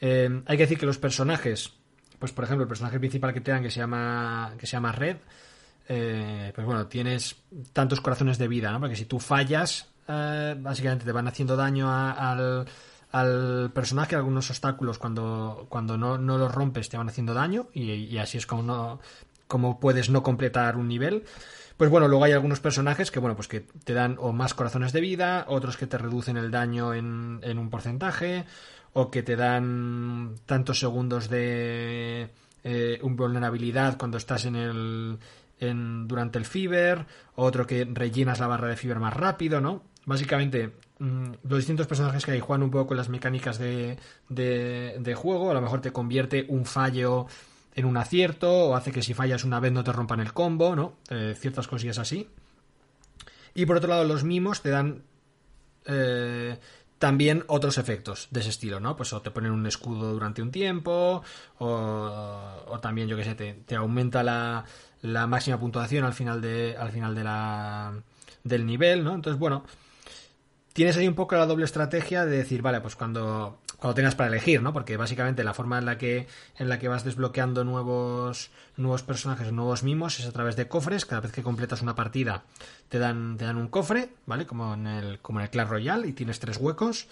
Eh, 0.00 0.42
hay 0.46 0.56
que 0.56 0.64
decir 0.64 0.78
que 0.78 0.86
los 0.86 0.98
personajes, 0.98 1.72
pues 2.18 2.32
por 2.32 2.44
ejemplo, 2.44 2.62
el 2.64 2.68
personaje 2.68 2.98
principal 2.98 3.32
que 3.32 3.40
te 3.40 3.50
dan 3.52 3.62
que 3.62 3.70
se 3.70 3.80
llama, 3.80 4.54
que 4.58 4.66
se 4.66 4.72
llama 4.72 4.92
Red, 4.92 5.16
eh, 5.88 6.52
pues 6.54 6.66
bueno, 6.66 6.86
tienes 6.86 7.36
tantos 7.72 8.00
corazones 8.00 8.38
de 8.38 8.48
vida, 8.48 8.70
¿no? 8.72 8.80
Porque 8.80 8.96
si 8.96 9.04
tú 9.04 9.18
fallas, 9.18 9.88
eh, 10.08 10.54
básicamente 10.58 11.04
te 11.04 11.12
van 11.12 11.28
haciendo 11.28 11.56
daño 11.56 11.88
a- 11.90 12.12
al, 12.32 12.66
al 13.12 13.70
personaje, 13.72 14.16
algunos 14.16 14.50
obstáculos 14.50 14.98
cuando, 14.98 15.66
cuando 15.68 15.96
no, 15.98 16.18
no 16.18 16.38
los 16.38 16.52
rompes 16.52 16.88
te 16.88 16.96
van 16.96 17.08
haciendo 17.08 17.34
daño 17.34 17.68
y, 17.74 18.16
así 18.16 18.38
es 18.38 18.46
como, 18.46 18.62
no, 18.62 19.00
como 19.46 19.78
puedes 19.78 20.10
no 20.10 20.22
completar 20.22 20.76
un 20.76 20.88
nivel. 20.88 21.24
Pues 21.76 21.90
bueno, 21.90 22.08
luego 22.08 22.24
hay 22.24 22.32
algunos 22.32 22.60
personajes 22.60 23.10
que, 23.10 23.18
bueno, 23.18 23.36
pues 23.36 23.48
que 23.48 23.60
te 23.60 23.92
dan 23.92 24.16
o 24.18 24.32
más 24.32 24.54
corazones 24.54 24.92
de 24.92 25.00
vida, 25.00 25.44
otros 25.48 25.76
que 25.76 25.86
te 25.86 25.98
reducen 25.98 26.36
el 26.36 26.50
daño 26.50 26.94
en, 26.94 27.40
en 27.42 27.58
un 27.58 27.70
porcentaje, 27.70 28.46
o 28.94 29.10
que 29.10 29.22
te 29.22 29.36
dan 29.36 30.34
tantos 30.46 30.78
segundos 30.78 31.28
de 31.28 32.30
eh, 32.64 33.00
vulnerabilidad 33.02 33.98
cuando 33.98 34.18
estás 34.18 34.44
en 34.44 34.56
el 34.56 35.18
en, 35.60 36.08
durante 36.08 36.38
el 36.38 36.44
Fever, 36.44 37.06
otro 37.34 37.66
que 37.66 37.84
rellenas 37.84 38.40
la 38.40 38.46
barra 38.46 38.68
de 38.68 38.76
Fever 38.76 38.98
más 38.98 39.14
rápido, 39.14 39.60
¿no? 39.60 39.82
Básicamente, 40.04 40.72
los 41.42 41.58
distintos 41.58 41.86
personajes 41.86 42.24
que 42.24 42.32
hay 42.32 42.40
juegan 42.40 42.62
un 42.62 42.70
poco 42.70 42.88
con 42.88 42.96
las 42.96 43.08
mecánicas 43.08 43.58
de, 43.58 43.98
de, 44.28 44.96
de 45.00 45.14
juego, 45.14 45.50
a 45.50 45.54
lo 45.54 45.60
mejor 45.60 45.80
te 45.80 45.92
convierte 45.92 46.46
un 46.48 46.64
fallo 46.64 47.26
en 47.74 47.86
un 47.86 47.96
acierto, 47.96 48.68
o 48.68 48.76
hace 48.76 48.92
que 48.92 49.02
si 49.02 49.14
fallas 49.14 49.44
una 49.44 49.58
vez 49.58 49.72
no 49.72 49.82
te 49.82 49.92
rompan 49.92 50.20
el 50.20 50.32
combo, 50.32 50.76
¿no? 50.76 50.94
Eh, 51.10 51.34
ciertas 51.36 51.66
cosillas 51.66 51.98
así. 51.98 52.28
Y 53.54 53.66
por 53.66 53.78
otro 53.78 53.88
lado, 53.88 54.04
los 54.04 54.24
mimos 54.24 54.62
te 54.62 54.70
dan 54.70 55.02
eh, 55.86 56.58
también 56.98 57.44
otros 57.48 57.78
efectos 57.78 58.28
de 58.30 58.40
ese 58.40 58.50
estilo, 58.50 58.78
¿no? 58.78 58.94
Pues 58.94 59.12
o 59.12 59.22
te 59.22 59.30
ponen 59.30 59.52
un 59.52 59.66
escudo 59.66 60.12
durante 60.12 60.40
un 60.42 60.50
tiempo, 60.50 61.22
o, 61.58 61.66
o 62.66 62.80
también, 62.80 63.08
yo 63.08 63.16
que 63.16 63.24
sé, 63.24 63.34
te, 63.34 63.54
te 63.54 63.74
aumenta 63.74 64.22
la, 64.22 64.64
la 65.00 65.26
máxima 65.26 65.58
puntuación 65.58 66.04
al 66.04 66.12
final 66.12 66.40
de, 66.40 66.76
al 66.78 66.92
final 66.92 67.14
de 67.14 67.24
la, 67.24 67.92
del 68.44 68.66
nivel, 68.66 69.02
¿no? 69.02 69.14
Entonces, 69.14 69.38
bueno, 69.40 69.64
tienes 70.72 70.96
ahí 70.96 71.08
un 71.08 71.14
poco 71.14 71.36
la 71.36 71.46
doble 71.46 71.64
estrategia 71.64 72.24
de 72.24 72.38
decir, 72.38 72.62
vale, 72.62 72.80
pues 72.80 72.96
cuando, 72.96 73.58
cuando 73.78 73.94
tengas 73.94 74.14
para 74.14 74.28
elegir, 74.28 74.62
¿no? 74.62 74.72
Porque 74.72 74.96
básicamente 74.96 75.44
la 75.44 75.54
forma 75.54 75.78
en 75.78 75.86
la 75.86 75.98
que, 75.98 76.26
en 76.56 76.68
la 76.68 76.78
que 76.78 76.88
vas 76.88 77.04
desbloqueando 77.04 77.64
nuevos, 77.64 78.50
nuevos 78.76 79.02
personajes, 79.02 79.52
nuevos 79.52 79.82
mimos, 79.82 80.20
es 80.20 80.26
a 80.26 80.32
través 80.32 80.56
de 80.56 80.68
cofres. 80.68 81.04
Cada 81.04 81.20
vez 81.20 81.32
que 81.32 81.42
completas 81.42 81.82
una 81.82 81.94
partida, 81.94 82.44
te 82.88 82.98
dan, 82.98 83.36
te 83.36 83.44
dan 83.44 83.56
un 83.56 83.68
cofre, 83.68 84.10
¿vale? 84.26 84.46
Como 84.46 84.74
en 84.74 84.86
el, 84.86 85.18
como 85.20 85.40
en 85.40 85.44
el 85.44 85.50
Clash 85.50 85.68
Royale, 85.68 86.08
y 86.08 86.12
tienes 86.12 86.40
tres 86.40 86.56
huecos. 86.56 87.06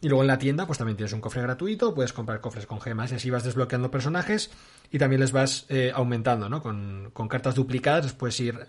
Y 0.00 0.08
luego 0.08 0.22
en 0.22 0.28
la 0.28 0.38
tienda, 0.38 0.64
pues 0.64 0.78
también 0.78 0.96
tienes 0.96 1.12
un 1.12 1.20
cofre 1.20 1.42
gratuito, 1.42 1.92
puedes 1.92 2.12
comprar 2.12 2.40
cofres 2.40 2.66
con 2.66 2.80
gemas 2.80 3.10
y 3.10 3.16
así 3.16 3.30
vas 3.30 3.42
desbloqueando 3.42 3.90
personajes 3.90 4.50
y 4.92 4.98
también 4.98 5.20
les 5.20 5.32
vas 5.32 5.66
eh, 5.70 5.90
aumentando, 5.92 6.48
¿no? 6.48 6.62
Con, 6.62 7.10
con 7.12 7.26
cartas 7.26 7.56
duplicadas 7.56 8.04
les 8.04 8.12
puedes 8.12 8.38
ir 8.38 8.68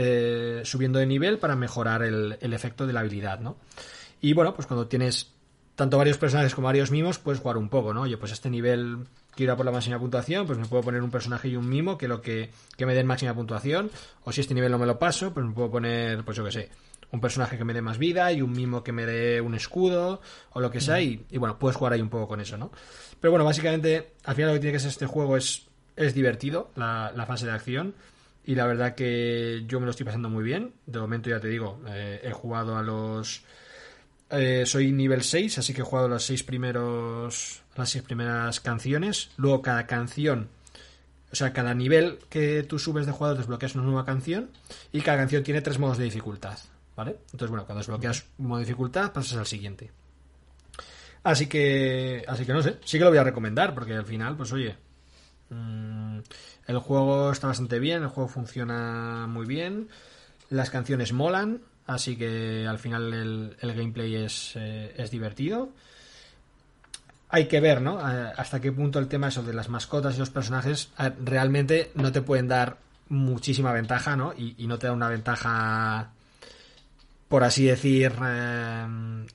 eh, 0.00 0.60
subiendo 0.62 1.00
de 1.00 1.06
nivel 1.06 1.38
para 1.38 1.56
mejorar 1.56 2.04
el, 2.04 2.38
efecto 2.40 2.86
de 2.86 2.92
la 2.92 3.00
habilidad, 3.00 3.40
¿no? 3.40 3.56
Y 4.20 4.32
bueno, 4.32 4.54
pues 4.54 4.68
cuando 4.68 4.86
tienes 4.86 5.32
tanto 5.74 5.98
varios 5.98 6.18
personajes 6.18 6.54
como 6.54 6.66
varios 6.66 6.92
mimos, 6.92 7.18
puedes 7.18 7.40
jugar 7.40 7.56
un 7.56 7.68
poco, 7.68 7.92
¿no? 7.92 8.02
Oye, 8.02 8.16
pues 8.16 8.30
este 8.30 8.48
nivel 8.48 9.08
quiero 9.34 9.54
ir 9.54 9.56
por 9.56 9.66
la 9.66 9.72
máxima 9.72 9.98
puntuación, 9.98 10.46
pues 10.46 10.56
me 10.56 10.66
puedo 10.66 10.84
poner 10.84 11.02
un 11.02 11.10
personaje 11.10 11.48
y 11.48 11.56
un 11.56 11.68
mimo 11.68 11.98
que 11.98 12.06
lo 12.06 12.22
que, 12.22 12.52
que 12.76 12.86
me 12.86 12.94
den 12.94 13.08
máxima 13.08 13.34
puntuación. 13.34 13.90
O 14.22 14.30
si 14.30 14.40
este 14.40 14.54
nivel 14.54 14.70
no 14.70 14.78
me 14.78 14.86
lo 14.86 15.00
paso, 15.00 15.34
pues 15.34 15.44
me 15.44 15.52
puedo 15.52 15.68
poner, 15.68 16.24
pues 16.24 16.36
yo 16.36 16.44
qué 16.44 16.52
sé, 16.52 16.70
un 17.10 17.20
personaje 17.20 17.58
que 17.58 17.64
me 17.64 17.74
dé 17.74 17.82
más 17.82 17.98
vida 17.98 18.30
y 18.30 18.40
un 18.40 18.52
mimo 18.52 18.84
que 18.84 18.92
me 18.92 19.04
dé 19.04 19.40
un 19.40 19.56
escudo 19.56 20.20
o 20.52 20.60
lo 20.60 20.70
que 20.70 20.80
sea. 20.80 21.00
Y, 21.00 21.26
bueno, 21.38 21.58
puedes 21.58 21.76
jugar 21.76 21.94
ahí 21.94 22.00
un 22.00 22.08
poco 22.08 22.28
con 22.28 22.40
eso, 22.40 22.56
¿no? 22.56 22.70
Pero 23.20 23.32
bueno, 23.32 23.44
básicamente, 23.44 24.12
al 24.22 24.36
final 24.36 24.50
lo 24.50 24.54
que 24.54 24.60
tiene 24.60 24.74
que 24.74 24.78
ser 24.78 24.90
este 24.90 25.06
juego 25.06 25.36
es, 25.36 25.66
es 25.96 26.14
divertido, 26.14 26.70
la 26.76 27.24
fase 27.26 27.46
de 27.46 27.52
acción. 27.52 27.94
Y 28.48 28.54
la 28.54 28.64
verdad 28.64 28.94
que 28.94 29.64
yo 29.66 29.78
me 29.78 29.84
lo 29.84 29.90
estoy 29.90 30.06
pasando 30.06 30.30
muy 30.30 30.42
bien. 30.42 30.72
De 30.86 30.98
momento 30.98 31.28
ya 31.28 31.38
te 31.38 31.48
digo, 31.48 31.82
eh, 31.86 32.22
he 32.24 32.32
jugado 32.32 32.78
a 32.78 32.82
los... 32.82 33.42
eh, 34.30 34.62
soy 34.64 34.90
nivel 34.90 35.22
6, 35.22 35.58
así 35.58 35.74
que 35.74 35.82
he 35.82 35.84
jugado 35.84 36.08
los 36.08 36.24
seis 36.24 36.42
primeros, 36.44 37.60
las 37.76 37.90
seis 37.90 38.02
primeras 38.02 38.60
canciones. 38.60 39.32
Luego 39.36 39.60
cada 39.60 39.86
canción, 39.86 40.48
o 41.30 41.36
sea, 41.36 41.52
cada 41.52 41.74
nivel 41.74 42.20
que 42.30 42.62
tú 42.62 42.78
subes 42.78 43.04
de 43.04 43.12
jugador 43.12 43.36
desbloqueas 43.36 43.74
una 43.74 43.84
nueva 43.84 44.06
canción. 44.06 44.48
Y 44.92 45.02
cada 45.02 45.18
canción 45.18 45.42
tiene 45.42 45.60
tres 45.60 45.78
modos 45.78 45.98
de 45.98 46.04
dificultad. 46.04 46.58
¿Vale? 46.96 47.18
Entonces, 47.32 47.50
bueno, 47.50 47.66
cuando 47.66 47.80
desbloqueas 47.80 48.24
un 48.38 48.46
modo 48.46 48.60
de 48.60 48.64
dificultad, 48.64 49.12
pasas 49.12 49.36
al 49.36 49.46
siguiente. 49.46 49.90
Así 51.22 51.48
que, 51.48 52.24
así 52.26 52.46
que 52.46 52.54
no 52.54 52.62
sé, 52.62 52.78
sí 52.82 52.96
que 52.96 53.04
lo 53.04 53.10
voy 53.10 53.18
a 53.18 53.24
recomendar, 53.24 53.74
porque 53.74 53.92
al 53.92 54.06
final, 54.06 54.38
pues 54.38 54.50
oye, 54.52 54.74
mm, 55.50 56.18
el 56.66 56.78
juego 56.78 57.32
está 57.32 57.46
bastante 57.48 57.78
bien, 57.78 58.02
el 58.02 58.08
juego 58.08 58.28
funciona 58.28 59.26
muy 59.28 59.46
bien, 59.46 59.88
las 60.50 60.70
canciones 60.70 61.12
molan, 61.12 61.60
así 61.86 62.16
que 62.16 62.66
al 62.66 62.78
final 62.78 63.12
el, 63.12 63.56
el 63.60 63.74
gameplay 63.74 64.16
es, 64.16 64.52
eh, 64.56 64.94
es 64.96 65.10
divertido. 65.10 65.70
Hay 67.30 67.46
que 67.46 67.60
ver, 67.60 67.82
¿no? 67.82 68.00
Eh, 68.00 68.32
hasta 68.36 68.60
qué 68.60 68.72
punto 68.72 68.98
el 68.98 69.08
tema 69.08 69.28
eso 69.28 69.42
de 69.42 69.52
las 69.52 69.68
mascotas 69.68 70.16
y 70.16 70.18
los 70.18 70.30
personajes 70.30 70.90
eh, 70.98 71.12
realmente 71.22 71.90
no 71.94 72.10
te 72.10 72.22
pueden 72.22 72.48
dar 72.48 72.78
muchísima 73.10 73.72
ventaja, 73.72 74.16
¿no? 74.16 74.32
Y, 74.36 74.54
y 74.58 74.66
no 74.66 74.78
te 74.78 74.86
da 74.86 74.92
una 74.92 75.08
ventaja 75.08 76.12
por 77.28 77.44
así 77.44 77.64
decir, 77.66 78.12
eh, 78.24 78.86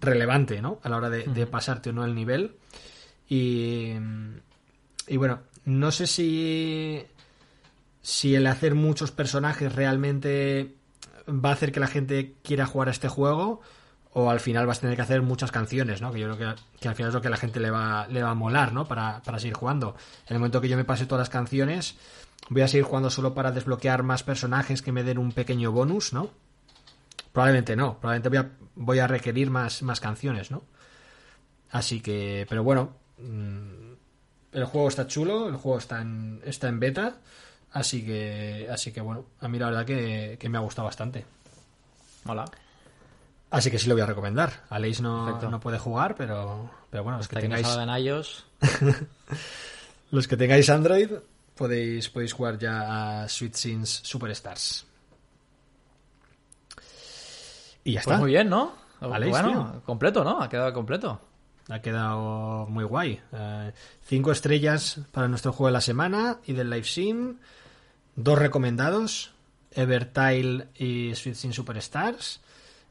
relevante, 0.02 0.62
¿no? 0.62 0.80
A 0.84 0.90
la 0.90 0.98
hora 0.98 1.10
de, 1.10 1.24
de 1.26 1.46
pasarte 1.46 1.92
o 1.92 1.94
no 1.94 2.04
el 2.04 2.16
nivel. 2.16 2.56
Y, 3.30 3.94
y 5.08 5.18
bueno, 5.18 5.42
no 5.66 5.92
sé 5.92 6.08
si, 6.08 7.06
si 8.02 8.36
el 8.36 8.48
hacer 8.48 8.76
muchos 8.76 9.12
personajes 9.12 9.74
realmente 9.74 10.76
va 11.28 11.50
a 11.50 11.54
hacer 11.54 11.72
que 11.72 11.80
la 11.80 11.88
gente 11.88 12.36
quiera 12.44 12.66
jugar 12.66 12.90
a 12.90 12.92
este 12.92 13.08
juego 13.08 13.62
o 14.14 14.30
al 14.30 14.40
final 14.40 14.68
vas 14.68 14.78
a 14.78 14.82
tener 14.82 14.96
que 14.96 15.02
hacer 15.02 15.22
muchas 15.22 15.52
canciones, 15.52 16.02
¿no? 16.02 16.12
Que 16.12 16.20
yo 16.20 16.36
creo 16.36 16.56
que, 16.56 16.62
que 16.80 16.88
al 16.88 16.96
final 16.96 17.10
es 17.10 17.16
lo 17.16 17.22
que 17.22 17.28
a 17.28 17.32
la 17.32 17.38
gente 17.38 17.60
le 17.60 17.72
va, 17.72 18.08
le 18.08 18.22
va 18.22 18.32
a 18.32 18.36
molar, 18.36 18.72
¿no? 18.72 18.86
Para, 18.86 19.22
para 19.24 19.40
seguir 19.40 19.56
jugando. 19.56 19.96
En 20.28 20.36
el 20.36 20.40
momento 20.40 20.62
que 20.62 20.70
yo 20.70 20.78
me 20.78 20.86
pase 20.86 21.06
todas 21.06 21.22
las 21.22 21.30
canciones, 21.30 21.96
voy 22.50 22.62
a 22.62 22.68
seguir 22.68 22.86
jugando 22.86 23.10
solo 23.10 23.34
para 23.34 23.52
desbloquear 23.52 24.04
más 24.04 24.22
personajes 24.24 24.82
que 24.82 24.92
me 24.92 25.04
den 25.04 25.18
un 25.18 25.32
pequeño 25.32 25.72
bonus, 25.72 26.14
¿no? 26.14 26.30
Probablemente 27.32 27.76
no, 27.76 28.00
probablemente 28.00 28.30
voy 28.30 28.38
a, 28.38 28.52
voy 28.76 29.00
a 29.00 29.08
requerir 29.08 29.50
más, 29.50 29.82
más 29.82 30.00
canciones, 30.00 30.52
¿no? 30.52 30.64
Así 31.72 32.02
que, 32.02 32.46
pero 32.48 32.64
bueno, 32.64 32.96
mm, 33.18 33.83
el 34.54 34.66
juego 34.66 34.88
está 34.88 35.08
chulo, 35.08 35.48
el 35.50 35.56
juego 35.56 35.78
está 35.78 36.02
en, 36.02 36.42
está 36.46 36.68
en 36.68 36.80
beta, 36.80 37.16
así 37.72 38.06
que, 38.06 38.68
así 38.72 38.92
que 38.92 39.02
bueno, 39.02 39.26
a 39.42 39.48
mí 39.48 39.60
la 39.60 39.68
verdad 39.68 39.86
que, 39.86 40.38
que 40.40 40.50
me 40.50 40.58
ha 40.58 40.62
gustado 40.62 40.86
bastante. 40.86 41.26
Hola. 42.26 42.46
Así 43.52 43.70
que 43.70 43.78
sí 43.78 43.88
lo 43.88 43.94
voy 43.96 44.02
a 44.02 44.08
recomendar. 44.08 44.64
Aleix 44.70 45.00
no, 45.00 45.26
Perfecto. 45.26 45.52
no 45.52 45.60
puede 45.60 45.78
jugar, 45.78 46.16
pero, 46.16 46.72
pero 46.90 47.04
bueno, 47.04 47.20
los 47.20 47.28
que, 47.28 47.40
tengáis, 47.40 47.68
en 47.68 47.90
iOS. 47.90 48.46
los 50.12 50.28
que 50.28 50.38
tengáis 50.38 50.70
Android 50.72 51.12
podéis, 51.56 52.10
podéis 52.10 52.34
jugar 52.34 52.58
ya 52.58 53.22
a 53.24 53.30
Sweet 53.30 53.54
Scenes 53.56 53.90
Superstars. 54.04 54.88
Y 57.84 57.94
ya 57.94 58.00
Pues 58.02 58.08
está. 58.14 58.18
muy 58.18 58.32
bien, 58.32 58.50
¿no? 58.50 58.74
Aleix, 59.02 59.30
bueno, 59.30 59.82
completo, 59.86 60.24
¿no? 60.24 60.42
Ha 60.42 60.50
quedado 60.50 60.74
completo. 60.74 61.20
Ha 61.70 61.80
quedado 61.80 62.66
muy 62.68 62.84
guay. 62.84 63.22
Eh, 63.32 63.72
cinco 64.06 64.32
estrellas 64.32 65.00
para 65.12 65.28
nuestro 65.28 65.54
juego 65.54 65.68
de 65.68 65.74
la 65.74 65.82
semana 65.82 66.40
y 66.46 66.54
del 66.54 66.70
live 66.70 66.84
sim. 66.86 67.38
Dos 68.16 68.38
recomendados. 68.38 69.32
Evertile 69.72 70.68
y 70.76 71.16
Sweet 71.16 71.36
Sim 71.36 71.52
Superstars. 71.54 72.42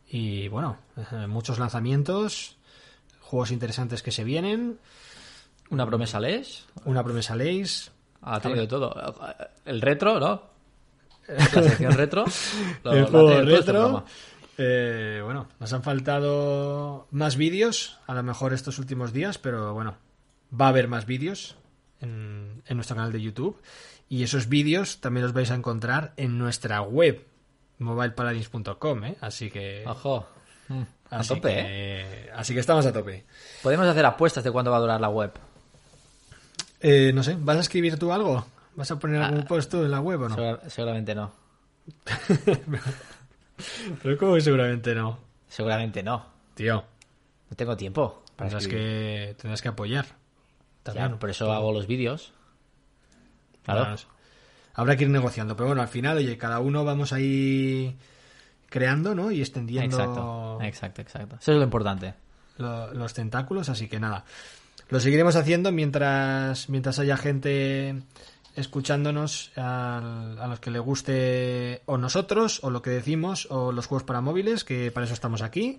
Y 0.09 0.49
bueno, 0.49 0.79
eh, 1.13 1.27
muchos 1.27 1.59
lanzamientos. 1.59 2.57
Juegos 3.21 3.51
interesantes 3.51 4.03
que 4.03 4.11
se 4.11 4.25
vienen. 4.25 4.79
Una 5.71 5.87
promesa 5.87 6.19
lees. 6.21 6.65
Una 6.85 7.03
promesa 7.05 7.35
Lace. 7.37 7.91
Ha 8.23 8.41
tenido 8.41 8.61
de 8.63 8.67
todo. 8.67 8.95
El 9.65 9.81
retro, 9.81 10.19
¿no? 10.21 10.43
La 11.29 11.45
sección 11.63 11.93
retro. 11.93 12.25
lo- 12.85 12.93
el 12.93 13.05
juego 13.07 13.29
tenido 13.31 13.45
todo 13.45 13.59
este 13.59 13.73
retro. 13.73 14.05
Eh, 14.59 15.21
bueno, 15.25 15.49
nos 15.61 15.73
han 15.73 15.83
faltado 15.83 17.07
más 17.11 17.37
vídeos, 17.37 17.99
a 18.07 18.15
lo 18.15 18.23
mejor 18.23 18.53
estos 18.53 18.79
últimos 18.79 19.13
días, 19.13 19.39
pero 19.39 19.73
bueno, 19.75 19.97
va 20.59 20.67
a 20.67 20.69
haber 20.69 20.89
más 20.89 21.07
vídeos 21.07 21.57
en, 22.01 22.63
en 22.67 22.77
nuestro 22.77 22.97
canal 22.97 23.13
de 23.13 23.23
YouTube. 23.23 23.61
Y 24.09 24.23
esos 24.25 24.49
vídeos 24.49 25.01
también 25.01 25.25
los 25.25 25.33
vais 25.33 25.51
a 25.51 25.55
encontrar 25.55 26.13
en 26.19 26.37
nuestra 26.39 26.83
web, 26.83 27.25
mobilepaladins.com, 27.79 29.05
¿eh? 29.05 29.17
Así 29.23 29.51
que... 29.51 29.85
Ojo. 29.87 30.29
Mm, 30.69 30.83
A 31.11 31.17
así 31.21 31.29
tope, 31.35 31.55
¿eh? 31.57 32.31
Así 32.37 32.53
que 32.53 32.61
estamos 32.61 32.85
a 32.85 32.93
tope. 32.93 33.25
Podemos 33.63 33.87
hacer 33.87 34.05
apuestas 34.05 34.45
de 34.45 34.51
cuánto 34.51 34.71
va 34.71 34.77
a 34.77 34.81
durar 34.81 35.01
la 35.01 35.09
web. 35.09 35.33
Eh, 36.81 37.11
no 37.15 37.23
sé, 37.23 37.37
¿vas 37.41 37.57
a 37.57 37.61
escribir 37.61 37.99
tú 37.99 38.13
algo? 38.13 38.45
¿Vas 38.75 38.91
a 38.91 38.99
poner 38.99 39.23
algún 39.23 39.45
post 39.45 39.71
tú 39.71 39.83
en 39.85 39.91
la 39.91 40.01
web 40.01 40.21
o 40.23 40.29
no? 40.29 40.35
Segura- 40.35 40.71
seguramente 40.71 41.15
no. 41.15 41.33
Pero 44.03 44.19
como 44.19 44.35
que 44.35 44.41
seguramente 44.41 44.95
no. 44.95 45.19
Seguramente 45.49 46.03
no. 46.03 46.27
Tío, 46.55 46.85
No 47.51 47.57
tengo 47.57 47.77
tiempo 47.77 48.23
para 48.37 48.49
tendrás 48.51 48.63
escribir. 48.65 48.87
que, 48.87 49.35
tendrás 49.41 49.63
que 49.63 49.69
apoyar. 49.69 50.05
Ya, 50.07 50.15
También. 50.95 51.19
por 51.19 51.31
eso 51.31 51.53
hago 51.53 51.73
los 51.73 51.87
vídeos. 51.87 52.33
Claro. 53.65 53.81
Bueno, 53.83 53.97
habrá 54.75 54.97
que 54.97 55.05
ir 55.05 55.11
negociando, 55.11 55.57
pero 55.57 55.69
bueno, 55.69 55.83
al 55.83 55.89
final, 55.89 56.17
oye, 56.17 56.37
cada 56.37 56.59
uno 56.61 56.85
vamos 56.85 57.13
ahí 57.13 57.97
creando, 58.69 59.15
¿no? 59.15 59.31
Y 59.31 59.41
extendiendo 59.41 59.97
Exacto, 59.99 60.59
exacto, 60.63 61.03
exacto. 61.03 61.37
Eso 61.41 61.53
es 61.53 61.59
lo 61.59 61.65
importante. 61.65 62.15
lo- 62.59 62.93
los 62.95 63.15
tentáculos, 63.15 63.69
así 63.69 63.89
que 63.89 64.01
nada. 64.01 64.25
Lo 64.89 65.01
seguiremos 65.01 65.37
haciendo 65.37 65.73
mientras, 65.73 66.69
mientras 66.69 66.99
haya 66.99 67.17
gente 67.17 68.03
escuchándonos 68.57 69.51
a 69.57 70.47
los 70.49 70.61
que 70.61 70.71
le 70.71 70.79
guste 70.79 71.83
o 71.87 71.97
nosotros, 71.99 72.61
o 72.63 72.71
lo 72.71 72.83
que 72.83 72.91
decimos, 72.91 73.47
o 73.51 73.73
los 73.73 73.87
juegos 73.87 74.05
para 74.05 74.21
móviles, 74.21 74.65
que 74.65 74.91
para 74.91 75.05
eso 75.07 75.15
estamos 75.15 75.43
aquí. 75.43 75.79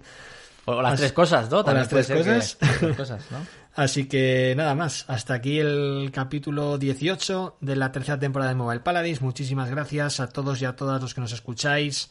O 0.66 0.82
las 0.82 0.94
As- 0.94 1.00
tres 1.02 1.12
cosas, 1.12 1.52
¿no? 1.52 1.60
o 1.60 1.74
las 1.74 1.90
tres 1.90 2.08
que- 2.08 2.14
cosas. 2.16 2.58
las 2.62 2.80
tres 2.80 2.96
cosas, 2.98 3.26
¿no? 3.32 3.38
Así 3.76 4.08
que 4.08 4.54
nada 4.56 4.76
más, 4.76 5.04
hasta 5.08 5.34
aquí 5.34 5.60
el 5.60 6.10
capítulo 6.14 6.78
18 6.78 7.58
de 7.60 7.76
la 7.76 7.92
tercera 7.92 8.20
temporada 8.20 8.50
de 8.52 8.56
Mobile 8.56 8.82
Paladins. 8.82 9.22
Muchísimas 9.22 9.70
gracias 9.72 10.20
a 10.20 10.28
todos 10.30 10.62
y 10.62 10.66
a 10.66 10.76
todas 10.76 11.02
los 11.02 11.14
que 11.14 11.22
nos 11.22 11.34
escucháis. 11.34 12.10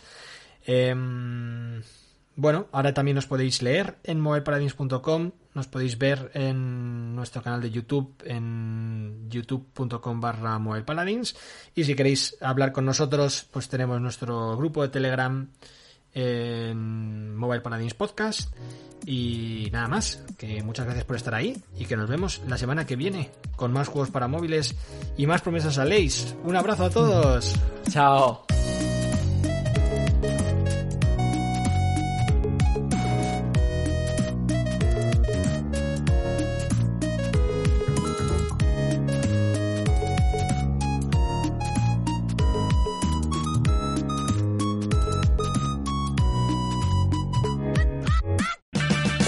Em, 0.67 1.83
bueno, 2.37 2.67
ahora 2.73 2.93
también 2.95 3.15
nos 3.15 3.27
podéis 3.27 3.63
leer 3.63 3.97
en 4.05 4.21
mobilepaladins.com, 4.21 5.31
nos 5.55 5.67
podéis 5.67 5.99
ver 5.99 6.31
en 6.35 7.15
nuestro 7.15 7.43
canal 7.43 7.61
de 7.61 7.71
YouTube 7.71 8.15
en 8.25 9.29
youtube.com 9.29 10.21
barra 10.21 10.59
mobilepaladins 10.59 11.37
y 11.75 11.85
si 11.85 11.95
queréis 11.95 12.37
hablar 12.41 12.73
con 12.73 12.85
nosotros 12.85 13.47
pues 13.51 13.69
tenemos 13.69 14.01
nuestro 14.01 14.57
grupo 14.57 14.83
de 14.83 14.89
Telegram 14.89 15.49
en 16.15 17.35
Mobile 17.37 17.61
Paladins 17.61 17.95
Podcast 17.95 18.53
y 19.05 19.69
nada 19.73 19.89
más, 19.89 20.23
que 20.39 20.63
muchas 20.63 20.85
gracias 20.85 21.05
por 21.05 21.17
estar 21.17 21.35
ahí 21.35 21.61
y 21.79 21.87
que 21.87 21.97
nos 21.97 22.09
vemos 22.09 22.41
la 22.47 22.57
semana 22.57 22.87
que 22.87 22.97
viene 22.97 23.31
con 23.57 23.73
más 23.73 23.89
juegos 23.89 24.11
para 24.11 24.29
móviles 24.29 24.75
y 25.17 25.27
más 25.27 25.43
promesas 25.43 25.79
a 25.79 25.85
Leis. 25.85 26.35
Un 26.45 26.57
abrazo 26.57 26.85
a 26.85 26.91
todos. 26.91 27.55
Chao. 27.91 28.45